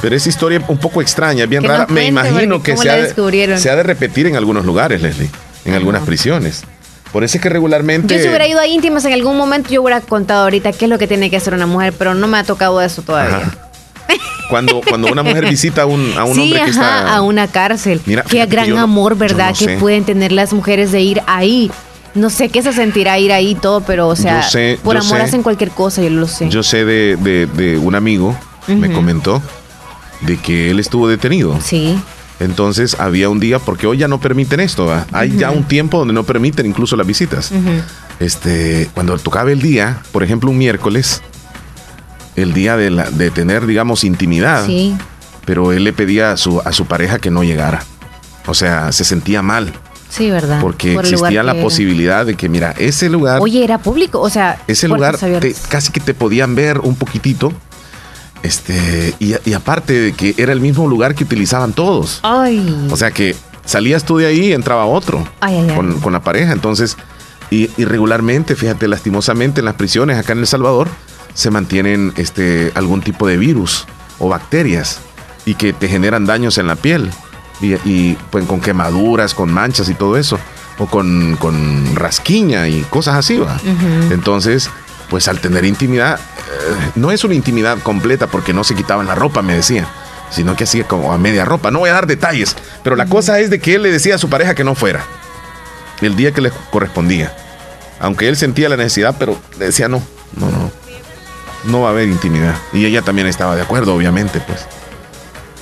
Pero 0.00 0.16
esa 0.16 0.28
historia 0.28 0.62
un 0.68 0.78
poco 0.78 1.00
extraña, 1.02 1.46
bien 1.46 1.62
Que 1.62 1.68
rara. 1.68 1.86
Me 1.88 2.06
imagino 2.06 2.62
que 2.62 2.76
se 2.76 2.90
ha, 2.90 2.96
de, 2.96 3.58
se 3.58 3.70
ha 3.70 3.76
de 3.76 3.82
repetir 3.82 4.26
en 4.26 4.36
algunos 4.36 4.64
lugares, 4.64 5.00
Leslie. 5.02 5.30
En 5.64 5.74
algunas 5.74 6.02
prisiones. 6.02 6.62
Por 7.12 7.22
eso 7.24 7.36
es 7.38 7.42
que 7.42 7.48
regularmente. 7.48 8.14
Yo 8.16 8.20
si 8.20 8.28
hubiera 8.28 8.46
ido 8.46 8.58
a 8.60 8.66
íntimas 8.66 9.04
en 9.04 9.12
algún 9.12 9.36
momento, 9.36 9.70
yo 9.70 9.82
hubiera 9.82 10.00
contado 10.00 10.42
ahorita 10.44 10.72
qué 10.72 10.86
es 10.86 10.90
lo 10.90 10.98
que 10.98 11.06
tiene 11.06 11.30
que 11.30 11.36
hacer 11.36 11.54
una 11.54 11.66
mujer, 11.66 11.94
pero 11.96 12.14
no 12.14 12.26
me 12.26 12.38
ha 12.38 12.44
tocado 12.44 12.80
eso 12.82 13.02
todavía. 13.02 13.36
Ajá. 13.38 13.50
Cuando, 14.50 14.82
cuando 14.86 15.08
una 15.10 15.22
mujer 15.22 15.48
visita 15.48 15.82
a 15.82 15.86
un, 15.86 16.12
a 16.18 16.24
un 16.24 16.34
sí, 16.34 16.40
hombre 16.42 16.62
que 16.64 16.70
está. 16.70 17.14
a 17.14 17.22
una 17.22 17.46
cárcel. 17.48 18.00
Mira, 18.04 18.22
qué 18.28 18.44
gran 18.46 18.68
no- 18.70 18.80
amor, 18.80 19.16
¿verdad? 19.16 19.50
no 19.52 19.56
que 19.58 19.64
sé. 19.64 19.76
pueden 19.78 20.04
tener 20.04 20.32
las 20.32 20.52
mujeres 20.52 20.92
de 20.92 21.00
ir 21.00 21.22
ahí. 21.26 21.70
No 22.14 22.30
sé 22.30 22.48
qué 22.48 22.62
se 22.62 22.72
sentirá 22.72 23.18
ir 23.18 23.32
ahí 23.32 23.50
y 23.50 23.54
todo, 23.56 23.80
pero 23.80 24.06
o 24.08 24.14
sea, 24.16 24.42
sé, 24.42 24.78
por 24.84 24.96
amor 24.96 25.18
sé. 25.18 25.22
hacen 25.24 25.42
cualquier 25.42 25.70
cosa, 25.70 26.00
yo 26.02 26.10
lo 26.10 26.28
sé. 26.28 26.48
Yo 26.48 26.62
sé 26.62 26.84
de, 26.84 27.16
de- 27.16 27.46
de 27.46 27.76
un 27.78 27.94
amigo, 27.96 28.36
me 28.68 28.92
comentó, 28.92 29.42
de 30.20 30.36
que 30.36 30.70
él 30.70 30.78
estuvo 30.78 31.08
detenido. 31.08 31.58
Sí. 31.60 31.98
Entonces 32.40 32.96
había 33.00 33.28
un 33.28 33.40
día, 33.40 33.58
porque 33.58 33.86
hoy 33.86 33.98
ya 33.98 34.08
no 34.08 34.20
permiten 34.20 34.60
esto, 34.60 34.86
¿va? 34.86 35.06
hay 35.12 35.36
ya 35.36 35.50
un 35.50 35.64
tiempo 35.64 35.98
donde 35.98 36.14
no 36.14 36.24
permiten 36.24 36.66
incluso 36.66 36.96
las 36.96 37.06
visitas. 37.06 37.50
Este, 38.20 38.88
cuando 38.94 39.16
tocaba 39.18 39.50
el 39.52 39.60
día, 39.60 40.00
por 40.12 40.22
ejemplo, 40.22 40.50
un 40.50 40.58
miércoles, 40.58 41.20
el 42.36 42.52
día 42.52 42.76
de, 42.76 42.90
la- 42.90 43.10
de 43.10 43.30
tener, 43.30 43.66
digamos, 43.66 44.04
intimidad, 44.04 44.66
Sí. 44.66 44.96
pero 45.44 45.72
él 45.72 45.84
le 45.84 45.92
pedía 45.92 46.32
a 46.32 46.36
su, 46.36 46.60
a 46.64 46.72
su 46.72 46.86
pareja 46.86 47.18
que 47.18 47.30
no 47.30 47.42
llegara. 47.44 47.82
O 48.46 48.54
sea, 48.54 48.92
se 48.92 49.04
sentía 49.04 49.42
mal, 49.42 49.72
Sí, 50.14 50.30
¿verdad? 50.30 50.60
porque 50.60 50.94
Por 50.94 51.04
existía 51.06 51.42
la 51.42 51.54
posibilidad 51.60 52.24
de 52.24 52.36
que, 52.36 52.48
mira, 52.48 52.72
ese 52.78 53.08
lugar, 53.08 53.40
Oye, 53.42 53.64
era 53.64 53.78
público, 53.78 54.20
o 54.20 54.30
sea, 54.30 54.60
ese 54.68 54.86
lugar 54.86 55.16
te- 55.18 55.54
casi 55.68 55.90
que 55.90 56.00
te 56.00 56.14
podían 56.14 56.54
ver 56.54 56.78
un 56.80 56.94
poquitito. 56.94 57.52
Este, 58.42 59.14
y, 59.20 59.34
y 59.48 59.54
aparte 59.54 59.92
de 59.94 60.12
que 60.12 60.34
era 60.36 60.52
el 60.52 60.60
mismo 60.60 60.86
lugar 60.86 61.14
que 61.14 61.24
utilizaban 61.24 61.72
todos. 61.72 62.20
Ay. 62.22 62.88
O 62.90 62.96
sea 62.96 63.10
que 63.10 63.34
salías 63.64 64.04
tú 64.04 64.18
de 64.18 64.26
ahí 64.26 64.48
y 64.48 64.52
entraba 64.52 64.84
otro 64.84 65.26
Ay, 65.40 65.56
ay, 65.56 65.66
ay. 65.70 65.76
con, 65.76 65.98
con 66.00 66.12
la 66.12 66.20
pareja. 66.22 66.52
Entonces, 66.52 66.96
y, 67.50 67.70
y 67.78 67.84
regularmente, 67.86 68.54
fíjate, 68.54 68.86
lastimosamente 68.86 69.60
en 69.60 69.64
las 69.64 69.74
prisiones 69.74 70.18
acá 70.18 70.32
en 70.34 70.40
El 70.40 70.46
Salvador 70.46 70.88
se 71.32 71.50
mantienen 71.50 72.12
este, 72.16 72.70
algún 72.74 73.00
tipo 73.00 73.26
de 73.26 73.38
virus 73.38 73.86
o 74.18 74.28
bacterias 74.28 75.00
y 75.46 75.54
que 75.54 75.72
te 75.72 75.88
generan 75.88 76.26
daños 76.26 76.58
en 76.58 76.66
la 76.66 76.76
piel. 76.76 77.10
Y, 77.60 77.74
y, 77.88 78.18
pues 78.30 78.44
con 78.46 78.60
quemaduras, 78.60 79.34
con 79.34 79.52
manchas 79.52 79.88
y 79.88 79.94
todo 79.94 80.16
eso. 80.16 80.38
O 80.78 80.86
con, 80.86 81.36
con 81.36 81.94
rasquiña 81.94 82.66
y 82.68 82.82
cosas 82.90 83.14
así, 83.14 83.38
¿va? 83.38 83.60
Entonces, 84.10 84.70
pues 85.08 85.28
al 85.28 85.40
tener 85.40 85.64
intimidad, 85.64 86.18
eh, 86.18 86.90
no 86.96 87.12
es 87.12 87.22
una 87.22 87.34
intimidad 87.34 87.78
completa 87.78 88.26
porque 88.26 88.52
no 88.52 88.64
se 88.64 88.74
quitaban 88.74 89.06
la 89.06 89.14
ropa, 89.14 89.40
me 89.40 89.54
decía, 89.54 89.86
sino 90.30 90.56
que 90.56 90.64
hacía 90.64 90.88
como 90.88 91.12
a 91.12 91.18
media 91.18 91.44
ropa. 91.44 91.70
No 91.70 91.78
voy 91.78 91.90
a 91.90 91.94
dar 91.94 92.08
detalles, 92.08 92.56
pero 92.82 92.96
la 92.96 93.06
cosa 93.06 93.38
es 93.38 93.50
de 93.50 93.60
que 93.60 93.76
él 93.76 93.82
le 93.82 93.92
decía 93.92 94.16
a 94.16 94.18
su 94.18 94.28
pareja 94.28 94.56
que 94.56 94.64
no 94.64 94.74
fuera 94.74 95.04
el 96.00 96.16
día 96.16 96.32
que 96.32 96.40
le 96.40 96.50
correspondía. 96.70 97.34
Aunque 98.00 98.28
él 98.28 98.36
sentía 98.36 98.68
la 98.68 98.76
necesidad, 98.76 99.14
pero 99.18 99.38
le 99.58 99.66
decía 99.66 99.88
no, 99.88 100.02
no, 100.36 100.50
no, 100.50 100.70
no 101.64 101.80
va 101.82 101.88
a 101.88 101.90
haber 101.92 102.08
intimidad. 102.08 102.56
Y 102.72 102.84
ella 102.84 103.02
también 103.02 103.26
estaba 103.26 103.56
de 103.56 103.62
acuerdo, 103.62 103.94
obviamente, 103.94 104.40
pues. 104.40 104.66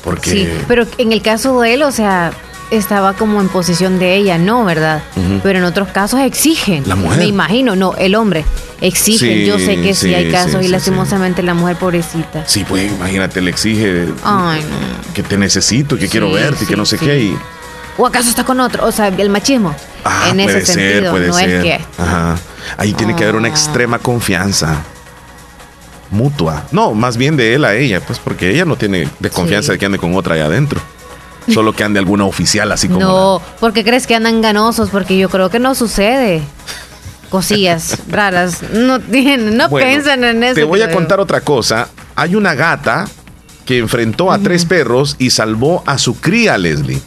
Porque 0.02 0.30
Sí, 0.30 0.48
pero 0.68 0.86
en 0.98 1.12
el 1.12 1.22
caso 1.22 1.60
de 1.60 1.74
él, 1.74 1.82
o 1.82 1.92
sea, 1.92 2.32
estaba 2.70 3.12
como 3.12 3.40
en 3.40 3.48
posición 3.48 3.98
de 3.98 4.16
ella, 4.16 4.38
¿no? 4.38 4.64
¿Verdad? 4.64 5.02
Pero 5.42 5.58
en 5.58 5.64
otros 5.64 5.88
casos 5.88 6.20
exigen. 6.20 6.84
La 6.88 6.96
mujer. 6.96 7.18
Me 7.18 7.26
imagino, 7.26 7.76
no, 7.76 7.94
el 7.96 8.14
hombre. 8.14 8.44
Exigen. 8.80 9.28
Sí, 9.40 9.44
Yo 9.46 9.58
sé 9.58 9.76
que 9.76 9.94
sí, 9.94 10.08
sí, 10.08 10.14
hay 10.14 10.30
casos 10.32 10.60
sí, 10.60 10.66
y 10.66 10.68
lastimosamente 10.68 11.42
la 11.42 11.54
mujer 11.54 11.76
pobrecita. 11.76 12.44
Sí, 12.46 12.64
pues 12.68 12.90
imagínate, 12.90 13.40
le 13.40 13.50
exige 13.50 14.06
Ay, 14.24 14.60
no. 14.62 15.12
que 15.14 15.22
te 15.22 15.36
necesito, 15.36 15.96
que 15.96 16.08
quiero 16.08 16.32
verte, 16.32 16.66
que 16.66 16.74
no 16.76 16.84
sé 16.84 16.98
qué. 16.98 17.20
Y, 17.20 17.38
¿O 17.98 18.06
acaso 18.06 18.28
está 18.30 18.42
con 18.42 18.58
otro? 18.58 18.86
O 18.86 18.90
sea, 18.90 19.08
el 19.08 19.28
machismo. 19.28 19.74
Ah, 20.04 20.28
en 20.30 20.38
puede 20.42 20.58
ese 20.58 20.66
ser, 20.72 20.92
sentido, 20.92 21.12
puede 21.12 21.26
no 21.28 21.34
ser. 21.34 21.50
es 21.50 21.62
que. 21.62 21.80
Ajá. 22.02 22.36
Ahí 22.78 22.92
tiene 22.94 23.14
que 23.14 23.22
haber 23.22 23.36
una 23.36 23.48
Ah. 23.48 23.50
extrema 23.52 23.98
confianza 24.00 24.78
mutua. 26.12 26.64
No, 26.72 26.94
más 26.94 27.16
bien 27.16 27.36
de 27.36 27.54
él 27.54 27.64
a 27.64 27.74
ella, 27.74 28.00
pues 28.00 28.18
porque 28.18 28.50
ella 28.50 28.64
no 28.64 28.76
tiene 28.76 29.08
desconfianza 29.18 29.66
Sí. 29.66 29.72
de 29.72 29.78
que 29.78 29.86
ande 29.86 29.98
con 29.98 30.14
otra 30.14 30.34
allá 30.34 30.46
adentro. 30.46 30.80
Solo 31.52 31.72
que 31.72 31.82
ande 31.82 31.98
alguna 31.98 32.24
oficial 32.24 32.70
así 32.70 32.86
como. 32.86 33.00
No, 33.00 33.42
porque 33.58 33.82
crees 33.82 34.06
que 34.06 34.14
andan 34.14 34.40
ganosos, 34.40 34.90
porque 34.90 35.18
yo 35.18 35.28
creo 35.28 35.50
que 35.50 35.58
no 35.58 35.74
sucede. 35.74 36.40
Cosillas 37.30 37.98
raras. 38.08 38.62
No 38.72 39.00
tienen, 39.00 39.56
no 39.56 39.68
Bueno, 39.68 39.88
piensan 39.88 40.22
en 40.22 40.44
eso. 40.44 40.54
Te 40.54 40.64
voy 40.64 40.82
a 40.82 40.90
contar 40.92 41.18
otra 41.18 41.40
cosa. 41.40 41.88
Hay 42.14 42.34
una 42.36 42.54
gata 42.54 43.06
que 43.64 43.78
enfrentó 43.78 44.30
a 44.30 44.38
tres 44.38 44.66
perros 44.66 45.16
y 45.18 45.30
salvó 45.30 45.82
a 45.86 45.96
su 45.98 46.20
cría, 46.20 46.58
Leslie. 46.58 47.00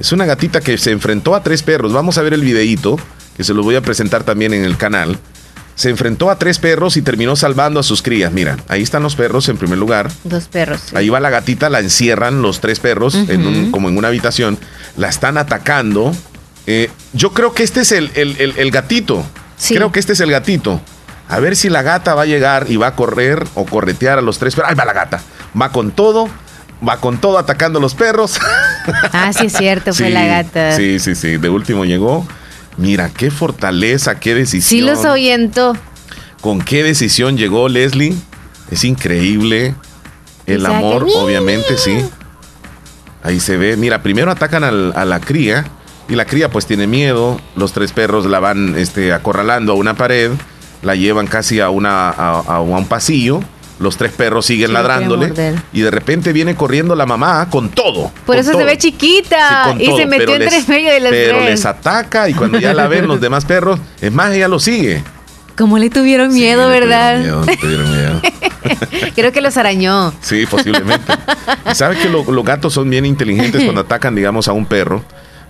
Es 0.00 0.12
una 0.12 0.26
gatita 0.26 0.60
que 0.60 0.76
se 0.76 0.90
enfrentó 0.90 1.34
a 1.34 1.42
tres 1.42 1.62
perros. 1.62 1.92
Vamos 1.92 2.18
a 2.18 2.22
ver 2.22 2.34
el 2.34 2.40
videíto, 2.40 2.98
que 3.36 3.44
se 3.44 3.54
lo 3.54 3.62
voy 3.62 3.76
a 3.76 3.80
presentar 3.82 4.24
también 4.24 4.52
en 4.54 4.64
el 4.64 4.76
canal. 4.76 5.18
Se 5.80 5.88
enfrentó 5.88 6.28
a 6.30 6.38
tres 6.38 6.58
perros 6.58 6.98
y 6.98 7.02
terminó 7.02 7.36
salvando 7.36 7.80
a 7.80 7.82
sus 7.82 8.02
crías. 8.02 8.30
Mira, 8.32 8.58
ahí 8.68 8.82
están 8.82 9.02
los 9.02 9.16
perros 9.16 9.48
en 9.48 9.56
primer 9.56 9.78
lugar. 9.78 10.10
Dos 10.24 10.44
perros. 10.44 10.82
Ahí 10.94 11.08
va 11.08 11.20
la 11.20 11.30
gatita, 11.30 11.70
la 11.70 11.78
encierran 11.80 12.42
los 12.42 12.60
tres 12.60 12.80
perros 12.80 13.14
en 13.14 13.46
un- 13.46 13.70
como 13.70 13.88
en 13.88 13.96
una 13.96 14.08
habitación. 14.08 14.58
La 14.98 15.08
están 15.08 15.38
atacando. 15.38 16.14
Eh, 16.66 16.90
yo 17.14 17.32
creo 17.32 17.54
que 17.54 17.62
este 17.62 17.80
es 17.80 17.92
el, 17.92 18.10
el- 18.14 18.36
el- 18.38 18.58
el 18.58 18.70
gatito. 18.70 19.24
Creo 19.68 19.90
que 19.90 20.00
este 20.00 20.12
es 20.12 20.20
el 20.20 20.30
gatito. 20.30 20.82
A 21.30 21.38
ver 21.38 21.56
si 21.56 21.70
la 21.70 21.80
gata 21.80 22.14
va 22.14 22.22
a 22.24 22.26
llegar 22.26 22.66
y 22.68 22.76
va 22.76 22.88
a 22.88 22.94
correr 22.94 23.42
o 23.54 23.64
corretear 23.64 24.18
a 24.18 24.20
los 24.22 24.38
tres 24.38 24.54
perros. 24.54 24.68
Ahí 24.70 24.76
va 24.76 24.84
la 24.84 24.92
gata. 24.92 25.22
Va 25.58 25.72
con 25.72 25.92
todo. 25.92 26.28
Va 26.86 26.98
con 26.98 27.18
todo 27.22 27.38
atacando 27.38 27.78
a 27.78 27.82
los 27.82 27.94
perros. 27.94 28.38
Ah, 29.12 29.32
sí, 29.32 29.46
es 29.46 29.52
cierto, 29.54 29.94
fue 29.94 30.08
Sí, 30.08 30.12
la 30.12 30.26
gata. 30.26 30.76
Sí, 30.76 30.98
sí, 30.98 31.14
sí. 31.14 31.38
De 31.38 31.48
último 31.48 31.86
llegó. 31.86 32.26
Mira, 32.80 33.10
qué 33.10 33.30
fortaleza, 33.30 34.18
qué 34.18 34.34
decisión. 34.34 34.80
Sí 34.80 34.80
los 34.80 35.04
ahuyentó. 35.04 35.76
¿Con 36.40 36.60
qué 36.62 36.82
decisión 36.82 37.36
llegó 37.36 37.68
Leslie? 37.68 38.14
Es 38.70 38.84
increíble. 38.84 39.74
El 40.46 40.64
amor, 40.66 41.06
obviamente, 41.16 41.76
sí. 41.76 41.98
Ahí 43.22 43.38
se 43.40 43.56
ve. 43.56 43.76
Mira, 43.76 44.02
primero 44.02 44.30
atacan 44.30 44.64
al- 44.64 44.92
a 44.96 45.04
la 45.04 45.20
cría. 45.20 45.66
Y 46.08 46.14
la 46.14 46.24
cría 46.24 46.50
pues 46.50 46.66
tiene 46.66 46.86
miedo. 46.86 47.40
Los 47.54 47.72
tres 47.72 47.92
perros 47.92 48.24
la 48.26 48.40
van 48.40 48.76
este, 48.76 49.12
acorralando 49.12 49.72
a 49.72 49.74
una 49.76 49.94
pared. 49.94 50.30
La 50.82 50.94
llevan 50.94 51.26
casi 51.26 51.60
a, 51.60 51.68
una, 51.68 52.08
a, 52.08 52.38
a 52.40 52.60
un 52.60 52.86
pasillo. 52.86 53.40
Los 53.80 53.96
tres 53.96 54.12
perros 54.12 54.44
siguen 54.46 54.68
Sí, 54.68 54.72
ladrándole. 54.74 55.32
Y 55.72 55.80
de 55.80 55.90
repente 55.90 56.32
viene 56.32 56.54
corriendo 56.54 56.94
la 56.94 57.06
mamá 57.06 57.48
con 57.50 57.70
todo. 57.70 58.12
Por 58.26 58.36
con 58.36 58.36
eso 58.36 58.52
se 58.52 58.62
ve 58.64 58.76
chiquita. 58.78 59.72
Sí, 59.76 59.82
y 59.84 59.86
todo, 59.86 59.96
se 59.96 60.06
metió 60.06 60.34
entre 60.36 60.50
les- 60.50 60.68
medio 60.68 60.92
de 60.92 61.00
los 61.00 61.10
Pero 61.10 61.38
tres. 61.38 61.50
les 61.50 61.64
ataca 61.66 62.28
y 62.28 62.34
cuando 62.34 62.58
ya 62.58 62.74
la 62.74 62.86
ven 62.88 63.08
los 63.08 63.20
demás 63.20 63.44
perros, 63.46 63.80
es 64.00 64.12
más, 64.12 64.32
ella 64.34 64.48
lo 64.48 64.58
sigue. 64.60 65.02
Como 65.56 65.78
le 65.78 65.88
tuvieron 65.90 66.32
miedo, 66.32 66.66
Sí, 66.68 66.74
le 66.74 66.80
¿verdad? 66.80 67.16
tuvieron 67.16 67.40
miedo, 67.40 67.44
le 67.46 67.56
tuvieron 67.56 67.90
miedo. 67.90 68.20
Creo 69.14 69.32
que 69.32 69.40
los 69.40 69.56
arañó. 69.56 70.12
Sí, 70.20 70.44
posiblemente. 70.46 71.12
Sabes 71.74 71.98
que 71.98 72.08
lo- 72.08 72.30
los 72.30 72.44
gatos 72.44 72.72
son 72.74 72.88
bien 72.90 73.06
inteligentes 73.06 73.62
cuando 73.62 73.80
atacan, 73.80 74.14
digamos, 74.14 74.48
a 74.48 74.52
un 74.52 74.66
perro, 74.66 75.02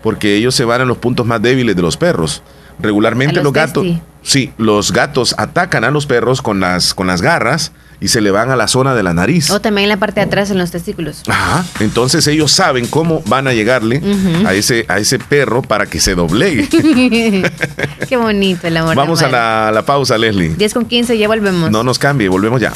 porque 0.02 0.36
ellos 0.36 0.54
se 0.54 0.64
van 0.64 0.80
a 0.80 0.84
los 0.84 0.98
puntos 0.98 1.26
más 1.26 1.42
débiles 1.42 1.76
de 1.76 1.82
los 1.82 1.96
perros. 1.96 2.42
Regularmente 2.78 3.34
los, 3.34 3.44
los 3.44 3.52
gatos, 3.52 3.86
sí, 4.22 4.52
los 4.56 4.92
gatos 4.92 5.34
atacan 5.36 5.84
a 5.84 5.90
los 5.90 6.06
perros 6.06 6.40
con 6.42 6.60
las, 6.60 6.94
con 6.94 7.06
las 7.08 7.20
garras 7.22 7.72
y 8.00 8.08
se 8.08 8.20
le 8.20 8.30
van 8.30 8.50
a 8.50 8.56
la 8.56 8.66
zona 8.66 8.94
de 8.94 9.02
la 9.02 9.12
nariz. 9.12 9.50
O 9.50 9.60
también 9.60 9.84
en 9.84 9.88
la 9.90 9.96
parte 9.98 10.20
de 10.20 10.26
atrás, 10.26 10.50
en 10.50 10.58
los 10.58 10.70
testículos. 10.70 11.22
Ajá. 11.28 11.64
Entonces 11.80 12.26
ellos 12.26 12.50
saben 12.50 12.86
cómo 12.86 13.22
van 13.26 13.46
a 13.46 13.52
llegarle 13.52 14.02
a 14.46 14.54
ese, 14.54 14.86
a 14.88 14.98
ese 14.98 15.18
perro 15.18 15.62
para 15.62 15.86
que 15.86 16.00
se 16.00 16.14
doblegue. 16.14 16.68
Qué 18.08 18.16
bonito 18.16 18.66
el 18.66 18.76
amor. 18.78 18.96
Vamos 18.96 19.22
a 19.22 19.28
la, 19.28 19.68
a 19.68 19.72
la 19.72 19.82
pausa, 19.82 20.16
Leslie. 20.16 20.54
10 20.56 20.74
con 20.74 20.84
15, 20.86 21.18
ya 21.18 21.28
volvemos. 21.28 21.70
No 21.70 21.82
nos 21.82 21.98
cambie, 21.98 22.28
volvemos 22.28 22.60
ya. 22.60 22.72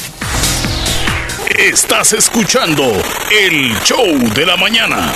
Estás 1.57 2.13
escuchando 2.13 2.83
el 3.31 3.73
show 3.83 4.05
de 4.35 4.45
la 4.45 4.57
mañana. 4.57 5.13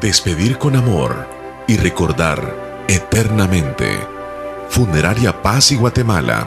Despedir 0.00 0.58
con 0.58 0.76
amor 0.76 1.26
y 1.66 1.78
recordar 1.78 2.84
eternamente. 2.86 3.88
Funeraria 4.68 5.40
Paz 5.42 5.72
y 5.72 5.76
Guatemala 5.76 6.46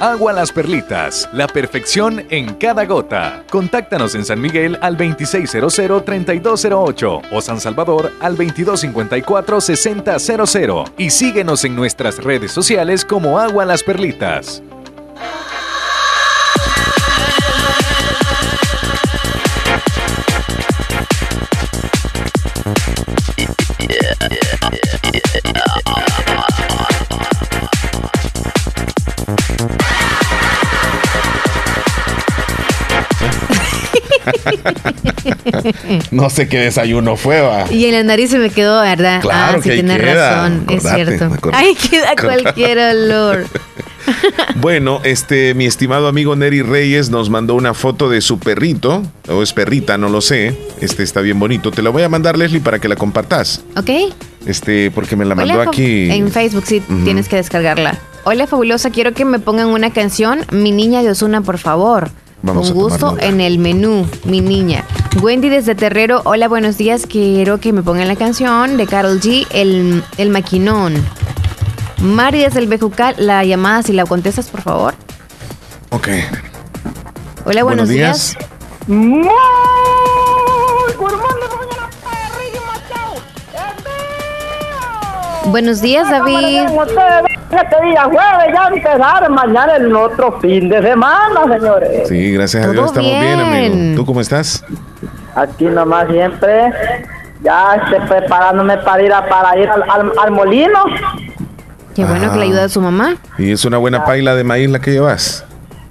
Agua 0.00 0.32
Las 0.32 0.50
Perlitas, 0.50 1.28
la 1.32 1.46
perfección 1.46 2.26
en 2.30 2.54
cada 2.54 2.84
gota. 2.84 3.44
Contáctanos 3.48 4.16
en 4.16 4.24
San 4.24 4.40
Miguel 4.40 4.76
al 4.80 4.98
2600-3208 4.98 7.22
o 7.30 7.40
San 7.40 7.60
Salvador 7.60 8.10
al 8.20 8.36
2254-6000 8.36 10.94
y 10.98 11.10
síguenos 11.10 11.64
en 11.64 11.76
nuestras 11.76 12.18
redes 12.18 12.50
sociales 12.50 13.04
como 13.04 13.38
Agua 13.38 13.64
Las 13.64 13.84
Perlitas. 13.84 14.64
no 36.10 36.30
sé 36.30 36.48
qué 36.48 36.58
desayuno 36.60 37.16
fue, 37.16 37.40
va. 37.40 37.70
Y 37.70 37.86
en 37.86 37.92
la 37.92 38.02
nariz 38.02 38.30
se 38.30 38.38
me 38.38 38.50
quedó, 38.50 38.80
¿verdad? 38.80 39.20
Claro 39.20 39.58
ah, 39.58 39.62
sí, 39.62 39.68
que 39.68 39.74
ahí 39.74 39.82
tienes 39.82 40.14
razón, 40.14 40.66
es 40.68 40.82
cierto. 40.82 41.30
Ahí 41.52 41.74
queda 41.74 42.14
cualquier 42.20 42.78
olor. 42.78 43.46
Bueno, 44.56 45.00
este, 45.04 45.54
mi 45.54 45.66
estimado 45.66 46.08
amigo 46.08 46.36
Neri 46.36 46.62
Reyes 46.62 47.10
nos 47.10 47.30
mandó 47.30 47.54
una 47.54 47.74
foto 47.74 48.08
de 48.08 48.20
su 48.20 48.38
perrito, 48.38 49.02
o 49.28 49.42
es 49.42 49.52
perrita, 49.52 49.98
no 49.98 50.08
lo 50.08 50.20
sé. 50.20 50.56
Este 50.80 51.02
está 51.02 51.20
bien 51.20 51.38
bonito. 51.38 51.70
Te 51.70 51.82
la 51.82 51.90
voy 51.90 52.02
a 52.02 52.08
mandar, 52.08 52.38
Leslie, 52.38 52.60
para 52.60 52.78
que 52.78 52.88
la 52.88 52.96
compartas. 52.96 53.62
¿Ok? 53.76 54.14
Este, 54.46 54.90
porque 54.90 55.16
me 55.16 55.24
la 55.24 55.34
mandó 55.34 55.54
Hola, 55.54 55.70
aquí. 55.70 56.10
En 56.10 56.30
Facebook, 56.30 56.64
sí, 56.66 56.82
tienes 57.04 57.28
que 57.28 57.36
descargarla. 57.36 57.98
Hola, 58.24 58.46
fabulosa, 58.46 58.90
quiero 58.90 59.12
que 59.12 59.24
me 59.24 59.38
pongan 59.38 59.68
una 59.68 59.90
canción, 59.90 60.40
Mi 60.50 60.72
Niña 60.72 61.02
de 61.02 61.10
Osuna, 61.10 61.40
por 61.42 61.58
favor. 61.58 62.10
Vamos 62.44 62.68
a 62.70 62.74
Con 62.74 62.82
gusto 62.82 63.10
nota. 63.12 63.24
en 63.24 63.40
el 63.40 63.58
menú, 63.58 64.06
mi 64.24 64.42
niña. 64.42 64.84
Wendy 65.22 65.48
desde 65.48 65.74
Terrero, 65.74 66.20
hola, 66.26 66.46
buenos 66.46 66.76
días. 66.76 67.06
Quiero 67.06 67.58
que 67.58 67.72
me 67.72 67.82
pongan 67.82 68.06
la 68.06 68.16
canción 68.16 68.76
de 68.76 68.86
Carol 68.86 69.18
G, 69.18 69.46
El, 69.50 70.04
el 70.18 70.28
Maquinón. 70.28 70.94
Mari 72.02 72.40
desde 72.40 72.58
el 72.58 72.66
Bejucal, 72.66 73.14
la 73.16 73.44
llamada, 73.44 73.82
si 73.82 73.94
la 73.94 74.04
contestas, 74.04 74.48
por 74.50 74.60
favor. 74.60 74.94
Ok. 75.88 76.08
Hola, 77.46 77.64
buenos, 77.64 77.88
días. 77.88 78.36
Buenos 85.46 85.80
días, 85.80 86.10
David. 86.10 86.64
Este 87.54 87.86
día 87.86 88.04
jueves 88.04 88.54
ya 88.54 88.68
empezar 88.68 89.30
mañana 89.30 89.76
el 89.76 89.94
otro 89.94 90.38
fin 90.40 90.68
de 90.68 90.82
semana, 90.82 91.42
señores. 91.48 92.08
Sí, 92.08 92.32
gracias 92.32 92.66
a 92.66 92.70
Dios 92.70 92.86
estamos 92.86 93.10
bien. 93.10 93.40
amigo. 93.40 93.96
¿Tú 93.96 94.06
cómo 94.06 94.20
estás? 94.20 94.64
Aquí 95.34 95.64
nomás 95.64 96.08
siempre, 96.08 96.72
ya 97.42 97.74
estoy 97.74 98.06
preparándome 98.08 98.78
para 98.78 99.02
ir, 99.02 99.12
a, 99.12 99.28
para 99.28 99.58
ir 99.58 99.68
al, 99.68 99.82
al, 100.22 100.30
molino. 100.30 100.84
Qué 101.94 102.04
bueno 102.04 102.32
que 102.32 102.38
le 102.38 102.44
ayuda 102.44 102.64
a 102.64 102.68
su 102.68 102.80
mamá. 102.80 103.16
¿Y 103.38 103.52
es 103.52 103.64
una 103.64 103.78
buena 103.78 104.04
paila 104.04 104.34
de 104.34 104.44
maíz 104.44 104.70
la 104.70 104.80
que 104.80 104.92
llevas? 104.92 105.44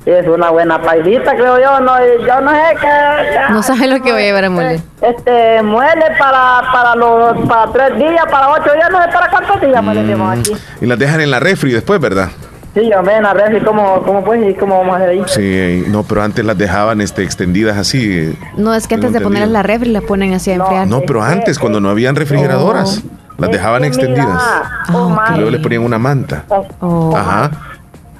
Es 0.05 0.27
una 0.27 0.49
buena 0.49 0.81
pailita, 0.81 1.31
creo 1.34 1.59
yo. 1.59 1.80
No, 1.80 1.93
yo 1.99 2.41
no 2.41 2.51
sé 2.51 2.75
qué. 2.81 3.53
No 3.53 3.63
sabe 3.63 3.88
lo 3.88 4.01
que 4.01 4.11
voy 4.11 4.23
a 4.23 4.25
llevar 4.25 4.45
a 4.45 4.49
moler. 4.49 4.81
Este, 5.01 5.63
muele 5.63 6.05
para, 6.19 6.61
para 6.73 6.95
los 6.95 7.47
para 7.47 7.71
tres 7.71 7.97
días, 7.97 8.25
para 8.30 8.49
ocho 8.49 8.73
días, 8.73 8.89
no 8.91 9.01
sé 9.01 9.07
para 9.13 9.30
cuántos 9.30 9.61
días 9.61 9.81
mm. 9.81 10.21
aquí. 10.23 10.51
Y 10.81 10.85
las 10.88 10.99
dejan 10.99 11.21
en 11.21 11.31
la 11.31 11.39
refri 11.39 11.71
después, 11.71 12.01
¿verdad? 12.01 12.30
Sí, 12.73 12.89
yo 12.89 12.99
en 13.07 13.23
la 13.23 13.34
refri, 13.34 13.61
¿cómo, 13.61 14.01
cómo 14.01 14.23
pues 14.23 14.41
y 14.49 14.55
cómo 14.55 14.80
vamos 14.80 14.95
a 14.95 14.97
hacer 14.97 15.09
ahí? 15.09 15.23
Sí, 15.27 15.85
no, 15.89 16.03
pero 16.03 16.23
antes 16.23 16.43
las 16.43 16.57
dejaban 16.57 17.01
este, 17.01 17.23
extendidas 17.23 17.77
así. 17.77 18.38
No, 18.57 18.73
es 18.73 18.88
que 18.88 18.95
antes 18.95 19.13
de 19.13 19.21
ponerlas 19.21 19.47
en 19.47 19.53
la 19.53 19.63
refri 19.63 19.89
las 19.89 20.03
ponen 20.03 20.34
así 20.34 20.51
a 20.51 20.55
enfriar. 20.55 20.88
No, 20.88 21.01
pero 21.01 21.21
antes, 21.21 21.59
cuando 21.59 21.80
no 21.80 21.89
habían 21.89 22.15
refrigeradoras, 22.15 23.03
oh. 23.05 23.41
las 23.41 23.51
dejaban 23.51 23.85
extendidas. 23.85 24.41
Y 24.89 25.35
luego 25.35 25.51
les 25.51 25.61
ponían 25.61 25.84
una 25.84 25.99
manta. 25.99 26.43
Oh. 26.80 27.15
Ajá. 27.15 27.51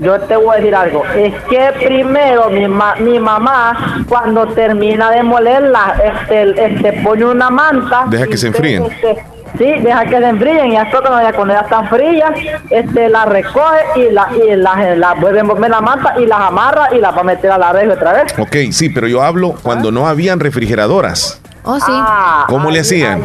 Yo 0.03 0.19
te 0.19 0.35
voy 0.35 0.55
a 0.55 0.57
decir 0.57 0.75
algo, 0.75 1.03
es 1.15 1.34
que 1.45 1.71
primero 1.85 2.49
mi, 2.49 2.67
mi 2.67 3.19
mamá 3.19 4.03
cuando 4.09 4.45
termina 4.47 5.09
de 5.11 5.23
molerla, 5.23 5.95
este, 6.03 6.65
este 6.65 7.01
pone 7.03 7.23
una 7.25 7.49
manta. 7.49 8.05
Deja 8.09 8.27
que 8.27 8.38
se 8.38 8.47
enfríen. 8.47 8.84
Este, 8.84 9.23
sí, 9.57 9.81
deja 9.81 10.03
que 10.05 10.17
se 10.17 10.27
enfríen 10.27 10.73
y 10.73 10.75
hasta 10.75 10.99
cuando 10.99 11.21
ya 11.21 11.34
cuando 11.34 11.53
ya 11.53 11.61
están 11.61 11.88
frías, 11.88 12.31
este 12.69 13.07
la 13.07 13.25
recoge 13.25 13.80
y 13.95 14.11
la 14.11 14.27
y 14.35 14.55
la, 14.57 14.95
la 14.95 15.13
vuelve 15.13 15.39
a 15.39 15.43
poner 15.45 15.71
la 15.71 15.80
manta 15.81 16.15
y 16.19 16.25
las 16.25 16.39
amarra 16.41 16.89
y 16.93 16.99
las 16.99 17.15
va 17.15 17.21
a 17.21 17.23
meter 17.23 17.51
a 17.51 17.57
la 17.57 17.71
red 17.71 17.89
otra 17.89 18.11
vez. 18.11 18.38
Ok, 18.38 18.55
sí, 18.73 18.89
pero 18.89 19.07
yo 19.07 19.21
hablo 19.23 19.55
cuando 19.63 19.89
no 19.91 20.07
habían 20.07 20.41
refrigeradoras. 20.41 21.39
Oh, 21.63 21.80
sí. 21.80 21.85
Ah, 21.88 22.43
¿Cómo 22.49 22.69
le 22.71 22.81
hacían? 22.81 23.23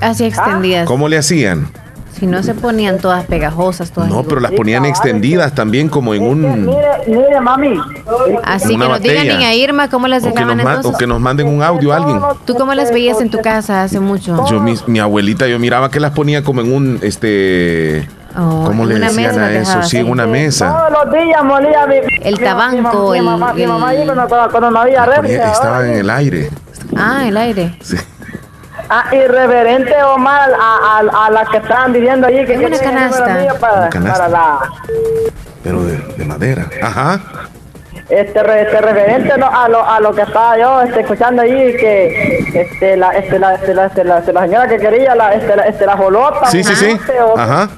Así 0.00 0.24
extendidas. 0.24 0.86
¿Cómo 0.86 1.08
le 1.08 1.18
hacían? 1.18 1.68
Si 2.18 2.26
no 2.26 2.42
se 2.42 2.52
ponían 2.54 2.98
todas 2.98 3.26
pegajosas, 3.26 3.92
todas. 3.92 4.10
No, 4.10 4.24
pero 4.24 4.40
las 4.40 4.50
ponían 4.50 4.84
extendidas 4.84 5.54
también 5.54 5.88
como 5.88 6.14
en 6.14 6.22
un. 6.22 6.66
Mire, 6.66 6.88
mire, 7.06 7.40
mami. 7.40 7.78
Así 8.42 8.70
que 8.70 8.76
nos 8.76 9.00
digan 9.00 9.28
a 9.28 9.54
Irma 9.54 9.88
cómo 9.88 10.08
las 10.08 10.24
dejaban 10.24 10.58
entonces. 10.58 10.94
O 10.94 10.98
que 10.98 11.06
nos 11.06 11.20
manden 11.20 11.46
un 11.46 11.62
audio 11.62 11.92
a 11.92 11.96
alguien. 11.96 12.20
¿Tú 12.44 12.54
cómo 12.54 12.74
las 12.74 12.92
veías 12.92 13.20
en 13.20 13.30
tu 13.30 13.38
casa 13.38 13.84
hace 13.84 14.00
mucho? 14.00 14.44
Yo, 14.46 14.60
mi, 14.60 14.98
abuelita, 14.98 15.46
yo 15.46 15.58
miraba 15.60 15.90
que 15.90 16.00
las 16.00 16.10
ponía 16.10 16.42
como 16.42 16.60
en 16.60 16.72
un, 16.72 16.98
este... 17.02 18.08
Oh, 18.36 18.64
¿Cómo 18.66 18.84
le 18.84 18.98
decían 18.98 19.38
a 19.38 19.52
eso? 19.52 19.82
Sí, 19.84 19.98
en 19.98 20.10
una 20.10 20.26
mesa. 20.26 20.88
Todos 20.88 21.04
los 21.04 21.14
días 21.14 21.44
molía 21.44 21.86
El 22.22 22.38
tabanco, 22.38 23.14
el... 23.14 23.22
Mi 23.22 23.26
mamá, 23.66 23.92
cuando, 24.50 24.70
no 24.70 24.80
había 24.80 25.06
red. 25.06 25.24
Estaba 25.24 25.86
en 25.86 25.98
el 25.98 26.10
aire. 26.10 26.50
Ah, 26.96 27.26
el 27.26 27.36
aire. 27.36 27.76
Sí. 27.80 27.96
Ah, 28.90 29.04
irreverente 29.12 29.94
Omar 30.02 30.50
a, 30.58 30.98
a, 30.98 31.26
a 31.26 31.30
la 31.30 31.44
que 31.44 31.58
estaban 31.58 31.92
diciendo 31.92 32.26
allí 32.26 32.44
que, 32.46 32.56
una 32.56 32.78
canasta. 32.78 33.58
Para, 33.60 33.90
para, 33.90 34.28
la 34.28 34.60
pero 35.62 35.84
de, 35.84 35.98
de, 36.16 36.24
madera. 36.24 36.66
Ajá. 36.80 37.20
Este, 38.08 38.40
este 38.40 38.80
referente 38.80 39.36
no, 39.36 39.46
a 39.46 39.68
lo 39.68 39.86
a 39.86 40.00
lo 40.00 40.14
que 40.14 40.22
estaba 40.22 40.56
yo 40.56 40.80
este, 40.80 41.00
escuchando 41.00 41.42
allí 41.42 41.76
que 41.76 42.38
este 42.54 42.96
la 42.96 43.10
este 43.10 43.38
la 43.38 43.56
este 43.56 43.74
la, 43.74 43.86
este, 43.86 44.04
la, 44.04 44.18
este, 44.20 44.32
la 44.32 44.40
señora 44.42 44.66
que 44.66 44.78
quería 44.78 45.14
la 45.14 45.34
este 45.34 45.54
la, 45.54 45.62
este, 45.64 45.84
la 45.84 45.96
jolota 45.98 46.46
sí 46.46 46.64
sí 46.64 46.74
sí. 46.74 46.98
ajá. 47.36 47.68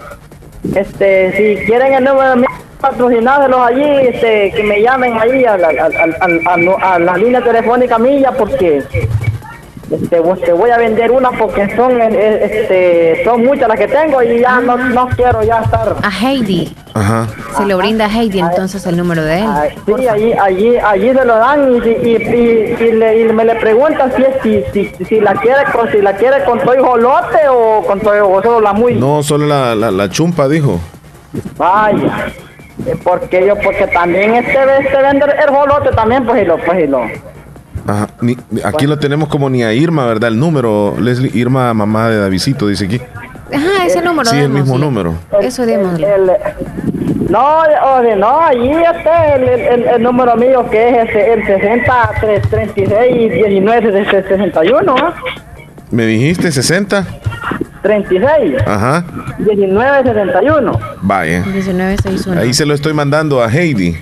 este 0.76 1.32
si 1.36 1.66
quieren 1.66 1.94
el 1.94 2.04
número 2.04 2.36
de 2.36 2.46
patrocinárselos 2.80 3.60
allí 3.60 4.06
este 4.06 4.52
que 4.52 4.62
me 4.62 4.80
llamen 4.80 5.18
ahí 5.18 5.44
a 5.44 5.56
la, 5.56 5.68
a, 5.68 6.90
a, 6.90 6.94
a 6.94 6.98
la 7.00 7.16
línea 7.16 7.42
telefónica 7.42 7.98
mía 7.98 8.30
porque 8.38 8.84
te 9.98 10.52
voy 10.52 10.70
a 10.70 10.78
vender 10.78 11.10
una 11.10 11.30
porque 11.32 11.74
son 11.74 12.00
eh, 12.00 12.44
este, 12.44 13.24
son 13.24 13.44
muchas 13.44 13.68
las 13.68 13.78
que 13.78 13.88
tengo 13.88 14.22
y 14.22 14.40
ya 14.40 14.60
no, 14.60 14.76
no 14.76 15.08
quiero 15.08 15.42
ya 15.42 15.60
estar. 15.60 15.96
A 16.02 16.10
Heidi. 16.10 16.72
Ajá. 16.94 17.26
Se 17.56 17.66
lo 17.66 17.76
brinda 17.76 18.06
a 18.06 18.08
Heidi 18.08 18.38
entonces 18.38 18.86
el 18.86 18.96
número 18.96 19.24
de 19.24 19.40
él. 19.40 19.46
sí, 19.86 20.06
allí, 20.06 20.32
allí, 20.32 20.76
allí 20.76 21.12
se 21.12 21.24
lo 21.24 21.36
dan 21.36 21.82
y, 21.84 21.88
y, 21.88 22.16
y, 22.80 22.92
le, 22.92 23.20
y 23.20 23.32
me 23.32 23.44
le 23.44 23.56
preguntan 23.56 24.12
si, 24.16 24.22
es, 24.54 24.64
si, 24.72 25.04
si, 25.04 25.20
la 25.20 25.34
quiere 25.34 25.64
con, 25.72 25.90
si 25.90 26.00
la 26.00 26.14
quiere 26.14 26.44
con 26.44 26.60
todo 26.60 26.84
jolote 26.84 27.48
o 27.48 27.82
con 27.84 28.00
todo 28.00 28.28
o 28.30 28.42
solo 28.42 28.60
la 28.60 28.72
muy. 28.72 28.94
No, 28.94 29.22
solo 29.24 29.46
la, 29.46 29.74
la, 29.74 29.90
la 29.90 30.08
chumpa 30.08 30.48
dijo. 30.48 30.78
Vaya. 31.56 32.28
Eh, 32.86 32.96
porque 33.02 33.44
yo, 33.46 33.56
porque 33.58 33.88
también 33.88 34.36
este, 34.36 34.58
este 34.80 35.02
vende 35.02 35.26
el 35.26 35.50
jolote 35.50 35.90
también, 35.90 36.24
pues 36.24 36.42
y 36.42 36.44
lo, 36.46 36.58
pues 36.58 36.84
y 36.84 36.86
lo 36.86 37.02
aquí 38.64 38.86
lo 38.86 38.98
tenemos 38.98 39.28
como 39.28 39.50
ni 39.50 39.62
a 39.62 39.72
Irma, 39.72 40.06
¿verdad? 40.06 40.30
El 40.30 40.38
número, 40.38 40.94
Leslie, 41.00 41.30
Irma, 41.34 41.72
mamá 41.74 42.08
de 42.08 42.18
Davidito, 42.18 42.66
dice 42.68 42.86
aquí. 42.86 43.00
Ajá, 43.52 43.86
ese 43.86 44.00
número. 44.02 44.30
Sí, 44.30 44.38
el 44.38 44.50
mismo 44.50 44.78
número. 44.78 45.14
Eso 45.40 45.66
demos. 45.66 45.98
No, 47.28 47.60
oye, 47.98 48.16
no, 48.16 48.40
allí 48.40 48.72
está 48.72 49.36
el, 49.36 49.44
el, 49.44 49.84
el, 49.84 50.02
número 50.02 50.36
mío 50.36 50.68
que 50.68 50.88
es 50.88 51.10
el, 51.10 51.40
el 51.40 51.46
60 51.46 52.10
36 52.50 53.32
19 53.32 54.04
61. 54.10 54.94
¿Me 55.92 56.06
dijiste 56.06 56.50
60? 56.50 57.06
36. 57.82 58.56
Ajá. 58.66 59.04
1961. 59.38 60.80
Vaya. 61.02 61.40
1961. 61.46 62.40
Ahí 62.40 62.52
se 62.52 62.66
lo 62.66 62.74
estoy 62.74 62.92
mandando 62.92 63.42
a 63.42 63.48
Heidi. 63.48 63.96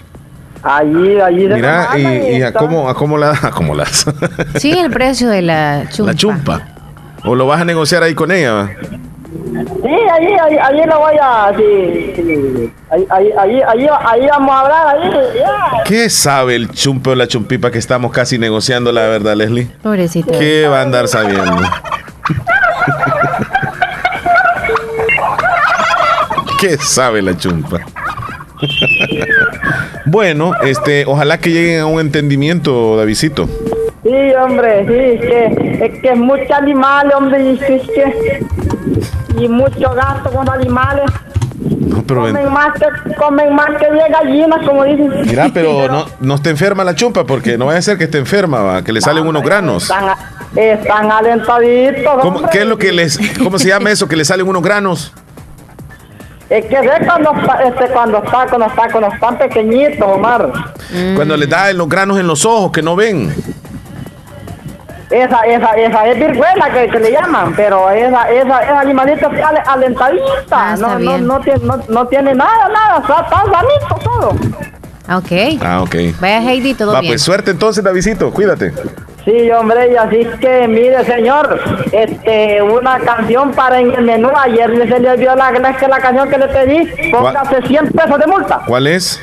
Allí, 0.62 1.20
allí 1.20 1.47
de 1.47 1.55
Mira, 1.55 1.89
y, 1.97 2.36
y, 2.36 2.43
a 2.43 2.52
cómo, 2.52 2.89
a 2.89 2.94
cómo 2.94 3.16
la, 3.16 3.30
a 3.43 3.51
cómo 3.51 3.74
las. 3.74 4.06
sí, 4.56 4.72
el 4.72 4.90
precio 4.90 5.28
de 5.28 5.43
la 5.43 5.85
chumpa. 5.90 6.12
La 6.12 6.16
chumpa. 6.16 6.62
¿O 7.24 7.35
lo 7.35 7.47
vas 7.47 7.60
a 7.60 7.64
negociar 7.64 8.02
ahí 8.02 8.14
con 8.14 8.30
ella? 8.30 8.70
Sí, 9.82 9.89
allí, 10.12 10.35
allí, 10.35 10.56
allí 10.59 10.80
lo 10.86 10.98
voy 10.98 11.14
a. 11.20 11.52
Sí, 11.56 12.12
sí. 12.16 12.72
Allí, 12.90 13.06
allí, 13.10 13.32
allí, 13.62 13.86
allí, 13.89 14.26
vamos 14.28 14.51
a 14.55 14.60
hablar. 14.60 14.97
Allí, 14.97 15.10
¿Qué 15.85 16.10
sabe 16.10 16.56
el 16.56 16.70
chumpe 16.70 17.10
o 17.10 17.14
la 17.14 17.26
chumpipa 17.28 17.70
que 17.70 17.78
estamos 17.78 18.10
casi 18.12 18.39
negociando, 18.39 18.90
la 18.93 19.02
verdad, 19.02 19.35
Leslie? 19.36 19.68
Pobrecito. 19.82 20.32
¿Qué 20.32 20.66
va 20.68 20.80
a 20.80 20.82
andar 20.82 21.09
sabiendo? 21.09 21.62
¿Qué 26.60 26.76
sabe 26.76 27.22
la 27.22 27.36
chumpa? 27.36 27.78
Bueno, 30.06 30.52
este, 30.62 31.05
ojalá 31.06 31.39
que 31.39 31.51
lleguen 31.51 31.80
a 31.80 31.86
un 31.86 32.01
entendimiento, 32.01 32.97
Davidito. 32.97 33.48
Sí, 34.02 34.32
hombre, 34.40 34.86
sí, 34.86 34.94
es 34.94 35.20
que 35.20 35.68
es 35.85 36.01
que 36.01 36.14
muchos 36.14 36.51
animales, 36.51 37.14
hombre, 37.14 37.43
y, 37.43 37.55
es 37.55 37.82
que, 37.82 38.47
y 39.39 39.48
mucho 39.48 39.93
gasto 39.94 40.30
con 40.30 40.48
animales. 40.48 41.10
No, 41.60 42.02
pero 42.05 42.22
comen, 42.22 42.52
más 42.52 42.72
que, 42.74 43.14
comen 43.14 43.55
más 43.55 43.70
que 43.78 43.93
10 43.93 44.05
gallinas, 44.10 44.66
como 44.66 44.85
dicen. 44.85 45.10
Mira, 45.26 45.51
pero 45.55 45.89
no, 45.89 46.06
no 46.20 46.35
esté 46.36 46.51
enferma 46.51 46.85
la 46.85 46.94
chumpa, 46.94 47.24
porque 47.24 47.59
no 47.59 47.66
vaya 47.66 47.80
a 47.80 47.82
ser 47.82 47.98
que 47.98 48.05
esté 48.05 48.18
enferma, 48.18 48.62
va, 48.62 48.85
que 48.85 48.93
le 48.93 49.01
salen 49.01 49.26
unos 49.26 49.43
granos. 49.43 49.82
Están, 49.85 50.16
están 50.56 51.10
alentaditos. 51.10 52.22
¿Cómo, 52.22 52.48
¿Qué 52.48 52.60
es 52.60 52.66
lo 52.66 52.78
que 52.78 52.93
les, 52.93 53.18
cómo 53.39 53.59
se 53.59 53.68
llama 53.68 53.90
eso, 53.90 54.09
que 54.09 54.16
le 54.16 54.24
salen 54.24 54.47
unos 54.47 54.62
granos? 54.62 55.12
Es 56.50 56.64
que 56.64 56.80
ve 56.80 56.90
cuando, 57.04 57.32
este, 57.62 57.88
cuando 57.92 58.18
está, 58.24 58.46
cuando 58.46 58.66
está, 58.66 58.90
cuando 58.90 59.12
están 59.12 59.36
pequeñitos, 59.36 60.06
Omar. 60.06 60.50
Mm. 60.90 61.14
Cuando 61.14 61.36
les 61.36 61.48
da 61.48 61.72
los 61.74 61.88
granos 61.88 62.18
en 62.18 62.26
los 62.26 62.44
ojos 62.46 62.72
que 62.72 62.82
no 62.82 62.96
ven. 62.96 63.34
Esa, 65.10 65.40
esa, 65.42 65.72
esa 65.72 66.06
es 66.06 66.18
virguela 66.18 66.70
que, 66.72 66.88
que 66.90 67.00
le 67.00 67.12
llaman, 67.12 67.54
pero 67.56 67.90
esa, 67.90 68.30
esa, 68.30 68.60
esa 68.62 68.80
animalita 68.80 69.30
es 69.32 69.68
alentadita. 69.68 70.24
Ah, 70.50 70.76
no, 70.78 70.98
no, 70.98 71.18
no, 71.18 71.40
tiene, 71.40 71.60
no, 71.64 71.80
no, 71.88 72.06
tiene 72.06 72.34
nada, 72.34 72.68
nada, 72.68 73.00
está, 73.00 73.20
está 73.22 73.42
sanito 73.50 73.94
todo. 74.04 74.28
Ok. 75.16 75.62
Ah, 75.62 75.80
ok. 75.82 76.20
Vaya 76.20 76.40
Heidi, 76.42 76.74
todo 76.74 76.92
Va, 76.92 77.00
bien. 77.00 77.12
pues 77.12 77.22
suerte 77.22 77.50
entonces, 77.50 77.82
Davidito, 77.82 78.30
cuídate. 78.30 78.72
Sí, 79.24 79.51
hombre, 79.51 79.93
y 79.93 79.97
así 79.97 80.27
que, 80.40 80.66
mire, 80.69 81.05
señor, 81.05 81.61
este, 81.93 82.62
una 82.62 82.99
canción 83.01 83.51
para 83.53 83.78
en 83.81 83.93
el 83.93 84.05
menú. 84.05 84.31
Ayer 84.35 84.70
se 84.89 85.01
le 85.01 85.16
dio 85.16 85.35
la, 85.35 85.51
la, 85.51 85.77
la 85.89 85.99
canción 85.99 86.28
que 86.31 86.39
le 86.39 86.49
pedí. 86.49 87.11
Póngase 87.11 87.62
100 87.66 87.89
pesos 87.93 88.19
de 88.19 88.27
multa. 88.27 88.61
¿Cuál 88.66 88.86
es? 88.86 89.20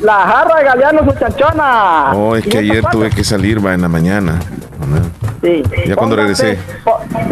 La 0.00 0.20
jarra 0.20 0.58
de 0.58 0.64
Galeano 0.64 1.02
Muchachona. 1.02 2.12
Oh, 2.14 2.36
es 2.36 2.46
que 2.46 2.58
ayer 2.58 2.84
tuve 2.90 3.10
que 3.10 3.24
salir, 3.24 3.64
va, 3.64 3.74
en 3.74 3.82
la 3.82 3.88
mañana. 3.88 4.38
Sí. 5.42 5.62
Ya 5.86 5.96
cuando 5.96 6.14
regresé. 6.16 6.56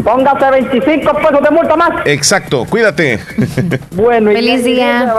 Póngase 0.03 0.51
25 0.51 1.13
pesos 1.17 1.43
de 1.43 1.51
multa 1.51 1.77
más. 1.77 1.91
Exacto, 2.07 2.65
cuídate. 2.69 3.21
Bueno, 3.93 4.31
feliz 4.33 4.65
día. 4.65 5.15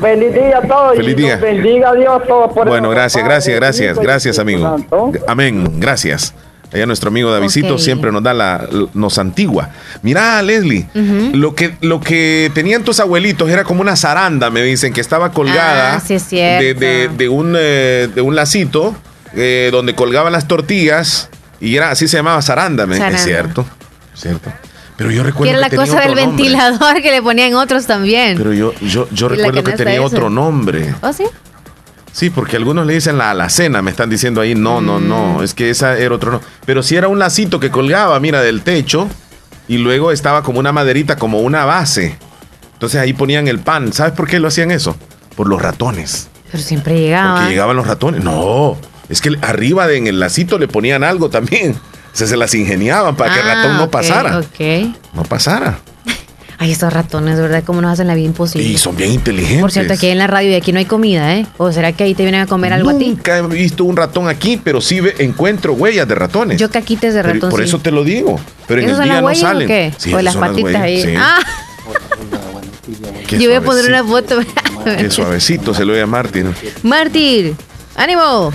Feliz 0.00 0.34
día 0.34 0.58
a 0.58 0.62
todos. 0.62 0.96
Feliz 0.96 1.16
día. 1.16 1.36
bendiga 1.36 1.90
a 1.90 1.94
Dios 1.94 2.22
todo 2.26 2.48
por 2.52 2.66
Bueno, 2.66 2.90
gracias, 2.90 3.24
gracias, 3.24 3.54
gracias, 3.56 3.98
gracias, 3.98 4.38
amigo. 4.38 4.76
Amén, 5.28 5.78
gracias. 5.80 6.34
Allá 6.72 6.86
nuestro 6.86 7.08
amigo 7.08 7.30
Davidito 7.30 7.78
siempre 7.78 8.10
nos 8.10 8.22
da 8.24 8.34
la, 8.34 8.66
nos 8.94 9.18
antigua. 9.18 9.68
Mira, 10.02 10.42
Leslie, 10.42 10.86
lo, 11.32 11.54
que, 11.54 11.74
lo 11.82 12.00
que 12.00 12.50
tenían 12.54 12.82
tus 12.82 12.98
abuelitos 12.98 13.48
era 13.48 13.62
como 13.62 13.80
una 13.80 13.94
zaranda, 13.94 14.50
me 14.50 14.60
dicen, 14.62 14.92
que 14.92 15.00
estaba 15.00 15.30
colgada 15.30 15.94
Ah, 15.96 16.00
sí, 16.00 16.14
es 16.14 16.24
cierto. 16.24 16.64
de, 16.64 16.74
de- 16.74 17.08
de 17.08 17.28
un, 17.28 17.54
eh, 17.56 18.08
de 18.12 18.20
un 18.22 18.34
lacito 18.34 18.96
eh, 19.36 19.68
donde 19.70 19.94
colgaban 19.94 20.32
las 20.32 20.48
tortillas 20.48 21.28
y 21.66 21.76
era 21.76 21.90
así 21.90 22.06
se 22.08 22.16
llamaba 22.18 22.40
zaranda, 22.42 22.86
me- 22.86 22.96
Zaranda. 22.96 23.18
es 23.18 23.24
cierto, 23.24 23.66
es 24.14 24.20
cierto. 24.20 24.52
Pero 24.96 25.10
yo 25.10 25.22
Que 25.22 25.30
recuerdo 25.30 25.50
era 25.50 25.60
la 25.60 25.70
que 25.70 25.76
cosa 25.76 25.98
del 26.00 26.14
nombre. 26.14 26.26
ventilador 26.26 27.02
que 27.02 27.10
le 27.10 27.20
ponían 27.20 27.54
otros 27.54 27.86
también. 27.86 28.36
Pero 28.36 28.52
yo, 28.52 28.72
yo, 28.80 29.08
yo 29.10 29.28
recuerdo 29.28 29.64
que 29.64 29.72
tenía 29.72 30.00
otro 30.02 30.30
nombre. 30.30 30.94
¿Oh, 31.00 31.12
sí? 31.12 31.24
Sí, 32.12 32.30
porque 32.30 32.56
algunos 32.56 32.86
le 32.86 32.94
dicen 32.94 33.18
la 33.18 33.32
alacena, 33.32 33.82
me 33.82 33.90
están 33.90 34.08
diciendo 34.08 34.40
ahí, 34.40 34.54
no, 34.54 34.80
no, 34.80 35.00
no, 35.00 35.42
es 35.42 35.52
que 35.52 35.68
esa 35.70 35.98
era 35.98 36.14
otro 36.14 36.30
no. 36.30 36.40
Pero 36.64 36.80
si 36.84 36.94
era 36.94 37.08
un 37.08 37.18
lacito 37.18 37.58
que 37.58 37.70
colgaba, 37.72 38.20
mira, 38.20 38.40
del 38.40 38.62
techo 38.62 39.08
y 39.66 39.78
luego 39.78 40.12
estaba 40.12 40.44
como 40.44 40.60
una 40.60 40.70
maderita, 40.70 41.16
como 41.16 41.40
una 41.40 41.64
base. 41.64 42.16
Entonces 42.74 43.00
ahí 43.00 43.14
ponían 43.14 43.48
el 43.48 43.58
pan. 43.58 43.92
¿Sabes 43.92 44.12
por 44.12 44.28
qué 44.28 44.38
lo 44.38 44.46
hacían 44.46 44.70
eso? 44.70 44.96
Por 45.34 45.48
los 45.48 45.60
ratones. 45.60 46.28
Pero 46.52 46.62
siempre 46.62 47.00
llegaba. 47.00 47.34
Porque 47.34 47.50
llegaban 47.50 47.74
los 47.74 47.86
ratones. 47.86 48.22
No, 48.22 48.76
es 49.08 49.20
que 49.20 49.36
arriba 49.42 49.86
de, 49.86 49.96
en 49.96 50.06
el 50.06 50.20
lacito 50.20 50.58
le 50.58 50.68
ponían 50.68 51.04
algo 51.04 51.28
también. 51.30 51.72
O 51.72 52.16
sea, 52.16 52.26
se 52.26 52.36
las 52.36 52.54
ingeniaban 52.54 53.16
para 53.16 53.34
que 53.34 53.40
el 53.40 53.46
Ah, 53.48 53.54
ratón 53.54 53.76
no 53.76 53.84
ok, 53.84 53.90
pasara. 53.90 54.38
Ok. 54.38 54.94
No 55.14 55.22
pasara. 55.24 55.78
Ay, 56.58 56.70
estos 56.70 56.92
ratones, 56.92 57.36
de 57.36 57.42
verdad, 57.42 57.64
cómo 57.66 57.80
nos 57.82 57.92
hacen 57.92 58.06
la 58.06 58.14
vida 58.14 58.26
imposible. 58.26 58.66
Y 58.66 58.78
son 58.78 58.96
bien 58.96 59.10
inteligentes. 59.12 59.60
Por 59.60 59.72
cierto, 59.72 59.92
aquí 59.94 60.06
en 60.06 60.18
la 60.18 60.28
radio 60.28 60.50
y 60.50 60.54
aquí 60.54 60.72
no 60.72 60.78
hay 60.78 60.84
comida, 60.84 61.34
¿eh? 61.34 61.44
¿O 61.58 61.72
será 61.72 61.92
que 61.92 62.04
ahí 62.04 62.14
te 62.14 62.22
vienen 62.22 62.42
a 62.42 62.46
comer 62.46 62.72
algo 62.72 62.90
a 62.90 62.96
ti? 62.98 63.08
Nunca 63.10 63.38
he 63.38 63.42
visto 63.42 63.82
un 63.84 63.96
ratón 63.96 64.28
aquí, 64.28 64.58
pero 64.62 64.80
sí 64.80 65.00
ve- 65.00 65.16
encuentro 65.18 65.72
huellas 65.72 66.06
de 66.06 66.14
ratones. 66.14 66.60
Yo 66.60 66.70
caquites 66.70 67.12
de 67.12 67.22
Pero 67.22 67.34
ratón. 67.34 67.50
por 67.50 67.60
sí. 67.60 67.66
eso 67.66 67.80
te 67.80 67.90
lo 67.90 68.04
digo. 68.04 68.38
Pero 68.68 68.80
en 68.80 68.86
¿Esos 68.86 69.00
el 69.00 69.04
día 69.06 69.12
las 69.14 69.20
no 69.22 69.26
huellas 69.26 69.42
salen. 69.42 69.64
o 69.64 69.68
qué? 69.68 69.92
Sí, 69.98 70.14
o 70.14 70.22
las 70.22 70.36
patitas 70.36 70.64
huellas, 70.64 70.82
ahí. 70.82 71.02
sí. 71.02 71.14
Ah, 71.18 71.38
Qué 73.26 73.38
yo 73.40 73.48
voy 73.48 73.56
a 73.56 73.60
poner 73.60 73.86
una 73.86 74.04
foto. 74.04 74.38
Qué 74.98 75.10
suavecito 75.10 75.74
se 75.74 75.84
lo 75.84 75.92
oye 75.92 76.02
a 76.02 76.06
Martín. 76.06 76.54
Mártir, 76.84 77.54
ánimo. 77.96 78.52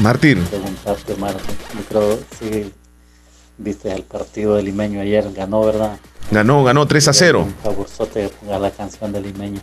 Martín. 0.00 0.44
preguntarte, 0.44 1.14
Marta. 1.16 1.40
Yo 1.74 1.80
creo 1.88 2.18
si 2.38 2.72
viste 3.58 3.92
el 3.92 4.02
partido 4.02 4.54
de 4.56 4.62
Limeño 4.62 5.00
ayer, 5.00 5.30
ganó, 5.32 5.60
¿verdad? 5.62 5.98
Ganó, 6.30 6.62
ganó 6.64 6.86
3 6.86 7.08
a 7.08 7.12
0. 7.12 7.42
Un 7.42 7.54
favorzote 7.62 8.22
que 8.22 8.28
ponga 8.28 8.58
la 8.58 8.70
canción 8.70 9.12
de 9.12 9.20
Limeño. 9.20 9.60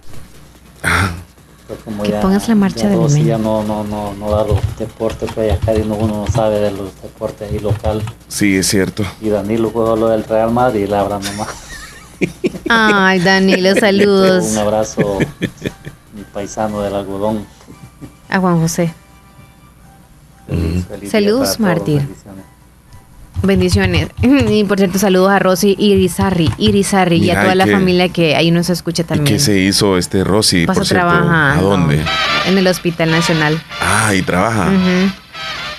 Como 1.84 2.04
Que 2.04 2.12
pongas 2.14 2.48
la 2.48 2.56
marcha 2.56 2.88
de 2.88 2.96
Limeño. 2.96 3.26
ya 3.26 3.38
no, 3.38 3.62
no, 3.64 3.84
no, 3.84 4.14
no 4.14 4.32
da 4.32 4.46
los 4.46 4.60
deportes, 4.78 5.30
pues 5.36 5.52
acá 5.54 5.74
uno, 5.74 5.96
uno 5.96 6.26
no 6.26 6.32
sabe 6.32 6.60
de 6.60 6.72
los 6.72 6.90
deportes 7.02 7.52
ahí 7.52 7.60
local. 7.60 8.02
Sí, 8.30 8.56
es 8.58 8.68
cierto. 8.68 9.04
Y 9.22 9.30
Danilo 9.30 9.70
jugó 9.72 9.96
lo 9.98 10.08
del 10.08 10.24
Real 10.24 10.52
Madrid 10.52 10.84
y 10.84 10.88
la 10.88 11.02
habrá 11.02 11.20
nomás. 11.20 11.50
Ay, 12.70 13.20
Danilo, 13.20 13.72
Un 13.72 13.80
saludos. 13.80 14.56
abrazo, 14.58 15.20
mi 16.14 16.24
paisano 16.34 16.82
del 16.82 16.96
algodón. 16.96 17.46
A 18.30 18.40
Juan 18.40 18.60
José. 18.62 18.94
Feliz 20.48 21.12
Saludos, 21.12 21.60
Mártir. 21.60 22.02
bendiciones. 23.44 24.08
Y 24.22 24.64
por 24.64 24.78
cierto, 24.78 24.98
saludos 25.00 25.30
a 25.32 25.40
Rosy 25.40 25.76
Irizarri, 25.78 26.50
Irizarri 26.58 27.18
y 27.18 27.30
a 27.32 27.42
toda 27.42 27.56
la 27.56 27.66
que- 27.66 27.72
familia 27.72 28.10
que 28.10 28.36
ahí 28.36 28.52
nos 28.52 28.70
escucha 28.70 29.04
¿Y 29.04 29.06
también. 29.06 29.38
qué 29.38 29.40
se 29.40 29.58
hizo 29.60 29.98
este 29.98 30.24
Rosy, 30.24 30.66
Pasa 30.66 30.80
por 30.80 30.88
cierto? 30.88 31.08
¿A 31.08 31.58
dónde? 31.62 32.02
En 32.48 32.58
el 32.58 32.66
Hospital 32.68 33.12
Nacional. 33.12 33.62
Ah, 33.82 34.14
y 34.16 34.22
trabaja. 34.22 34.70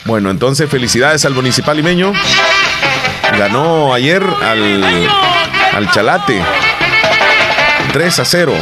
Bueno, 0.04 0.30
entonces 0.30 0.68
felicidades 0.70 1.24
al 1.24 1.34
municipal 1.34 1.76
limeño. 1.76 2.12
Ganó 3.38 3.92
ayer 3.92 4.22
al, 4.22 5.08
al 5.74 5.90
Chalate. 5.90 6.40
3 7.92 8.18
a 8.18 8.24
0. 8.24 8.52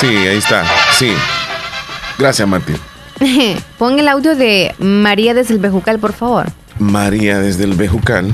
Sí, 0.00 0.06
ahí 0.06 0.36
está. 0.38 0.64
Sí. 0.98 1.12
Gracias, 2.18 2.46
Martín. 2.48 2.76
Pon 3.78 3.98
el 3.98 4.08
audio 4.08 4.34
de 4.36 4.74
María 4.78 5.34
desde 5.34 5.54
el 5.54 5.60
Bejucal, 5.60 5.98
por 5.98 6.12
favor. 6.12 6.46
María 6.78 7.38
desde 7.38 7.64
el 7.64 7.74
Bejucal. 7.74 8.32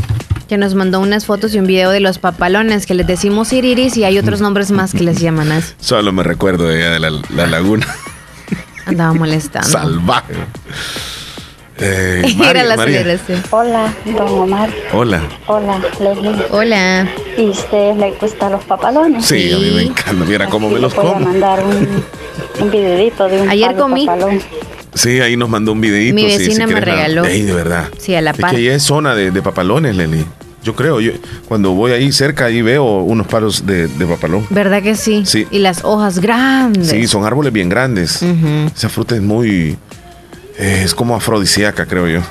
Que 0.48 0.56
nos 0.56 0.74
mandó 0.74 1.00
unas 1.00 1.26
fotos 1.26 1.54
y 1.54 1.58
un 1.58 1.66
video 1.66 1.90
de 1.90 2.00
los 2.00 2.18
papalones 2.18 2.86
que 2.86 2.94
les 2.94 3.06
decimos 3.06 3.52
iriris 3.52 3.96
y 3.98 4.04
hay 4.04 4.18
otros 4.18 4.40
nombres 4.40 4.70
más 4.70 4.92
que 4.92 5.02
les 5.04 5.20
llaman 5.20 5.52
así. 5.52 5.74
Solo 5.80 6.12
me 6.12 6.22
recuerdo 6.22 6.66
de, 6.68 6.78
ella, 6.78 6.90
de 6.90 7.00
la, 7.00 7.10
la 7.34 7.46
laguna. 7.46 7.86
Andaba 8.86 9.12
molestando. 9.12 9.68
Salvaje. 9.68 10.32
Eh, 11.80 12.22
Era 12.24 12.34
María, 12.38 12.64
la 12.64 12.76
María. 12.76 13.20
Hola, 13.50 13.94
don 14.06 14.28
Omar. 14.40 14.70
Hola. 14.92 15.20
Hola, 15.46 15.80
Leslie. 16.00 16.46
Hola. 16.50 17.08
¿Y 17.36 17.50
usted 17.50 17.94
le 17.96 18.12
gustan 18.12 18.52
los 18.52 18.64
papalones? 18.64 19.26
Sí, 19.26 19.52
a 19.52 19.58
mí 19.58 19.70
me 19.74 19.82
encanta. 19.82 20.24
Mira 20.24 20.46
cómo 20.48 20.70
me 20.70 20.80
los 20.80 20.94
Voy 20.94 21.06
a 21.06 21.12
como. 21.12 21.24
mandar 21.26 21.62
un, 21.64 22.02
un 22.60 22.70
videito 22.70 23.28
de 23.28 23.42
un 23.42 23.48
Ayer 23.50 23.66
palo 23.68 23.78
comí. 23.82 24.06
papalón. 24.06 24.40
Sí, 24.98 25.20
ahí 25.20 25.36
nos 25.36 25.48
mandó 25.48 25.72
un 25.72 25.80
videito. 25.80 26.14
Mi 26.14 26.30
sí, 26.30 26.38
si 26.38 26.46
vecina 26.48 26.66
me 26.66 26.74
la- 26.74 26.80
regaló. 26.80 27.22
De 27.22 27.52
verdad. 27.52 27.88
Sí, 27.98 28.14
a 28.14 28.20
la 28.20 28.30
Es 28.32 28.38
par. 28.38 28.50
que 28.50 28.56
ahí 28.56 28.68
es 28.68 28.82
zona 28.82 29.14
de, 29.14 29.30
de 29.30 29.42
papalones, 29.42 29.96
Leli. 29.96 30.24
Yo 30.64 30.74
creo, 30.74 31.00
yo 31.00 31.12
cuando 31.46 31.70
voy 31.72 31.92
ahí 31.92 32.10
cerca, 32.12 32.46
ahí 32.46 32.60
veo 32.62 32.84
unos 32.98 33.26
palos 33.28 33.64
de, 33.64 33.86
de 33.86 34.06
papalón. 34.06 34.44
¿Verdad 34.50 34.82
que 34.82 34.96
sí? 34.96 35.22
Sí. 35.24 35.46
Y 35.50 35.60
las 35.60 35.84
hojas 35.84 36.18
grandes. 36.18 36.88
Sí, 36.88 37.06
son 37.06 37.24
árboles 37.24 37.52
bien 37.52 37.68
grandes. 37.68 38.22
Esa 38.76 38.88
fruta 38.88 39.14
es 39.14 39.22
muy... 39.22 39.76
eh, 40.58 40.82
es 40.84 40.94
como 40.94 41.14
afrodisíaca, 41.16 41.86
creo 41.86 42.08
yo. 42.08 42.20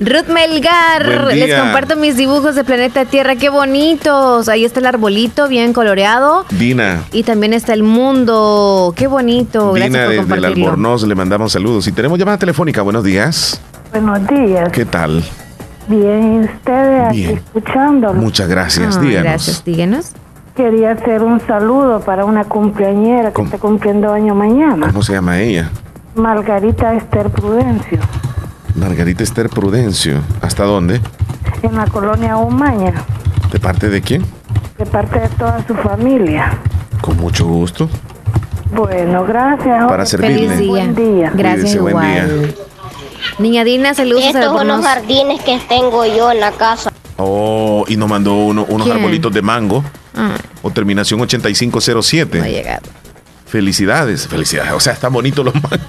Ruth 0.00 0.28
Melgar, 0.32 1.26
les 1.34 1.54
comparto 1.60 1.94
mis 1.94 2.16
dibujos 2.16 2.54
de 2.54 2.64
Planeta 2.64 3.04
Tierra, 3.04 3.36
qué 3.36 3.50
bonitos. 3.50 4.48
Ahí 4.48 4.64
está 4.64 4.80
el 4.80 4.86
arbolito 4.86 5.46
bien 5.46 5.74
coloreado 5.74 6.46
Dina. 6.50 7.02
y 7.12 7.22
también 7.22 7.52
está 7.52 7.74
el 7.74 7.82
mundo, 7.82 8.94
qué 8.96 9.06
bonito. 9.06 9.74
Gracias 9.74 9.92
Dina 9.92 10.06
por 10.22 10.26
desde 10.26 10.36
el. 10.38 10.44
Albornoz 10.46 11.02
le 11.02 11.14
mandamos 11.14 11.52
saludos. 11.52 11.86
Y 11.86 11.92
tenemos 11.92 12.18
llamada 12.18 12.38
telefónica. 12.38 12.80
Buenos 12.80 13.04
días. 13.04 13.60
Buenos 13.92 14.26
días. 14.26 14.70
¿Qué 14.72 14.86
tal? 14.86 15.22
Bien, 15.86 16.34
¿y 16.34 16.44
ustedes 16.46 17.06
aquí 17.06 17.16
Bien. 17.26 17.36
escuchándolo. 17.38 18.14
Muchas 18.14 18.48
gracias. 18.48 18.96
Ah, 18.96 19.00
Díganos. 19.00 19.24
Gracias, 19.24 19.64
díganos. 19.64 20.12
Quería 20.56 20.92
hacer 20.92 21.22
un 21.22 21.40
saludo 21.46 22.00
para 22.00 22.24
una 22.24 22.44
cumpleañera 22.44 23.32
que 23.34 23.42
está 23.42 23.58
cumpliendo 23.58 24.10
año 24.12 24.34
mañana. 24.34 24.86
¿Cómo 24.86 25.02
se 25.02 25.12
llama 25.12 25.40
ella? 25.40 25.70
Margarita 26.14 26.94
Esther 26.94 27.28
Prudencio, 27.30 27.98
Margarita 28.74 29.22
Esther 29.22 29.48
Prudencio. 29.48 30.20
¿Hasta 30.42 30.64
dónde? 30.64 31.00
en 31.62 31.76
la 31.76 31.86
colonia 31.86 32.36
Umaña, 32.38 32.92
¿De 33.52 33.58
parte 33.60 33.90
de 33.90 34.00
quién? 34.00 34.24
de 34.78 34.86
parte 34.86 35.20
de 35.20 35.28
toda 35.30 35.62
su 35.66 35.74
familia. 35.74 36.58
Con 37.02 37.18
mucho 37.18 37.44
gusto. 37.46 37.88
Bueno, 38.72 39.24
gracias. 39.26 39.86
Para 39.86 40.06
servirle. 40.06 40.48
Feliz 40.48 40.58
día. 40.58 40.68
Buen 40.70 40.94
día. 40.94 41.32
Gracias, 41.34 41.76
Cuídese, 41.76 41.80
buen 41.80 41.90
igual. 41.96 42.40
día. 42.40 42.54
Niña 43.38 43.64
Dina, 43.64 43.92
saludos 43.94 44.24
Estos 44.24 44.44
son 44.44 44.68
los 44.68 44.82
jardines 44.84 45.42
que 45.42 45.60
tengo 45.68 46.06
yo 46.06 46.30
en 46.32 46.40
la 46.40 46.52
casa. 46.52 46.90
Oh, 47.18 47.84
y 47.88 47.96
nos 47.98 48.08
mandó 48.08 48.34
uno- 48.36 48.64
unos 48.68 48.86
¿Quién? 48.86 48.96
arbolitos 48.98 49.32
de 49.34 49.42
mango. 49.42 49.84
Ah, 50.16 50.36
O 50.62 50.70
terminación 50.70 51.20
8507. 51.20 52.38
no 52.38 52.44
ha 52.44 52.48
llegado. 52.48 52.88
Felicidades, 53.46 54.26
felicidades. 54.28 54.72
O 54.72 54.80
sea, 54.80 54.94
están 54.94 55.12
bonitos 55.12 55.44
los 55.44 55.54
mangos. 55.62 55.80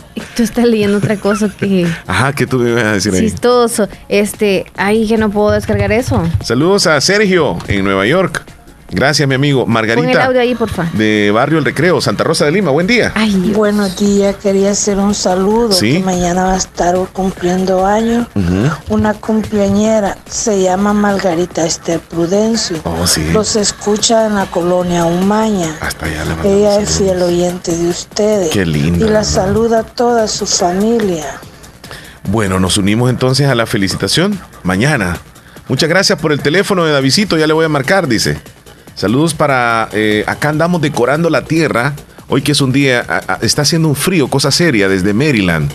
Tú 0.36 0.42
estás 0.42 0.64
leyendo 0.64 0.98
otra 0.98 1.16
cosa 1.16 1.48
que 1.50 1.86
Ajá, 2.06 2.32
¿qué 2.32 2.46
tú 2.46 2.58
me 2.58 2.70
ibas 2.70 2.84
a 2.84 2.92
decir 2.92 3.12
ahí? 3.14 3.20
chistoso. 3.20 3.88
Este, 4.08 4.64
ay, 4.76 5.06
que 5.06 5.18
no 5.18 5.30
puedo 5.30 5.50
descargar 5.50 5.92
eso. 5.92 6.22
Saludos 6.42 6.86
a 6.86 7.00
Sergio 7.00 7.58
en 7.68 7.84
Nueva 7.84 8.06
York. 8.06 8.42
Gracias, 8.92 9.26
mi 9.26 9.34
amigo. 9.34 9.60
Pon 9.60 9.68
el 9.70 9.72
Margarita 9.72 10.24
audio 10.26 10.40
ahí, 10.40 10.54
porfa. 10.54 10.88
de 10.92 11.30
Barrio 11.32 11.58
El 11.58 11.64
Recreo, 11.64 12.00
Santa 12.00 12.24
Rosa 12.24 12.44
de 12.44 12.52
Lima. 12.52 12.70
Buen 12.70 12.86
día. 12.86 13.12
Buenos 13.54 13.96
días, 13.98 14.36
quería 14.36 14.70
hacer 14.72 14.98
un 14.98 15.14
saludo. 15.14 15.72
Sí. 15.72 15.94
Que 15.94 16.00
mañana 16.00 16.44
va 16.44 16.54
a 16.54 16.56
estar 16.58 16.94
cumpliendo 17.12 17.86
años. 17.86 18.26
Ujú. 18.34 18.94
Una 18.94 19.14
cumpleañera 19.14 20.18
se 20.28 20.62
llama 20.62 20.92
Margarita 20.92 21.64
Esther 21.64 22.00
Prudencio. 22.00 22.78
Oh, 22.84 23.06
sí. 23.06 23.30
Los 23.32 23.56
escucha 23.56 24.26
en 24.26 24.34
la 24.34 24.46
colonia 24.46 25.04
Umaña. 25.04 25.74
Hasta 25.80 26.06
allá 26.06 26.24
le 26.24 26.30
mandamos 26.30 26.46
Ella 26.46 26.80
es 26.80 26.98
fiel 26.98 27.22
oyente 27.22 27.76
de 27.76 27.88
ustedes. 27.88 28.50
Qué 28.50 28.66
linda, 28.66 29.06
Y 29.06 29.08
la 29.08 29.24
saluda 29.24 29.80
a 29.80 29.82
toda 29.84 30.28
su 30.28 30.46
familia. 30.46 31.24
Bueno, 32.24 32.60
nos 32.60 32.76
unimos 32.76 33.10
entonces 33.10 33.48
a 33.48 33.54
la 33.54 33.66
felicitación 33.66 34.38
mañana. 34.62 35.18
Muchas 35.68 35.88
gracias 35.88 36.20
por 36.20 36.32
el 36.32 36.40
teléfono 36.40 36.84
de 36.84 36.92
Davidito, 36.92 37.38
ya 37.38 37.46
le 37.46 37.52
voy 37.52 37.64
a 37.64 37.68
marcar, 37.68 38.06
dice. 38.06 38.38
Saludos 38.94 39.34
para... 39.34 39.88
eh, 39.92 40.24
acá 40.26 40.50
andamos 40.50 40.80
decorando 40.80 41.30
la 41.30 41.44
tierra. 41.44 41.94
Hoy 42.28 42.40
que 42.42 42.52
es 42.52 42.60
un 42.60 42.72
día, 42.72 43.04
a- 43.08 43.34
a- 43.34 43.38
está 43.42 43.62
haciendo 43.62 43.88
un 43.88 43.96
frío, 43.96 44.28
cosa 44.28 44.50
seria, 44.50 44.88
desde 44.88 45.12
Maryland. 45.12 45.70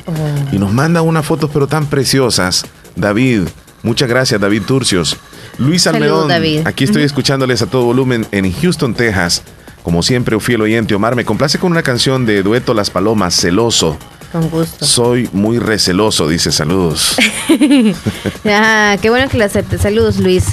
Y 0.52 0.58
nos 0.58 0.72
manda 0.74 1.02
unas 1.02 1.26
fotos 1.26 1.50
pero 1.54 1.68
tan 1.68 1.86
preciosas. 1.88 2.66
David, 2.96 3.42
muchas 3.84 4.10
gracias, 4.10 4.40
David 4.42 4.64
Turcios. 4.64 5.18
Luis 5.60 5.86
Almedón, 5.88 6.28
David. 6.30 6.62
aquí 6.66 6.84
estoy 6.84 7.04
escuchándoles 7.04 7.62
a 7.62 7.68
todo 7.68 7.84
volumen 7.86 8.26
en 8.32 8.52
Houston, 8.52 8.94
Texas. 8.94 9.44
Como 9.84 10.04
siempre, 10.04 10.36
un 10.36 10.42
fiel 10.42 10.62
oyente, 10.62 10.94
Omar, 10.96 11.16
me 11.16 11.26
complace 11.26 11.60
con 11.60 11.72
una 11.72 11.82
canción 11.84 12.26
de 12.26 12.44
dueto 12.44 12.74
Las 12.74 12.90
Palomas, 12.90 13.36
Celoso. 13.40 13.98
Con 14.32 14.50
gusto. 14.50 14.86
Soy 14.86 15.30
muy 15.32 15.58
receloso, 15.60 16.28
dice 16.28 16.52
saludos. 16.52 17.16
ah, 18.46 18.98
qué 19.02 19.10
bueno 19.10 19.30
que 19.30 19.38
lo 19.38 19.46
acepte. 19.46 19.78
Saludos, 19.78 20.18
Luis. 20.18 20.46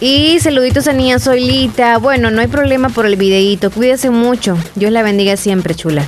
Y 0.00 0.40
saluditos 0.40 0.86
a 0.86 0.92
niña 0.92 1.18
Soylita. 1.18 1.98
Bueno, 1.98 2.30
no 2.30 2.40
hay 2.40 2.46
problema 2.46 2.88
por 2.88 3.06
el 3.06 3.16
videíto. 3.16 3.70
Cuídese 3.70 4.10
mucho. 4.10 4.56
Dios 4.74 4.92
la 4.92 5.02
bendiga 5.02 5.36
siempre, 5.36 5.74
chula. 5.74 6.06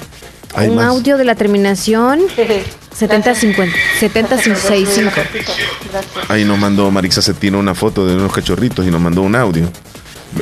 Un 0.56 0.80
audio 0.80 1.16
de 1.16 1.24
la 1.24 1.34
terminación 1.34 2.20
7050 2.94 3.76
7065. 4.00 5.10
Ahí 6.28 6.44
nos 6.44 6.58
mandó 6.58 6.90
Marisa 6.90 7.22
Cetina 7.22 7.58
una 7.58 7.74
foto 7.74 8.06
de 8.06 8.16
unos 8.16 8.32
cachorritos 8.32 8.86
y 8.86 8.90
nos 8.90 9.00
mandó 9.00 9.22
un 9.22 9.34
audio. 9.34 9.70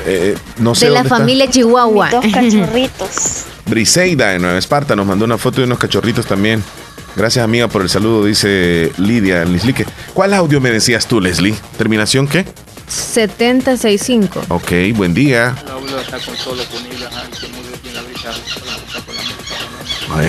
Eh, 0.07 0.37
no 0.59 0.75
sé 0.75 0.87
de 0.87 0.93
la 0.93 1.05
familia 1.05 1.49
Chihuahua. 1.49 2.11
Dos 2.11 2.25
cachorritos. 2.33 3.45
Briseida 3.67 4.31
de 4.31 4.39
Nueva 4.39 4.59
Esparta 4.59 4.97
nos 4.97 5.07
mandó 5.07 5.25
una 5.25 5.39
foto 5.39 5.61
de 5.61 5.67
unos 5.67 5.79
cachorritos 5.79 6.27
también. 6.27 6.63
Gracias, 7.17 7.45
amiga, 7.45 7.67
por 7.69 7.83
el 7.83 7.89
saludo, 7.89 8.25
dice 8.25 8.93
Lidia 8.99 9.45
Lislique. 9.45 9.85
¿Cuál 10.15 10.33
audio 10.35 10.61
me 10.61 10.71
decías 10.71 11.07
tú, 11.07 11.21
Leslie? 11.21 11.55
¿Terminación 11.77 12.29
qué? 12.29 12.47
7065. 12.91 14.43
Ok, 14.49 14.73
buen 14.95 15.15
día. 15.15 15.55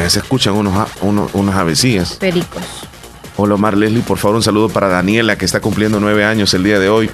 Se 0.07 0.19
escuchan 0.19 0.53
unos, 0.53 0.89
unos, 1.01 1.31
unas 1.33 1.55
avecillas. 1.55 2.13
Pericos. 2.13 2.61
Hola, 3.38 3.55
Omar 3.55 3.75
Leslie, 3.75 4.03
por 4.03 4.17
favor, 4.17 4.35
un 4.38 4.43
saludo 4.43 4.69
para 4.69 4.88
Daniela, 4.88 5.38
que 5.38 5.45
está 5.45 5.59
cumpliendo 5.59 5.99
nueve 5.99 6.23
años 6.23 6.53
el 6.53 6.63
día 6.63 6.79
de 6.79 6.89
hoy. 6.89 7.09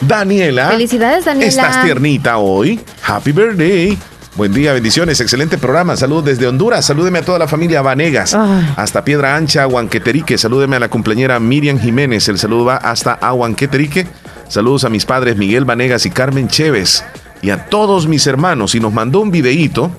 Daniela. 0.00 0.68
Felicidades, 0.70 1.24
Daniela. 1.24 1.48
Estás 1.48 1.84
tiernita 1.84 2.38
hoy. 2.38 2.80
Happy 3.06 3.32
birthday. 3.32 3.98
Buen 4.36 4.52
día, 4.52 4.72
bendiciones, 4.72 5.20
excelente 5.20 5.58
programa. 5.58 5.96
Saludos 5.96 6.24
desde 6.24 6.46
Honduras. 6.46 6.84
Salúdeme 6.84 7.18
a 7.18 7.22
toda 7.22 7.38
la 7.38 7.48
familia 7.48 7.82
Vanegas. 7.82 8.34
Hasta 8.76 9.04
Piedra 9.04 9.36
Ancha, 9.36 9.66
Huanqueterique. 9.66 10.38
Salúdeme 10.38 10.76
a 10.76 10.80
la 10.80 10.88
cumpleañera 10.88 11.38
Miriam 11.40 11.78
Jiménez. 11.78 12.28
El 12.28 12.38
saludo 12.38 12.64
va 12.64 12.76
hasta 12.76 13.18
Huanqueterique. 13.32 14.06
Saludos 14.50 14.82
a 14.82 14.88
mis 14.88 15.06
padres 15.06 15.36
Miguel 15.36 15.64
Vanegas 15.64 16.06
y 16.06 16.10
Carmen 16.10 16.48
Chévez. 16.48 17.04
Y 17.40 17.50
a 17.50 17.66
todos 17.66 18.08
mis 18.08 18.26
hermanos. 18.26 18.74
Y 18.74 18.80
nos 18.80 18.92
mandó 18.92 19.20
un 19.20 19.30
videíto. 19.30 19.92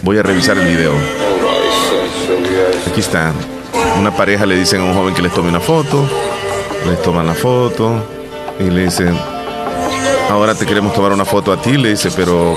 Voy 0.00 0.16
a 0.16 0.22
revisar 0.22 0.56
el 0.56 0.66
video. 0.66 0.94
Aquí 2.90 3.00
está. 3.00 3.34
Una 3.98 4.16
pareja 4.16 4.46
le 4.46 4.56
dicen 4.56 4.80
a 4.80 4.84
un 4.84 4.94
joven 4.94 5.12
que 5.12 5.20
les 5.20 5.34
tome 5.34 5.50
una 5.50 5.60
foto. 5.60 6.08
Les 6.86 7.02
toman 7.02 7.26
la 7.26 7.34
foto. 7.34 8.02
Y 8.58 8.70
le 8.70 8.84
dicen, 8.84 9.14
ahora 10.30 10.54
te 10.54 10.64
queremos 10.64 10.94
tomar 10.94 11.12
una 11.12 11.26
foto 11.26 11.52
a 11.52 11.60
ti. 11.60 11.76
Le 11.76 11.90
dice, 11.90 12.10
pero 12.16 12.56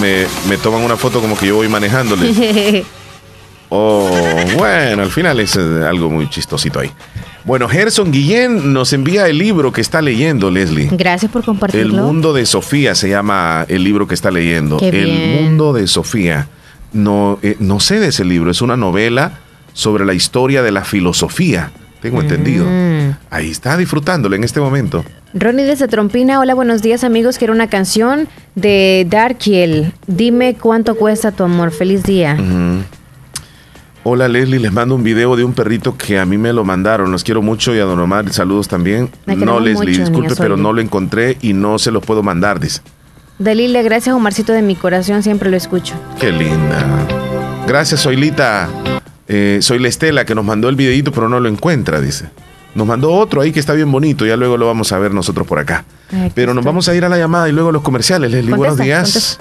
me, 0.00 0.24
me 0.48 0.56
toman 0.56 0.80
una 0.80 0.96
foto 0.96 1.20
como 1.20 1.36
que 1.36 1.48
yo 1.48 1.56
voy 1.56 1.68
manejándole. 1.68 2.82
oh, 3.68 4.08
bueno, 4.56 5.02
al 5.02 5.10
final 5.10 5.38
es 5.40 5.54
eh, 5.54 5.84
algo 5.86 6.08
muy 6.08 6.30
chistosito 6.30 6.80
ahí. 6.80 6.90
Bueno, 7.44 7.68
Gerson 7.68 8.12
Guillén 8.12 8.72
nos 8.72 8.92
envía 8.92 9.28
el 9.28 9.38
libro 9.38 9.72
que 9.72 9.80
está 9.80 10.02
leyendo, 10.02 10.50
Leslie. 10.50 10.88
Gracias 10.92 11.30
por 11.30 11.44
compartirlo. 11.44 11.96
El 11.96 12.02
mundo 12.02 12.32
de 12.32 12.46
Sofía 12.46 12.94
se 12.94 13.08
llama 13.08 13.64
el 13.68 13.84
libro 13.84 14.06
que 14.06 14.14
está 14.14 14.30
leyendo. 14.30 14.78
el 14.80 15.42
mundo 15.42 15.72
de 15.72 15.86
Sofía. 15.86 16.48
No, 16.92 17.38
eh, 17.42 17.56
no 17.58 17.80
sé 17.80 18.00
de 18.00 18.08
ese 18.08 18.24
libro, 18.24 18.50
es 18.50 18.62
una 18.62 18.76
novela 18.76 19.40
sobre 19.74 20.04
la 20.04 20.14
historia 20.14 20.62
de 20.62 20.72
la 20.72 20.84
filosofía. 20.84 21.70
Tengo 22.00 22.20
entendido. 22.20 22.64
Mm. 22.64 23.16
Ahí 23.30 23.50
está 23.50 23.76
disfrutándolo 23.76 24.36
en 24.36 24.44
este 24.44 24.60
momento. 24.60 25.04
Ronnie 25.34 25.64
desde 25.64 25.88
Trompina, 25.88 26.40
hola, 26.40 26.54
buenos 26.54 26.80
días 26.80 27.04
amigos. 27.04 27.38
Quiero 27.38 27.52
una 27.52 27.68
canción 27.68 28.28
de 28.54 29.06
Darkiel. 29.08 29.92
Dime 30.06 30.54
cuánto 30.54 30.96
cuesta 30.96 31.32
tu 31.32 31.44
amor. 31.44 31.70
Feliz 31.70 32.02
día. 32.04 32.36
Hola 34.10 34.26
Leslie, 34.26 34.58
les 34.58 34.72
mando 34.72 34.94
un 34.94 35.02
video 35.02 35.36
de 35.36 35.44
un 35.44 35.52
perrito 35.52 35.98
que 35.98 36.18
a 36.18 36.24
mí 36.24 36.38
me 36.38 36.54
lo 36.54 36.64
mandaron. 36.64 37.12
Los 37.12 37.24
quiero 37.24 37.42
mucho 37.42 37.74
y 37.74 37.78
a 37.78 37.84
Don 37.84 37.98
Omar 37.98 38.32
saludos 38.32 38.66
también. 38.66 39.10
No 39.26 39.60
Leslie, 39.60 39.98
disculpe, 39.98 40.34
pero 40.34 40.56
no 40.56 40.72
lo 40.72 40.80
encontré 40.80 41.36
y 41.42 41.52
no 41.52 41.78
se 41.78 41.90
los 41.90 42.02
puedo 42.02 42.22
mandar, 42.22 42.58
dice. 42.58 42.80
Delile, 43.38 43.82
gracias 43.82 44.16
Omarcito 44.16 44.54
de 44.54 44.62
mi 44.62 44.76
corazón, 44.76 45.22
siempre 45.22 45.50
lo 45.50 45.58
escucho. 45.58 45.94
Qué 46.18 46.32
linda. 46.32 46.86
Gracias, 47.66 48.00
Soylita. 48.00 48.70
Eh, 49.28 49.58
soy 49.60 49.78
la 49.78 49.88
Estela 49.88 50.24
que 50.24 50.34
nos 50.34 50.46
mandó 50.46 50.70
el 50.70 50.76
videito, 50.76 51.12
pero 51.12 51.28
no 51.28 51.38
lo 51.38 51.50
encuentra, 51.50 52.00
dice. 52.00 52.30
Nos 52.74 52.86
mandó 52.86 53.12
otro 53.12 53.42
ahí 53.42 53.52
que 53.52 53.60
está 53.60 53.74
bien 53.74 53.92
bonito, 53.92 54.24
ya 54.24 54.38
luego 54.38 54.56
lo 54.56 54.66
vamos 54.66 54.90
a 54.90 54.98
ver 54.98 55.12
nosotros 55.12 55.46
por 55.46 55.58
acá. 55.58 55.84
pero 56.34 56.54
nos 56.54 56.64
vamos 56.64 56.88
a 56.88 56.94
ir 56.94 57.04
a 57.04 57.10
la 57.10 57.18
llamada 57.18 57.46
y 57.50 57.52
luego 57.52 57.68
a 57.68 57.72
los 57.72 57.82
comerciales. 57.82 58.30
Leslie, 58.30 58.54
buenos 58.54 58.78
días. 58.78 59.38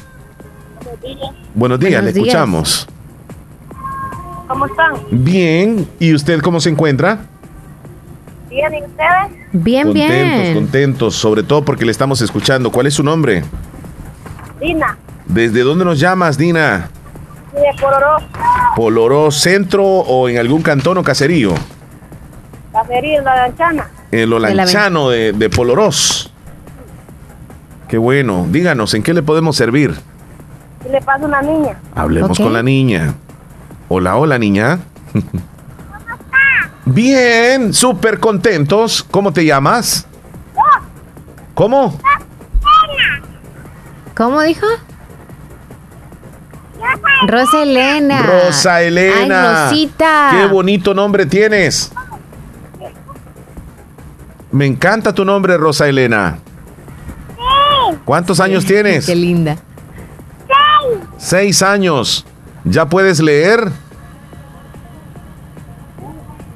Buenos 1.55 1.79
días, 1.79 2.03
le 2.03 2.09
escuchamos. 2.09 2.85
¿Cómo 4.47 4.65
están? 4.65 4.93
Bien, 5.11 5.87
¿y 5.99 6.13
usted 6.13 6.39
cómo 6.41 6.59
se 6.59 6.69
encuentra? 6.69 7.19
Bien, 8.49 8.73
¿y 8.73 8.83
ustedes? 8.83 9.47
Bien, 9.51 9.87
contentos, 9.87 10.41
bien. 10.41 10.53
Contentos, 10.53 11.15
sobre 11.15 11.43
todo 11.43 11.63
porque 11.65 11.85
le 11.85 11.91
estamos 11.91 12.21
escuchando. 12.21 12.71
¿Cuál 12.71 12.87
es 12.87 12.93
su 12.93 13.03
nombre? 13.03 13.43
Dina. 14.59 14.97
¿Desde 15.25 15.61
dónde 15.61 15.83
nos 15.83 15.99
llamas, 15.99 16.37
Dina? 16.37 16.89
De 17.53 17.81
Poloró. 17.81 18.17
¿Poloró 18.75 19.31
Centro 19.31 19.83
o 19.85 20.29
en 20.29 20.37
algún 20.37 20.61
cantón 20.61 20.97
o 20.97 21.03
caserío? 21.03 21.53
Caserío, 22.71 23.19
en 23.19 23.25
la 23.25 23.35
lanchana. 23.35 23.89
En 24.11 24.29
lo 24.29 24.39
lanchano 24.39 25.09
de, 25.09 25.33
de 25.33 25.49
Polorós. 25.49 26.31
Qué 27.89 27.97
bueno. 27.97 28.47
Díganos, 28.49 28.93
¿en 28.93 29.03
qué 29.03 29.13
le 29.13 29.23
podemos 29.23 29.55
servir? 29.55 29.93
¿Qué 30.83 30.89
le 30.89 31.01
pasa 31.01 31.23
a 31.25 31.27
una 31.27 31.41
niña? 31.41 31.77
Hablemos 31.95 32.37
con 32.37 32.53
la 32.53 32.63
niña. 32.63 33.13
Hola, 33.89 34.17
hola, 34.17 34.37
niña. 34.37 34.79
Bien, 36.85 37.73
súper 37.73 38.19
contentos. 38.19 39.05
¿Cómo 39.09 39.31
te 39.31 39.45
llamas? 39.45 40.05
¿Cómo? 41.53 41.97
¿Cómo 44.15 44.41
dijo? 44.41 44.65
Rosa 47.27 47.63
Elena. 47.63 48.23
Rosa 48.23 48.81
Elena. 48.81 49.67
Ay, 49.67 49.71
Rosita. 49.71 50.29
Qué 50.31 50.45
bonito 50.47 50.93
nombre 50.93 51.25
tienes. 51.25 51.91
Me 54.51 54.65
encanta 54.65 55.13
tu 55.13 55.23
nombre, 55.23 55.57
Rosa 55.57 55.87
Elena. 55.87 56.39
¿Cuántos 58.05 58.39
años 58.39 58.65
tienes? 58.65 59.05
Qué 59.05 59.15
linda. 59.15 59.57
Seis 61.17 61.61
años. 61.61 62.25
¿Ya 62.69 62.85
puedes 62.87 63.19
leer? 63.21 63.71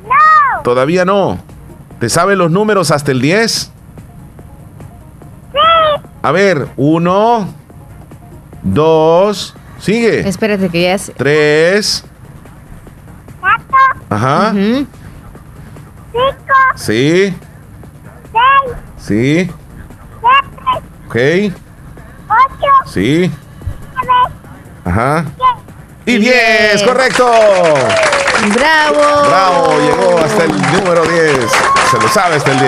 No. 0.04 0.62
Todavía 0.64 1.06
no. 1.06 1.40
¿Te 2.00 2.10
sabes 2.10 2.38
los 2.38 2.52
números 2.52 2.92
hasta 2.92 3.12
el 3.12 3.22
10? 3.22 3.52
Sí. 3.54 3.72
A 6.22 6.32
ver, 6.32 6.68
uno, 6.76 7.48
dos, 8.62 9.56
sigue. 9.80 10.28
Espérate 10.28 10.70
que 10.70 10.82
ya 10.84 10.94
es. 10.96 11.12
Tres. 11.16 12.04
Cuatro. 13.40 13.66
Ajá. 14.10 14.52
Cinco. 14.52 14.86
Sí. 16.76 17.34
Seis. 18.32 18.78
Sí. 18.98 19.52
Siete. 21.08 21.52
Ok. 21.52 21.56
Ocho. 22.30 22.92
Sí. 22.92 23.32
Nueve. 23.96 24.36
Ajá. 24.86 25.26
Y 26.06 26.18
10, 26.18 26.84
correcto. 26.84 27.32
Bravo. 28.54 29.28
Bravo, 29.28 29.80
llegó 29.80 30.18
hasta 30.18 30.44
el 30.46 30.52
número 30.52 31.06
10. 31.06 31.52
Se 31.92 31.98
lo 32.00 32.08
sabe 32.08 32.36
hasta 32.36 32.52
el 32.52 32.60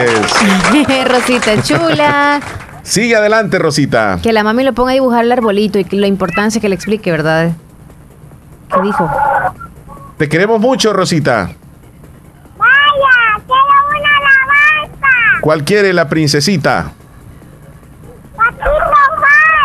10. 0.76 1.08
Rosita 1.08 1.62
chula. 1.64 2.40
Sigue 2.84 3.16
adelante, 3.16 3.58
Rosita. 3.58 4.20
Que 4.22 4.34
la 4.34 4.44
mami 4.44 4.64
lo 4.64 4.74
ponga 4.74 4.92
a 4.92 4.94
dibujar 4.94 5.24
el 5.24 5.32
arbolito 5.32 5.80
y 5.80 5.86
que 5.86 5.96
la 5.96 6.08
importancia 6.08 6.62
que 6.62 6.70
le 6.70 6.76
explique, 6.76 7.10
¿verdad? 7.10 7.52
¿Qué 8.74 8.82
dijo? 8.82 9.10
Te 10.18 10.30
queremos 10.30 10.60
mucho, 10.60 10.94
Rosita. 10.94 11.50
Vaya, 12.58 13.44
quiero 13.48 13.64
una 13.90 14.10
alabanza. 14.10 15.08
¿Cuál 15.42 15.64
quiere 15.64 15.94
la 15.94 16.08
princesita? 16.08 16.92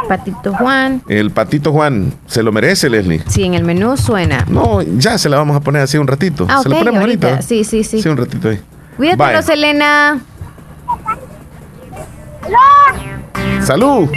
Patito 0.09 0.53
Juan. 0.53 0.53
Patito 0.53 0.53
Juan. 0.55 1.03
El 1.09 1.31
patito 1.31 1.73
Juan. 1.73 2.15
¿Se 2.27 2.43
lo 2.43 2.53
merece, 2.53 2.89
Leslie? 2.89 3.23
Sí, 3.29 3.45
en 3.45 3.55
el 3.55 3.65
menú 3.65 3.97
suena. 3.97 4.45
No, 4.49 4.83
ya 4.83 5.19
se 5.19 5.29
la 5.29 5.37
vamos 5.37 5.57
a 5.57 5.61
poner 5.61 5.83
así 5.83 5.99
un 5.99 6.07
ratito. 6.07 6.47
Ah, 6.49 6.61
se 6.63 6.69
ok, 6.69 6.75
la 6.75 6.79
ponemos 6.79 7.01
ahorita. 7.01 7.27
ahorita. 7.29 7.43
Sí, 7.47 7.65
sí, 7.65 7.85
sí. 7.85 8.03
Sí, 8.03 8.09
un 8.09 8.17
ratito 8.17 8.49
ahí. 8.49 8.61
Cuídate, 8.97 9.17
Vaya. 9.19 9.41
Roselena. 9.41 10.21
¡Salud! 13.65 14.09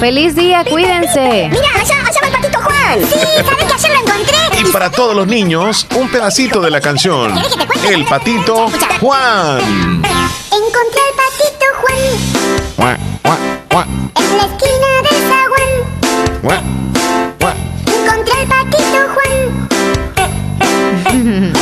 Feliz 0.00 0.34
día, 0.34 0.64
cuídense. 0.64 1.48
Mira, 1.50 1.68
allá, 1.74 1.94
allá 2.06 2.20
va 2.22 2.26
el 2.28 2.32
patito 2.32 2.58
Juan. 2.60 2.98
Sí, 3.00 3.18
¿sabes 3.44 3.64
que 3.64 3.74
ayer 3.74 3.90
lo 3.90 4.00
encontré? 4.00 4.60
Y 4.60 4.72
para 4.72 4.90
todos 4.90 5.14
los 5.14 5.26
niños, 5.26 5.86
un 5.98 6.08
pedacito 6.08 6.60
de 6.60 6.70
la 6.70 6.80
canción. 6.80 7.32
El 7.88 8.04
patito 8.04 8.68
Juan. 9.00 9.58
Encontré 9.60 11.00
al 11.08 11.14
patito 11.16 11.66
Juan 11.82 12.38
en 14.14 14.36
la 14.36 14.44
esquina 14.44 14.87
del 16.48 16.56
zaguán. 16.56 16.56
guá, 16.56 16.58
guá. 17.40 17.54
Encontré 17.86 18.32
al 18.40 18.46
patito 18.46 19.00
Juan 19.14 19.32
en 21.06 21.52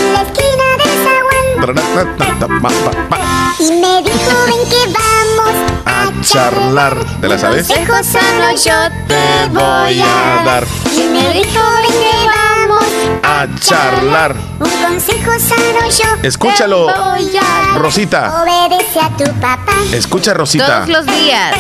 Y 3.58 3.70
me 3.72 4.02
dijo, 4.02 4.34
ven 4.46 4.62
que 4.68 4.82
vamos 4.92 5.54
a 5.86 6.12
charlar. 6.22 6.94
¿Te 7.20 7.28
la 7.28 7.38
sabes? 7.38 7.66
Consejo 7.66 8.02
sano 8.02 8.52
yo 8.52 8.74
te 9.08 9.48
voy 9.50 10.00
a 10.00 10.42
dar. 10.44 10.64
Y 10.92 11.08
me 11.08 11.32
dijo, 11.32 11.60
ven 11.82 11.92
que 12.00 12.14
vamos 12.26 12.84
A 13.22 13.46
charlar. 13.60 14.36
un 14.60 14.70
consejo 14.70 15.32
sano 15.38 15.88
yo 15.88 16.08
Escúchalo, 16.22 16.86
te 16.86 16.92
voy 17.00 17.36
a 17.36 17.42
dar. 17.42 17.80
Rosita. 17.80 18.42
Obedece 18.42 19.00
a 19.00 19.08
tu 19.16 19.24
papá. 19.40 19.72
Escucha, 19.92 20.34
Rosita. 20.34 20.84
Todos 20.84 20.88
los 20.88 21.06
días. 21.06 21.56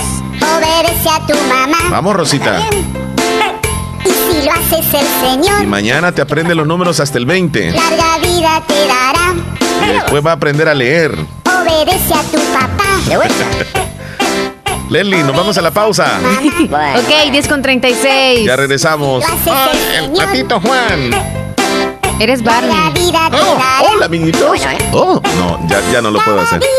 Obedece 0.56 1.08
a 1.08 1.26
tu 1.26 1.34
mamá. 1.48 1.78
Vamos, 1.90 2.14
Rosita. 2.14 2.60
Si 4.36 4.44
lo 4.46 4.52
haces 4.52 4.94
el 4.94 5.06
Señor, 5.42 5.62
Y 5.62 5.66
mañana 5.66 6.12
te 6.12 6.20
aprende 6.22 6.54
los 6.54 6.66
números 6.66 7.00
hasta 7.00 7.18
el 7.18 7.26
20. 7.26 7.72
larga 7.72 8.18
vida 8.18 8.62
te 8.66 8.74
dará. 8.86 9.34
Y 9.86 9.92
después 9.92 10.24
va 10.24 10.30
a 10.32 10.34
aprender 10.34 10.68
a 10.68 10.74
leer. 10.74 11.12
Obedece 11.44 12.14
a 12.14 12.22
tu 12.22 12.38
papá. 12.52 12.84
Leslie, 14.90 15.22
nos 15.24 15.34
vamos 15.36 15.58
a 15.58 15.62
la 15.62 15.70
pausa. 15.70 16.06
Ok, 16.96 17.30
10 17.30 17.48
con 17.48 17.62
36. 17.62 18.44
Ya 18.46 18.56
regresamos. 18.56 19.24
Ah, 19.48 19.70
el 19.98 20.12
patito 20.12 20.60
Juan. 20.60 21.10
Eres 22.18 22.42
Barney. 22.42 23.12
Oh, 23.32 23.58
hola, 23.92 24.06
amiguitos. 24.06 24.60
Oh, 24.92 25.20
no, 25.36 25.68
ya, 25.68 25.80
ya 25.92 26.00
no 26.02 26.10
lo 26.10 26.18
puedo 26.20 26.40
hacer. 26.40 26.62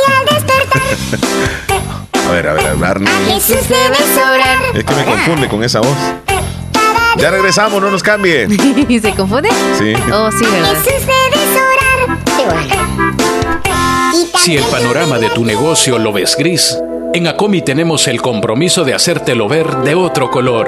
A 2.27 2.31
ver, 2.31 2.45
a 2.45 2.53
ver, 2.53 2.65
a 2.65 2.69
ver, 2.71 2.77
Barney. 2.77 3.07
Jesús 3.25 3.69
debes 3.69 4.17
orar. 4.17 4.57
Es 4.73 4.83
que 4.83 4.93
me 4.95 5.05
confunde 5.05 5.47
con 5.47 5.63
esa 5.63 5.79
voz. 5.79 5.95
Ya 7.17 7.31
regresamos, 7.31 7.81
no 7.81 7.89
nos 7.89 8.03
cambie. 8.03 8.47
¿Y 8.87 8.99
se 9.01 9.11
confunde? 9.13 9.49
Sí. 9.77 9.93
Oh, 10.13 10.29
sí. 10.31 10.45
Si 14.39 14.55
el 14.55 14.63
panorama 14.65 15.17
de 15.19 15.29
tu 15.29 15.43
negocio 15.43 15.97
lo 15.97 16.13
ves 16.13 16.35
gris, 16.37 16.77
en 17.13 17.27
Acomi 17.27 17.61
tenemos 17.61 18.07
el 18.07 18.21
compromiso 18.21 18.83
de 18.83 18.93
hacértelo 18.93 19.47
ver 19.47 19.67
de 19.77 19.95
otro 19.95 20.29
color. 20.29 20.67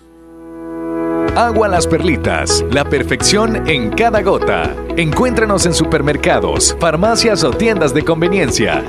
Agua 1.35 1.69
Las 1.69 1.87
Perlitas, 1.87 2.61
la 2.71 2.83
perfección 2.83 3.69
en 3.69 3.89
cada 3.91 4.21
gota. 4.21 4.75
Encuéntranos 4.97 5.65
en 5.65 5.73
supermercados, 5.73 6.75
farmacias 6.77 7.45
o 7.45 7.51
tiendas 7.51 7.93
de 7.93 8.03
conveniencia. 8.03 8.83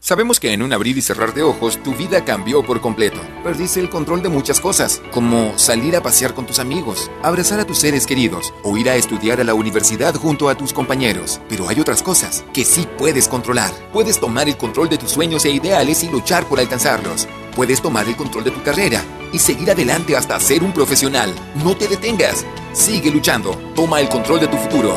Sabemos 0.00 0.40
que 0.40 0.54
en 0.54 0.62
un 0.62 0.72
abrir 0.72 0.96
y 0.96 1.02
cerrar 1.02 1.34
de 1.34 1.42
ojos 1.42 1.82
tu 1.82 1.94
vida 1.94 2.24
cambió 2.24 2.64
por 2.64 2.80
completo. 2.80 3.20
Perdiste 3.44 3.78
el 3.78 3.90
control 3.90 4.22
de 4.22 4.30
muchas 4.30 4.58
cosas, 4.58 5.02
como 5.10 5.52
salir 5.58 5.94
a 5.96 6.02
pasear 6.02 6.32
con 6.32 6.46
tus 6.46 6.60
amigos, 6.60 7.10
abrazar 7.22 7.60
a 7.60 7.66
tus 7.66 7.76
seres 7.76 8.06
queridos 8.06 8.54
o 8.62 8.74
ir 8.78 8.88
a 8.88 8.96
estudiar 8.96 9.42
a 9.42 9.44
la 9.44 9.52
universidad 9.52 10.14
junto 10.14 10.48
a 10.48 10.54
tus 10.54 10.72
compañeros. 10.72 11.42
Pero 11.50 11.68
hay 11.68 11.78
otras 11.78 12.02
cosas 12.02 12.42
que 12.54 12.64
sí 12.64 12.88
puedes 12.96 13.28
controlar. 13.28 13.72
Puedes 13.92 14.18
tomar 14.18 14.48
el 14.48 14.56
control 14.56 14.88
de 14.88 14.96
tus 14.96 15.10
sueños 15.10 15.44
e 15.44 15.50
ideales 15.50 16.02
y 16.04 16.08
luchar 16.08 16.46
por 16.46 16.58
alcanzarlos. 16.58 17.28
Puedes 17.54 17.82
tomar 17.82 18.08
el 18.08 18.16
control 18.16 18.44
de 18.44 18.50
tu 18.52 18.62
carrera 18.62 19.02
y 19.36 19.38
seguir 19.38 19.70
adelante 19.70 20.16
hasta 20.16 20.40
ser 20.40 20.64
un 20.64 20.72
profesional. 20.72 21.30
No 21.62 21.76
te 21.76 21.86
detengas. 21.86 22.46
Sigue 22.72 23.10
luchando. 23.10 23.50
Toma 23.74 24.00
el 24.00 24.08
control 24.08 24.40
de 24.40 24.48
tu 24.48 24.56
futuro. 24.56 24.96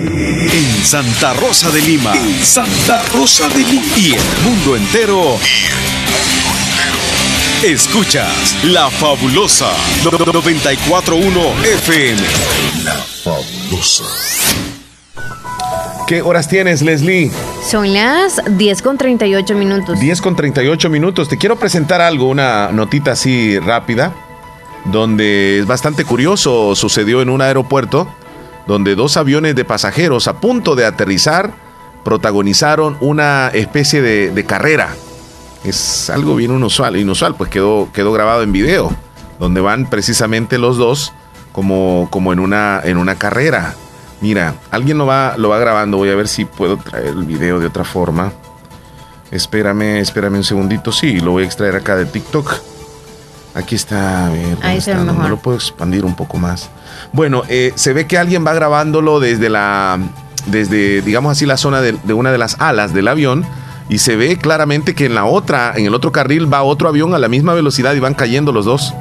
En 0.00 0.84
Santa 0.84 1.34
Rosa 1.34 1.70
de 1.72 1.82
Lima. 1.82 2.14
En 2.14 2.44
Santa 2.44 3.02
Rosa 3.12 3.48
de 3.48 3.58
Lima. 3.58 3.96
Y 3.96 4.12
el 4.14 4.22
mundo 4.44 4.76
entero. 4.76 5.36
Escuchas 7.64 8.56
La 8.66 8.90
Fabulosa 8.90 9.72
941 10.04 11.40
FM. 11.64 12.22
La 12.84 12.94
Fabulosa. 12.94 14.04
¿Qué 16.06 16.22
horas 16.22 16.48
tienes, 16.48 16.80
Leslie? 16.82 17.32
Son 17.68 17.92
las 17.92 18.40
10 18.48 18.82
con 18.82 18.98
38 18.98 19.54
minutos. 19.56 19.98
10 19.98 20.22
con 20.22 20.36
38 20.36 20.88
minutos. 20.90 21.28
Te 21.28 21.38
quiero 21.38 21.58
presentar 21.58 22.00
algo, 22.00 22.28
una 22.28 22.70
notita 22.70 23.12
así 23.12 23.58
rápida, 23.58 24.14
donde 24.84 25.58
es 25.58 25.66
bastante 25.66 26.04
curioso. 26.04 26.76
Sucedió 26.76 27.20
en 27.20 27.30
un 27.30 27.42
aeropuerto 27.42 28.08
donde 28.68 28.94
dos 28.94 29.16
aviones 29.16 29.56
de 29.56 29.64
pasajeros 29.64 30.28
a 30.28 30.40
punto 30.40 30.76
de 30.76 30.84
aterrizar 30.84 31.54
protagonizaron 32.04 32.98
una 33.00 33.48
especie 33.48 34.02
de, 34.02 34.30
de 34.30 34.44
carrera. 34.44 34.90
Es 35.64 36.10
algo 36.10 36.36
bien 36.36 36.52
inusual, 36.54 36.96
inusual, 36.96 37.34
pues 37.34 37.50
quedó, 37.50 37.88
quedó 37.92 38.12
grabado 38.12 38.42
en 38.42 38.52
video, 38.52 38.92
donde 39.40 39.62
van 39.62 39.88
precisamente 39.88 40.58
los 40.58 40.76
dos 40.76 41.14
como, 41.52 42.08
como 42.10 42.32
en, 42.34 42.40
una, 42.40 42.80
en 42.84 42.98
una 42.98 43.14
carrera. 43.16 43.74
Mira, 44.20 44.54
alguien 44.70 44.98
lo 44.98 45.06
va, 45.06 45.36
lo 45.38 45.48
va 45.48 45.58
grabando, 45.58 45.96
voy 45.96 46.10
a 46.10 46.14
ver 46.14 46.28
si 46.28 46.44
puedo 46.44 46.76
traer 46.76 47.06
el 47.06 47.24
video 47.24 47.58
de 47.60 47.66
otra 47.66 47.84
forma. 47.84 48.32
Espérame, 49.30 49.98
espérame 49.98 50.36
un 50.36 50.44
segundito, 50.44 50.92
sí, 50.92 51.20
lo 51.20 51.32
voy 51.32 51.44
a 51.44 51.46
extraer 51.46 51.74
acá 51.74 51.96
de 51.96 52.04
TikTok. 52.04 52.52
Aquí 53.54 53.74
está, 53.74 54.26
a 54.26 54.30
ver, 54.30 54.50
¿dónde 54.50 54.66
Ahí 54.66 54.80
se 54.80 54.94
No, 54.94 55.04
mejor. 55.04 55.22
no 55.22 55.28
lo 55.28 55.38
puedo 55.38 55.56
expandir 55.56 56.04
un 56.04 56.14
poco 56.14 56.36
más. 56.36 56.68
Bueno, 57.12 57.42
eh, 57.48 57.72
se 57.74 57.92
ve 57.92 58.06
que 58.06 58.18
alguien 58.18 58.46
va 58.46 58.52
grabándolo 58.52 59.20
desde 59.20 59.48
la, 59.48 59.98
desde, 60.46 61.02
digamos 61.02 61.32
así, 61.32 61.46
la 61.46 61.56
zona 61.56 61.80
de, 61.80 61.96
de 62.04 62.12
una 62.12 62.30
de 62.30 62.38
las 62.38 62.60
alas 62.60 62.92
del 62.94 63.08
avión 63.08 63.44
y 63.88 63.98
se 63.98 64.16
ve 64.16 64.36
claramente 64.36 64.94
que 64.94 65.06
en 65.06 65.14
la 65.14 65.24
otra, 65.24 65.72
en 65.76 65.86
el 65.86 65.94
otro 65.94 66.12
carril 66.12 66.52
va 66.52 66.62
otro 66.62 66.88
avión 66.88 67.14
a 67.14 67.18
la 67.18 67.28
misma 67.28 67.54
velocidad 67.54 67.94
y 67.94 68.00
van 68.00 68.14
cayendo 68.14 68.52
los 68.52 68.64
dos 68.64 68.94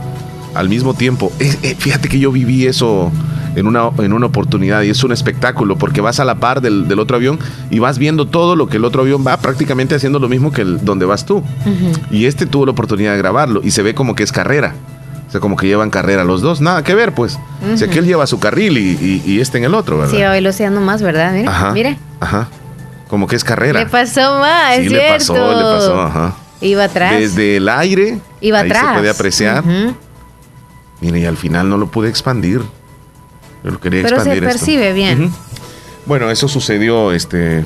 al 0.56 0.70
mismo 0.70 0.94
tiempo. 0.94 1.32
Eh, 1.40 1.56
eh, 1.62 1.76
fíjate 1.78 2.10
que 2.10 2.20
yo 2.20 2.32
viví 2.32 2.66
eso 2.66 3.12
en 3.56 3.68
una, 3.68 3.90
en 3.98 4.14
una 4.14 4.28
oportunidad 4.28 4.84
y 4.84 4.90
es 4.90 5.04
un 5.04 5.12
espectáculo 5.12 5.78
porque 5.78 6.00
vas 6.00 6.20
a 6.20 6.26
la 6.26 6.36
par 6.36 6.62
del, 6.62 6.88
del 6.88 7.00
otro 7.00 7.18
avión 7.18 7.40
y 7.70 7.80
vas 7.80 7.98
viendo 7.98 8.28
todo 8.28 8.56
lo 8.56 8.68
que 8.68 8.78
el 8.78 8.86
otro 8.86 9.02
avión 9.02 9.26
va 9.26 9.38
prácticamente 9.38 9.96
haciendo 9.96 10.20
lo 10.20 10.30
mismo 10.30 10.52
que 10.52 10.62
el, 10.62 10.84
donde 10.84 11.06
vas 11.06 11.26
tú. 11.26 11.44
Y 12.12 12.26
este 12.26 12.46
tuvo 12.46 12.66
la 12.66 12.72
oportunidad 12.72 13.12
de 13.12 13.18
grabarlo 13.18 13.62
y 13.64 13.72
se 13.72 13.84
ve 13.84 13.94
como 13.94 14.16
que 14.16 14.24
es 14.24 14.32
carrera. 14.32 14.74
O 15.28 15.32
sea, 15.32 15.42
como 15.42 15.58
que 15.58 15.68
llevan 15.68 15.90
carrera 15.90 16.24
los 16.24 16.42
dos. 16.42 16.62
Nada 16.62 16.84
que 16.84 16.96
ver, 16.96 17.14
pues. 17.14 17.38
Si 17.76 17.84
Ujú. 17.84 17.92
aquel 17.92 18.06
lleva 18.06 18.26
su 18.28 18.40
carril 18.40 18.78
y, 18.78 18.92
y- 18.92 19.24
y 19.26 19.42
este 19.42 19.58
en 19.58 19.66
el 19.66 19.74
otro, 19.74 19.98
¿verdad? 19.98 20.14
Sí, 20.14 20.42
lo 20.42 20.66
ando 20.68 20.80
más, 20.82 21.02
¿verdad? 21.02 21.34
Mira, 21.34 21.52
Ajá. 21.52 21.72
mire. 21.72 21.98
Ajá. 22.22 22.48
Como 23.10 23.28
que 23.28 23.36
es 23.36 23.44
carrera. 23.44 23.80
Le 23.82 23.86
pasó 23.88 24.40
más, 24.40 24.76
sí, 24.78 24.86
es 24.86 24.92
le 24.92 25.00
cierto. 25.00 25.34
pasó, 25.34 25.56
le 25.58 25.64
pasó, 25.64 26.02
ajá. 26.02 26.36
Iba 26.62 26.84
atrás. 26.86 27.20
Desde 27.20 27.58
el 27.58 27.68
aire. 27.70 28.20
Iba 28.42 28.60
ahí 28.60 28.70
atrás. 28.70 28.86
se 28.88 28.94
puede 28.94 29.10
apreciar. 29.10 29.64
Mire, 31.02 31.20
y 31.20 31.26
al 31.26 31.38
final 31.38 31.70
no 31.70 31.78
lo 31.78 31.88
pude 31.92 32.10
expandir. 32.10 32.62
Yo 33.64 33.72
lo 33.72 33.80
quería 33.80 34.02
Pero 34.04 34.16
se 34.16 34.22
expandir 34.22 34.44
esto. 34.46 34.58
percibe 34.60 34.94
bien. 34.94 35.32
Bueno, 36.06 36.32
eso 36.32 36.48
sucedió 36.48 37.12
este 37.12 37.66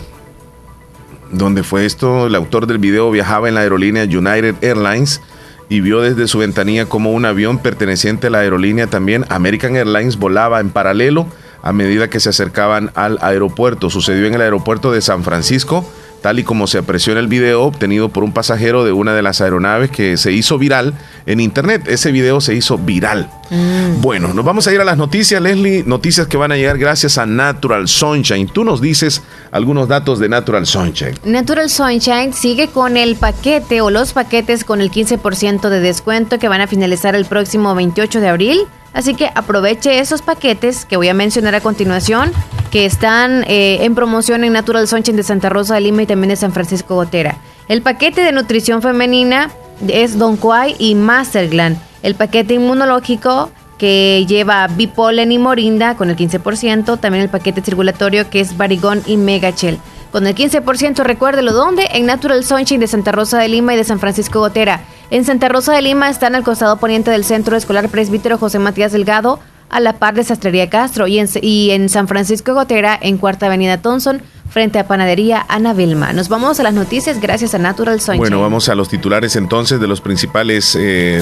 ¿Dónde 1.31 1.63
fue 1.63 1.85
esto? 1.85 2.27
El 2.27 2.35
autor 2.35 2.67
del 2.67 2.77
video 2.79 3.09
viajaba 3.11 3.47
en 3.47 3.55
la 3.55 3.61
aerolínea 3.61 4.03
United 4.03 4.55
Airlines 4.61 5.21
y 5.69 5.81
vio 5.81 6.01
desde 6.01 6.27
su 6.27 6.39
ventanilla 6.39 6.85
como 6.85 7.11
un 7.11 7.25
avión 7.25 7.59
perteneciente 7.59 8.27
a 8.27 8.29
la 8.29 8.39
aerolínea 8.39 8.87
también 8.87 9.25
American 9.29 9.75
Airlines 9.75 10.17
volaba 10.17 10.59
en 10.59 10.69
paralelo 10.69 11.27
a 11.61 11.73
medida 11.73 12.09
que 12.09 12.19
se 12.19 12.29
acercaban 12.29 12.91
al 12.95 13.17
aeropuerto. 13.21 13.89
Sucedió 13.89 14.25
en 14.25 14.33
el 14.33 14.41
aeropuerto 14.41 14.91
de 14.91 15.01
San 15.01 15.23
Francisco 15.23 15.85
tal 16.21 16.39
y 16.39 16.43
como 16.43 16.67
se 16.67 16.77
apreció 16.77 17.13
en 17.13 17.19
el 17.19 17.27
video 17.27 17.63
obtenido 17.63 18.09
por 18.09 18.23
un 18.23 18.31
pasajero 18.31 18.83
de 18.85 18.91
una 18.91 19.13
de 19.13 19.21
las 19.21 19.41
aeronaves 19.41 19.89
que 19.91 20.17
se 20.17 20.31
hizo 20.31 20.57
viral 20.57 20.93
en 21.25 21.39
internet. 21.39 21.87
Ese 21.87 22.11
video 22.11 22.41
se 22.41 22.55
hizo 22.55 22.77
viral. 22.77 23.29
Mm. 23.49 24.01
Bueno, 24.01 24.33
nos 24.33 24.45
vamos 24.45 24.67
a 24.67 24.73
ir 24.73 24.79
a 24.79 24.85
las 24.85 24.97
noticias, 24.97 25.41
Leslie. 25.41 25.83
Noticias 25.85 26.27
que 26.27 26.37
van 26.37 26.51
a 26.51 26.55
llegar 26.55 26.77
gracias 26.77 27.17
a 27.17 27.25
Natural 27.25 27.87
Sunshine. 27.87 28.47
Tú 28.47 28.63
nos 28.63 28.81
dices 28.81 29.21
algunos 29.51 29.87
datos 29.87 30.19
de 30.19 30.29
Natural 30.29 30.65
Sunshine. 30.65 31.15
Natural 31.25 31.69
Sunshine 31.69 32.33
sigue 32.33 32.67
con 32.67 32.97
el 32.97 33.15
paquete 33.15 33.81
o 33.81 33.89
los 33.89 34.13
paquetes 34.13 34.63
con 34.63 34.79
el 34.81 34.91
15% 34.91 35.69
de 35.69 35.79
descuento 35.79 36.39
que 36.39 36.47
van 36.47 36.61
a 36.61 36.67
finalizar 36.67 37.15
el 37.15 37.25
próximo 37.25 37.73
28 37.75 38.21
de 38.21 38.27
abril. 38.27 38.67
Así 38.93 39.15
que 39.15 39.29
aproveche 39.35 39.99
esos 39.99 40.21
paquetes 40.21 40.85
que 40.85 40.97
voy 40.97 41.09
a 41.09 41.13
mencionar 41.13 41.55
a 41.55 41.61
continuación, 41.61 42.31
que 42.71 42.85
están 42.85 43.43
eh, 43.47 43.79
en 43.81 43.95
promoción 43.95 44.43
en 44.43 44.53
Natural 44.53 44.87
Sunshine 44.87 45.15
de 45.15 45.23
Santa 45.23 45.49
Rosa 45.49 45.75
de 45.75 45.81
Lima 45.81 46.03
y 46.03 46.05
también 46.07 46.29
de 46.29 46.35
San 46.35 46.51
Francisco 46.51 46.95
Gotera. 46.95 47.37
El 47.67 47.81
paquete 47.81 48.21
de 48.21 48.31
nutrición 48.31 48.81
femenina 48.81 49.49
es 49.87 50.17
Don 50.17 50.37
Quai 50.37 50.75
y 50.77 50.95
Mastergland. 50.95 51.77
El 52.03 52.15
paquete 52.15 52.55
inmunológico 52.55 53.49
que 53.77 54.25
lleva 54.27 54.67
Bipolen 54.67 55.31
y 55.31 55.39
Morinda 55.39 55.95
con 55.95 56.11
el 56.11 56.15
15%. 56.15 56.99
También 56.99 57.23
el 57.23 57.29
paquete 57.29 57.61
circulatorio 57.61 58.29
que 58.29 58.39
es 58.39 58.55
Barigón 58.55 59.01
y 59.07 59.17
Megachel. 59.17 59.79
Con 60.11 60.27
el 60.27 60.35
15%, 60.35 61.03
recuérdelo, 61.03 61.53
¿dónde? 61.53 61.87
En 61.93 62.05
Natural 62.05 62.43
Sunshine 62.43 62.79
de 62.79 62.87
Santa 62.87 63.11
Rosa 63.11 63.39
de 63.39 63.47
Lima 63.47 63.73
y 63.73 63.77
de 63.77 63.83
San 63.83 63.99
Francisco 63.99 64.39
Gotera. 64.39 64.81
En 65.11 65.23
Santa 65.25 65.49
Rosa 65.49 65.73
de 65.73 65.81
Lima 65.81 66.09
están 66.09 66.35
al 66.35 66.43
costado 66.43 66.77
poniente 66.77 67.11
del 67.11 67.25
Centro 67.25 67.57
Escolar 67.57 67.89
Presbítero 67.89 68.37
José 68.37 68.59
Matías 68.59 68.93
Delgado, 68.93 69.41
a 69.69 69.81
la 69.81 69.99
par 69.99 70.13
de 70.13 70.23
Sastrería 70.23 70.69
Castro, 70.69 71.05
y 71.05 71.19
en, 71.19 71.89
San 71.89 72.07
Francisco 72.07 72.53
Gotera, 72.53 72.97
en 73.01 73.17
Cuarta 73.17 73.47
Avenida 73.47 73.81
Thompson, 73.81 74.21
frente 74.49 74.79
a 74.79 74.87
Panadería 74.87 75.45
Ana 75.49 75.73
Vilma. 75.73 76.13
Nos 76.13 76.29
vamos 76.29 76.61
a 76.61 76.63
las 76.63 76.73
noticias 76.73 77.19
gracias 77.19 77.53
a 77.53 77.57
Natural 77.57 77.99
Sunshine. 77.99 78.19
Bueno, 78.19 78.39
vamos 78.39 78.69
a 78.69 78.75
los 78.75 78.87
titulares 78.87 79.35
entonces 79.35 79.81
de 79.81 79.87
los 79.87 79.99
principales 79.99 80.77
eh, 80.79 81.21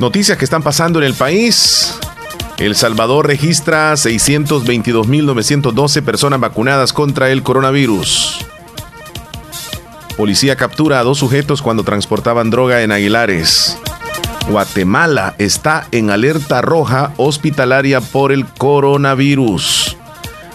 noticias 0.00 0.36
que 0.36 0.44
están 0.44 0.64
pasando 0.64 0.98
en 0.98 1.04
el 1.04 1.14
país. 1.14 1.94
El 2.58 2.74
Salvador 2.74 3.28
registra 3.28 3.92
622.912 3.92 6.02
personas 6.02 6.40
vacunadas 6.40 6.92
contra 6.92 7.30
el 7.30 7.44
coronavirus. 7.44 8.44
Policía 10.20 10.54
captura 10.54 11.00
a 11.00 11.02
dos 11.02 11.16
sujetos 11.16 11.62
cuando 11.62 11.82
transportaban 11.82 12.50
droga 12.50 12.82
en 12.82 12.92
Aguilares. 12.92 13.78
Guatemala 14.50 15.34
está 15.38 15.86
en 15.92 16.10
alerta 16.10 16.60
roja 16.60 17.14
hospitalaria 17.16 18.02
por 18.02 18.30
el 18.30 18.44
coronavirus. 18.44 19.96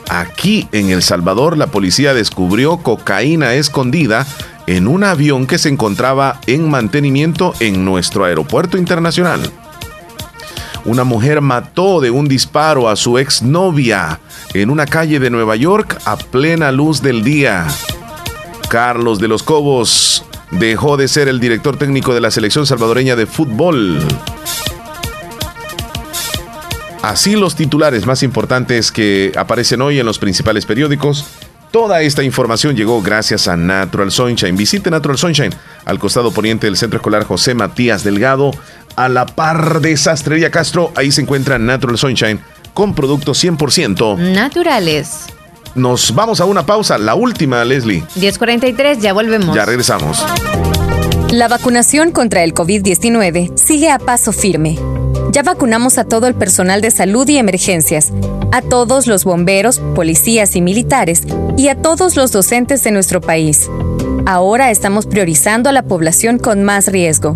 Aquí 0.08 0.68
en 0.72 0.92
El 0.92 1.02
Salvador 1.02 1.58
la 1.58 1.66
policía 1.66 2.14
descubrió 2.14 2.78
cocaína 2.78 3.56
escondida 3.56 4.28
en 4.68 4.88
un 4.88 5.04
avión 5.04 5.48
que 5.48 5.58
se 5.58 5.70
encontraba 5.70 6.40
en 6.46 6.70
mantenimiento 6.70 7.56
en 7.60 7.84
nuestro 7.86 8.24
aeropuerto 8.24 8.78
internacional. 8.78 9.52
Una 10.86 11.06
mujer 11.06 11.42
mató 11.42 12.02
de 12.02 12.12
un 12.12 12.28
disparo 12.28 12.88
a 12.88 12.96
su 12.96 13.18
exnovia 13.18 14.20
en 14.54 14.70
una 14.70 14.86
calle 14.86 15.20
de 15.20 15.32
Nueva 15.32 15.56
York 15.56 16.00
a 16.06 16.18
plena 16.18 16.72
luz 16.72 17.02
del 17.02 17.24
día. 17.24 17.66
Carlos 18.70 19.20
de 19.20 19.28
los 19.28 19.44
Cobos 19.44 20.26
dejó 20.52 20.98
de 20.98 21.08
ser 21.08 21.28
el 21.28 21.40
director 21.40 21.78
técnico 21.78 22.14
de 22.14 22.22
la 22.22 22.32
selección 22.32 22.66
salvadoreña 22.66 23.16
de 23.16 23.26
fútbol. 23.26 24.00
Así 27.02 27.36
los 27.36 27.56
titulares 27.56 28.06
más 28.06 28.24
importantes 28.24 28.92
que 28.92 29.32
aparecen 29.38 29.82
hoy 29.82 30.00
en 30.00 30.06
los 30.06 30.18
principales 30.18 30.66
periódicos. 30.66 31.26
Toda 31.72 32.02
esta 32.02 32.24
información 32.24 32.76
llegó 32.76 33.02
gracias 33.02 33.48
a 33.48 33.56
Natural 33.56 34.12
Sunshine. 34.12 34.56
Visite 34.56 34.90
Natural 34.90 35.18
Sunshine 35.18 35.54
al 35.86 36.00
costado 36.00 36.32
poniente 36.32 36.68
del 36.68 36.78
Centro 36.78 36.98
Escolar 36.98 37.26
José 37.26 37.54
Matías 37.54 38.04
Delgado, 38.04 38.52
a 38.96 39.10
la 39.10 39.26
par 39.26 39.82
de 39.82 39.98
Sastrería 39.98 40.50
Castro. 40.50 40.92
Ahí 40.96 41.12
se 41.12 41.22
encuentra 41.22 41.60
Natural 41.60 41.98
Sunshine 41.98 42.40
con 42.74 42.96
productos 42.96 43.44
100% 43.44 44.18
naturales. 44.18 45.28
Nos 45.76 46.16
vamos 46.16 46.40
a 46.40 46.46
una 46.46 46.66
pausa, 46.66 46.98
la 46.98 47.16
última, 47.16 47.66
Leslie. 47.66 48.02
10.43, 48.16 49.00
ya 49.00 49.12
volvemos. 49.12 49.54
Ya 49.54 49.66
regresamos. 49.66 50.26
La 51.32 51.50
vacunación 51.50 52.12
contra 52.12 52.44
el 52.44 52.54
COVID-19 52.54 53.58
sigue 53.58 53.90
a 53.90 54.00
paso 54.00 54.32
firme. 54.32 54.80
Ya 55.32 55.44
vacunamos 55.44 55.98
a 55.98 56.06
todo 56.06 56.28
el 56.28 56.36
personal 56.36 56.80
de 56.80 56.92
salud 56.92 57.28
y 57.28 57.38
emergencias, 57.38 58.14
a 58.54 58.62
todos 58.62 59.06
los 59.06 59.26
bomberos, 59.26 59.80
policías 59.96 60.56
y 60.56 60.62
militares, 60.62 61.24
y 61.58 61.68
a 61.68 61.76
todos 61.76 62.16
los 62.16 62.32
docentes 62.32 62.82
de 62.86 62.92
nuestro 62.92 63.20
país. 63.20 63.70
Ahora 64.26 64.72
estamos 64.72 65.06
priorizando 65.06 65.70
a 65.70 65.74
la 65.74 65.84
población 65.84 66.40
con 66.40 66.64
más 66.64 66.88
riesgo 66.88 67.36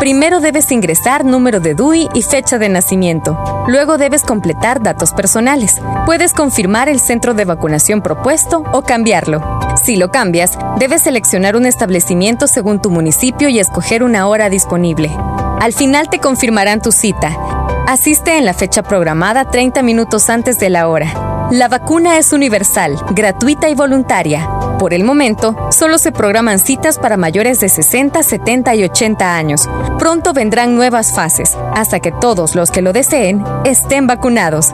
Primero 0.00 0.40
debes 0.40 0.72
ingresar 0.72 1.26
número 1.26 1.60
de 1.60 1.74
DUI 1.74 2.08
y 2.14 2.22
fecha 2.22 2.56
de 2.58 2.70
nacimiento. 2.70 3.38
Luego 3.68 3.98
debes 3.98 4.22
completar 4.22 4.82
datos 4.82 5.12
personales. 5.12 5.78
Puedes 6.06 6.32
confirmar 6.32 6.88
el 6.88 6.98
centro 7.00 7.34
de 7.34 7.44
vacunación 7.44 8.00
propuesto 8.00 8.64
o 8.72 8.80
cambiarlo. 8.80 9.60
Si 9.84 9.96
lo 9.96 10.10
cambias, 10.10 10.58
debes 10.78 11.02
seleccionar 11.02 11.54
un 11.54 11.66
establecimiento 11.66 12.46
según 12.46 12.80
tu 12.80 12.88
municipio 12.88 13.50
y 13.50 13.58
escoger 13.58 14.02
una 14.02 14.26
hora 14.26 14.48
disponible. 14.48 15.14
Al 15.60 15.74
final 15.74 16.08
te 16.08 16.18
confirmarán 16.18 16.80
tu 16.80 16.92
cita. 16.92 17.59
Asiste 17.86 18.38
en 18.38 18.44
la 18.44 18.54
fecha 18.54 18.82
programada 18.82 19.50
30 19.50 19.82
minutos 19.82 20.30
antes 20.30 20.58
de 20.58 20.70
la 20.70 20.88
hora. 20.88 21.48
La 21.50 21.66
vacuna 21.66 22.18
es 22.18 22.32
universal, 22.32 22.96
gratuita 23.10 23.68
y 23.68 23.74
voluntaria. 23.74 24.48
Por 24.78 24.94
el 24.94 25.02
momento, 25.02 25.56
solo 25.72 25.98
se 25.98 26.12
programan 26.12 26.60
citas 26.60 26.98
para 26.98 27.16
mayores 27.16 27.58
de 27.58 27.68
60, 27.68 28.22
70 28.22 28.74
y 28.76 28.84
80 28.84 29.36
años. 29.36 29.68
Pronto 29.98 30.32
vendrán 30.32 30.76
nuevas 30.76 31.12
fases, 31.12 31.56
hasta 31.74 31.98
que 32.00 32.12
todos 32.12 32.54
los 32.54 32.70
que 32.70 32.82
lo 32.82 32.92
deseen 32.92 33.44
estén 33.64 34.06
vacunados. 34.06 34.72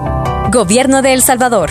Gobierno 0.53 1.01
de 1.01 1.15
El 1.15 1.23
Salvador. 1.23 1.70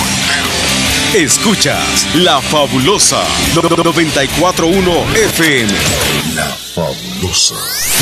Escuchas 1.15 2.07
La 2.15 2.39
Fabulosa 2.39 3.21
941 3.53 4.91
FM. 5.13 5.69
La 6.35 6.45
Fabulosa. 6.45 7.55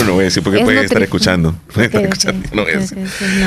No 0.05 0.13
voy 0.13 0.21
a 0.21 0.25
decir 0.25 0.43
porque 0.43 0.59
puede 0.59 0.85
estar 0.85 1.01
escuchando. 1.01 1.55
Puede 1.73 1.87
estar 1.87 2.03
escuchando. 2.03 2.47
No 2.53 2.63
voy 2.65 2.73
a 2.73 2.77
decir. 2.77 2.99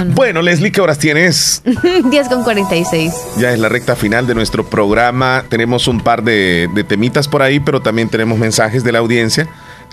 Bueno, 0.09 0.43
Leslie, 0.43 0.73
¿qué 0.73 0.81
horas 0.81 0.99
tienes? 0.99 1.63
10 2.11 2.29
con 2.29 2.43
46. 2.43 3.13
Ya 3.39 3.53
es 3.53 3.59
la 3.61 3.69
recta 3.69 3.95
final 3.95 4.27
de 4.27 4.35
nuestro 4.35 4.69
programa. 4.69 5.45
Tenemos 5.49 5.87
un 5.87 6.01
par 6.01 6.25
de, 6.25 6.69
de 6.75 6.83
temitas 6.83 7.29
por 7.29 7.43
ahí, 7.43 7.61
pero 7.61 7.81
también 7.81 8.09
tenemos 8.09 8.39
mensajes 8.41 8.83
de 8.83 8.91
la 8.91 8.99
audiencia. 8.99 9.47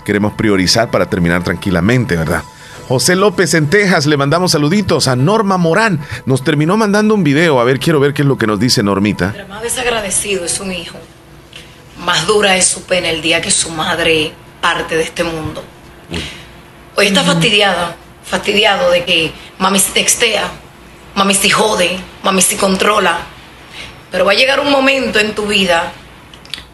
Queremos 0.04 0.32
priorizar 0.32 0.90
para 0.90 1.06
terminar 1.08 1.44
tranquilamente, 1.44 2.16
¿verdad? 2.16 2.42
José 2.90 3.14
López 3.14 3.54
en 3.54 3.70
Texas, 3.70 4.06
le 4.06 4.16
mandamos 4.16 4.50
saluditos 4.50 5.06
a 5.06 5.14
Norma 5.14 5.58
Morán. 5.58 6.04
Nos 6.26 6.42
terminó 6.42 6.76
mandando 6.76 7.14
un 7.14 7.22
video. 7.22 7.60
A 7.60 7.64
ver, 7.64 7.78
quiero 7.78 8.00
ver 8.00 8.12
qué 8.12 8.22
es 8.22 8.26
lo 8.26 8.36
que 8.36 8.48
nos 8.48 8.58
dice 8.58 8.82
Normita. 8.82 9.30
Pero 9.32 9.46
más 9.46 9.62
desagradecido 9.62 10.44
es 10.44 10.58
un 10.58 10.72
hijo. 10.72 10.98
Más 12.04 12.26
dura 12.26 12.56
es 12.56 12.66
su 12.66 12.82
pena 12.82 13.08
el 13.08 13.22
día 13.22 13.40
que 13.40 13.52
su 13.52 13.70
madre 13.70 14.32
parte 14.60 14.96
de 14.96 15.04
este 15.04 15.22
mundo. 15.22 15.62
Hoy 16.96 17.06
está 17.06 17.22
fastidiada, 17.22 17.94
fastidiado 18.24 18.90
de 18.90 19.04
que 19.04 19.30
mami 19.60 19.78
se 19.78 19.92
textea, 19.92 20.50
mami 21.14 21.34
se 21.34 21.48
jode, 21.48 21.96
mami 22.24 22.42
se 22.42 22.56
controla. 22.56 23.18
Pero 24.10 24.24
va 24.24 24.32
a 24.32 24.34
llegar 24.34 24.58
un 24.58 24.72
momento 24.72 25.20
en 25.20 25.36
tu 25.36 25.46
vida 25.46 25.92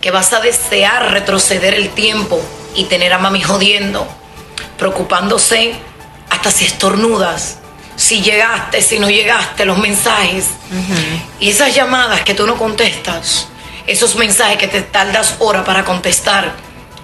que 0.01 0.10
vas 0.10 0.32
a 0.32 0.40
desear 0.40 1.12
retroceder 1.12 1.74
el 1.74 1.90
tiempo 1.90 2.40
y 2.74 2.84
tener 2.84 3.12
a 3.12 3.18
mami 3.18 3.43
jodiendo, 3.43 4.09
preocupándose 4.78 5.74
hasta 6.31 6.51
si 6.51 6.65
estornudas, 6.65 7.59
si 7.97 8.20
llegaste, 8.23 8.82
si 8.82 8.98
no 8.98 9.09
llegaste, 9.09 9.65
los 9.65 9.78
mensajes. 9.78 10.51
Y 11.40 11.51
esas 11.51 11.74
llamadas 11.74 12.23
que 12.23 12.35
tú 12.35 12.47
no 12.47 12.57
contestas, 12.57 13.48
esos 13.86 14.16
mensajes 14.16 14.59
que 14.59 14.69
te 14.69 14.82
tardas 14.82 15.36
hora 15.39 15.65
para 15.65 15.85
contestar, 15.85 16.53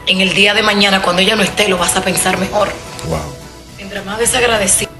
en 0.06 0.20
el 0.20 0.34
día 0.34 0.52
de 0.52 0.62
mañana, 0.62 1.00
cuando 1.00 1.22
ella 1.22 1.36
no 1.36 1.42
esté, 1.42 1.68
lo 1.68 1.78
vas 1.78 1.96
a 1.96 2.02
pensar 2.02 2.38
mejor. 2.38 2.68
Wow. 3.08 3.20
Mientras 3.76 4.04
más 4.04 4.18
desagradecido. 4.18 4.90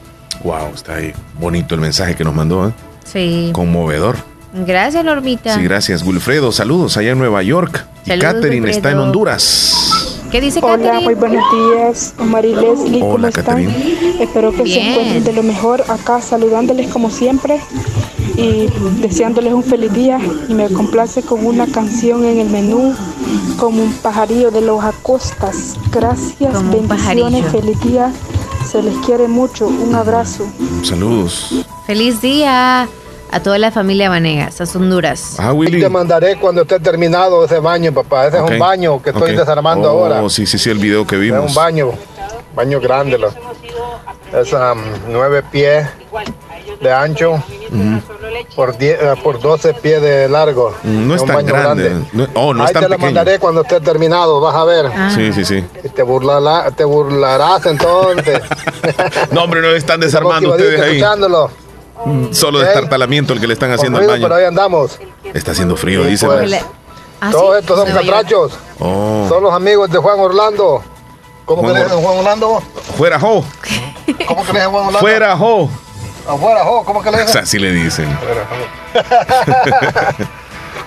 Wow, 0.44 0.72
está 0.74 0.94
ahí. 0.96 1.12
Bonito 1.34 1.74
el 1.74 1.80
mensaje 1.80 2.14
que 2.14 2.24
nos 2.24 2.34
mandó, 2.34 2.68
¿eh? 2.68 2.72
Sí. 3.04 3.50
Conmovedor. 3.52 4.16
Gracias, 4.52 5.04
Normita. 5.04 5.54
Sí, 5.54 5.62
gracias, 5.62 6.02
Wilfredo. 6.02 6.52
Saludos 6.52 6.96
allá 6.96 7.12
en 7.12 7.18
Nueva 7.18 7.42
York. 7.42 7.86
y 8.04 8.18
Catherine 8.18 8.70
está 8.70 8.90
en. 8.90 8.98
Honduras. 8.98 10.11
¿Qué 10.32 10.40
dice 10.40 10.60
Hola, 10.62 10.78
Catherine? 10.78 11.04
muy 11.04 11.14
buenos 11.14 11.44
días, 11.52 12.14
Omar 12.18 12.46
y 12.46 12.54
Leslie, 12.54 13.00
¿cómo 13.00 13.12
Hola, 13.12 13.28
están? 13.28 13.44
Catherine. 13.66 14.22
Espero 14.22 14.50
que 14.50 14.62
Bien. 14.62 14.82
se 14.82 14.90
encuentren 14.90 15.24
de 15.24 15.32
lo 15.34 15.42
mejor 15.42 15.84
acá, 15.88 16.22
saludándoles 16.22 16.90
como 16.90 17.10
siempre 17.10 17.60
y 18.38 18.68
deseándoles 19.02 19.52
un 19.52 19.62
feliz 19.62 19.92
día. 19.92 20.18
Y 20.48 20.54
me 20.54 20.70
complace 20.70 21.20
con 21.20 21.44
una 21.44 21.66
canción 21.66 22.24
en 22.24 22.38
el 22.38 22.48
menú, 22.48 22.94
como 23.58 23.82
un 23.82 23.92
pajarillo 23.92 24.50
de 24.50 24.62
los 24.62 24.82
acostas. 24.82 25.76
Gracias, 25.90 26.54
Como 26.54 26.72
bendiciones, 26.72 27.44
feliz 27.52 27.78
día. 27.80 28.10
Se 28.66 28.82
les 28.82 28.96
quiere 29.04 29.28
mucho, 29.28 29.66
un 29.68 29.94
abrazo. 29.94 30.46
Saludos. 30.82 31.66
Feliz 31.86 32.22
día 32.22 32.88
a 33.32 33.40
toda 33.40 33.58
la 33.58 33.70
familia 33.70 34.08
Vanegas, 34.10 34.60
a 34.60 34.78
Honduras. 34.78 35.36
Ah, 35.38 35.50
Ahí 35.50 35.80
Te 35.80 35.88
mandaré 35.88 36.36
cuando 36.38 36.62
esté 36.62 36.78
terminado 36.78 37.44
ese 37.44 37.58
baño, 37.58 37.92
papá. 37.92 38.26
Ese 38.26 38.36
es 38.36 38.42
un 38.50 38.58
baño 38.58 39.02
que 39.02 39.10
estoy 39.10 39.32
Ok. 39.32 39.38
desarmando 39.38 39.92
oh, 39.92 40.04
ahora. 40.04 40.28
sí, 40.28 40.46
sí, 40.46 40.58
sí, 40.58 40.70
el 40.70 40.78
video 40.78 41.06
que 41.06 41.16
Es 41.16 41.20
vimos. 41.22 41.48
un 41.48 41.54
baño, 41.54 41.90
baño 42.54 42.78
grande. 42.80 43.18
Lo. 43.18 43.28
Es 43.28 44.52
um, 44.52 44.80
nueve 45.08 45.42
pies 45.50 45.86
de 46.80 46.92
ancho 46.92 47.42
por, 48.56 48.76
die- 48.76 48.90
eh, 48.92 49.14
por 49.22 49.40
12 49.40 49.74
pies 49.74 50.02
de 50.02 50.28
largo. 50.28 50.74
Mm, 50.82 51.06
No 51.08 51.14
es 51.14 51.20
un 51.22 51.26
tan 51.28 51.36
baño 51.36 51.52
grande. 51.54 51.92
No- 52.12 52.26
oh, 52.34 52.52
no 52.54 52.62
Ahí 52.62 52.66
es 52.66 52.72
tan 52.72 52.82
te 52.82 52.88
lo 52.88 52.94
pequeño. 52.96 53.06
mandaré 53.14 53.38
cuando 53.38 53.62
esté 53.62 53.80
terminado, 53.80 54.40
vas 54.40 54.54
a 54.54 54.64
ver. 54.64 54.86
Sí, 55.14 55.32
sí, 55.32 55.44
sí. 55.44 55.64
Y 55.84 55.88
te, 55.88 56.02
burlará- 56.04 56.70
te 56.74 56.84
burlarás 56.84 57.64
entonces. 57.66 58.40
No, 59.30 59.44
hombre, 59.44 59.60
no 59.62 59.68
están 59.70 60.00
desarmando 60.00 60.50
ustedes 60.50 60.80
ahí. 60.80 60.96
escuchándolo. 60.96 61.50
Mm, 62.04 62.32
Solo 62.32 62.58
Ok. 62.58 62.64
destartalamiento 62.64 63.32
el 63.32 63.40
que 63.40 63.46
le 63.46 63.54
están 63.54 63.70
haciendo 63.72 63.98
al 63.98 64.06
baño. 64.06 64.22
pero 64.22 64.34
ahí 64.34 64.44
andamos. 64.44 64.98
Está 65.34 65.52
haciendo 65.52 65.76
frío, 65.76 66.04
Sí, 66.04 66.10
dice. 66.10 66.26
pues. 66.26 66.64
Ah, 67.20 67.30
Todos 67.30 67.54
sí, 67.56 67.60
estos 67.60 67.78
son 67.78 67.88
catrachos. 67.92 68.52
Oh. 68.80 69.26
Son 69.28 69.42
los 69.42 69.52
amigos 69.54 69.90
de 69.90 69.98
Juan 69.98 70.18
Orlando. 70.18 70.82
¿Cómo 71.44 71.62
Juan 71.62 71.74
que 71.74 71.78
le 71.80 71.84
dicen 71.84 72.00
Juan 72.02 72.18
Orlando? 72.18 72.62
Fuera, 72.96 73.20
jo. 73.20 73.44
¿Cómo 74.26 74.44
que 74.44 74.52
le 74.52 74.58
dicen 74.58 74.70
Juan 74.70 74.86
Orlando? 74.86 74.98
Fuera, 74.98 75.36
jo. 75.36 75.70
Afuera, 76.28 76.64
jo, 76.64 76.84
¿cómo 76.84 77.02
que 77.02 77.10
le 77.10 77.16
O 77.16 77.20
dicen? 77.20 77.32
sea, 77.32 77.42
así 77.42 77.58
le 77.58 77.72
dicen. 77.72 78.08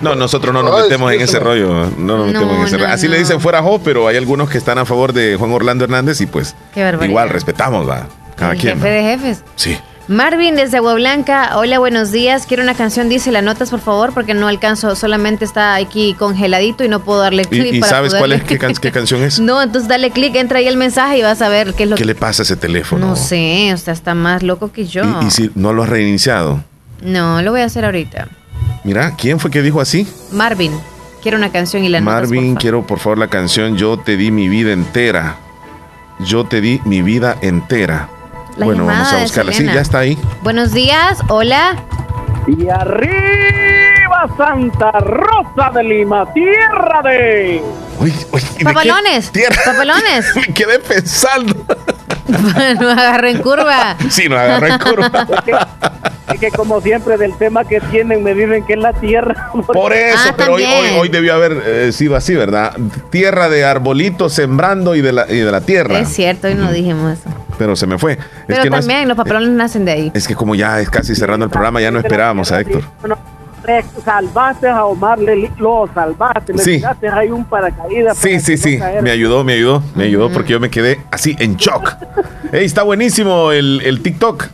No, 0.00 0.14
nosotros 0.14 0.52
no 0.52 0.62
nos 0.62 0.82
metemos 0.82 1.10
en 1.12 1.22
ese 1.22 1.38
rollo. 1.40 1.86
No 1.96 2.18
nos 2.18 2.26
metemos 2.26 2.48
No, 2.48 2.56
en 2.58 2.64
ese 2.66 2.76
no, 2.76 2.82
rollo. 2.84 2.94
Así 2.94 3.08
le 3.08 3.18
dicen 3.18 3.40
fuera 3.40 3.62
jo, 3.62 3.78
pero 3.82 4.06
hay 4.08 4.16
algunos 4.18 4.50
que 4.50 4.58
están 4.58 4.76
a 4.76 4.84
favor 4.84 5.14
de 5.14 5.36
Juan 5.36 5.52
Orlando 5.52 5.84
Hernández 5.84 6.20
y 6.20 6.26
pues 6.26 6.54
igual 7.02 7.30
respetamos, 7.30 7.88
va. 7.88 8.06
Cada 8.36 8.52
El 8.52 8.58
quien. 8.58 8.74
jefe 8.76 8.88
va. 8.88 8.94
de 8.94 9.02
jefes. 9.02 9.44
Sí. 9.54 9.78
Marvin 10.08 10.54
desde 10.54 10.76
Agua 10.76 10.94
Blanca, 10.94 11.56
hola, 11.56 11.80
buenos 11.80 12.12
días. 12.12 12.46
Quiero 12.46 12.62
una 12.62 12.74
canción, 12.74 13.08
dice 13.08 13.32
la 13.32 13.42
notas, 13.42 13.70
por 13.70 13.80
favor, 13.80 14.12
porque 14.14 14.34
no 14.34 14.46
alcanzo, 14.46 14.94
solamente 14.94 15.44
está 15.44 15.74
aquí 15.74 16.14
congeladito 16.14 16.84
y 16.84 16.88
no 16.88 17.00
puedo 17.02 17.18
darle 17.20 17.44
clic. 17.44 17.72
¿Y, 17.72 17.76
y 17.78 17.80
para 17.80 17.90
sabes 17.90 18.14
cuál 18.14 18.30
es 18.32 18.44
qué, 18.44 18.56
can- 18.56 18.74
qué 18.74 18.92
canción 18.92 19.22
es? 19.24 19.40
No, 19.46 19.60
entonces 19.60 19.88
dale 19.88 20.12
clic, 20.12 20.36
entra 20.36 20.60
ahí 20.60 20.68
el 20.68 20.76
mensaje 20.76 21.18
y 21.18 21.22
vas 21.22 21.42
a 21.42 21.48
ver 21.48 21.74
qué 21.74 21.82
es 21.84 21.90
lo 21.90 21.96
¿Qué 21.96 22.02
que. 22.02 22.06
le 22.06 22.14
pasa 22.14 22.42
a 22.42 22.44
ese 22.44 22.54
teléfono? 22.56 23.04
No 23.04 23.16
sé, 23.16 23.72
o 23.74 23.76
sea, 23.78 23.92
está 23.94 24.14
más 24.14 24.44
loco 24.44 24.70
que 24.70 24.86
yo. 24.86 25.02
Y, 25.22 25.26
y 25.26 25.30
si 25.30 25.50
no 25.56 25.72
lo 25.72 25.82
has 25.82 25.88
reiniciado. 25.88 26.62
No, 27.02 27.42
lo 27.42 27.50
voy 27.50 27.62
a 27.62 27.64
hacer 27.64 27.84
ahorita. 27.84 28.28
Mira, 28.84 29.16
¿quién 29.16 29.40
fue 29.40 29.50
que 29.50 29.60
dijo 29.60 29.80
así? 29.80 30.06
Marvin, 30.30 30.70
quiero 31.20 31.36
una 31.36 31.50
canción 31.50 31.82
y 31.82 31.88
la 31.88 32.00
notas, 32.00 32.14
Marvin, 32.14 32.34
por 32.42 32.46
favor. 32.46 32.60
quiero 32.60 32.86
por 32.86 32.98
favor 33.00 33.18
la 33.18 33.26
canción 33.28 33.76
Yo 33.76 33.98
te 33.98 34.16
di 34.16 34.30
mi 34.30 34.48
vida 34.48 34.72
entera. 34.72 35.36
Yo 36.20 36.44
te 36.46 36.60
di 36.60 36.80
mi 36.84 37.02
vida 37.02 37.36
entera. 37.42 38.08
La 38.56 38.64
bueno, 38.64 38.86
vamos 38.86 39.12
a 39.12 39.16
de 39.16 39.22
buscarla. 39.22 39.52
Sí, 39.52 39.64
ya 39.66 39.80
está 39.80 39.98
ahí. 39.98 40.18
Buenos 40.42 40.72
días, 40.72 41.18
hola. 41.28 41.76
Y 42.46 42.68
arriba 42.68 44.30
Santa 44.36 44.92
Rosa 44.92 45.70
de 45.74 45.82
Lima, 45.82 46.32
tierra 46.32 47.02
de... 47.04 47.62
Uy, 48.00 48.14
uy, 48.32 48.40
¿y 48.40 48.42
de 48.42 48.56
qué 48.58 48.64
Papalones, 48.64 49.30
tierra? 49.30 49.56
papalones. 49.64 50.26
Me 50.36 50.54
quedé 50.54 50.78
pensando. 50.78 51.54
no 52.80 52.90
agarra 52.90 53.30
en 53.30 53.42
curva. 53.42 53.96
Sí, 54.08 54.28
nos 54.28 54.38
agarra 54.38 54.68
en 54.68 54.78
curva. 54.78 55.26
Es 55.36 55.42
que, 55.44 56.34
es 56.34 56.40
que 56.40 56.50
como 56.56 56.80
siempre 56.80 57.16
del 57.18 57.36
tema 57.36 57.64
que 57.64 57.80
tienen 57.80 58.22
me 58.24 58.34
dicen 58.34 58.64
que 58.66 58.72
es 58.72 58.78
la 58.80 58.92
tierra. 58.92 59.50
Por 59.72 59.92
eso, 59.92 60.18
Ah, 60.30 60.34
pero 60.36 60.54
hoy, 60.54 60.64
hoy, 60.64 60.88
hoy 60.98 61.08
debió 61.08 61.34
haber 61.34 61.62
eh, 61.64 61.92
sido 61.92 62.16
así, 62.16 62.34
¿verdad? 62.34 62.74
Tierra 63.10 63.48
de 63.48 63.64
arbolitos 63.64 64.32
sembrando 64.32 64.94
y 64.96 65.02
de 65.02 65.12
la, 65.12 65.26
y 65.32 65.38
de 65.38 65.52
la 65.52 65.60
tierra. 65.60 65.98
Es 66.00 66.08
cierto, 66.08 66.48
hoy 66.48 66.54
no 66.54 66.70
dijimos 66.72 67.18
eso. 67.18 67.30
Pero 67.58 67.74
se 67.76 67.86
me 67.86 67.98
fue. 67.98 68.12
Es 68.12 68.18
Pero 68.46 68.62
que 68.62 68.70
no 68.70 68.76
es- 68.76 68.86
también 68.86 69.08
los 69.08 69.16
papalones 69.16 69.50
nacen 69.50 69.84
de 69.84 69.92
ahí. 69.92 70.10
es 70.14 70.28
que 70.28 70.34
como 70.34 70.54
ya 70.54 70.80
es 70.80 70.90
casi 70.90 71.14
cerrando 71.14 71.44
el 71.46 71.50
programa, 71.50 71.80
ya 71.80 71.90
no 71.90 71.98
esperábamos 71.98 72.52
a 72.52 72.60
Héctor. 72.60 72.82
Salvaste 74.04 74.68
a 74.68 74.84
Omar, 74.84 75.18
le- 75.18 75.50
lo 75.58 75.88
salvaste, 75.92 76.52
le 76.52 76.62
Sí. 76.62 76.76
tiraste 76.76 77.08
ahí 77.08 77.30
un 77.30 77.44
paracaídas. 77.44 78.16
Sí, 78.16 78.28
para 78.28 78.40
sí, 78.40 78.52
que 78.52 78.58
sí. 78.58 78.78
no. 78.78 79.02
Me 79.02 79.10
ayudó, 79.10 79.42
me 79.42 79.54
ayudó, 79.54 79.82
me 79.96 80.04
ayudó 80.04 80.30
porque 80.30 80.52
yo 80.52 80.60
me 80.60 80.70
quedé 80.70 81.00
así 81.10 81.34
en 81.40 81.56
shock. 81.56 81.96
Ey, 82.52 82.64
está 82.64 82.84
buenísimo 82.84 83.50
el, 83.50 83.80
el 83.84 84.02
TikTok. 84.02 84.44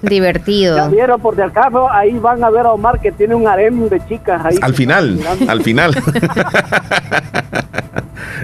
Divertido. 0.00 0.76
Ya 0.76 0.88
vieron, 0.88 1.20
por 1.20 1.34
si 1.34 1.42
acaso, 1.42 1.90
ahí 1.92 2.12
van 2.18 2.42
a 2.44 2.50
ver 2.50 2.64
a 2.66 2.72
Omar 2.72 2.98
que 3.00 3.12
tiene 3.12 3.34
un 3.34 3.46
harem 3.46 3.88
de 3.90 4.00
chicas 4.06 4.40
ahí. 4.44 4.56
Al 4.62 4.74
final, 4.74 5.20
al 5.48 5.62
final. 5.62 5.94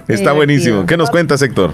está 0.09 0.33
buenísimo. 0.33 0.85
¿Qué 0.85 0.97
nos 0.97 1.11
cuentas, 1.11 1.41
Héctor? 1.43 1.73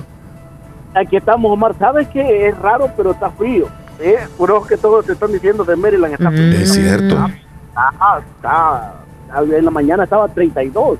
Aquí 0.98 1.16
estamos, 1.16 1.50
Omar. 1.52 1.74
¿Sabes 1.78 2.08
que 2.08 2.48
Es 2.48 2.58
raro, 2.58 2.90
pero 2.96 3.12
está 3.12 3.30
frío. 3.30 3.66
¿eh? 4.00 4.18
Por 4.36 4.66
que 4.66 4.76
todos 4.76 5.06
te 5.06 5.12
están 5.12 5.32
diciendo 5.32 5.64
de 5.64 5.76
Maryland 5.76 6.14
está 6.14 6.30
frío. 6.30 6.52
Es 6.52 6.72
cierto. 6.72 7.16
Ah, 7.74 8.20
está, 8.34 8.94
en 9.56 9.64
la 9.64 9.70
mañana 9.70 10.04
estaba 10.04 10.28
32. 10.28 10.98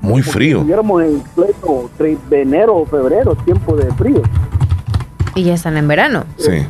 Muy 0.00 0.22
frío. 0.22 0.58
Estuviéramos 0.58 1.02
en 1.02 1.20
pleno 1.34 1.90
de 2.28 2.42
enero 2.42 2.76
o 2.76 2.86
febrero, 2.86 3.34
tiempo 3.36 3.76
de 3.76 3.92
frío. 3.94 4.22
Y 5.34 5.44
ya 5.44 5.54
están 5.54 5.76
en 5.76 5.86
verano. 5.86 6.24
Sí. 6.36 6.66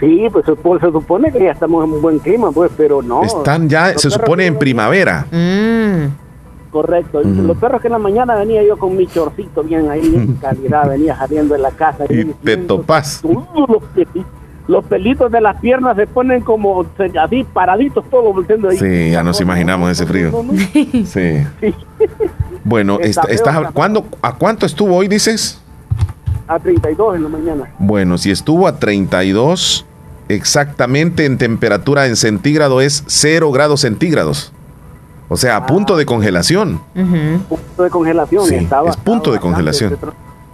Sí, 0.00 0.26
pues 0.32 0.44
se, 0.44 0.90
supone 0.90 1.32
que 1.32 1.44
ya 1.44 1.52
estamos 1.52 1.84
en 1.84 1.92
un 1.92 2.02
buen 2.02 2.18
clima, 2.18 2.50
pues, 2.50 2.70
pero 2.76 3.02
no. 3.02 3.22
Están 3.22 3.68
ya, 3.68 3.96
se 3.96 4.10
supone 4.10 4.46
en 4.46 4.58
primavera. 4.58 5.26
Mm. 5.30 6.27
Correcto. 6.70 7.22
Los 7.22 7.56
perros 7.56 7.80
que 7.80 7.88
en 7.88 7.92
la 7.92 7.98
mañana 7.98 8.34
venía 8.36 8.62
yo 8.62 8.76
con 8.76 8.96
mi 8.96 9.06
chorcito 9.06 9.62
bien 9.62 9.88
ahí, 9.88 10.14
en 10.14 10.34
calidad, 10.40 10.88
venía 10.88 11.16
saliendo 11.16 11.54
en 11.54 11.62
la 11.62 11.70
casa. 11.70 12.04
Y, 12.10 12.24
te 12.24 12.56
topas. 12.56 13.22
Los, 14.66 14.84
pelitos 14.84 15.32
de 15.32 15.40
las 15.40 15.58
piernas 15.60 15.96
se 15.96 16.06
ponen 16.06 16.42
como 16.42 16.84
así 17.22 17.44
paraditos 17.44 18.04
todos 18.10 18.34
volteando 18.34 18.68
ahí. 18.68 18.76
Sí, 18.76 19.10
ya 19.12 19.22
nos 19.22 19.40
imaginamos 19.40 19.90
ese 19.90 20.04
frío. 20.04 20.30
Sí. 21.06 21.44
Bueno, 22.64 22.98
está, 23.00 23.72
¿a 24.22 24.34
cuánto 24.34 24.66
estuvo 24.66 24.96
hoy, 24.96 25.08
dices? 25.08 25.62
A 26.46 26.58
32 26.58 27.16
en 27.16 27.22
la 27.22 27.28
mañana. 27.30 27.70
Bueno, 27.78 28.18
si 28.18 28.30
estuvo 28.30 28.66
a 28.66 28.78
32, 28.78 29.86
exactamente 30.28 31.24
en 31.24 31.38
temperatura 31.38 32.06
en 32.06 32.16
centígrado 32.16 32.82
es 32.82 33.04
0 33.06 33.50
grados 33.52 33.80
centígrados. 33.80 34.52
O 35.28 35.36
sea, 35.36 35.56
a 35.56 35.66
punto 35.66 35.96
de 35.96 36.06
congelación. 36.06 36.80
Punto 36.94 37.82
de 37.82 37.90
congelación. 37.90 38.46
Sí, 38.46 38.68
es 38.88 38.96
punto 38.96 39.32
de 39.32 39.38
congelación. 39.38 39.96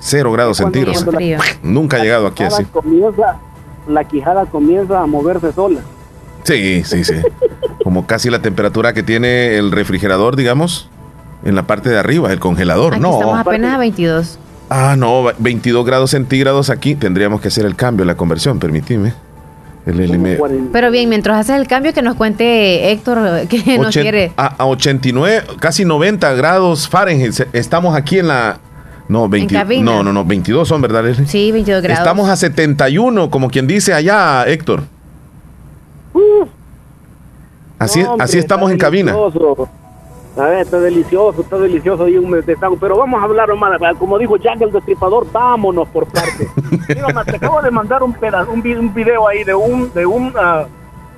0 0.01 0.33
grados 0.33 0.59
centígrados. 0.59 1.07
Nunca 1.63 1.97
ha 1.97 2.01
llegado 2.01 2.27
aquí 2.27 2.43
así. 2.43 2.67
la 3.89 4.05
quijada 4.05 4.47
comienza 4.47 5.01
a 5.01 5.07
moverse 5.07 5.53
sola. 5.53 5.81
Sí, 6.43 6.83
sí, 6.85 7.05
sí. 7.05 7.15
Como 7.83 8.07
casi 8.07 8.29
la 8.31 8.41
temperatura 8.41 8.93
que 8.93 9.03
tiene 9.03 9.57
el 9.57 9.73
refrigerador, 9.73 10.37
digamos, 10.37 10.91
en 11.45 11.55
la 11.55 11.63
parte 11.67 11.89
de 11.89 11.99
arriba, 11.99 12.33
el 12.33 12.41
congelador. 12.41 12.99
no. 12.99 13.15
Estamos 13.15 13.39
apenas 13.39 13.75
a 13.75 13.79
22. 13.79 14.39
Ah, 14.71 14.97
no, 14.97 15.25
22 15.39 15.85
grados 15.87 16.11
centígrados 16.11 16.71
aquí. 16.71 16.95
Tendríamos 16.95 17.41
que 17.41 17.49
hacer 17.49 17.65
el 17.65 17.77
cambio, 17.77 18.05
la 18.05 18.17
conversión, 18.17 18.59
permitime. 18.59 19.15
Pero 19.85 20.91
bien, 20.91 21.09
mientras 21.11 21.39
haces 21.39 21.61
el 21.61 21.67
cambio, 21.67 21.93
que 21.93 22.01
nos 22.01 22.15
cuente 22.15 22.91
Héctor 22.91 23.47
que 23.49 23.79
nos 23.79 23.95
quiere. 23.95 24.33
A, 24.37 24.67
89, 24.67 25.43
casi 25.61 25.85
90 25.85 26.33
grados 26.35 26.89
Fahrenheit. 26.89 27.35
Estamos 27.53 27.95
aquí 27.95 28.19
en 28.19 28.29
la. 28.29 28.59
No, 29.07 29.29
20, 29.29 29.83
no, 29.83 30.03
no, 30.03 30.15
no, 30.15 30.25
22 30.25 30.67
son, 30.67 30.81
¿verdad, 30.81 31.05
Sí, 31.27 31.53
22 31.53 31.83
grados. 31.83 31.99
Estamos 31.99 32.31
a 32.31 32.37
71, 32.37 33.29
como 33.29 33.51
quien 33.51 33.67
dice 33.67 33.93
allá, 33.93 34.45
Héctor. 34.47 34.85
así, 37.79 38.03
así 38.19 38.39
estamos 38.39 38.71
en 38.71 38.79
cabina. 38.79 39.15
A 40.37 40.47
ver, 40.47 40.61
está 40.61 40.81
delicioso, 40.81 41.43
está 41.43 41.59
delicioso 41.59 42.09
y 42.09 42.19
un 42.19 42.43
Pero 42.81 42.97
vamos 42.97 43.21
a 43.21 43.25
hablar, 43.25 43.55
más, 43.55 43.97
como 43.99 44.19
dijo 44.19 44.37
Jack 44.37 44.61
el 44.63 44.73
Destripador, 44.73 45.31
vámonos 45.31 45.89
por 45.89 46.07
partes. 46.07 46.49
Te 46.87 47.37
acabo 47.37 47.63
de 47.63 47.71
mandar 47.71 48.03
un, 48.03 48.13
pedazo, 48.13 48.51
un, 48.51 48.61
video 48.63 49.29
ahí 49.29 49.45
de 49.45 49.55
un 49.55 49.93
de 49.93 50.05
un, 50.05 50.33
ah, 50.37 50.67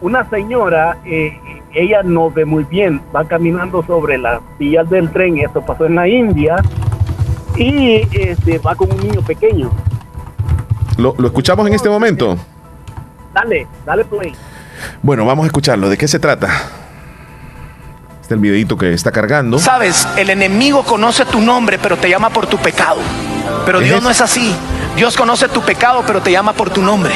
una 0.03 0.29
señora, 0.29 0.99
eh, 1.07 1.33
ella 1.73 2.03
no 2.03 2.31
ve 2.31 2.45
muy 2.45 2.65
bien, 2.65 3.01
va 3.15 3.25
caminando 3.25 3.83
sobre 3.85 4.19
las 4.19 4.41
vías 4.59 4.89
del 4.91 5.11
tren, 5.11 5.39
esto 5.39 5.65
pasó 5.65 5.87
en 5.87 5.95
la 5.95 6.07
India, 6.07 6.57
y 7.57 8.03
este, 8.13 8.59
va 8.59 8.75
con 8.75 8.93
un 8.93 8.99
niño 8.99 9.23
pequeño. 9.23 9.71
¿Lo, 10.99 11.15
lo 11.17 11.29
escuchamos 11.29 11.67
en 11.67 11.73
este 11.73 11.89
momento? 11.89 12.37
Dale, 13.33 13.67
dale 13.87 14.05
play. 14.05 14.35
Bueno, 15.03 15.25
vamos 15.25 15.45
a 15.45 15.47
escucharlo. 15.47 15.89
¿De 15.89 15.97
qué 15.97 16.07
se 16.07 16.19
trata? 16.19 16.49
Este 18.27 18.35
el 18.35 18.41
videito 18.41 18.77
que 18.77 18.93
está 18.93 19.13
cargando. 19.13 19.57
Sabes, 19.57 20.09
el 20.17 20.31
enemigo 20.31 20.83
conoce 20.83 21.25
tu 21.27 21.41
nombre, 21.41 21.79
pero 21.81 21.97
te 21.97 22.11
llama 22.11 22.29
por 22.31 22.49
tu 22.49 22.59
pecado. 22.59 22.97
Pero 23.65 23.79
Dios 23.79 24.03
no 24.03 24.11
es 24.11 24.21
así. 24.21 24.53
Dios 24.97 25.17
conoce 25.17 25.49
tu 25.49 25.63
pecado, 25.63 26.03
pero 26.05 26.21
te 26.21 26.33
llama 26.33 26.53
por 26.53 26.69
tu 26.71 26.83
nombre. 26.83 27.13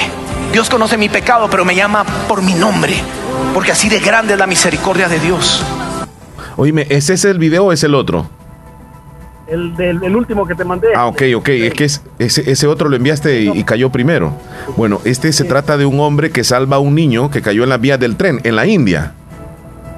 Dios 0.53 0.70
conoce 0.70 0.97
mi 0.97 1.09
pecado, 1.09 1.49
pero 1.51 1.65
me 1.65 1.74
llama 1.74 2.05
por 2.28 2.43
mi 2.43 2.55
nombre. 2.55 2.95
Porque 3.53 3.73
así 3.73 3.89
de 3.89 3.99
grande 3.99 4.35
es 4.35 4.39
la 4.39 4.47
misericordia 4.47 5.09
de 5.09 5.19
Dios. 5.19 5.65
Oíme, 6.57 6.87
¿ese 6.89 7.15
es 7.15 7.24
el 7.24 7.41
video 7.41 7.65
o 7.65 7.73
es 7.73 7.82
el 7.82 7.97
otro? 7.97 8.31
El, 9.49 9.74
del, 9.74 10.15
último 10.15 10.47
que 10.47 10.55
te 10.55 10.62
mandé. 10.62 10.91
Ah, 10.95 11.07
ok, 11.07 11.23
ok. 11.35 11.49
Es 11.49 11.74
que 11.74 11.85
ese, 12.20 12.53
ese 12.53 12.66
otro 12.69 12.89
lo 12.89 12.95
enviaste 12.95 13.41
y, 13.41 13.65
cayó 13.65 13.91
primero. 13.91 14.32
Bueno, 14.77 15.01
este 15.05 15.32
se 15.32 15.43
trata 15.43 15.77
de 15.77 15.87
un 15.87 15.99
hombre 15.99 16.31
que 16.31 16.45
salva 16.45 16.77
a 16.77 16.78
un 16.78 16.95
niño 16.95 17.32
que 17.32 17.43
cayó 17.43 17.65
en 17.65 17.70
la 17.70 17.78
vía 17.78 17.99
del 17.99 18.15
tren, 18.15 18.41
en 18.45 18.55
la 18.55 18.69
India 18.69 19.15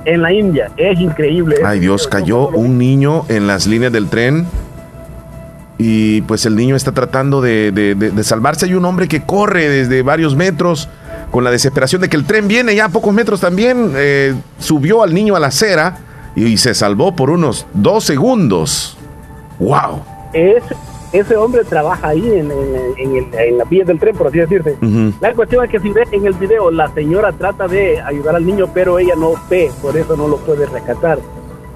en 0.04 0.22
la 0.22 0.32
India. 0.32 0.70
Es 0.76 0.98
increíble. 1.00 1.56
Ay 1.64 1.80
Dios, 1.80 2.08
cayó 2.08 2.48
un 2.48 2.78
niño 2.78 3.24
en 3.28 3.46
las 3.46 3.66
líneas 3.66 3.92
del 3.92 4.08
tren 4.08 4.46
y 5.78 6.22
pues 6.22 6.46
el 6.46 6.54
niño 6.54 6.76
está 6.76 6.92
tratando 6.92 7.40
de, 7.40 8.12
salvarse. 8.22 8.66
Hay 8.66 8.74
un 8.74 8.84
hombre 8.84 9.08
que 9.08 9.22
corre 9.22 9.68
desde 9.68 10.02
varios 10.02 10.36
metros 10.36 10.88
con 11.30 11.44
la 11.44 11.50
desesperación 11.50 12.00
de 12.02 12.08
que 12.08 12.16
el 12.16 12.24
tren 12.24 12.46
viene 12.46 12.74
ya 12.74 12.86
a 12.86 12.88
pocos 12.88 13.12
metros 13.12 13.40
también. 13.40 13.92
Eh, 13.96 14.34
subió 14.58 15.02
al 15.02 15.12
niño 15.12 15.34
a 15.34 15.40
la 15.40 15.48
acera 15.48 15.96
y, 16.36 16.56
se 16.56 16.74
salvó 16.74 17.16
por 17.16 17.30
unos 17.30 17.66
dos 17.74 18.04
segundos. 18.04 18.96
¡Wow! 19.58 20.02
Es 20.32 20.62
ese 21.12 21.36
hombre 21.36 21.62
trabaja 21.64 22.08
ahí 22.08 22.26
en, 22.26 22.50
en, 22.96 23.58
la 23.58 23.64
vía 23.64 23.84
del 23.84 23.98
tren, 23.98 24.16
por 24.16 24.28
así 24.28 24.38
decirse. 24.38 24.76
La 25.20 25.34
cuestión 25.34 25.64
es 25.64 25.70
que 25.70 25.78
si 25.78 25.90
ve 25.90 26.04
en 26.10 26.26
el 26.26 26.32
video, 26.34 26.70
la 26.70 26.92
señora 26.94 27.32
trata 27.32 27.68
de 27.68 28.00
ayudar 28.00 28.36
al 28.36 28.46
niño, 28.46 28.68
pero 28.72 28.98
ella 28.98 29.14
no 29.16 29.34
ve, 29.50 29.70
por 29.82 29.96
eso 29.96 30.16
no 30.16 30.26
lo 30.26 30.38
puede 30.38 30.64
rescatar. 30.66 31.18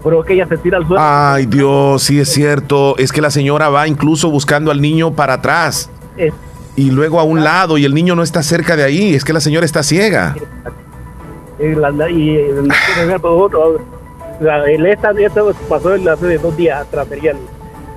Pero 0.03 0.23
que 0.23 0.35
ella 0.35 0.47
se 0.47 0.57
tira 0.59 0.79
al 0.79 0.87
suelo. 0.87 1.03
Ay, 1.05 1.47
Dios, 1.47 2.03
sí 2.03 2.21
es 2.21 2.31
cierto. 2.31 2.97
Es 2.97 3.13
que 3.13 3.21
la 3.21 3.31
señora 3.31 3.69
va 3.69 3.89
incluso 3.89 4.31
buscando 4.31 4.71
al 4.71 4.81
niño 4.81 5.13
para 5.13 5.35
atrás. 5.35 5.91
y 6.77 6.91
luego 6.91 7.21
a 7.21 7.25
un 7.25 7.43
lado, 7.43 7.77
y 7.77 7.85
el 7.85 7.95
niño 7.95 8.15
no 8.15 8.23
está 8.23 8.43
cerca 8.43 8.77
de 8.77 8.85
ahí. 8.85 9.15
Es 9.15 9.25
que 9.25 9.33
la 9.33 9.41
señora 9.41 9.67
está 9.67 9.83
ciega. 9.83 10.35
Y, 11.59 11.75
la, 11.75 11.91
y 12.11 12.37
el, 12.37 12.71
esta, 14.87 15.13
pasó 15.69 15.91
hace 15.95 16.39
dos 16.39 16.57
días 16.57 16.83
atrás, 16.83 17.07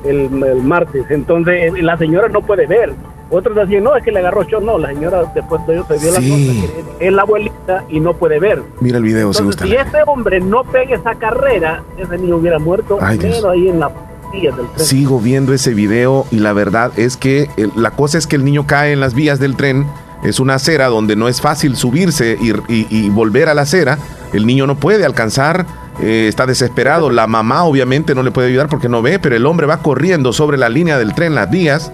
el, 0.04 0.30
martes. 0.64 1.06
Entonces 1.10 1.72
la 1.82 1.98
señora 1.98 2.30
no 2.30 2.42
puede 2.42 2.66
ver. 2.66 2.94
Otros 3.32 3.56
decían, 3.56 3.84
no, 3.84 3.96
es 3.96 4.04
que 4.04 4.12
le 4.12 4.20
agarró 4.20 4.44
show. 4.44 4.60
No, 4.62 4.78
la 4.78 4.90
señora 4.90 5.32
después 5.36 5.66
de 5.68 5.84
se 5.84 6.00
dio 6.00 6.12
la 6.12 6.20
cosa, 6.20 6.96
es 7.00 7.14
la 7.14 7.22
abuelita 7.22 7.84
y 7.90 8.00
no 8.00 8.14
puede 8.16 8.40
ver. 8.40 8.64
Mira 8.82 8.98
el 8.98 9.04
video, 9.04 9.34
si 9.34 9.44
Si 9.52 9.76
este 9.76 10.00
hombre 10.08 10.40
no 10.40 10.64
pega 10.64 10.96
esa 10.96 11.16
carrera, 11.16 11.84
ese 11.98 12.18
niño 12.18 12.38
hubiera 12.38 12.58
muerto 12.60 12.98
ahí 13.02 13.68
en 13.68 13.80
la 13.80 13.92
del 14.32 14.54
tren. 14.54 14.68
Sigo 14.78 15.20
viendo 15.20 15.54
ese 15.54 15.74
video 15.74 16.26
y 16.32 16.40
la 16.40 16.54
verdad 16.54 16.92
es 16.98 17.18
que 17.18 17.50
la 17.76 17.92
cosa 17.92 18.18
es 18.18 18.28
que 18.28 18.36
el 18.36 18.44
niño 18.44 18.66
cae 18.68 18.94
en 18.94 19.00
las 19.00 19.14
vías 19.14 19.40
del 19.40 19.56
tren. 19.56 19.88
Es 20.24 20.40
una 20.40 20.56
acera 20.56 20.88
donde 20.88 21.16
no 21.16 21.28
es 21.28 21.40
fácil 21.40 21.76
subirse 21.76 22.38
y, 22.42 22.54
y 22.68 23.10
volver 23.10 23.48
a 23.50 23.54
la 23.54 23.62
acera. 23.62 23.98
El 24.34 24.46
niño 24.46 24.68
no 24.68 24.76
puede 24.76 25.06
alcanzar 25.06 25.66
eh, 26.02 26.28
está 26.28 26.46
desesperado. 26.46 27.10
La 27.10 27.28
mamá 27.28 27.64
obviamente 27.64 28.16
no 28.16 28.24
le 28.24 28.32
puede 28.32 28.48
ayudar 28.48 28.70
porque 28.70 28.90
no 28.90 29.02
ve, 29.02 29.20
pero 29.20 29.36
el 29.36 29.46
hombre 29.46 29.68
va 29.68 29.82
corriendo 29.82 30.34
sobre 30.34 30.58
la 30.58 30.70
línea 30.70 30.98
del 30.98 31.14
tren, 31.14 31.36
las 31.36 31.50
vías, 31.50 31.92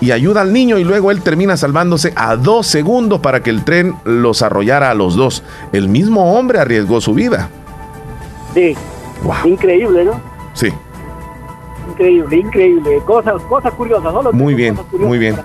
y 0.00 0.10
ayuda 0.10 0.40
al 0.40 0.52
niño 0.52 0.78
y 0.78 0.84
luego 0.84 1.10
él 1.10 1.22
termina 1.22 1.56
salvándose 1.56 2.12
a 2.16 2.36
dos 2.36 2.66
segundos 2.66 3.20
para 3.20 3.42
que 3.42 3.50
el 3.50 3.64
tren 3.64 3.94
los 4.04 4.42
arrollara 4.42 4.90
a 4.90 4.94
los 4.94 5.14
dos. 5.14 5.42
El 5.72 5.88
mismo 5.88 6.36
hombre 6.36 6.58
arriesgó 6.58 7.00
su 7.00 7.14
vida. 7.14 7.48
Sí. 8.54 8.76
Increíble, 9.44 10.04
¿no? 10.04 10.20
Sí. 10.54 10.68
Increíble, 11.90 12.36
increíble. 12.36 12.98
Cosas, 13.04 13.40
cosas 13.42 13.72
curiosas. 13.74 14.12
muy 14.32 14.54
bien, 14.54 14.76
muy 14.92 15.18
bien. 15.18 15.36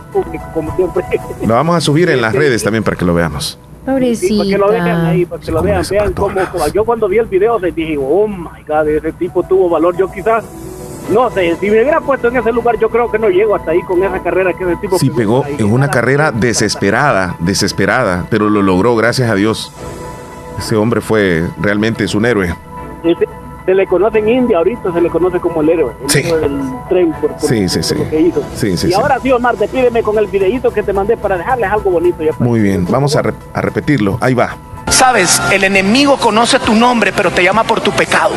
Lo 1.45 1.53
vamos 1.53 1.75
a 1.75 1.81
subir 1.81 2.09
en 2.09 2.21
las 2.21 2.33
redes 2.33 2.63
también 2.63 2.83
para 2.83 2.97
que 2.97 3.05
lo 3.05 3.13
veamos. 3.13 3.59
Pobrecita. 3.87 4.43
para 4.43 4.49
que 4.49 4.57
lo 4.57 4.67
vean 4.69 5.05
ahí, 5.05 5.25
para 5.25 5.41
que 5.41 5.51
lo 5.51 5.61
vean. 5.61 5.83
Vean 5.89 6.11
cómo, 6.11 6.35
yo 6.73 6.83
cuando 6.83 7.07
vi 7.07 7.19
el 7.19 7.25
video 7.25 7.57
dije, 7.57 7.97
oh 7.97 8.27
my 8.27 8.63
god, 8.67 8.85
ese 8.89 9.13
tipo 9.13 9.43
tuvo 9.43 9.69
valor. 9.69 9.95
Yo 9.95 10.11
quizás, 10.11 10.43
no 11.09 11.29
sé, 11.29 11.55
si 11.55 11.69
me 11.69 11.81
hubiera 11.81 12.01
puesto 12.01 12.27
en 12.27 12.35
ese 12.35 12.51
lugar, 12.51 12.77
yo 12.77 12.89
creo 12.89 13.09
que 13.09 13.17
no 13.17 13.29
llego 13.29 13.55
hasta 13.55 13.71
ahí 13.71 13.81
con 13.83 14.03
esa 14.03 14.21
carrera 14.21 14.51
que 14.51 14.65
ese 14.65 14.75
tipo. 14.75 14.99
Sí, 14.99 15.09
pegó 15.09 15.45
en 15.45 15.71
una 15.71 15.89
carrera 15.89 16.33
desesperada, 16.33 17.37
desesperada, 17.39 18.27
pero 18.29 18.49
lo 18.49 18.61
logró, 18.61 18.93
gracias 18.97 19.29
a 19.29 19.35
Dios. 19.35 19.71
Ese 20.57 20.75
hombre 20.75 20.99
fue 20.99 21.47
realmente 21.61 22.03
es 22.03 22.13
un 22.13 22.25
héroe. 22.25 22.53
Se 23.67 23.75
le 23.75 23.85
conoce 23.85 24.19
en 24.19 24.29
India, 24.29 24.59
ahorita 24.59 24.93
se 24.93 25.01
le 25.01 25.09
conoce 25.09 25.41
como 25.41 25.59
el 25.61 25.67
héroe, 25.69 25.91
el 26.01 26.09
Sí. 26.09 26.19
héroe 26.19 26.39
del 26.39 26.57
tren 26.87 27.11
por, 27.19 27.31
por- 27.33 27.49
Sí, 27.49 27.67
sí, 27.67 27.83
sí. 27.83 27.95
por 27.95 28.05
lo 28.05 28.09
que 28.09 28.21
hizo. 28.21 28.41
Sí, 28.55 28.77
sí, 28.77 28.87
y 28.87 28.91
sí. 28.91 28.93
ahora 28.93 29.19
sí, 29.21 29.29
Omar, 29.29 29.57
despídeme 29.57 30.01
con 30.03 30.17
el 30.17 30.27
videíto 30.27 30.71
que 30.71 30.83
te 30.83 30.93
mandé 30.93 31.17
para 31.17 31.37
dejarles 31.37 31.69
algo 31.69 31.91
bonito. 31.91 32.23
Ya 32.23 32.31
Muy 32.39 32.61
bien, 32.61 32.87
vamos 32.89 33.17
a, 33.17 33.23
re- 33.23 33.33
a 33.53 33.59
repetirlo. 33.61 34.17
Ahí 34.21 34.33
va. 34.33 34.55
Sabes, 34.87 35.41
el 35.51 35.65
enemigo 35.65 36.15
conoce 36.15 36.59
tu 36.59 36.73
nombre, 36.73 37.11
pero 37.13 37.29
te 37.29 37.43
llama 37.43 37.65
por 37.65 37.81
tu 37.81 37.91
pecado. 37.91 38.31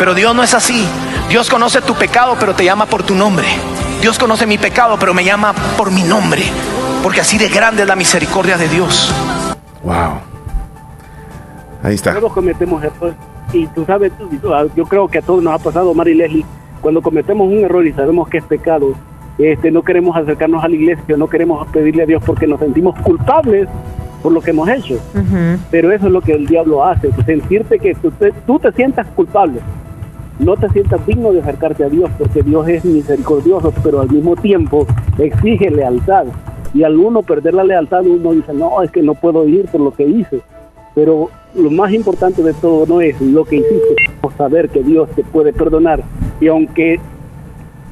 Pero 0.00 0.14
Dios 0.14 0.34
no 0.34 0.42
es 0.42 0.52
así. 0.52 0.84
Dios 1.28 1.48
conoce 1.48 1.80
tu 1.80 1.94
pecado, 1.94 2.34
pero 2.40 2.52
te 2.54 2.64
llama 2.64 2.86
por 2.86 3.04
tu 3.04 3.14
nombre. 3.14 3.46
Dios 4.00 4.18
conoce 4.18 4.46
mi 4.46 4.58
pecado, 4.58 4.96
pero 4.98 5.14
me 5.14 5.22
llama 5.24 5.54
por 5.76 5.92
mi 5.92 6.02
nombre. 6.02 6.42
Porque 7.04 7.20
así 7.20 7.38
de 7.38 7.48
grande 7.48 7.82
es 7.82 7.88
la 7.88 7.94
misericordia 7.94 8.56
de 8.58 8.66
Dios. 8.68 9.12
Wow. 9.84 9.94
Ahí 11.84 11.94
está. 11.94 12.14
Todos 12.14 12.32
cometemos 12.32 12.82
errores. 12.82 13.14
Y 13.52 13.66
tú 13.68 13.84
sabes, 13.84 14.12
tú- 14.18 14.52
ah, 14.54 14.66
yo 14.76 14.84
creo 14.84 15.08
que 15.08 15.18
a 15.18 15.22
todos 15.22 15.42
nos 15.42 15.54
ha 15.54 15.62
pasado, 15.62 15.90
Omar 15.90 16.08
y 16.08 16.14
Leslie, 16.14 16.44
cuando 16.80 17.00
cometemos 17.02 17.46
un 17.48 17.58
error 17.58 17.86
y 17.86 17.92
sabemos 17.92 18.28
que 18.28 18.38
es 18.38 18.44
pecado, 18.44 18.88
este, 19.38 19.70
no 19.70 19.82
queremos 19.82 20.16
acercarnos 20.16 20.62
a 20.64 20.68
la 20.68 20.74
iglesia, 20.74 21.16
no 21.16 21.28
queremos 21.28 21.66
pedirle 21.68 22.02
a 22.02 22.06
Dios 22.06 22.22
porque 22.24 22.46
nos 22.46 22.58
sentimos 22.58 22.98
culpables 23.00 23.68
por 24.22 24.32
lo 24.32 24.40
que 24.40 24.50
hemos 24.50 24.68
hecho. 24.68 24.98
Pero 25.70 25.92
eso 25.92 26.06
es 26.06 26.12
lo 26.12 26.20
que 26.20 26.32
el 26.32 26.46
diablo 26.46 26.84
hace, 26.84 27.10
sentirte 27.24 27.78
que 27.78 27.94
tú 27.94 28.10
te, 28.10 28.32
tú 28.46 28.58
te 28.58 28.72
sientas 28.72 29.06
culpable. 29.08 29.60
No 30.38 30.54
te 30.56 30.68
sientas 30.70 31.04
digno 31.06 31.32
de 31.32 31.40
acercarte 31.40 31.84
a 31.84 31.88
Dios 31.88 32.10
porque 32.18 32.42
Dios 32.42 32.68
es 32.68 32.84
misericordioso, 32.84 33.72
pero 33.82 34.00
al 34.00 34.10
mismo 34.10 34.36
tiempo 34.36 34.86
exige 35.18 35.70
lealtad. 35.70 36.26
Y 36.74 36.82
al 36.82 36.96
uno 36.98 37.22
perder 37.22 37.54
la 37.54 37.64
lealtad, 37.64 38.04
uno 38.04 38.32
dice, 38.32 38.52
no, 38.52 38.82
es 38.82 38.90
que 38.90 39.02
no 39.02 39.14
puedo 39.14 39.46
ir 39.48 39.64
por 39.66 39.80
lo 39.80 39.92
que 39.92 40.02
hice. 40.04 40.40
Pero 40.94 41.30
lo 41.56 41.70
más 41.70 41.92
importante 41.92 42.42
de 42.42 42.52
todo 42.54 42.86
no 42.86 43.00
es 43.00 43.20
lo 43.20 43.44
que 43.44 43.56
hiciste, 43.56 43.94
sino 44.04 44.32
saber 44.36 44.68
que 44.68 44.82
Dios 44.82 45.08
te 45.16 45.24
puede 45.24 45.52
perdonar. 45.52 46.02
Y 46.40 46.48
aunque 46.48 47.00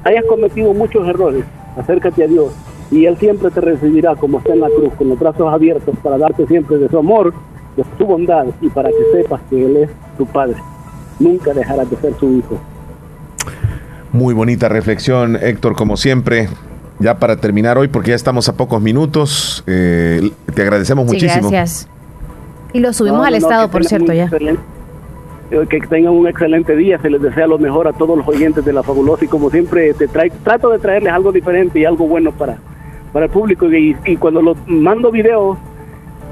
hayas 0.04 0.24
cometido 0.26 0.74
muchos 0.74 1.06
errores, 1.08 1.44
acércate 1.76 2.24
a 2.24 2.26
Dios 2.26 2.52
y 2.90 3.06
Él 3.06 3.16
siempre 3.18 3.50
te 3.50 3.60
recibirá 3.60 4.14
como 4.16 4.38
está 4.38 4.52
en 4.52 4.60
la 4.60 4.68
cruz, 4.68 4.92
con 4.94 5.08
los 5.08 5.18
brazos 5.18 5.52
abiertos 5.52 5.96
para 6.02 6.18
darte 6.18 6.46
siempre 6.46 6.76
de 6.78 6.88
su 6.88 6.98
amor, 6.98 7.32
de 7.76 7.84
su 7.98 8.04
bondad 8.06 8.46
y 8.60 8.68
para 8.68 8.90
que 8.90 8.96
sepas 9.12 9.40
que 9.50 9.64
Él 9.64 9.76
es 9.78 9.90
tu 10.18 10.26
Padre. 10.26 10.56
Nunca 11.18 11.52
dejarás 11.54 11.90
de 11.90 11.96
ser 11.96 12.14
su 12.20 12.30
hijo. 12.32 12.58
Muy 14.12 14.34
bonita 14.34 14.68
reflexión, 14.68 15.36
Héctor, 15.40 15.74
como 15.74 15.96
siempre. 15.96 16.48
Ya 17.00 17.18
para 17.18 17.36
terminar 17.36 17.76
hoy, 17.76 17.88
porque 17.88 18.10
ya 18.10 18.14
estamos 18.16 18.48
a 18.48 18.56
pocos 18.56 18.80
minutos, 18.80 19.64
eh, 19.66 20.30
te 20.54 20.62
agradecemos 20.62 21.06
Sí, 21.06 21.14
muchísimo. 21.16 21.50
gracias. 21.50 21.88
Y 22.74 22.80
lo 22.80 22.92
subimos 22.92 23.20
No, 23.20 23.24
al 23.24 23.30
no, 23.32 23.36
estado, 23.38 23.70
por 23.70 23.84
cierto, 23.84 24.12
ya. 24.12 24.28
eh, 25.50 25.66
que 25.70 25.80
tengan 25.80 26.12
un 26.12 26.26
excelente 26.26 26.74
día, 26.76 26.98
se 27.00 27.08
les 27.08 27.22
desea 27.22 27.46
lo 27.46 27.58
mejor 27.58 27.86
a 27.88 27.92
todos 27.92 28.16
los 28.18 28.26
oyentes 28.26 28.64
de 28.64 28.72
La 28.72 28.82
Fabulosa 28.82 29.24
y 29.24 29.28
como 29.28 29.48
siempre 29.50 29.94
te 29.94 30.08
trae, 30.08 30.30
trato 30.42 30.70
de 30.70 30.78
traerles 30.78 31.12
algo 31.12 31.30
diferente 31.32 31.78
y 31.78 31.84
algo 31.84 32.06
bueno 32.08 32.32
para, 32.32 32.58
para 33.12 33.26
el 33.26 33.30
público 33.30 33.66
y, 33.72 33.96
y 34.04 34.16
cuando 34.16 34.42
los 34.42 34.56
mando 34.66 35.10
videos 35.12 35.56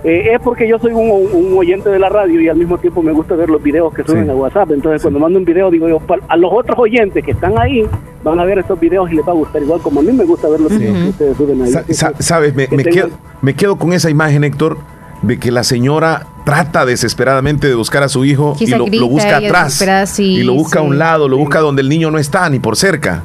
eh, 0.02 0.30
es 0.34 0.40
porque 0.40 0.66
yo 0.66 0.80
soy 0.80 0.92
un, 0.92 1.08
un 1.32 1.56
oyente 1.56 1.88
de 1.90 1.98
la 2.00 2.08
radio 2.08 2.40
y 2.40 2.48
al 2.48 2.56
mismo 2.56 2.76
tiempo 2.78 3.02
me 3.02 3.12
gusta 3.12 3.36
ver 3.36 3.48
los 3.48 3.62
videos 3.62 3.94
que 3.94 4.02
suben 4.02 4.24
Sí. 4.24 4.30
a 4.30 4.34
WhatsApp, 4.34 4.72
entonces 4.72 5.00
cuando 5.02 5.20
mando 5.20 5.38
un 5.38 5.44
video 5.44 5.70
digo 5.70 5.88
yo, 5.88 6.00
a 6.26 6.36
los 6.36 6.50
otros 6.52 6.76
oyentes 6.76 7.22
que 7.24 7.30
están 7.30 7.56
ahí 7.58 7.86
van 8.24 8.40
a 8.40 8.44
ver 8.44 8.58
estos 8.58 8.80
videos 8.80 9.12
y 9.12 9.14
les 9.14 9.24
va 9.24 9.30
a 9.30 9.34
gustar 9.36 9.62
igual 9.62 9.80
como 9.80 10.00
a 10.00 10.02
mí 10.02 10.10
me 10.10 10.24
gusta 10.24 10.48
ver 10.48 10.58
los 10.60 10.76
videos 10.76 10.96
que 10.98 11.08
ustedes 11.10 11.36
suben 11.36 11.62
ahí. 11.62 11.70
Sa- 11.70 11.84
sa- 11.90 12.14
Sabes, 12.20 12.52
me, 12.56 12.66
Que 12.66 12.76
me 12.76 12.82
tengan- 12.82 13.10
quedo, 13.10 13.18
me 13.42 13.54
quedo 13.54 13.76
con 13.76 13.92
esa 13.92 14.10
imagen, 14.10 14.42
Héctor, 14.42 14.78
de 15.22 15.38
que 15.38 15.52
la 15.52 15.62
señora 15.62 16.26
trata 16.44 16.84
desesperadamente 16.84 17.68
de 17.68 17.74
buscar 17.74 18.02
a 18.02 18.08
su 18.08 18.24
hijo 18.24 18.54
y 18.56 18.64
Quizá 18.64 18.76
lo, 18.78 18.84
lo 18.84 18.90
grita 18.90 19.04
busca 19.06 19.36
atrás. 19.36 19.84
sí, 20.10 20.34
y 20.36 20.42
lo 20.42 20.54
busca 20.54 20.80
a 20.80 20.82
un 20.82 20.98
lado, 20.98 21.28
lo 21.28 21.36
busca 21.38 21.60
donde 21.60 21.82
el 21.82 21.88
niño 21.88 22.10
no 22.10 22.18
está, 22.18 22.48
ni 22.50 22.58
por 22.58 22.76
cerca. 22.76 23.22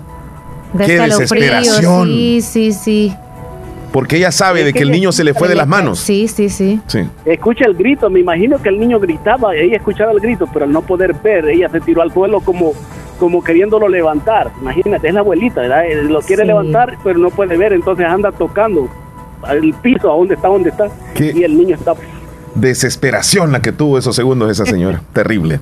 De 0.73 0.85
Qué 0.85 0.99
desesperación. 0.99 2.07
Sí, 2.09 2.41
sí, 2.41 2.71
sí. 2.73 3.13
Porque 3.91 4.17
ella 4.17 4.31
sabe 4.31 4.59
Es 4.59 4.65
de 4.67 4.73
que 4.73 4.79
que 4.79 4.83
el 4.83 4.91
niño 4.91 5.11
se 5.11 5.23
le 5.23 5.33
fue 5.33 5.47
de 5.47 5.55
las 5.55 5.65
manos. 5.67 5.99
Sí, 5.99 6.27
sí, 6.27 6.49
sí. 6.49 6.79
Sí. 6.87 6.99
Escucha 7.25 7.65
el 7.65 7.73
grito, 7.73 8.09
me 8.09 8.19
imagino 8.19 8.61
que 8.61 8.69
el 8.69 8.79
niño 8.79 8.99
gritaba, 8.99 9.55
ella 9.55 9.77
escuchaba 9.77 10.11
el 10.11 10.19
grito, 10.19 10.45
pero 10.53 10.65
al 10.65 10.71
no 10.71 10.81
poder 10.81 11.13
ver, 11.23 11.47
ella 11.47 11.69
se 11.69 11.79
tiró 11.79 12.01
al 12.01 12.11
suelo 12.13 12.41
como, 12.41 12.73
como 13.17 13.41
queriéndolo 13.43 13.87
levantar. 13.87 14.51
Imagínate, 14.61 15.07
es 15.07 15.13
la 15.13 15.21
abuelita, 15.21 15.61
¿verdad? 15.61 15.85
Eh, 15.85 16.03
Lo 16.03 16.19
quiere 16.21 16.43
Sí. 16.43 16.47
levantar, 16.47 16.97
pero 17.03 17.17
no 17.17 17.29
puede 17.29 17.57
ver, 17.57 17.71
entonces 17.73 18.05
anda 18.05 18.31
tocando 18.31 18.89
el 19.49 19.73
piso, 19.75 20.11
a 20.11 20.17
dónde 20.17 20.35
está, 20.35 20.47
dónde 20.49 20.69
está, 20.69 20.89
¿Qué? 21.15 21.31
y 21.35 21.43
el 21.43 21.57
niño 21.57 21.75
está... 21.75 21.93
Desesperación 22.55 23.51
la 23.51 23.61
que 23.61 23.71
tuvo 23.71 23.97
esos 23.97 24.15
segundos 24.15 24.51
esa 24.51 24.65
señora. 24.65 25.01
Terrible. 25.13 25.59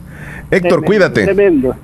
Héctor, 0.51 0.51
tremendo, 0.51 0.85
cuídate. 0.85 1.23
Tremendo. 1.23 1.75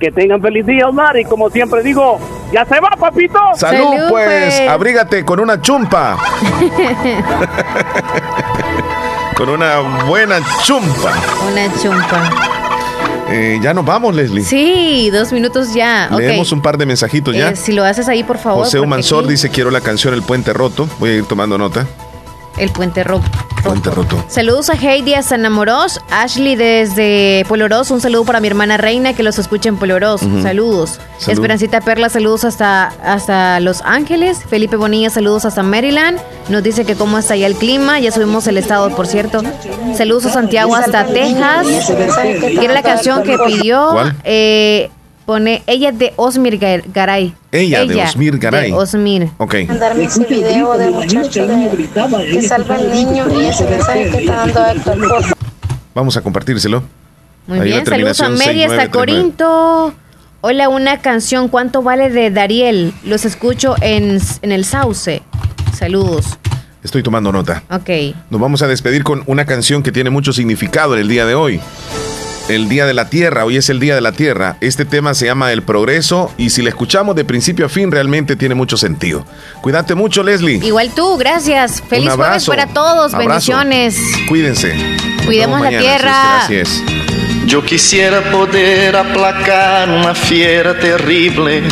Que 0.00 0.10
tengan 0.10 0.42
feliz 0.42 0.66
día, 0.66 0.88
Omar, 0.88 1.16
y 1.16 1.24
como 1.24 1.48
siempre 1.50 1.82
digo, 1.82 2.18
ya 2.52 2.64
se 2.64 2.80
va, 2.80 2.90
papito. 2.98 3.38
Salud, 3.54 3.94
Salud, 3.94 4.10
pues. 4.10 4.54
pues. 4.56 4.68
Abrígate 4.68 5.24
con 5.24 5.38
una 5.38 5.60
chumpa. 5.60 6.16
con 9.36 9.48
una 9.48 9.78
buena 10.06 10.40
chumpa. 10.64 11.12
Una 11.50 11.72
chumpa. 11.80 12.52
Eh, 13.32 13.58
ya 13.62 13.72
nos 13.72 13.84
vamos, 13.84 14.14
Leslie. 14.14 14.44
Sí, 14.44 15.10
dos 15.10 15.32
minutos 15.32 15.72
ya. 15.72 16.10
Leemos 16.10 16.52
un 16.52 16.60
par 16.60 16.76
de 16.76 16.84
mensajitos 16.84 17.34
ya. 17.34 17.50
Eh, 17.50 17.56
si 17.56 17.72
lo 17.72 17.82
haces 17.82 18.08
ahí, 18.08 18.24
por 18.24 18.36
favor. 18.36 18.64
José 18.64 18.78
Humansor 18.78 19.24
aquí 19.24 19.32
dice 19.32 19.48
quiero 19.48 19.70
la 19.70 19.80
canción 19.80 20.12
El 20.12 20.22
Puente 20.22 20.52
Roto. 20.52 20.86
Voy 20.98 21.10
a 21.10 21.14
ir 21.14 21.24
tomando 21.24 21.56
nota. 21.56 21.86
El 22.56 22.70
puente 22.70 23.04
rojo. 23.04 23.24
Puente 23.62 23.90
Roto. 23.90 24.24
Saludos 24.28 24.70
a 24.70 24.74
Heidi 24.74 25.14
a 25.14 25.22
San 25.22 25.46
Ashley 26.10 26.56
desde 26.56 27.44
Poloros, 27.48 27.92
un 27.92 28.00
saludo 28.00 28.24
para 28.24 28.40
mi 28.40 28.48
hermana 28.48 28.76
Reina 28.76 29.14
que 29.14 29.22
los 29.22 29.38
escucha 29.38 29.68
en 29.68 29.76
Poloros, 29.76 30.20
saludos. 30.42 30.98
Salud. 31.18 31.32
Esperancita 31.38 31.80
Perla, 31.80 32.08
saludos 32.08 32.44
hasta, 32.44 32.88
hasta 33.04 33.60
Los 33.60 33.82
Ángeles. 33.82 34.40
Felipe 34.48 34.74
Bonilla, 34.76 35.10
saludos 35.10 35.44
hasta 35.44 35.62
Maryland. 35.62 36.18
Nos 36.48 36.64
dice 36.64 36.84
que 36.84 36.96
cómo 36.96 37.18
está 37.18 37.34
allá 37.34 37.46
el 37.46 37.54
clima, 37.54 38.00
ya 38.00 38.10
subimos 38.10 38.46
el 38.48 38.58
estado, 38.58 38.90
por 38.96 39.06
cierto. 39.06 39.42
Saludos 39.96 40.26
a 40.26 40.30
Santiago 40.32 40.74
hasta 40.74 41.06
Texas. 41.06 41.66
Quiere 42.40 42.74
la 42.74 42.82
canción 42.82 43.22
que 43.22 43.38
pidió. 43.38 43.90
¿Cuál? 43.92 44.16
eh, 44.24 44.90
pone 45.26 45.62
ella 45.66 45.92
de 45.92 46.12
Osmir 46.16 46.58
Gar- 46.58 46.84
Garay. 46.92 47.34
Ella, 47.50 47.84
de 47.84 48.02
Osmir 48.02 48.38
Garay. 48.38 48.70
de 48.70 48.76
Osmir. 48.76 49.28
Ok. 49.38 49.54
mandarme 49.68 50.04
ese 50.04 50.24
video 50.24 50.76
del 50.78 50.90
muchacho 50.92 51.46
de, 51.46 51.70
que 52.30 52.42
salva 52.42 52.76
al 52.76 52.90
niño 52.92 53.26
y 53.40 53.46
ese 53.46 53.64
mensaje 53.64 54.10
que 54.10 54.18
está 54.18 54.46
dando 54.46 54.66
Héctor. 54.66 55.24
Vamos 55.94 56.16
a 56.16 56.20
compartírselo. 56.22 56.82
Muy 57.46 57.58
Ahí 57.58 57.68
bien, 57.68 57.84
saludos 57.84 58.20
a 58.20 58.28
Mary 58.28 58.62
hasta 58.62 58.82
6939. 58.82 58.90
Corinto. 58.90 59.94
Hola, 60.40 60.68
una 60.68 61.00
canción, 61.00 61.48
¿cuánto 61.48 61.82
vale 61.82 62.10
de 62.10 62.30
Dariel? 62.30 62.92
Los 63.04 63.24
escucho 63.24 63.76
en, 63.80 64.18
en 64.42 64.52
el 64.52 64.64
Sauce. 64.64 65.22
Saludos. 65.76 66.38
Estoy 66.82 67.02
tomando 67.04 67.30
nota. 67.30 67.62
Ok. 67.70 68.16
Nos 68.30 68.40
vamos 68.40 68.60
a 68.62 68.66
despedir 68.66 69.04
con 69.04 69.22
una 69.26 69.44
canción 69.44 69.82
que 69.84 69.92
tiene 69.92 70.10
mucho 70.10 70.32
significado 70.32 70.94
en 70.94 71.00
el 71.00 71.08
día 71.08 71.26
de 71.26 71.34
hoy. 71.36 71.60
El 72.48 72.68
Día 72.68 72.86
de 72.86 72.92
la 72.92 73.08
Tierra, 73.08 73.44
hoy 73.44 73.56
es 73.56 73.70
el 73.70 73.80
Día 73.80 73.94
de 73.94 74.00
la 74.00 74.12
Tierra. 74.12 74.56
Este 74.60 74.84
tema 74.84 75.14
se 75.14 75.26
llama 75.26 75.52
El 75.52 75.62
Progreso 75.62 76.32
y 76.36 76.50
si 76.50 76.60
la 76.60 76.68
escuchamos 76.70 77.14
de 77.14 77.24
principio 77.24 77.66
a 77.66 77.68
fin 77.68 77.90
realmente 77.90 78.36
tiene 78.36 78.54
mucho 78.54 78.76
sentido. 78.76 79.24
Cuídate 79.62 79.94
mucho, 79.94 80.22
Leslie. 80.22 80.56
Igual 80.62 80.90
tú, 80.94 81.16
gracias. 81.16 81.82
Feliz 81.88 82.10
Un 82.10 82.16
jueves 82.16 82.48
abrazo. 82.48 82.52
para 82.52 82.66
todos. 82.66 83.14
Abrazo. 83.14 83.52
Bendiciones. 83.52 83.96
Cuídense. 84.28 84.74
Cuidemos 85.24 85.60
la 85.60 85.66
mañana, 85.66 85.82
tierra. 85.82 86.44
así 86.44 86.54
es. 86.56 86.82
Yo 87.46 87.64
quisiera 87.64 88.20
poder 88.30 88.96
aplacar 88.96 89.88
una 89.88 90.14
fiera 90.14 90.78
terrible. 90.78 91.62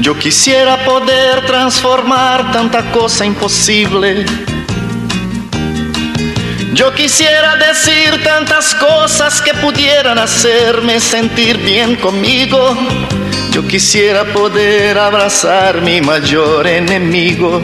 Yo 0.00 0.18
quisiera 0.18 0.84
poder 0.84 1.46
transformar 1.46 2.52
tanta 2.52 2.90
cosa 2.90 3.24
imposible. 3.24 4.24
Yo 6.74 6.92
quisiera 6.92 7.54
decir 7.54 8.20
tantas 8.24 8.74
cosas 8.74 9.40
que 9.40 9.54
pudieran 9.54 10.18
hacerme 10.18 10.98
sentir 10.98 11.56
bien 11.58 11.94
conmigo. 11.94 12.76
Yo 13.52 13.64
quisiera 13.64 14.24
poder 14.24 14.98
abrazar 14.98 15.80
mi 15.82 16.00
mayor 16.00 16.66
enemigo. 16.66 17.62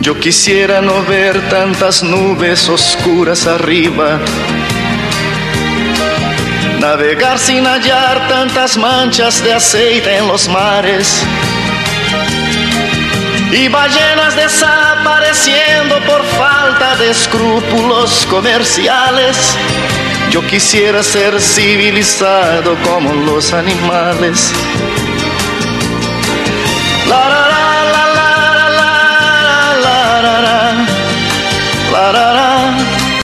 Yo 0.00 0.18
quisiera 0.18 0.80
no 0.80 1.02
ver 1.02 1.38
tantas 1.50 2.02
nubes 2.02 2.70
oscuras 2.70 3.46
arriba. 3.46 4.18
Navegar 6.80 7.38
sin 7.38 7.66
hallar 7.66 8.28
tantas 8.28 8.78
manchas 8.78 9.44
de 9.44 9.52
aceite 9.52 10.16
en 10.16 10.26
los 10.26 10.48
mares. 10.48 11.22
Y 13.52 13.68
ballenas 13.68 14.34
desapareciendo 14.36 16.00
por 16.06 16.24
falta 16.24 16.96
de 16.96 17.10
escrúpulos 17.10 18.26
comerciales. 18.28 19.56
Yo 20.30 20.44
quisiera 20.46 21.02
ser 21.02 21.40
civilizado 21.40 22.76
como 22.82 23.12
los 23.12 23.52
animales. 23.52 24.52
La, 27.08 27.28
la, 27.28 27.48
la, 27.48 27.84
la, 27.92 28.04
la, 28.14 28.36
la, 28.70 28.92
la, 29.82 30.12
la, 31.92 32.12
la, 32.12 32.45